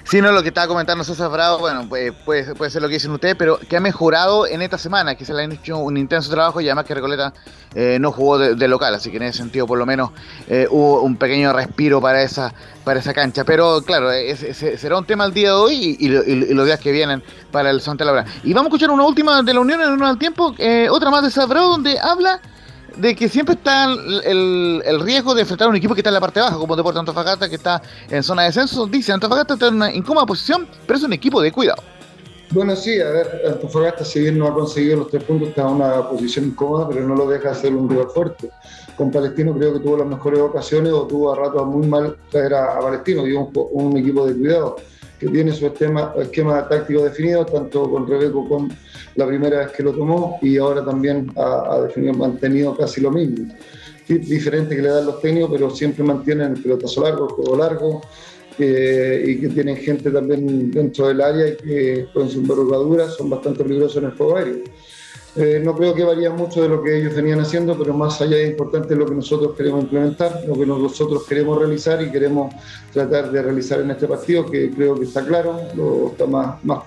Sí, 0.08 0.20
no, 0.22 0.30
lo 0.30 0.40
que 0.40 0.48
estaba 0.50 0.68
comentando 0.68 1.02
César 1.02 1.28
Bravo, 1.32 1.58
bueno, 1.58 1.84
pues, 1.88 2.12
puede, 2.24 2.54
puede 2.54 2.70
ser 2.70 2.80
lo 2.80 2.86
que 2.86 2.94
dicen 2.94 3.10
ustedes, 3.10 3.34
pero 3.34 3.58
que 3.58 3.76
ha 3.76 3.80
mejorado 3.80 4.46
en 4.46 4.62
esta 4.62 4.78
semana, 4.78 5.16
que 5.16 5.24
se 5.24 5.34
le 5.34 5.42
han 5.42 5.50
hecho 5.50 5.78
un 5.78 5.96
intenso 5.96 6.30
trabajo 6.30 6.60
y 6.60 6.66
además 6.68 6.84
que 6.84 6.94
Recoleta 6.94 7.32
eh, 7.74 7.98
no 8.00 8.12
jugó 8.12 8.38
de, 8.38 8.68
local, 8.68 8.94
así 8.94 9.10
que 9.10 9.16
en 9.16 9.24
ese 9.24 9.38
sentido 9.38 9.66
por 9.66 9.78
lo 9.78 9.84
menos 9.84 10.10
eh, 10.46 10.68
hubo 10.70 11.00
un 11.02 11.16
pequeño 11.16 11.52
respiro 11.52 12.00
para 12.00 12.22
esa 12.22 12.54
para 12.84 13.00
esa 13.00 13.12
cancha. 13.12 13.42
Pero 13.42 13.82
claro, 13.82 14.12
es- 14.12 14.56
será 14.80 14.96
un 14.96 15.06
tema 15.06 15.24
el 15.24 15.34
día 15.34 15.48
de 15.48 15.54
hoy 15.56 15.96
y, 15.98 16.06
y 16.06 16.08
lo- 16.08 16.22
y 16.22 16.54
los 16.54 16.66
días 16.66 16.78
que 16.78 16.92
vienen 16.92 17.20
para 17.50 17.70
el 17.70 17.80
Santa 17.80 18.04
Laura. 18.04 18.24
Y 18.44 18.52
vamos 18.52 18.66
a 18.66 18.68
escuchar 18.68 18.90
una 18.90 19.02
última 19.04 19.42
de 19.42 19.54
la 19.54 19.58
Unión 19.58 19.80
en 19.80 19.90
uno 19.90 20.06
al 20.06 20.18
tiempo, 20.18 20.54
eh, 20.58 20.86
otra 20.88 21.10
más 21.10 21.24
de 21.24 21.30
César 21.30 21.48
Bravo, 21.48 21.70
donde 21.70 21.98
habla 21.98 22.40
de 22.96 23.14
que 23.14 23.28
siempre 23.28 23.54
está 23.54 23.84
el, 23.92 24.82
el- 24.84 25.00
riesgo 25.00 25.34
de 25.34 25.42
enfrentar 25.42 25.66
a 25.66 25.70
un 25.70 25.76
equipo 25.76 25.94
que 25.94 26.00
está 26.00 26.10
en 26.10 26.14
la 26.14 26.20
parte 26.20 26.40
baja, 26.40 26.56
como 26.56 26.74
Deportes 26.76 27.00
Antofagasta, 27.00 27.48
que 27.48 27.56
está 27.56 27.82
en 28.10 28.22
zona 28.22 28.42
de 28.42 28.48
descenso. 28.48 28.86
Dice, 28.86 29.12
Antofagasta 29.12 29.54
está 29.54 29.68
en 29.68 29.74
una 29.74 29.92
incómoda 29.92 30.26
posición, 30.26 30.66
pero 30.86 30.98
es 30.98 31.04
un 31.04 31.12
equipo 31.12 31.40
de 31.40 31.52
cuidado. 31.52 31.82
Bueno, 32.50 32.76
sí, 32.76 33.00
a 33.00 33.10
ver, 33.10 33.42
Antofagasta, 33.48 34.04
si 34.04 34.20
bien 34.20 34.38
no 34.38 34.46
ha 34.46 34.54
conseguido 34.54 34.98
los 34.98 35.10
tres 35.10 35.24
puntos, 35.24 35.48
está 35.48 35.62
en 35.62 35.68
una 35.68 36.08
posición 36.08 36.46
incómoda, 36.46 36.88
pero 36.88 37.06
no 37.06 37.14
lo 37.14 37.28
deja 37.28 37.54
ser 37.54 37.74
un 37.74 37.88
rival 37.88 38.06
fuerte. 38.14 38.50
Con 38.96 39.10
Palestino 39.10 39.52
creo 39.52 39.74
que 39.74 39.80
tuvo 39.80 39.98
las 39.98 40.06
mejores 40.06 40.40
ocasiones 40.40 40.92
o 40.92 41.06
tuvo 41.06 41.32
a 41.32 41.36
rato 41.36 41.64
muy 41.66 41.86
mal 41.86 42.16
traer 42.30 42.54
a, 42.54 42.76
a 42.76 42.80
Palestino, 42.80 43.22
un, 43.22 43.50
un 43.72 43.96
equipo 43.98 44.26
de 44.26 44.34
cuidado 44.34 44.76
que 45.18 45.28
tiene 45.28 45.52
su 45.52 45.66
esquema, 45.66 46.68
táctico 46.68 47.02
definido, 47.02 47.46
tanto 47.46 47.90
con 47.90 48.06
Rebeco 48.06 48.48
con 48.48 48.70
la 49.14 49.26
primera 49.26 49.58
vez 49.58 49.72
que 49.72 49.82
lo 49.82 49.92
tomó 49.92 50.38
y 50.42 50.58
ahora 50.58 50.84
también 50.84 51.32
ha, 51.36 51.76
ha 51.76 52.12
mantenido 52.12 52.76
casi 52.76 53.00
lo 53.00 53.10
mismo. 53.10 53.52
Sí, 54.06 54.18
diferente 54.18 54.76
que 54.76 54.82
le 54.82 54.88
dan 54.88 55.06
los 55.06 55.20
técnicos, 55.20 55.50
pero 55.52 55.70
siempre 55.70 56.04
mantienen 56.04 56.52
el 56.52 56.62
pelotazo 56.62 57.02
largo, 57.02 57.28
el 57.28 57.34
juego 57.34 57.56
largo, 57.56 58.02
eh, 58.58 59.24
y 59.26 59.40
que 59.40 59.48
tienen 59.48 59.76
gente 59.76 60.10
también 60.10 60.70
dentro 60.70 61.08
del 61.08 61.20
área 61.20 61.48
y 61.48 61.56
que 61.56 62.06
con 62.14 62.30
su 62.30 62.38
envergadura 62.38 63.08
son 63.10 63.28
bastante 63.28 63.64
peligrosos 63.64 63.98
en 63.98 64.04
el 64.04 64.16
juego 64.16 64.36
aéreo. 64.36 64.64
Eh, 65.36 65.60
no 65.62 65.74
creo 65.74 65.92
que 65.92 66.02
varía 66.02 66.30
mucho 66.30 66.62
de 66.62 66.68
lo 66.70 66.82
que 66.82 66.96
ellos 66.98 67.14
venían 67.14 67.40
haciendo, 67.40 67.76
pero 67.76 67.92
más 67.92 68.18
allá 68.22 68.38
es 68.38 68.52
importante 68.52 68.96
lo 68.96 69.04
que 69.04 69.14
nosotros 69.14 69.54
queremos 69.54 69.82
implementar, 69.82 70.40
lo 70.46 70.54
que 70.54 70.64
nosotros 70.64 71.26
queremos 71.28 71.58
realizar 71.58 72.00
y 72.00 72.10
queremos 72.10 72.54
tratar 72.90 73.30
de 73.30 73.42
realizar 73.42 73.80
en 73.80 73.90
este 73.90 74.08
partido, 74.08 74.46
que 74.46 74.70
creo 74.70 74.94
que 74.94 75.04
está 75.04 75.26
claro, 75.26 75.60
está 76.10 76.26
más, 76.26 76.64
más, 76.64 76.84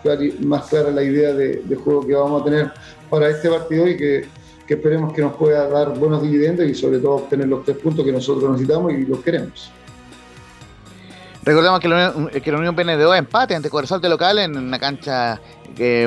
clara 0.67 0.89
la 0.89 1.03
idea 1.03 1.31
de, 1.31 1.61
juego 1.83 2.07
que 2.07 2.15
vamos 2.15 2.41
a 2.41 2.45
tener 2.45 2.71
para 3.07 3.29
este 3.29 3.49
partido 3.49 3.87
y 3.87 3.95
que, 3.95 4.27
esperemos 4.67 5.13
que 5.13 5.21
nos 5.21 5.33
pueda 5.33 5.67
dar 5.67 5.97
buenos 5.97 6.21
dividendos 6.21 6.67
y 6.67 6.75
sobre 6.75 6.99
todo 6.99 7.15
obtener 7.15 7.47
los 7.47 7.63
tres 7.63 7.77
puntos 7.77 8.05
que 8.05 8.11
nosotros 8.11 8.51
necesitamos 8.51 8.93
y 8.93 9.05
los 9.05 9.19
queremos. 9.19 9.71
Recordemos 11.43 11.79
que 11.79 11.87
la 11.87 12.11
Unión, 12.15 12.29
que 12.29 12.51
la 12.51 12.57
Unión 12.57 13.15
empates 13.15 13.57
ante 13.57 13.69
Cobresal 13.69 14.01
de 14.01 14.09
local 14.09 14.37
en 14.39 14.57
una 14.57 14.77
cancha 14.77 15.39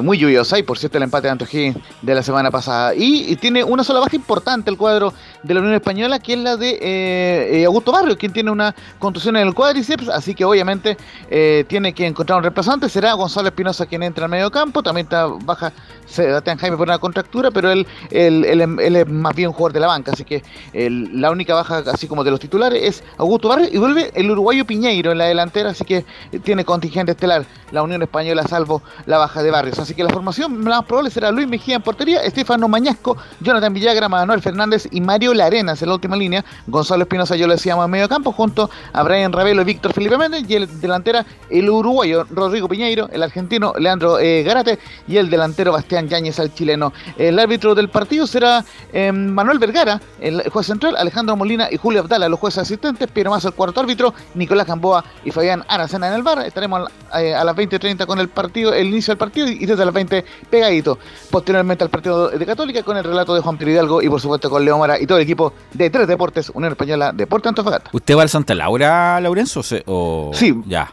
muy 0.03 0.19
lluviosa 0.19 0.59
y 0.59 0.63
por 0.63 0.79
cierto 0.79 0.99
el 0.99 1.05
empate 1.05 1.27
de 1.27 1.33
Antojí 1.33 1.75
de 2.03 2.15
la 2.15 2.23
semana 2.23 2.51
pasada. 2.51 2.95
Y, 2.95 3.37
tiene 3.37 3.65
una 3.65 3.83
sola 3.85 4.01
baja 4.01 4.15
importante 4.17 4.71
el 4.71 4.77
cuadro 4.77 5.13
de 5.43 5.55
la 5.55 5.61
Unión 5.61 5.75
Española 5.75 6.19
que 6.19 6.35
es 6.35 6.39
la 6.39 6.57
de 6.57 6.71
eh, 6.81 7.61
eh, 7.61 7.65
Augusto 7.65 7.93
Barrio, 7.93 8.17
quien 8.17 8.33
tiene 8.33 8.51
una 8.51 8.75
contusión 8.99 9.37
en 9.37 9.47
el 9.47 9.55
cuádriceps, 9.55 10.09
así 10.09 10.35
que 10.35 10.45
obviamente 10.45 10.97
eh, 11.31 11.65
tiene 11.69 11.93
que 11.93 12.07
encontrar 12.07 12.39
un 12.39 12.45
reemplazante. 12.45 12.89
Será 12.89 13.13
Gonzalo 13.15 13.49
Espinosa 13.49 13.87
quien 13.87 14.03
entra 14.03 14.25
al 14.25 14.31
medio 14.31 14.51
campo, 14.51 14.83
también 14.83 15.07
está 15.07 15.27
baja 15.27 15.73
Sebastián 16.07 16.59
Jaime 16.59 16.77
por 16.77 16.87
una 16.89 16.99
contractura, 16.99 17.51
pero 17.51 17.71
él, 17.71 17.87
él, 18.11 18.45
él- 18.45 18.97
es 18.97 19.09
más 19.09 19.35
bien 19.35 19.51
jugador 19.53 19.73
de 19.73 19.81
la 19.81 19.87
banca, 19.87 20.13
así 20.13 20.25
que 20.25 20.43
la 20.75 21.31
única 21.31 21.55
baja, 21.55 21.83
así 21.93 22.07
como 22.07 22.25
de 22.25 22.31
los 22.31 22.41
titulares, 22.41 22.83
es 22.83 23.05
Augusto 23.19 23.49
Barrio 23.49 23.69
y 23.73 23.79
vuelve 23.79 24.11
el 24.15 24.31
uruguayo 24.31 24.65
Piñeiro 24.67 25.13
en 25.13 25.19
la 25.19 25.25
delantera, 25.25 25.71
así 25.71 25.85
que 25.85 26.05
tiene 26.45 26.65
contingente 26.65 27.13
estelar 27.13 27.45
la 27.71 27.83
Unión 27.83 28.03
Española, 28.03 28.43
salvo 28.47 28.83
la 29.07 29.19
baja 29.19 29.43
de 29.43 29.51
Barrios. 29.53 29.79
Así 29.79 29.95
que 29.95 30.03
la 30.03 30.11
formación 30.11 30.65
más 30.65 30.85
probable 30.85 31.11
será 31.11 31.31
Luis 31.31 31.47
Mejía 31.47 31.77
en 31.77 31.83
portería, 31.83 32.23
Estefano 32.23 32.67
Mañasco, 32.67 33.17
Jonathan 33.41 33.73
Villagra, 33.73 34.09
Manuel 34.09 34.43
Fernández 34.43 34.89
y 34.91 35.01
Mario 35.01 35.35
Larenas 35.35 35.81
en 35.83 35.89
la 35.89 35.95
última 35.95 36.17
línea. 36.17 36.45
Gonzalo 36.67 37.03
Espinosa 37.03 37.37
yo 37.37 37.47
le 37.47 37.55
decíamos 37.55 37.85
en 37.85 37.91
medio 37.91 38.09
campo 38.09 38.33
junto 38.33 38.71
a 38.93 39.03
Brian 39.03 39.33
Ravelo 39.33 39.63
y 39.63 39.65
Víctor 39.65 39.93
Felipe 39.93 40.19
Méndez 40.19 40.45
y 40.49 40.55
el 40.55 40.81
delantera 40.81 41.25
el 41.51 41.71
uruguayo 41.71 42.27
Rodrigo 42.31 42.69
Piñeiro, 42.69 43.09
el 43.13 43.23
argentino 43.23 43.75
Leandro 43.79 44.19
eh, 44.19 44.43
Garate 44.43 44.79
y 45.07 45.19
el 45.19 45.31
delantero 45.31 45.73
Bastián 45.73 46.09
Yáñez 46.09 46.41
al 46.41 46.53
chileno. 46.55 46.93
El 47.17 47.39
árbitro 47.39 47.75
del 47.75 47.89
partido 47.89 48.27
será 48.27 48.65
eh, 48.93 49.13
Manuel 49.13 49.59
Vergara, 49.59 50.01
el 50.21 50.49
juez 50.51 50.67
central, 50.67 50.97
Alejandro 50.97 51.37
Molina 51.37 51.69
y 51.71 51.77
Julio 51.77 52.01
Abdala, 52.01 52.29
los 52.29 52.41
jueces 52.41 52.63
asistentes, 52.63 53.11
Piero 53.11 53.31
Mazo 53.31 53.49
el 53.49 53.55
cuarto 53.55 53.81
árbitro, 53.81 54.15
Nicolás 54.35 54.67
Gamboa 54.67 55.05
y 55.25 55.31
Fabián 55.31 55.65
Aracena 55.69 56.09
en 56.09 56.15
el 56.15 56.23
bar. 56.23 56.47
Estaremos 56.47 56.91
eh, 57.19 57.35
a 57.35 57.45
las 57.45 57.55
20.30 57.55 58.07
con 58.07 58.19
el 58.19 58.29
partido, 58.29 58.73
el 58.73 58.89
inicio 58.89 59.13
del 59.13 59.19
partido 59.19 59.42
y 59.51 59.67
desde 59.67 59.85
las 59.85 59.95
20 59.95 60.25
pegadito. 60.51 60.99
Posteriormente 61.31 61.85
al 61.85 61.91
partido 61.91 62.29
de 62.31 62.47
Católica 62.47 62.83
con 62.83 62.97
el 62.97 63.05
relato 63.05 63.35
de 63.35 63.41
Juan 63.41 63.57
Piro 63.59 63.71
Hidalgo 63.71 64.03
y 64.03 64.09
por 64.09 64.21
supuesto 64.21 64.49
con 64.51 64.65
Leo 64.65 64.79
Mara 64.79 65.01
y 65.01 65.07
todo 65.07 65.19
el 65.19 65.25
equipo 65.25 65.53
de 65.73 65.91
Tres 65.91 66.07
Deportes, 66.09 66.51
Unión 66.55 66.73
Española, 66.73 67.13
Deporte 67.13 67.49
Antofagasta. 67.49 67.91
¿Usted 67.93 68.17
va 68.17 68.23
al 68.23 68.29
Santa 68.29 68.55
Laura, 68.55 69.21
Laurenzo? 69.21 69.63
o. 69.87 70.31
Sí. 70.35 70.55
Ya, 70.67 70.93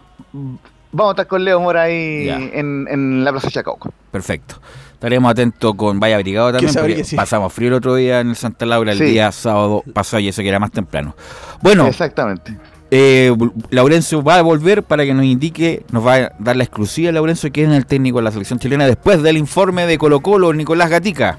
Vamos 0.92 1.10
a 1.10 1.12
estar 1.12 1.28
con 1.28 1.44
Leo 1.46 1.60
Mora 1.60 1.84
ahí 1.84 2.28
en, 2.30 2.88
en 2.90 3.24
la 3.24 3.32
Plaza 3.32 3.50
Chacauco. 3.52 3.92
perfecto. 4.12 4.56
Estaremos 4.94 5.32
atentos 5.32 5.76
con 5.76 5.98
Vaya 6.00 6.18
Brigado 6.18 6.52
también, 6.52 6.74
porque 6.74 7.04
sí. 7.06 7.16
pasamos 7.16 7.54
frío 7.54 7.70
el 7.70 7.76
otro 7.76 7.96
día 7.96 8.20
en 8.20 8.32
el 8.32 8.36
Santa 8.36 8.66
Laura, 8.66 8.92
el 8.92 8.98
Sí. 8.98 9.06
día 9.06 9.32
sábado 9.32 9.82
pasado 9.94 10.20
y 10.20 10.28
eso 10.28 10.42
que 10.42 10.50
era 10.50 10.60
más 10.60 10.72
temprano. 10.72 11.16
Bueno, 11.62 11.88
Exactamente. 11.88 12.58
Eh, 12.92 13.36
Laurencio 13.70 14.24
va 14.24 14.40
a 14.40 14.42
volver 14.42 14.84
para 14.84 15.06
que 15.06 15.14
nos 15.14 15.26
indique, 15.26 15.84
nos 15.92 16.06
va 16.06 16.16
a 16.16 16.32
dar 16.40 16.56
la 16.56 16.64
exclusiva 16.64 17.12
Laurencio, 17.12 17.52
que 17.52 17.64
es 17.64 17.70
el 17.70 17.86
técnico 17.86 18.18
de 18.18 18.24
la 18.24 18.32
selección 18.32 18.58
chilena, 18.60 18.88
después 18.88 19.22
del 19.22 19.38
informe 19.38 19.86
de 19.86 19.98
Colo 19.98 20.22
Colo, 20.22 20.54
Nicolás 20.54 20.90
Gatica. 20.90 21.38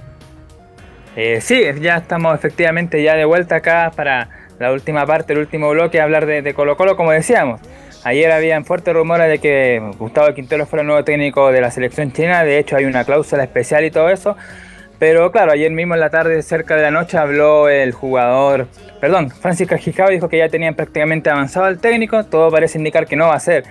Eh, 1.17 1.41
sí, 1.41 1.63
ya 1.81 1.97
estamos 1.97 2.35
efectivamente 2.35 3.03
ya 3.03 3.17
de 3.17 3.25
vuelta 3.25 3.57
acá 3.57 3.91
para 3.95 4.29
la 4.61 4.73
última 4.73 5.05
parte, 5.07 5.33
el 5.33 5.41
último 5.41 5.71
bloque, 5.71 6.01
hablar 6.01 6.27
de, 6.27 6.55
Colo 6.55 6.77
Colo, 6.77 6.97
como 6.97 7.11
decíamos. 7.11 7.61
Ayer 8.05 8.31
habían 8.31 8.65
fuertes 8.65 8.95
rumores 8.95 9.29
de 9.29 9.39
que 9.39 9.83
Gustavo 9.99 10.33
Quintero 10.35 10.67
fuera 10.67 10.83
el 10.83 10.87
nuevo 10.87 11.05
técnico 11.05 11.51
de 11.51 11.61
la 11.61 11.71
selección 11.71 12.13
china, 12.13 12.45
de 12.45 12.59
hecho 12.59 12.77
hay 12.77 12.85
una 12.85 13.05
cláusula 13.05 13.43
especial 13.43 13.85
y 13.85 13.91
todo 13.91 14.09
eso. 14.09 14.37
Pero 15.01 15.33
claro, 15.33 15.53
ayer 15.53 15.73
mismo 15.73 15.95
en 15.95 16.01
la 16.01 16.11
tarde, 16.11 16.43
cerca 16.43 16.77
de 16.77 16.83
la 16.83 16.91
noche, 16.91 17.17
habló 17.17 17.71
el 17.71 17.93
jugador, 17.93 18.69
perdón, 19.01 19.31
Francis 19.31 19.67
Cajicao 19.67 20.11
dijo 20.11 20.29
que 20.29 20.37
ya 20.37 20.51
tenían 20.51 20.75
prácticamente 20.75 21.31
avanzado 21.31 21.69
el 21.69 21.79
técnico, 21.79 22.25
todo 22.25 22.51
parece 22.51 22.77
indicar 22.77 23.07
que 23.07 23.17
no 23.17 23.29
va 23.29 23.35
a 23.35 23.41
ser 23.41 23.65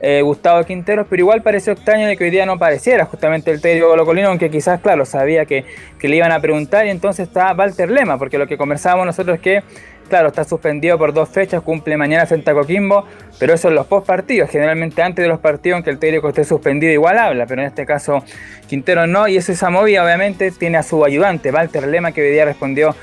eh, 0.00 0.20
Gustavo 0.20 0.62
Quinteros, 0.64 1.06
pero 1.08 1.20
igual 1.20 1.40
pareció 1.40 1.72
extraño 1.72 2.06
de 2.06 2.18
que 2.18 2.24
hoy 2.24 2.30
día 2.30 2.44
no 2.44 2.58
pareciera 2.58 3.06
justamente 3.06 3.50
el 3.50 3.62
técnico 3.62 3.88
colocolino, 3.88 4.28
aunque 4.28 4.50
quizás, 4.50 4.78
claro, 4.82 5.06
sabía 5.06 5.46
que, 5.46 5.64
que 5.98 6.06
le 6.06 6.16
iban 6.16 6.32
a 6.32 6.40
preguntar 6.40 6.84
y 6.84 6.90
entonces 6.90 7.28
está 7.28 7.54
Walter 7.54 7.90
Lema, 7.90 8.18
porque 8.18 8.36
lo 8.36 8.46
que 8.46 8.58
conversábamos 8.58 9.06
nosotros 9.06 9.36
es 9.36 9.40
que, 9.40 9.62
claro, 10.08 10.28
está 10.28 10.44
suspendido 10.44 10.98
por 10.98 11.12
dos 11.12 11.28
fechas, 11.28 11.62
cumple 11.62 11.96
mañana 11.96 12.26
frente 12.26 12.50
a 12.50 12.54
Coquimbo, 12.54 13.06
pero 13.38 13.54
eso 13.54 13.68
en 13.68 13.74
los 13.74 13.86
post 13.86 14.06
partidos, 14.06 14.50
generalmente 14.50 15.02
antes 15.02 15.22
de 15.22 15.28
los 15.28 15.40
partidos, 15.40 15.76
aunque 15.76 15.90
el 15.90 15.98
técnico 15.98 16.28
esté 16.28 16.44
suspendido 16.44 16.92
igual 16.92 17.18
habla, 17.18 17.46
pero 17.46 17.62
en 17.62 17.68
este 17.68 17.86
caso 17.86 18.22
Quintero 18.68 19.06
no, 19.06 19.28
y 19.28 19.36
eso 19.36 19.52
esa 19.52 19.70
movida 19.70 20.04
obviamente 20.04 20.50
tiene 20.50 20.78
a 20.78 20.82
su 20.82 21.04
ayudante, 21.04 21.50
Walter 21.50 21.86
Lema, 21.86 22.12
que 22.12 22.22
hoy 22.22 22.30
día 22.30 22.44
respondió 22.44 22.94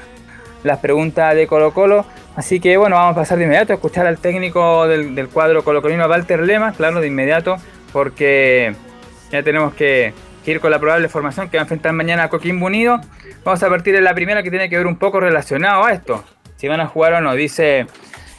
las 0.64 0.80
preguntas 0.80 1.36
de 1.36 1.48
Colo 1.48 1.74
Colo. 1.74 2.06
Así 2.36 2.60
que 2.60 2.78
bueno, 2.78 2.96
vamos 2.96 3.14
a 3.14 3.22
pasar 3.22 3.38
de 3.38 3.44
inmediato 3.44 3.74
a 3.74 3.76
escuchar 3.76 4.08
al 4.08 4.18
técnico 4.18 4.88
del, 4.88 5.16
del 5.16 5.28
cuadro 5.28 5.64
colocolino, 5.64 6.08
Walter 6.08 6.40
Lema, 6.40 6.72
claro, 6.72 7.02
de 7.02 7.08
inmediato, 7.08 7.58
porque 7.92 8.74
ya 9.32 9.44
tenemos 9.44 9.74
que, 9.74 10.14
que 10.46 10.52
ir 10.52 10.60
con 10.60 10.72
la 10.72 10.80
probable 10.80 11.10
formación 11.10 11.50
que 11.50 11.58
va 11.58 11.62
a 11.62 11.66
enfrentar 11.66 11.94
mañana 11.94 12.24
a 12.24 12.30
Coquimbo 12.30 12.68
Unido. 12.68 13.02
Vamos 13.44 13.62
a 13.64 13.70
partir 13.70 13.94
de 13.94 14.02
la 14.02 14.14
primera 14.14 14.44
que 14.44 14.50
tiene 14.50 14.70
que 14.70 14.78
ver 14.78 14.88
un 14.88 14.98
poco 14.98 15.20
relacionado 15.20 15.84
a 15.84 15.92
esto. 15.92 16.24
Si 16.62 16.68
van 16.68 16.80
a 16.80 16.86
jugar 16.86 17.14
o 17.14 17.22
no, 17.22 17.34
dice 17.34 17.88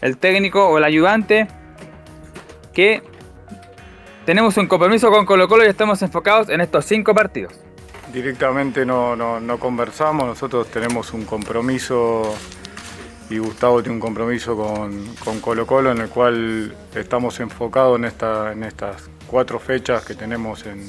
el 0.01 0.17
técnico 0.17 0.69
o 0.69 0.79
el 0.79 0.85
ayudante 0.85 1.49
que 2.73 3.03
tenemos 4.25 4.57
un 4.59 4.69
compromiso 4.69 5.11
con 5.11 5.27
Colo 5.27 5.49
Colo 5.49 5.65
y 5.65 5.67
estamos 5.67 6.03
enfocados 6.03 6.49
en 6.49 6.61
estos 6.61 6.85
cinco 6.85 7.17
partidos. 7.17 7.53
Directamente 8.13 8.87
no, 8.87 9.17
no, 9.17 9.59
conversamos, 9.59 10.25
nosotros 10.25 10.69
tenemos 10.69 11.13
un 11.13 11.25
compromiso 11.25 12.33
y 13.29 13.39
Gustavo 13.39 13.83
tiene 13.83 13.97
un 13.97 14.01
compromiso 14.01 14.57
con, 14.57 15.05
con 15.25 15.41
Colo 15.41 15.67
Colo 15.67 15.91
en 15.91 15.99
el 15.99 16.09
cual 16.09 16.77
estamos 16.95 17.41
enfocados 17.41 17.99
en, 17.99 18.05
esta, 18.05 18.53
en 18.53 18.63
estas 18.63 19.11
cuatro 19.27 19.59
fechas 19.59 20.05
que 20.05 20.15
tenemos 20.15 20.65
en, 20.65 20.89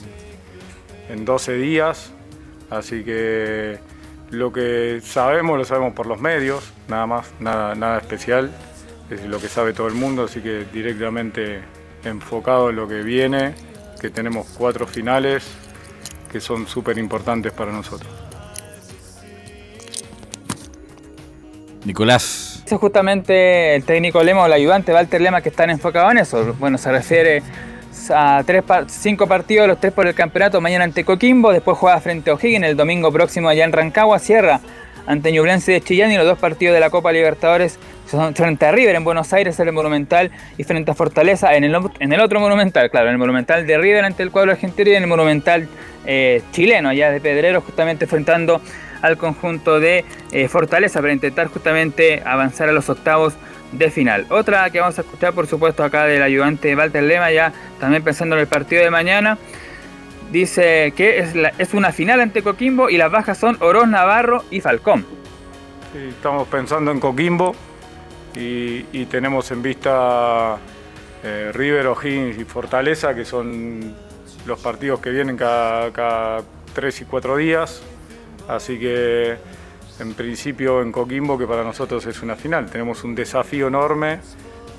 en 1.10 1.26
12 1.26 1.54
días, 1.54 2.12
así 2.70 3.04
que 3.04 3.80
lo 4.34 4.52
que 4.52 5.00
sabemos 5.04 5.58
lo 5.58 5.64
sabemos 5.64 5.94
por 5.94 6.08
los 6.08 6.20
medios, 6.20 6.74
nada 6.88 7.06
más, 7.06 7.32
nada, 7.40 7.76
nada 7.76 8.00
especial, 8.00 8.52
es 9.10 9.24
lo 9.26 9.40
que 9.40 9.48
sabe 9.48 9.74
todo 9.74 9.88
el 9.88 9.94
mundo, 9.94 10.24
así 10.24 10.42
que 10.42 10.66
directamente 10.74 11.62
enfocado 12.04 12.72
en 12.72 12.76
lo 12.76 12.88
que 12.88 13.04
viene, 13.04 13.54
que 14.02 14.10
tenemos 14.10 14.48
cuatro 14.58 14.88
finales 14.88 15.46
que 16.32 16.42
son 16.42 16.68
súper 16.68 16.98
importantes 16.98 17.54
para 17.54 17.72
nosotros. 17.72 18.12
Nicolás. 21.86 22.64
Ese 22.66 22.76
es 22.76 22.82
justamente 22.82 23.76
el 23.76 23.84
técnico 23.84 24.24
Lema 24.24 24.44
o 24.44 24.46
el 24.48 24.54
ayudante 24.54 24.94
Walter 24.94 25.22
Lema 25.22 25.42
que 25.42 25.50
están 25.50 25.70
enfocados 25.70 26.12
en 26.12 26.18
eso. 26.18 26.56
Bueno, 26.58 26.80
se 26.80 26.92
refiere 26.92 27.44
a 28.14 28.44
tres, 28.46 28.64
cinco 28.88 29.28
partidos, 29.28 29.68
los 29.68 29.80
tres 29.80 29.94
por 29.94 30.08
el 30.08 30.14
campeonato, 30.14 30.62
mañana 30.62 30.84
ante 30.84 31.04
Coquimbo, 31.04 31.52
después 31.52 31.78
juega 31.78 32.00
frente 32.02 32.32
a 32.32 32.34
O'Higgins, 32.34 32.66
el 32.66 32.76
domingo 32.76 33.12
próximo 33.12 33.50
allá 33.50 33.64
en 33.64 33.72
Rancagua, 33.72 34.20
cierra 34.20 34.60
ante 35.06 35.32
Ñublense 35.32 35.72
de 35.72 35.82
Chillán 35.82 36.12
y 36.12 36.18
los 36.18 36.26
dos 36.26 36.40
partidos 36.40 36.74
de 36.74 36.80
la 36.80 36.90
Copa 36.90 37.12
Libertadores 37.12 37.78
son 38.10 38.36
frente 38.36 38.66
a 38.66 38.72
River 38.72 38.96
en 38.96 39.04
Buenos 39.04 39.34
Aires, 39.34 39.60
en 39.60 39.68
el 39.68 39.74
Monumental, 39.74 40.32
y 40.58 40.64
frente 40.64 40.92
a 40.92 40.94
Fortaleza 40.94 41.56
en 41.56 41.64
el, 41.64 41.76
en 42.00 42.14
el 42.14 42.20
otro 42.22 42.40
Monumental, 42.40 42.90
claro, 42.90 43.08
en 43.08 43.14
el 43.14 43.18
Monumental 43.18 43.66
de 43.66 43.78
River 43.78 44.06
ante 44.06 44.24
el 44.24 44.32
cuadro 44.32 44.52
argentino 44.52 44.92
y 44.92 44.96
en 44.96 45.04
el 45.04 45.10
Monumental 45.10 45.68
eh, 46.06 46.42
chileno, 46.52 46.90
allá 46.90 47.12
de 47.12 47.20
Pedrero, 47.20 47.62
justamente 47.62 48.06
enfrentando 48.06 48.62
al 49.02 49.18
conjunto 49.18 49.80
de 49.80 50.06
eh, 50.32 50.48
Fortaleza 50.48 51.02
para 51.02 51.14
intentar 51.14 51.48
justamente 51.48 52.22
avanzar 52.26 52.70
a 52.70 52.72
los 52.72 52.90
octavos 52.90 53.34
de 53.74 53.92
final. 53.92 54.26
Otra 54.30 54.70
que 54.70 54.80
vamos 54.80 54.98
a 54.98 55.02
escuchar, 55.02 55.34
por 55.34 55.48
supuesto, 55.48 55.84
acá 55.84 56.06
del 56.06 56.22
ayudante 56.22 56.76
Walter 56.76 57.04
Lema, 57.04 57.32
ya 57.32 57.52
también 57.80 58.04
pensando 58.04 58.36
en 58.36 58.42
el 58.42 58.48
partido 58.48 58.84
de 58.84 58.90
mañana. 58.90 59.38
Dice 60.32 60.94
que 60.96 61.20
es, 61.20 61.34
es 61.58 61.74
una 61.74 61.92
final 61.92 62.22
ante 62.22 62.42
Coquimbo 62.42 62.90
y 62.90 62.98
las 62.98 63.12
bajas 63.12 63.38
son 63.38 63.58
Oroz, 63.60 63.88
Navarro 63.88 64.44
y 64.50 64.62
Falcón. 64.62 65.06
Estamos 66.10 66.48
pensando 66.48 66.92
en 66.92 67.00
Coquimbo 67.00 67.56
y, 68.36 69.06
tenemos 69.06 69.52
en 69.52 69.62
vista 69.62 70.58
eh, 71.24 71.52
River, 71.54 71.88
y 72.04 72.44
Fortaleza, 72.46 73.14
que 73.14 73.26
son 73.26 73.94
los 74.46 74.60
partidos 74.60 75.00
que 75.00 75.12
vienen 75.12 75.38
cada, 75.38 75.92
cada 75.92 76.42
tres 76.74 77.00
y 77.02 77.06
cuatro 77.06 77.38
días. 77.38 77.84
Así 78.48 78.80
que 78.80 79.38
en 80.00 80.14
principio 80.14 80.82
en 80.82 80.92
Coquimbo, 80.92 81.38
que 81.38 81.46
para 81.48 81.64
nosotros 81.64 82.06
es 82.06 82.22
una 82.22 82.36
final, 82.36 82.66
tenemos 82.70 83.04
un 83.04 83.16
desafío 83.16 83.68
enorme 83.68 84.20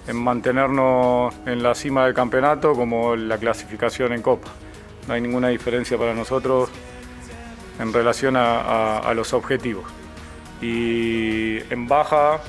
en 0.07 0.17
mantenernos 0.17 1.35
en 1.47 1.63
la 1.63 1.75
cima 1.75 2.05
del 2.05 2.15
campeonato 2.15 2.75
como 2.75 3.17
la 3.17 3.39
clasificación 3.39 4.13
en 4.13 4.23
Copa. 4.23 4.49
No 5.09 5.15
hay 5.15 5.21
ninguna 5.21 5.49
diferencia 5.49 5.97
para 5.97 6.15
nosotros 6.15 6.69
en 7.79 7.93
relación 7.93 8.37
a- 8.37 9.13
los 9.15 9.33
objetivos 9.33 9.85
y 10.61 11.59
en 11.73 11.87
baja 11.89 12.41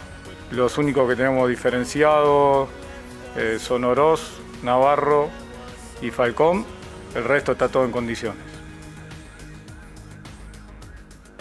los 0.52 0.78
únicos 0.78 1.08
que 1.10 1.16
tenemos 1.16 1.50
diferenciados 1.50 2.70
eh, 3.36 3.58
son 3.60 3.84
Oroz, 3.84 4.40
Navarro 4.64 5.30
y 6.02 6.12
Falcón, 6.12 6.66
el 7.16 7.24
resto 7.24 7.52
está 7.54 7.68
todo 7.70 7.84
en 7.86 7.92
condiciones. 7.92 8.45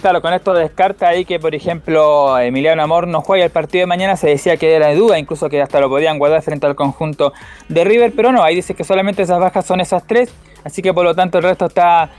Claro, 0.04 0.20
con 0.20 0.34
esto 0.34 0.52
descarta 0.52 1.08
ahí 1.08 1.24
que, 1.24 1.40
por 1.40 1.54
ejemplo, 1.54 2.38
Emiliano 2.38 2.82
Amor 2.82 3.08
no 3.08 3.22
juega 3.22 3.46
el 3.46 3.50
partido 3.50 3.80
de 3.80 3.86
mañana, 3.86 4.18
se 4.18 4.28
decía 4.28 4.58
que 4.58 4.74
era 4.74 4.88
de 4.88 4.96
duda, 4.96 5.18
incluso 5.18 5.48
que 5.48 5.62
hasta 5.62 5.80
lo 5.80 5.88
podían 5.88 6.18
guardar 6.18 6.42
frente 6.42 6.66
al 6.66 6.74
conjunto 6.74 7.32
de 7.70 7.84
River, 7.84 8.12
pero 8.14 8.30
no, 8.30 8.42
ahí 8.42 8.54
dice 8.54 8.74
que 8.74 8.84
solamente 8.84 9.22
esas 9.22 9.40
bajas 9.40 9.64
son 9.64 9.80
esas 9.80 10.06
tres, 10.06 10.30
así 10.62 10.82
que 10.82 10.92
por 10.92 11.04
lo 11.04 11.14
tanto 11.14 11.38
el 11.38 11.44
resto 11.44 11.64
está 11.64 12.10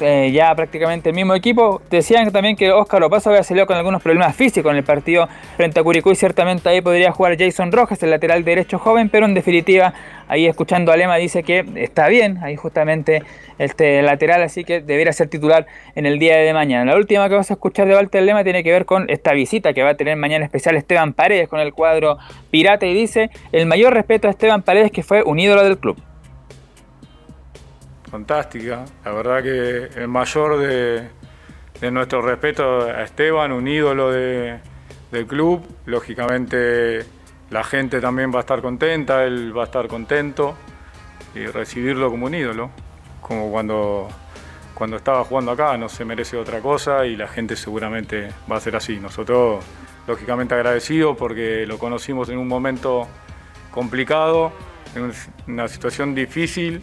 eh, 0.00 0.30
ya 0.32 0.54
prácticamente 0.54 1.10
el 1.10 1.14
mismo 1.14 1.34
equipo. 1.34 1.82
Decían 1.90 2.30
también 2.30 2.56
que 2.56 2.72
Óscar 2.72 3.02
Opaso 3.02 3.30
había 3.30 3.42
salido 3.42 3.66
con 3.66 3.76
algunos 3.76 4.02
problemas 4.02 4.34
físicos 4.34 4.70
en 4.70 4.78
el 4.78 4.84
partido 4.84 5.28
frente 5.56 5.80
a 5.80 5.82
Curicó 5.82 6.10
y 6.12 6.16
ciertamente 6.16 6.68
ahí 6.68 6.80
podría 6.80 7.12
jugar 7.12 7.36
Jason 7.38 7.72
Rojas, 7.72 8.02
el 8.02 8.10
lateral 8.10 8.44
derecho 8.44 8.78
joven, 8.78 9.08
pero 9.08 9.26
en 9.26 9.34
definitiva, 9.34 9.92
ahí 10.28 10.46
escuchando 10.46 10.92
a 10.92 10.96
Lema 10.96 11.16
dice 11.16 11.42
que 11.42 11.64
está 11.76 12.08
bien, 12.08 12.38
ahí 12.42 12.56
justamente 12.56 13.22
este 13.58 14.00
lateral, 14.02 14.42
así 14.42 14.64
que 14.64 14.80
debería 14.80 15.12
ser 15.12 15.28
titular 15.28 15.66
en 15.94 16.06
el 16.06 16.18
día 16.18 16.36
de 16.38 16.52
mañana. 16.54 16.92
La 16.92 16.96
última 16.96 17.28
que 17.28 17.34
vas 17.34 17.50
a 17.50 17.54
escuchar 17.54 17.86
de 17.86 17.94
Walter 17.94 18.22
Lema 18.22 18.42
tiene 18.42 18.64
que 18.64 18.72
ver 18.72 18.86
con 18.86 19.08
esta 19.10 19.32
visita 19.32 19.72
que 19.72 19.82
va 19.82 19.90
a 19.90 19.94
tener 19.94 20.16
mañana 20.16 20.44
especial 20.44 20.76
Esteban 20.76 21.12
Paredes 21.12 21.48
con 21.48 21.60
el 21.60 21.74
cuadro 21.74 22.18
Pirata 22.50 22.86
y 22.86 22.94
dice 22.94 23.30
el 23.52 23.66
mayor 23.66 23.94
respeto 23.94 24.28
a 24.28 24.30
Esteban 24.30 24.62
Paredes 24.62 24.90
que 24.90 25.02
fue 25.02 25.22
un 25.22 25.38
ídolo 25.38 25.62
del 25.62 25.78
club. 25.78 25.96
Fantástica. 28.10 28.84
La 29.04 29.12
verdad 29.12 29.42
que 29.42 30.00
el 30.00 30.08
mayor 30.08 30.58
de, 30.58 31.08
de 31.80 31.90
nuestro 31.90 32.22
respeto 32.22 32.82
a 32.82 33.02
Esteban, 33.02 33.52
un 33.52 33.66
ídolo 33.68 34.10
de- 34.10 34.58
del 35.12 35.26
club. 35.26 35.64
Lógicamente 35.86 37.04
la 37.50 37.64
gente 37.64 38.00
también 38.00 38.32
va 38.32 38.38
a 38.38 38.40
estar 38.40 38.60
contenta, 38.62 39.24
él 39.24 39.56
va 39.56 39.62
a 39.62 39.64
estar 39.66 39.88
contento 39.88 40.54
y 41.34 41.46
recibirlo 41.46 42.10
como 42.10 42.26
un 42.26 42.34
ídolo, 42.34 42.70
como 43.20 43.50
cuando, 43.50 44.08
cuando 44.74 44.96
estaba 44.96 45.24
jugando 45.24 45.50
acá, 45.52 45.76
no 45.76 45.88
se 45.88 46.04
merece 46.04 46.36
otra 46.36 46.60
cosa 46.60 47.06
y 47.06 47.16
la 47.16 47.26
gente 47.28 47.56
seguramente 47.56 48.28
va 48.50 48.56
a 48.56 48.60
ser 48.60 48.76
así. 48.76 48.98
Nosotros, 49.00 49.64
lógicamente 50.06 50.54
agradecidos 50.54 51.16
porque 51.16 51.66
lo 51.66 51.78
conocimos 51.78 52.28
en 52.28 52.38
un 52.38 52.46
momento 52.48 53.08
complicado, 53.72 54.52
en 54.94 55.02
un- 55.02 55.12
una 55.48 55.66
situación 55.68 56.14
difícil 56.14 56.82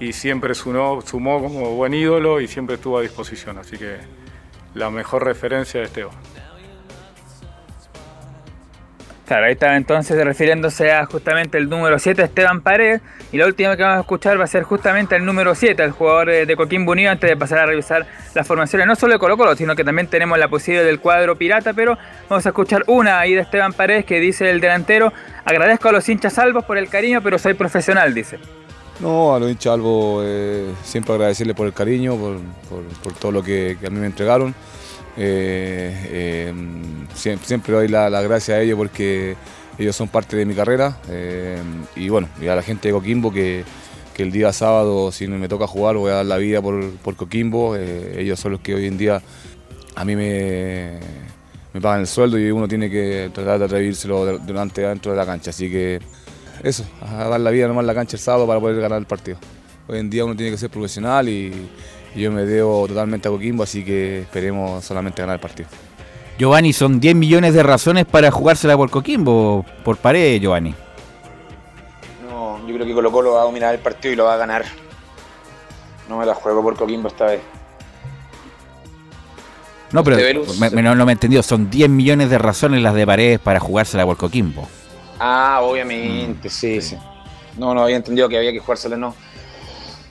y 0.00 0.12
siempre 0.12 0.54
sumó, 0.54 1.00
sumó 1.02 1.42
como 1.42 1.74
buen 1.74 1.94
ídolo 1.94 2.40
y 2.40 2.48
siempre 2.48 2.76
estuvo 2.76 2.98
a 2.98 3.02
disposición. 3.02 3.58
Así 3.58 3.76
que 3.76 3.96
la 4.74 4.90
mejor 4.90 5.24
referencia 5.24 5.80
de 5.80 5.86
Esteban. 5.86 6.14
Claro, 9.28 9.44
ahí 9.44 9.52
estaba 9.52 9.76
entonces 9.76 10.16
refiriéndose 10.24 10.90
a 10.90 11.04
justamente 11.04 11.58
el 11.58 11.68
número 11.68 11.98
7, 11.98 12.22
Esteban 12.22 12.62
Paredes. 12.62 13.02
Y 13.30 13.36
la 13.36 13.44
última 13.44 13.76
que 13.76 13.82
vamos 13.82 13.98
a 13.98 14.00
escuchar 14.00 14.40
va 14.40 14.44
a 14.44 14.46
ser 14.46 14.62
justamente 14.62 15.16
el 15.16 15.26
número 15.26 15.54
7, 15.54 15.84
el 15.84 15.90
jugador 15.90 16.28
de, 16.28 16.46
de 16.46 16.56
Coquimbo 16.56 16.92
Unido, 16.92 17.10
antes 17.10 17.28
de 17.28 17.36
pasar 17.36 17.58
a 17.58 17.66
revisar 17.66 18.06
las 18.34 18.46
formaciones, 18.46 18.86
no 18.86 18.96
solo 18.96 19.12
de 19.12 19.18
Colo 19.18 19.36
Colo, 19.36 19.54
sino 19.54 19.76
que 19.76 19.84
también 19.84 20.06
tenemos 20.06 20.38
la 20.38 20.48
posibilidad 20.48 20.86
del 20.86 20.98
cuadro 20.98 21.36
pirata. 21.36 21.74
Pero 21.74 21.98
vamos 22.30 22.46
a 22.46 22.48
escuchar 22.48 22.84
una 22.86 23.20
ahí 23.20 23.34
de 23.34 23.42
Esteban 23.42 23.74
Paredes 23.74 24.06
que 24.06 24.18
dice 24.18 24.48
el 24.48 24.62
delantero: 24.62 25.12
Agradezco 25.44 25.90
a 25.90 25.92
los 25.92 26.08
hinchas 26.08 26.32
salvos 26.32 26.64
por 26.64 26.78
el 26.78 26.88
cariño, 26.88 27.20
pero 27.22 27.38
soy 27.38 27.52
profesional, 27.52 28.14
dice. 28.14 28.38
No, 29.00 29.34
a 29.34 29.38
los 29.38 29.50
hinchas 29.50 29.74
Albo 29.74 30.22
eh, 30.24 30.66
siempre 30.82 31.14
agradecerles 31.14 31.54
por 31.54 31.66
el 31.66 31.72
cariño, 31.72 32.16
por, 32.16 33.12
todo 33.14 33.30
lo 33.30 33.42
que, 33.42 33.76
a 33.84 33.90
mí 33.90 34.00
me 34.00 34.06
entregaron. 34.06 34.54
Eh, 35.16 36.08
eh, 36.10 36.54
siempre, 37.14 37.46
siempre 37.46 37.74
doy 37.74 37.88
la, 37.88 38.10
la 38.10 38.22
gracia 38.22 38.56
a 38.56 38.60
ellos 38.60 38.76
porque 38.76 39.36
ellos 39.78 39.94
son 39.94 40.08
parte 40.08 40.36
de 40.36 40.44
mi 40.44 40.54
carrera. 40.54 40.98
y 41.94 42.08
bueno, 42.08 42.28
y 42.40 42.48
a 42.48 42.56
la 42.56 42.62
gente 42.62 42.88
de 42.88 42.94
Coquimbo 42.94 43.32
que, 43.32 43.64
el 44.18 44.32
día 44.32 44.52
sábado, 44.52 45.12
si 45.12 45.28
me 45.28 45.46
toca 45.46 45.68
jugar, 45.68 45.96
voy 45.96 46.10
a 46.10 46.16
dar 46.16 46.26
la 46.26 46.38
vida 46.38 46.60
por, 46.60 47.16
Coquimbo. 47.16 47.76
ellos 47.76 48.40
son 48.40 48.50
los 48.50 48.60
que 48.60 48.74
hoy 48.74 48.86
en 48.86 48.98
día 48.98 49.22
a 49.94 50.04
mí 50.04 50.16
me, 50.16 50.98
pagan 51.80 52.00
el 52.00 52.08
sueldo 52.08 52.36
y 52.36 52.50
uno 52.50 52.66
tiene 52.66 52.90
que 52.90 53.30
tratar 53.32 53.60
de 53.60 53.66
atrevírselo 53.66 54.38
durante 54.38 54.80
dentro 54.80 55.12
de 55.12 55.18
la 55.18 55.24
cancha. 55.24 55.50
Así 55.50 55.70
que 55.70 56.00
eso, 56.62 56.84
a 57.00 57.24
dar 57.28 57.40
la 57.40 57.50
vida 57.50 57.68
nomás 57.68 57.82
en 57.82 57.86
la 57.88 57.94
cancha 57.94 58.16
el 58.16 58.22
sábado 58.22 58.46
para 58.46 58.60
poder 58.60 58.80
ganar 58.80 58.98
el 58.98 59.06
partido. 59.06 59.38
Hoy 59.86 59.98
en 59.98 60.10
día 60.10 60.24
uno 60.24 60.36
tiene 60.36 60.52
que 60.52 60.58
ser 60.58 60.70
profesional 60.70 61.28
y, 61.28 61.68
y 62.14 62.20
yo 62.20 62.30
me 62.30 62.44
debo 62.44 62.86
totalmente 62.86 63.28
a 63.28 63.30
Coquimbo, 63.30 63.62
así 63.62 63.84
que 63.84 64.20
esperemos 64.20 64.84
solamente 64.84 65.22
ganar 65.22 65.34
el 65.36 65.40
partido. 65.40 65.68
Giovanni, 66.38 66.72
son 66.72 67.00
10 67.00 67.16
millones 67.16 67.54
de 67.54 67.62
razones 67.62 68.04
para 68.06 68.30
jugársela 68.30 68.76
por 68.76 68.90
Coquimbo, 68.90 69.64
por 69.84 69.96
pared, 69.96 70.40
Giovanni. 70.40 70.74
No, 72.28 72.58
yo 72.68 72.74
creo 72.74 72.86
que 72.86 72.94
Colo 72.94 73.10
Colo 73.10 73.32
va 73.32 73.40
a 73.40 73.44
dominar 73.44 73.74
el 73.74 73.80
partido 73.80 74.12
y 74.12 74.16
lo 74.16 74.24
va 74.24 74.34
a 74.34 74.36
ganar. 74.36 74.64
No 76.08 76.18
me 76.18 76.26
la 76.26 76.34
juego 76.34 76.62
por 76.62 76.76
Coquimbo 76.76 77.08
esta 77.08 77.26
vez. 77.26 77.40
No, 79.90 80.04
pero 80.04 80.16
Velus. 80.16 80.58
me, 80.60 80.68
me- 80.70 80.82
no, 80.82 80.94
no 80.94 81.06
me 81.06 81.12
he 81.12 81.14
entendido. 81.14 81.42
Son 81.42 81.70
10 81.70 81.88
millones 81.88 82.28
de 82.30 82.38
razones 82.38 82.82
las 82.82 82.94
de 82.94 83.06
paredes 83.06 83.38
para 83.40 83.58
jugársela 83.58 84.04
por 84.04 84.16
Coquimbo. 84.18 84.68
Ah, 85.18 85.60
obviamente, 85.62 86.48
sí, 86.48 86.80
sí. 86.80 86.96
No, 87.56 87.74
no 87.74 87.82
había 87.82 87.96
entendido 87.96 88.28
que 88.28 88.36
había 88.38 88.52
que 88.52 88.60
jugárselo, 88.60 88.96
no. 88.96 89.14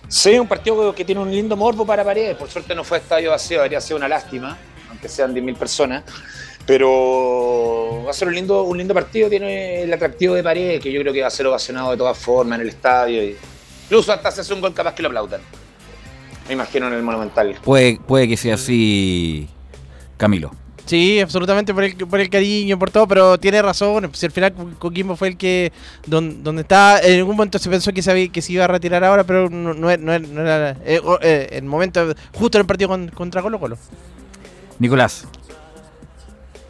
Sí, 0.10 0.38
un 0.40 0.48
partido 0.48 0.94
que 0.94 1.04
tiene 1.06 1.22
un 1.22 1.32
lindo 1.32 1.56
morbo 1.58 1.86
para 1.86 2.04
Paredes. 2.04 2.36
Por 2.38 2.50
suerte 2.50 2.74
no 2.76 2.84
fue 2.84 2.98
estadio 3.00 3.32
vacío, 3.32 3.62
habría 3.62 3.80
sido 3.82 3.98
una 3.98 4.08
lástima, 4.08 4.58
aunque 4.90 5.08
sean 5.10 5.34
10.000 5.34 5.56
personas. 5.56 6.04
Pero 6.66 8.04
va 8.06 8.12
a 8.12 8.14
ser 8.14 8.28
un 8.28 8.36
lindo, 8.36 8.64
un 8.64 8.78
lindo 8.78 8.94
partido, 8.94 9.30
tiene 9.30 9.84
el 9.84 9.94
atractivo 9.94 10.34
de 10.36 10.44
Paredes, 10.44 10.82
que 10.82 10.92
yo 10.92 11.00
creo 11.02 11.14
que 11.14 11.22
va 11.22 11.28
a 11.28 11.32
ser 11.32 11.48
ovacionado 11.48 11.92
de 11.92 11.98
todas 11.98 12.18
formas 12.18 12.58
en 12.58 12.64
el 12.64 12.70
estadio. 12.70 13.24
y- 13.24 13.38
Incluso 13.86 14.12
hasta 14.12 14.30
se 14.32 14.42
hace 14.42 14.54
un 14.54 14.60
gol 14.60 14.74
capaz 14.74 14.94
que 14.94 15.02
lo 15.02 15.08
aplaudan. 15.08 15.40
Me 16.48 16.54
imagino 16.54 16.88
en 16.88 16.94
el 16.94 17.04
Monumental. 17.04 17.56
Puede, 17.64 17.98
puede 18.06 18.28
que 18.28 18.36
sea 18.36 18.56
así, 18.56 19.48
Camilo. 20.18 20.52
Sí, 20.88 21.20
absolutamente 21.20 21.74
por 21.74 21.84
el, 21.84 21.96
por 21.96 22.20
el 22.20 22.30
cariño, 22.30 22.80
por 22.80 22.90
todo, 22.90 23.08
pero 23.08 23.38
tiene 23.38 23.62
razón. 23.62 24.10
Si 24.14 24.26
al 24.26 24.32
final 24.32 24.54
Co- 24.54 24.70
Coquimbo 24.80 25.16
fue 25.18 25.28
el 25.28 25.38
que. 25.38 25.72
don- 26.06 26.44
donde 26.44 26.62
está. 26.62 27.00
En 27.04 27.20
algún 27.20 27.36
momento 27.36 27.60
se 27.60 27.70
pensó 27.70 27.92
que 27.92 28.02
se, 28.02 28.10
había- 28.10 28.30
que 28.30 28.42
se 28.42 28.54
iba 28.54 28.64
a 28.64 28.68
retirar 28.68 29.04
ahora, 29.04 29.26
pero 29.26 29.50
no, 29.50 29.74
no, 29.74 29.92
es- 29.92 30.00
no 30.00 30.14
es- 30.14 30.28
no 30.30 30.42
era 30.42 30.72
eh, 30.86 31.02
eh, 31.22 31.50
el 31.52 31.64
momento. 31.66 32.16
Justo 32.34 32.58
en 32.58 32.62
el 32.62 32.66
partido 32.68 32.88
con- 32.90 33.10
contra 33.10 33.42
Colo 33.42 33.60
Colo. 33.60 33.78
Nicolás. 34.80 35.28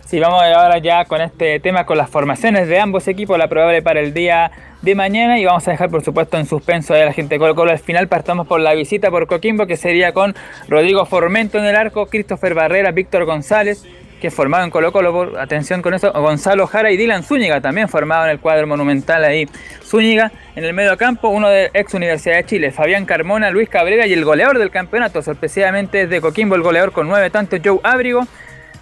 Sí, 0.06 0.19
vamos 0.19 0.41
ahora 0.41 0.77
ya 0.80 1.03
con 1.06 1.19
este 1.22 1.60
tema, 1.60 1.85
con 1.85 1.98
las 1.98 2.10
formaciones 2.10 2.68
de 2.69 2.80
ambos 2.80 3.07
equipos, 3.10 3.38
la 3.38 3.49
probable 3.49 3.81
para 3.81 3.99
el 3.99 4.14
día 4.14 4.52
de 4.81 4.95
mañana 4.95 5.38
y 5.38 5.44
vamos 5.44 5.68
a 5.68 5.72
dejar 5.72 5.89
por 5.89 6.02
supuesto 6.03 6.38
en 6.38 6.45
suspenso 6.45 6.94
a 6.94 6.98
la 6.99 7.11
gente 7.11 7.35
de 7.35 7.39
Colo 7.39 7.56
Colo. 7.56 7.72
Al 7.72 7.80
final 7.80 8.07
partamos 8.07 8.48
por 8.48 8.61
la 8.61 8.73
visita 8.73 9.11
por 9.11 9.27
Coquimbo 9.27 9.68
que 9.68 9.76
sería 9.76 10.14
con 10.14 10.34
Rodrigo 10.69 11.06
Formento 11.06 11.57
en 11.57 11.65
el 11.65 11.76
arco, 11.76 12.06
Christopher 12.07 12.53
Barrera, 12.53 12.91
Víctor 12.91 13.26
González, 13.26 13.84
que 14.19 14.31
formado 14.31 14.64
en 14.64 14.72
Colo 14.72 14.91
Colo, 14.91 15.39
atención 15.39 15.81
con 15.81 15.94
eso, 15.94 16.11
Gonzalo 16.11 16.68
Jara 16.68 16.91
y 16.91 16.98
Dylan 16.98 17.23
Zúñiga 17.23 17.61
también 17.61 17.88
formado 17.88 18.26
en 18.26 18.31
el 18.31 18.39
cuadro 18.39 18.68
monumental 18.68 19.23
ahí. 19.23 19.48
Zúñiga 19.84 20.31
en 20.56 20.64
el 20.64 20.73
medio 20.73 20.98
campo, 20.98 21.30
uno 21.30 21.49
de 21.49 21.69
ex 21.73 21.94
Universidad 21.94 22.38
de 22.38 22.45
Chile, 22.45 22.72
Fabián 22.72 23.06
Carmona, 23.06 23.49
Luis 23.52 23.69
Cabrera 23.69 24.07
y 24.07 24.14
el 24.14 24.26
goleador 24.26 24.60
del 24.60 24.72
campeonato, 24.72 25.22
sorpresivamente 25.22 26.03
es 26.03 26.10
de 26.10 26.22
Coquimbo 26.22 26.56
el 26.56 26.61
goleador 26.61 26.91
con 26.91 27.07
nueve 27.07 27.30
tantos, 27.30 27.60
Joe 27.64 27.80
Ábrigo. 27.84 28.27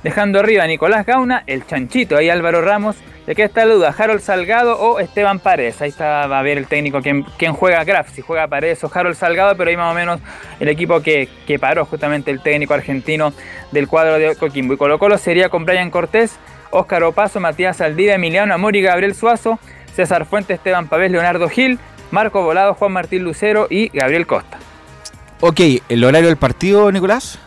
Dejando 0.06 0.40
arriba 0.40 0.66
a 0.66 0.68
Nicolás 0.68 1.04
Gauna, 1.04 1.42
el 1.48 1.66
chanchito, 1.66 2.16
ahí 2.16 2.30
Álvaro 2.30 2.62
Ramos. 2.62 2.96
¿De 3.26 3.34
qué 3.34 3.42
está 3.42 3.66
la 3.66 3.74
duda? 3.74 3.96
¿Harold 3.98 4.22
Salgado 4.22 4.80
o 4.80 5.00
Esteban 5.00 5.40
Paredes? 5.40 5.82
Ahí 5.82 5.90
está, 5.90 6.28
va 6.28 6.38
a 6.38 6.44
ver 6.44 6.60
el 6.60 6.68
técnico 6.68 7.02
quién, 7.02 7.24
quién 7.40 7.54
juega 7.54 7.84
Graf, 7.84 8.12
si 8.14 8.22
juega 8.22 8.48
Paredes 8.48 8.84
o 8.84 8.92
Harold 8.94 9.16
Salgado, 9.16 9.58
pero 9.58 9.72
ahí 9.72 9.76
más 9.76 9.92
o 9.92 9.96
menos 9.96 10.20
el 10.60 10.68
equipo 10.68 11.02
que, 11.02 11.28
que 11.48 11.58
paró 11.58 11.86
justamente 11.86 12.30
el 12.30 12.40
técnico 12.40 12.76
argentino 12.76 13.34
del 13.72 13.88
cuadro 13.88 14.20
de 14.20 14.36
Coquimbo. 14.36 14.76
Y 14.76 14.78
Colo 14.78 15.00
Colo 15.00 15.18
sería 15.18 15.50
con 15.50 15.66
Brian 15.66 15.90
Cortés, 15.90 16.38
Óscar 16.70 17.02
Opaso, 17.02 17.40
Matías 17.40 17.82
Aldiva, 17.82 18.14
Emiliano 18.14 18.54
Amor 18.54 18.76
y 18.76 18.84
Gabriel 18.84 19.16
Suazo, 19.16 19.58
César 19.96 20.28
Fuentes, 20.28 20.58
Esteban 20.58 20.88
Pavés, 20.88 21.10
Leonardo 21.10 21.50
Gil, 21.50 21.80
Marco 22.12 22.44
Volado, 22.44 22.76
Juan 22.76 22.92
Martín 22.92 23.24
Lucero 23.24 23.66
y 23.72 23.88
Gabriel 23.88 24.28
Costa. 24.28 24.60
Ok, 25.40 25.62
¿el 25.90 26.04
horario 26.04 26.28
del 26.28 26.38
partido, 26.38 26.92
Nicolás? 26.92 27.40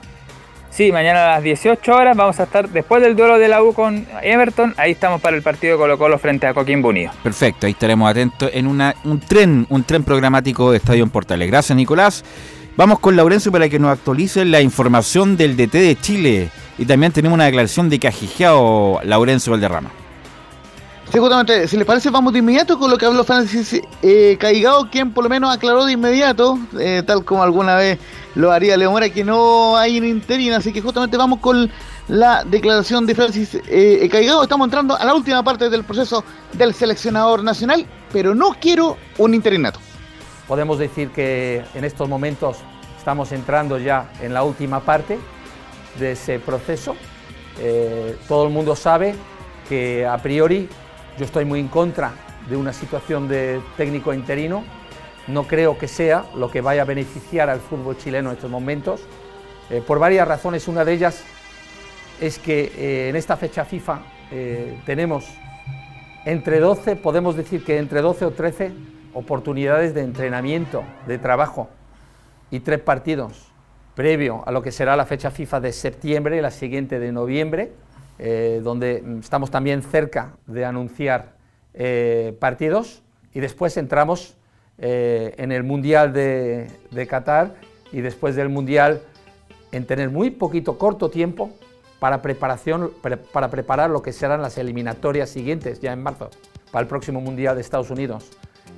Sí, 0.79 0.93
mañana 0.93 1.25
a 1.25 1.29
las 1.31 1.43
18 1.43 1.93
horas 1.93 2.17
vamos 2.17 2.39
a 2.39 2.45
estar 2.45 2.69
después 2.69 3.03
del 3.03 3.17
duelo 3.17 3.37
de 3.37 3.49
la 3.49 3.61
U 3.65 3.75
con 3.75 4.07
Everton. 4.23 4.75
Ahí 4.77 4.93
estamos 4.93 5.21
para 5.21 5.37
el 5.37 5.43
partido 5.43 5.73
de 5.73 5.79
Colo 5.81 5.99
Colo 5.99 6.21
frente 6.21 6.47
a 6.47 6.55
Coquimbo 6.55 6.91
Unido. 6.91 7.11
Perfecto, 7.21 7.67
ahí 7.67 7.73
estaremos 7.73 8.09
atentos 8.09 8.49
en 8.53 8.69
una, 8.69 8.95
un 9.03 9.19
tren, 9.19 9.67
un 9.71 9.83
tren 9.83 10.05
programático 10.05 10.71
de 10.71 10.77
Estadio 10.77 11.03
en 11.03 11.11
Portales. 11.11 11.51
Gracias, 11.51 11.75
Nicolás. 11.75 12.25
Vamos 12.77 13.01
con 13.01 13.17
Laurencio 13.17 13.51
para 13.51 13.69
que 13.69 13.81
nos 13.81 13.91
actualice 13.91 14.45
la 14.45 14.61
información 14.61 15.37
del 15.37 15.57
DT 15.57 15.73
de 15.73 15.97
Chile. 16.01 16.51
Y 16.79 16.87
también 16.87 17.11
tenemos 17.11 17.35
una 17.35 17.47
declaración 17.47 17.89
de 17.89 17.99
Cajijeao, 17.99 19.01
Laurencio 19.03 19.51
Valderrama. 19.51 19.91
Sí, 21.11 21.19
justamente, 21.19 21.67
si 21.67 21.77
les 21.77 21.87
parece, 21.87 22.11
vamos 22.11 22.33
de 22.33 22.39
inmediato 22.39 22.79
con 22.79 22.89
lo 22.89 22.99
que 22.99 23.07
habló 23.07 23.25
Francis 23.25 23.81
eh, 24.03 24.37
Caigao, 24.39 24.89
quien 24.91 25.11
por 25.11 25.25
lo 25.25 25.31
menos 25.31 25.53
aclaró 25.53 25.87
de 25.87 25.95
inmediato, 25.95 26.57
eh, 26.79 27.03
tal 27.05 27.25
como 27.25 27.43
alguna 27.43 27.75
vez 27.75 27.99
lo 28.35 28.53
haría 28.53 28.77
Leo 28.77 28.91
Mora, 28.91 29.09
que 29.11 29.25
no 29.25 29.77
hay 29.77 29.99
un 29.99 30.07
interino, 30.07 30.57
así 30.57 30.73
que 30.73 30.81
justamente 30.81 31.17
vamos 31.17 31.41
con 31.41 31.71
la 32.09 32.45
declaración 32.45 33.07
de 33.07 33.15
Francis 33.15 33.59
eh, 33.69 34.09
Caigao. 34.11 34.43
Estamos 34.43 34.67
entrando 34.67 34.97
a 34.97 35.05
la 35.05 35.15
última 35.15 35.43
parte 35.43 35.69
del 35.71 35.85
proceso 35.85 36.25
del 36.53 36.75
seleccionador 36.75 37.43
nacional, 37.43 37.87
pero 38.13 38.35
no 38.35 38.57
quiero 38.61 38.97
un 39.19 39.35
interinato. 39.35 39.81
Podemos 40.47 40.79
decir 40.79 41.11
que 41.11 41.65
en 41.75 41.85
estos 41.85 42.09
momentos 42.09 42.59
estamos 42.97 43.33
entrando 43.33 43.79
ya 43.79 44.11
en 44.21 44.33
la 44.33 44.43
última 44.43 44.81
parte 44.81 45.19
de 45.99 46.13
ese 46.13 46.39
proceso. 46.39 46.97
Eh, 47.59 48.17
todo 48.29 48.45
el 48.47 48.53
mundo 48.53 48.77
sabe 48.77 49.15
que 49.69 50.07
a 50.07 50.17
priori 50.19 50.69
yo 51.19 51.25
estoy 51.25 51.45
muy 51.45 51.61
en 51.61 51.69
contra 51.69 52.13
de 52.49 52.57
una 52.57 52.73
situación 52.73 53.29
de 53.29 53.61
técnico 53.77 54.15
interino. 54.15 54.65
No 55.29 55.47
creo 55.47 55.77
que 55.77 55.89
sea 55.89 56.25
lo 56.35 56.51
que 56.51 56.63
vaya 56.63 56.83
a 56.83 56.85
beneficiar 56.87 57.51
al 57.51 57.61
fútbol 57.61 57.99
chileno 57.99 58.31
en 58.31 58.37
estos 58.37 58.51
momentos, 58.51 59.03
eh, 59.69 59.83
por 59.87 59.99
varias 59.99 60.27
razones. 60.27 60.67
Una 60.69 60.87
de 60.87 60.95
ellas 60.95 61.23
es 62.19 62.39
que 62.39 62.73
eh, 62.75 63.09
en 63.11 63.17
esta 63.17 63.37
fecha 63.37 63.67
FIFA 63.67 64.01
eh, 64.33 64.81
tenemos 64.87 65.29
entre 66.25 66.61
12, 66.61 66.97
podemos 66.97 67.37
decir 67.37 67.63
que 67.63 67.77
entre 67.77 68.01
12 68.01 68.25
o 68.25 68.31
13 68.31 68.73
oportunidades 69.13 69.93
de 69.93 70.01
entrenamiento, 70.01 70.83
de 71.07 71.19
trabajo 71.19 71.69
y 72.51 72.61
tres 72.61 72.81
partidos 72.81 73.53
previo 73.95 74.43
a 74.47 74.53
lo 74.53 74.63
que 74.63 74.73
será 74.73 74.97
la 74.97 75.05
fecha 75.05 75.31
FIFA 75.31 75.61
de 75.61 75.73
septiembre 75.73 76.41
la 76.41 76.51
siguiente 76.51 76.99
de 76.99 77.13
noviembre, 77.13 77.73
donde 78.63 79.03
estamos 79.21 79.51
también 79.51 79.83
cerca 79.83 80.37
de 80.47 80.65
anunciar 80.65 81.33
partidos 82.39 83.03
y 83.35 83.41
después 83.41 83.77
entramos 83.77 84.38
eh, 84.79 85.35
en 85.39 85.53
el 85.53 85.65
Mundial 85.65 86.13
de, 86.13 86.69
de 86.91 87.07
Qatar 87.07 87.55
y 87.93 88.01
después 88.01 88.37
del 88.37 88.49
Mundial 88.49 89.03
en 89.73 89.87
tener 89.87 90.11
muy 90.11 90.31
poquito, 90.31 90.79
corto 90.79 91.11
tiempo 91.11 91.51
para, 91.99 92.23
preparación, 92.23 92.93
pre- 93.03 93.17
para 93.17 93.51
preparar 93.51 93.91
lo 93.91 94.03
que 94.03 94.13
serán 94.13 94.41
las 94.41 94.57
eliminatorias 94.57 95.31
siguientes, 95.31 95.81
ya 95.81 95.93
en 95.93 96.03
marzo, 96.03 96.31
para 96.71 96.83
el 96.83 96.89
próximo 96.89 97.21
Mundial 97.21 97.57
de 97.57 97.61
Estados 97.61 97.91
Unidos. 97.91 98.31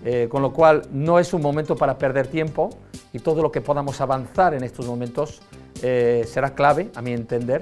Eh, 0.04 0.28
con 0.30 0.40
lo 0.40 0.52
cual, 0.52 0.82
no 0.92 1.18
es 1.18 1.34
un 1.34 1.42
momento 1.42 1.76
para 1.76 1.98
perder 1.98 2.26
tiempo 2.26 2.70
y 3.12 3.18
todo 3.18 3.42
lo 3.42 3.52
que 3.52 3.60
podamos 3.60 4.00
avanzar 4.00 4.54
en 4.54 4.64
estos 4.64 4.86
momentos 4.86 5.42
eh, 5.82 6.24
será 6.26 6.54
clave, 6.54 6.90
a 6.94 7.02
mi 7.02 7.12
entender. 7.12 7.60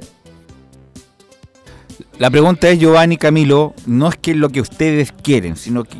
La 2.18 2.30
pregunta 2.30 2.68
es, 2.68 2.78
Giovanni 2.78 3.16
Camilo, 3.16 3.74
no 3.86 4.08
es 4.08 4.16
que 4.16 4.34
lo 4.34 4.50
que 4.50 4.60
ustedes 4.60 5.10
quieren, 5.10 5.56
sino 5.56 5.82
que 5.82 5.96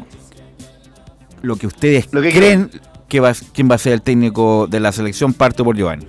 lo 1.48 1.56
que 1.56 1.66
ustedes 1.66 2.06
creen 2.06 2.70
que 3.08 3.20
va, 3.20 3.32
quién 3.52 3.70
va 3.70 3.74
a 3.74 3.78
ser 3.78 3.94
el 3.94 4.02
técnico 4.02 4.66
de 4.68 4.80
la 4.80 4.92
selección 4.92 5.32
parte 5.32 5.64
por 5.64 5.76
Giovanni. 5.76 6.06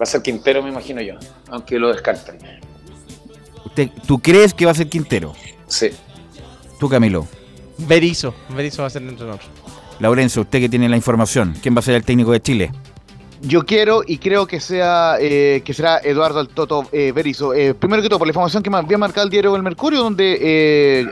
Va 0.00 0.04
a 0.04 0.06
ser 0.06 0.22
Quintero, 0.22 0.62
me 0.62 0.70
imagino 0.70 1.02
yo, 1.02 1.16
aunque 1.48 1.78
lo 1.78 1.92
descarten. 1.92 2.38
Usted, 3.66 3.90
¿Tú 4.06 4.20
crees 4.20 4.54
que 4.54 4.64
va 4.64 4.70
a 4.70 4.74
ser 4.74 4.88
Quintero? 4.88 5.34
Sí. 5.66 5.90
Tú, 6.78 6.88
Camilo. 6.88 7.26
Berizzo. 7.76 8.34
Berizzo 8.54 8.82
va 8.82 8.86
a 8.86 8.90
ser 8.90 9.02
el 9.02 9.10
entrenador. 9.10 9.40
Laurencio, 9.98 10.42
usted 10.42 10.60
que 10.60 10.68
tiene 10.68 10.88
la 10.88 10.96
información, 10.96 11.54
¿quién 11.60 11.74
va 11.74 11.80
a 11.80 11.82
ser 11.82 11.96
el 11.96 12.04
técnico 12.04 12.32
de 12.32 12.40
Chile? 12.40 12.72
Yo 13.42 13.64
quiero 13.64 14.02
y 14.06 14.18
creo 14.18 14.46
que 14.46 14.60
sea 14.60 15.16
eh, 15.18 15.62
que 15.64 15.72
será 15.72 15.98
Eduardo 16.04 16.40
el 16.40 16.48
Toto 16.48 16.86
eh, 16.92 17.10
Berizzo. 17.12 17.54
Eh, 17.54 17.72
primero 17.72 18.02
que 18.02 18.08
todo, 18.10 18.18
por 18.18 18.28
la 18.28 18.32
información 18.32 18.62
que 18.62 18.68
me 18.68 18.76
había 18.76 18.98
marcado 18.98 19.24
el 19.24 19.30
diario 19.30 19.56
El 19.56 19.62
Mercurio, 19.62 20.00
donde 20.00 20.38
eh, 20.38 21.06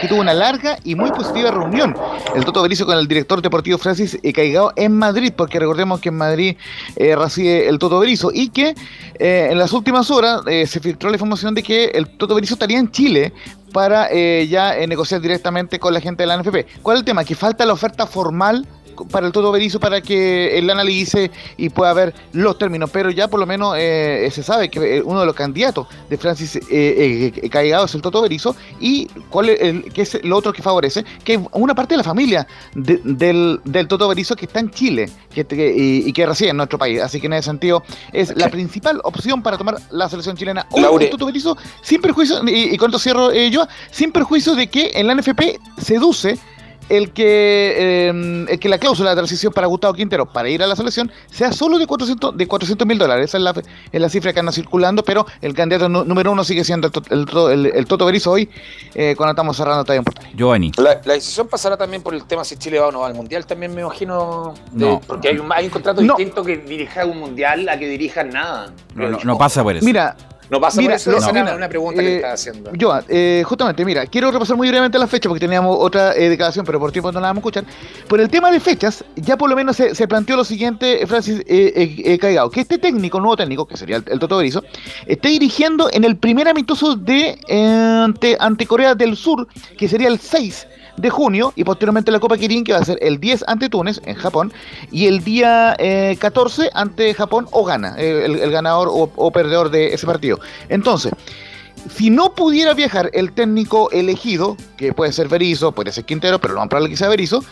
que 0.00 0.08
tuvo 0.08 0.20
una 0.20 0.32
larga 0.32 0.78
y 0.84 0.94
muy 0.94 1.10
positiva 1.10 1.50
reunión. 1.50 1.96
El 2.36 2.44
Toto 2.44 2.62
Berizzo 2.62 2.86
con 2.86 2.96
el 2.96 3.08
director 3.08 3.42
deportivo 3.42 3.78
Francis 3.78 4.16
eh, 4.22 4.32
Caigao 4.32 4.72
en 4.76 4.96
Madrid, 4.96 5.32
porque 5.36 5.58
recordemos 5.58 5.98
que 6.00 6.10
en 6.10 6.16
Madrid 6.16 6.56
eh, 6.94 7.16
reside 7.16 7.68
el 7.68 7.80
Toto 7.80 7.98
Berizzo 7.98 8.30
y 8.32 8.50
que 8.50 8.74
en 9.18 9.58
las 9.58 9.72
últimas 9.72 10.10
horas 10.10 10.40
se 10.44 10.80
filtró 10.80 11.08
la 11.10 11.16
información 11.16 11.54
de 11.54 11.62
que 11.62 11.86
el 11.86 12.08
Toto 12.16 12.34
Berizzo 12.34 12.54
estaría 12.54 12.78
en 12.78 12.90
Chile 12.90 13.32
para 13.72 14.08
ya 14.44 14.74
negociar 14.86 15.20
directamente 15.20 15.78
con 15.78 15.94
la 15.94 16.00
gente 16.00 16.24
de 16.24 16.26
la 16.26 16.36
NFP. 16.36 16.80
¿Cuál 16.82 16.96
es 16.96 17.00
el 17.00 17.04
tema? 17.04 17.24
Que 17.24 17.34
falta 17.36 17.64
la 17.64 17.72
oferta 17.72 18.06
formal 18.06 18.66
para 19.10 19.26
el 19.26 19.32
Toto 19.32 19.50
Berizzo 19.52 19.80
para 19.80 20.00
que 20.00 20.58
él 20.58 20.68
analice 20.70 21.30
y 21.56 21.68
pueda 21.70 21.92
ver 21.92 22.14
los 22.32 22.58
términos, 22.58 22.90
pero 22.92 23.10
ya 23.10 23.28
por 23.28 23.40
lo 23.40 23.46
menos 23.46 23.74
eh, 23.78 24.28
se 24.32 24.42
sabe 24.42 24.68
que 24.70 24.98
eh, 24.98 25.02
uno 25.02 25.20
de 25.20 25.26
los 25.26 25.34
candidatos 25.34 25.86
de 26.10 26.16
Francis 26.18 26.56
eh, 26.56 26.60
eh, 26.70 27.48
Caigao 27.50 27.84
es 27.84 27.94
el 27.94 28.02
Toto 28.02 28.22
Berizzo 28.22 28.54
y 28.80 29.06
cuál 29.30 29.50
es 29.50 29.60
el, 29.60 29.84
qué 29.92 30.02
es 30.02 30.18
lo 30.24 30.36
otro 30.36 30.52
que 30.52 30.62
favorece, 30.62 31.04
que 31.24 31.40
una 31.52 31.74
parte 31.74 31.94
de 31.94 31.98
la 31.98 32.04
familia 32.04 32.46
de- 32.74 33.00
del, 33.04 33.60
del 33.64 33.88
Toto 33.88 34.08
Berizzo 34.08 34.36
que 34.36 34.46
está 34.46 34.60
en 34.60 34.70
Chile 34.70 35.08
que, 35.34 35.44
que- 35.44 35.74
y, 35.76 36.08
y 36.08 36.12
que 36.12 36.26
reside 36.26 36.50
en 36.50 36.56
nuestro 36.56 36.78
país, 36.78 37.00
así 37.00 37.20
que 37.20 37.26
en 37.26 37.34
ese 37.34 37.46
sentido 37.46 37.82
es 38.12 38.34
la 38.36 38.48
principal 38.48 39.00
opción 39.04 39.42
para 39.42 39.56
tomar 39.58 39.76
la 39.90 40.08
selección 40.08 40.36
chilena. 40.36 40.66
Laure. 40.76 41.04
el 41.06 41.10
Toto 41.10 41.26
Berizzo, 41.26 41.56
sin 41.82 42.00
perjuicio, 42.00 42.42
y, 42.46 42.74
y 42.74 42.76
con 42.76 42.90
esto 42.90 42.98
cierro 42.98 43.32
yo, 43.32 43.66
sin 43.90 44.12
perjuicio 44.12 44.54
de 44.54 44.66
que 44.68 44.90
en 44.94 45.06
la 45.06 45.14
NFP 45.14 45.58
seduce 45.78 46.38
el 46.98 47.12
que, 47.12 47.74
eh, 48.08 48.46
el 48.50 48.58
que 48.58 48.68
la 48.68 48.78
cláusula 48.78 49.10
de 49.10 49.16
transición 49.16 49.52
para 49.52 49.66
Gustavo 49.66 49.94
Quintero 49.94 50.26
para 50.26 50.48
ir 50.48 50.62
a 50.62 50.66
la 50.66 50.76
selección 50.76 51.10
sea 51.30 51.52
solo 51.52 51.78
de 51.78 51.86
400 51.86 52.36
de 52.36 52.46
400 52.46 52.86
mil 52.86 52.98
dólares. 52.98 53.26
Esa 53.26 53.38
es 53.38 53.44
la, 53.44 53.54
es 53.92 54.00
la 54.00 54.08
cifra 54.08 54.32
que 54.32 54.40
anda 54.40 54.52
circulando, 54.52 55.02
pero 55.02 55.26
el 55.40 55.54
candidato 55.54 55.88
número 55.88 56.32
uno 56.32 56.44
sigue 56.44 56.64
siendo 56.64 56.88
el, 56.88 56.92
to- 56.92 57.02
el, 57.10 57.66
el- 57.66 57.72
el 57.74 57.86
Toto 57.86 58.04
Berizzo 58.06 58.32
hoy, 58.32 58.48
eh, 58.94 59.14
cuando 59.16 59.32
estamos 59.32 59.56
cerrando 59.56 59.84
todavía 59.84 59.98
en 60.00 60.04
Portal. 60.04 60.26
Giovanni. 60.34 60.72
La, 60.76 61.00
la 61.04 61.14
decisión 61.14 61.48
pasará 61.48 61.76
también 61.76 62.02
por 62.02 62.14
el 62.14 62.24
tema 62.24 62.44
si 62.44 62.56
Chile 62.56 62.78
va 62.78 62.88
o 62.88 62.92
no 62.92 63.00
va 63.00 63.06
al 63.06 63.14
mundial. 63.14 63.46
También 63.46 63.74
me 63.74 63.80
imagino. 63.80 64.54
de- 64.72 64.84
No. 64.86 65.00
porque 65.06 65.28
hay 65.28 65.38
un, 65.38 65.50
hay 65.52 65.64
un 65.66 65.70
contrato 65.70 66.00
distinto 66.02 66.44
que 66.44 66.58
dirija 66.58 67.06
un 67.06 67.18
mundial 67.18 67.68
a 67.68 67.78
que 67.78 67.88
dirija 67.88 68.22
nada. 68.24 68.72
No, 68.94 69.08
no, 69.08 69.18
no 69.24 69.38
pasa 69.38 69.62
por 69.62 69.74
eso. 69.76 69.84
Mira, 69.84 70.16
No 70.52 70.60
pasa 70.60 70.82
Mira, 70.82 70.98
por 71.02 71.14
eso. 71.14 71.32
mira, 71.32 71.56
una 71.56 71.66
pregunta 71.66 72.02
que 72.02 72.08
eh, 72.08 72.16
estaba 72.16 72.34
haciendo. 72.34 72.72
Joan, 72.78 73.02
eh, 73.08 73.42
justamente, 73.42 73.86
mira, 73.86 74.04
quiero 74.04 74.30
repasar 74.30 74.54
muy 74.54 74.68
brevemente 74.68 74.98
la 74.98 75.06
fecha 75.06 75.26
porque 75.26 75.40
teníamos 75.40 75.74
otra 75.80 76.14
eh, 76.14 76.28
declaración, 76.28 76.66
pero 76.66 76.78
por 76.78 76.92
tiempo 76.92 77.10
no 77.10 77.20
la 77.20 77.28
vamos 77.28 77.38
a 77.38 77.40
escuchar. 77.40 77.64
Por 78.06 78.20
el 78.20 78.28
tema 78.28 78.50
de 78.50 78.60
fechas, 78.60 79.02
ya 79.16 79.38
por 79.38 79.48
lo 79.48 79.56
menos 79.56 79.76
se, 79.76 79.94
se 79.94 80.06
planteó 80.06 80.36
lo 80.36 80.44
siguiente, 80.44 81.06
Francis 81.06 81.40
eh, 81.46 81.72
eh, 81.74 82.02
eh, 82.04 82.18
Caigao, 82.18 82.50
que 82.50 82.60
este 82.60 82.76
técnico, 82.76 83.18
nuevo 83.18 83.34
técnico, 83.34 83.64
que 83.64 83.78
sería 83.78 83.96
el, 83.96 84.04
el 84.06 84.18
Toto 84.18 84.36
Berizzo, 84.36 84.62
esté 85.06 85.28
dirigiendo 85.28 85.88
en 85.90 86.04
el 86.04 86.18
primer 86.18 86.46
amistoso 86.46 86.96
de 86.96 87.38
ante, 88.04 88.36
ante 88.38 88.66
Corea 88.66 88.94
del 88.94 89.16
Sur, 89.16 89.48
que 89.78 89.88
sería 89.88 90.08
el 90.08 90.20
6 90.20 90.66
de 90.96 91.10
junio, 91.10 91.52
y 91.56 91.64
posteriormente 91.64 92.10
la 92.10 92.20
Copa 92.20 92.36
Kirin, 92.36 92.64
que 92.64 92.72
va 92.72 92.78
a 92.78 92.84
ser 92.84 92.98
el 93.00 93.18
10 93.18 93.44
ante 93.46 93.68
Túnez, 93.68 94.00
en 94.04 94.14
Japón, 94.14 94.52
y 94.90 95.06
el 95.06 95.24
día 95.24 95.74
eh, 95.78 96.16
14 96.20 96.70
ante 96.74 97.14
Japón 97.14 97.46
o 97.50 97.64
Ghana, 97.64 97.94
eh, 97.98 98.22
el, 98.26 98.36
el 98.38 98.50
ganador 98.50 98.88
o, 98.88 99.10
o 99.14 99.30
perdedor 99.30 99.70
de 99.70 99.94
ese 99.94 100.06
partido. 100.06 100.38
Entonces, 100.68 101.12
si 101.92 102.10
no 102.10 102.34
pudiera 102.34 102.74
viajar 102.74 103.10
el 103.12 103.32
técnico 103.32 103.90
elegido, 103.90 104.56
que 104.76 104.92
puede 104.92 105.12
ser 105.12 105.28
Berizzo, 105.28 105.72
puede 105.72 105.90
ser 105.92 106.04
Quintero, 106.04 106.38
pero 106.40 106.54
lo 106.54 106.60
más 106.60 106.68
probable 106.68 106.90
que 106.90 106.96
sea 106.96 107.08
Berizzo, 107.08 107.42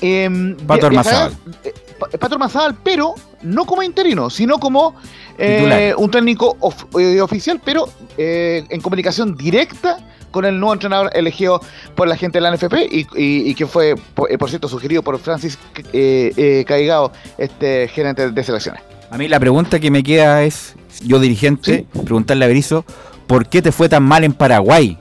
eh, 0.00 0.28
Pato 0.66 0.86
Armazábal. 0.86 1.32
eh, 1.64 1.72
Pato 2.18 2.38
pero 2.82 3.14
no 3.42 3.64
como 3.64 3.82
interino, 3.82 4.28
sino 4.30 4.58
como 4.58 4.94
eh, 5.38 5.94
un 5.96 6.10
técnico 6.10 6.56
of- 6.60 6.84
eh, 6.98 7.20
oficial, 7.20 7.60
pero 7.64 7.88
eh, 8.18 8.64
en 8.68 8.80
comunicación 8.80 9.36
directa 9.36 9.96
con 10.32 10.44
el 10.44 10.58
nuevo 10.58 10.72
entrenador 10.72 11.10
elegido 11.14 11.60
por 11.94 12.08
la 12.08 12.16
gente 12.16 12.38
de 12.38 12.42
la 12.42 12.50
NFP 12.56 12.74
y, 12.90 13.06
y- 13.16 13.50
y 13.50 13.54
que 13.54 13.66
fue, 13.66 13.94
por, 14.14 14.32
eh, 14.32 14.36
por 14.38 14.48
cierto, 14.50 14.66
sugerido 14.68 15.02
por 15.02 15.18
Francis 15.20 15.56
eh, 15.92 16.32
eh, 16.36 16.64
Caigao, 16.66 17.12
este 17.38 17.86
gerente 17.88 18.30
de 18.32 18.42
selecciones. 18.44 18.82
A 19.10 19.18
mí 19.18 19.28
la 19.28 19.38
pregunta 19.38 19.78
que 19.78 19.90
me 19.90 20.02
queda 20.02 20.42
es, 20.42 20.74
yo 21.04 21.20
dirigente, 21.20 21.86
preguntarle 22.04 22.44
a 22.46 22.48
Berizzo, 22.48 22.84
¿por 23.26 23.46
qué 23.46 23.62
te 23.62 23.70
fue 23.70 23.88
tan 23.88 24.02
mal 24.02 24.24
en 24.24 24.32
Paraguay? 24.32 24.96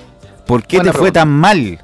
¿Por 0.46 0.64
qué 0.64 0.78
Buena 0.78 0.92
te 0.92 0.98
fue 0.98 1.12
tan 1.12 1.30
mal? 1.30 1.80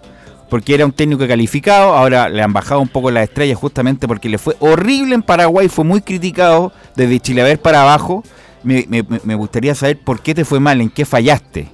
Porque 0.49 0.73
era 0.75 0.85
un 0.85 0.91
técnico 0.93 1.27
calificado, 1.27 1.93
ahora 1.93 2.29
le 2.29 2.41
han 2.41 2.53
bajado 2.53 2.79
un 2.81 2.87
poco 2.87 3.11
las 3.11 3.23
estrellas 3.23 3.57
justamente 3.57 4.07
porque 4.07 4.29
le 4.29 4.37
fue 4.37 4.55
horrible 4.59 5.15
en 5.15 5.21
Paraguay, 5.21 5.67
fue 5.69 5.83
muy 5.85 6.01
criticado 6.01 6.71
desde 6.95 7.19
Chilaver 7.19 7.59
para 7.61 7.81
abajo. 7.81 8.23
Me, 8.63 8.85
me- 8.89 9.05
me 9.23 9.35
gustaría 9.35 9.75
saber 9.75 9.97
por 9.99 10.21
qué 10.21 10.33
te 10.33 10.43
fue 10.45 10.59
mal, 10.59 10.79
en 10.81 10.89
qué 10.89 11.05
fallaste. 11.05 11.67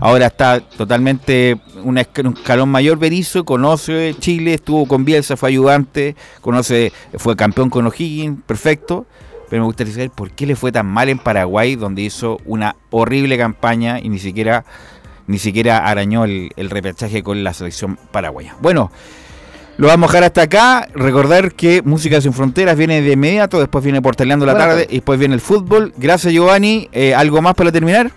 Ahora 0.00 0.26
está 0.26 0.60
totalmente 0.60 1.58
un 1.82 1.98
escalón 1.98 2.68
mayor 2.68 2.98
Berizzo, 2.98 3.44
conoce 3.44 4.14
Chile, 4.18 4.54
estuvo 4.54 4.86
con 4.86 5.04
Bielsa, 5.04 5.36
fue 5.36 5.48
ayudante, 5.48 6.14
conoce, 6.40 6.92
fue 7.16 7.34
campeón 7.36 7.68
con 7.70 7.86
O'Higgins, 7.86 8.40
perfecto. 8.46 9.06
Pero 9.50 9.62
me 9.62 9.66
gustaría 9.66 9.94
saber 9.94 10.10
por 10.10 10.30
qué 10.30 10.46
le 10.46 10.56
fue 10.56 10.72
tan 10.72 10.86
mal 10.86 11.08
en 11.08 11.18
Paraguay, 11.18 11.74
donde 11.74 12.02
hizo 12.02 12.38
una 12.44 12.76
horrible 12.90 13.38
campaña 13.38 13.98
y 13.98 14.10
ni 14.10 14.18
siquiera, 14.18 14.64
ni 15.26 15.38
siquiera 15.38 15.78
arañó 15.78 16.24
el, 16.24 16.50
el 16.56 16.68
repechaje 16.68 17.22
con 17.22 17.42
la 17.42 17.54
selección 17.54 17.98
paraguaya. 18.12 18.56
Bueno, 18.60 18.92
lo 19.78 19.86
vamos 19.86 20.10
a 20.10 20.12
dejar 20.12 20.24
hasta 20.24 20.42
acá. 20.42 20.88
Recordar 20.92 21.54
que 21.54 21.82
Música 21.82 22.20
Sin 22.20 22.32
Fronteras 22.34 22.76
viene 22.76 23.00
de 23.00 23.12
inmediato, 23.12 23.58
después 23.58 23.82
viene 23.82 24.02
Portaleando 24.02 24.44
la 24.44 24.56
tarde. 24.56 24.86
y 24.90 24.96
después 24.96 25.18
viene 25.18 25.34
el 25.34 25.40
fútbol. 25.40 25.94
Gracias 25.96 26.32
Giovanni. 26.32 26.88
Eh, 26.92 27.14
¿Algo 27.14 27.40
más 27.40 27.54
para 27.54 27.72
terminar? 27.72 28.10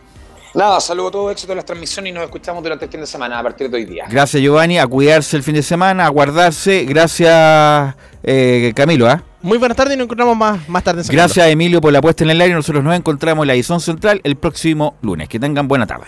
Nada, 0.54 0.82
saludo 0.82 1.08
a 1.08 1.12
todo 1.12 1.32
éxito 1.32 1.54
en 1.54 1.58
las 1.58 1.66
transmisiones 1.66 2.12
y 2.12 2.14
nos 2.14 2.26
escuchamos 2.26 2.62
durante 2.62 2.86
el 2.86 2.92
fin 2.92 3.00
de 3.00 3.08
semana 3.08 3.40
a 3.40 3.44
partir 3.44 3.70
de 3.70 3.78
hoy 3.78 3.86
día. 3.86 4.06
Gracias 4.10 4.42
Giovanni, 4.42 4.80
a 4.80 4.88
cuidarse 4.88 5.38
el 5.38 5.44
fin 5.44 5.56
de 5.56 5.64
semana, 5.64 6.06
a 6.06 6.10
guardarse. 6.10 6.84
Gracias 6.84 7.96
eh, 8.24 8.74
Camilo. 8.76 9.10
¿ah? 9.10 9.24
Muy 9.42 9.58
buenas 9.58 9.78
tardes 9.78 9.96
y 9.96 9.98
nos 9.98 10.06
encontramos 10.06 10.36
más, 10.36 10.68
más 10.68 10.84
tarde 10.84 11.02
en 11.02 11.06
San 11.06 11.16
Gracias 11.16 11.48
Emilio 11.48 11.80
por 11.80 11.94
la 11.94 12.02
puesta 12.02 12.24
en 12.24 12.32
el 12.32 12.42
aire. 12.42 12.54
Nosotros 12.54 12.84
nos 12.84 12.96
encontramos 12.96 13.44
en 13.44 13.48
la 13.48 13.54
edición 13.54 13.80
central 13.80 14.20
el 14.24 14.36
próximo 14.36 14.98
lunes. 15.02 15.30
Que 15.30 15.40
tengan 15.40 15.68
buena 15.68 15.88
tarde. 15.88 16.08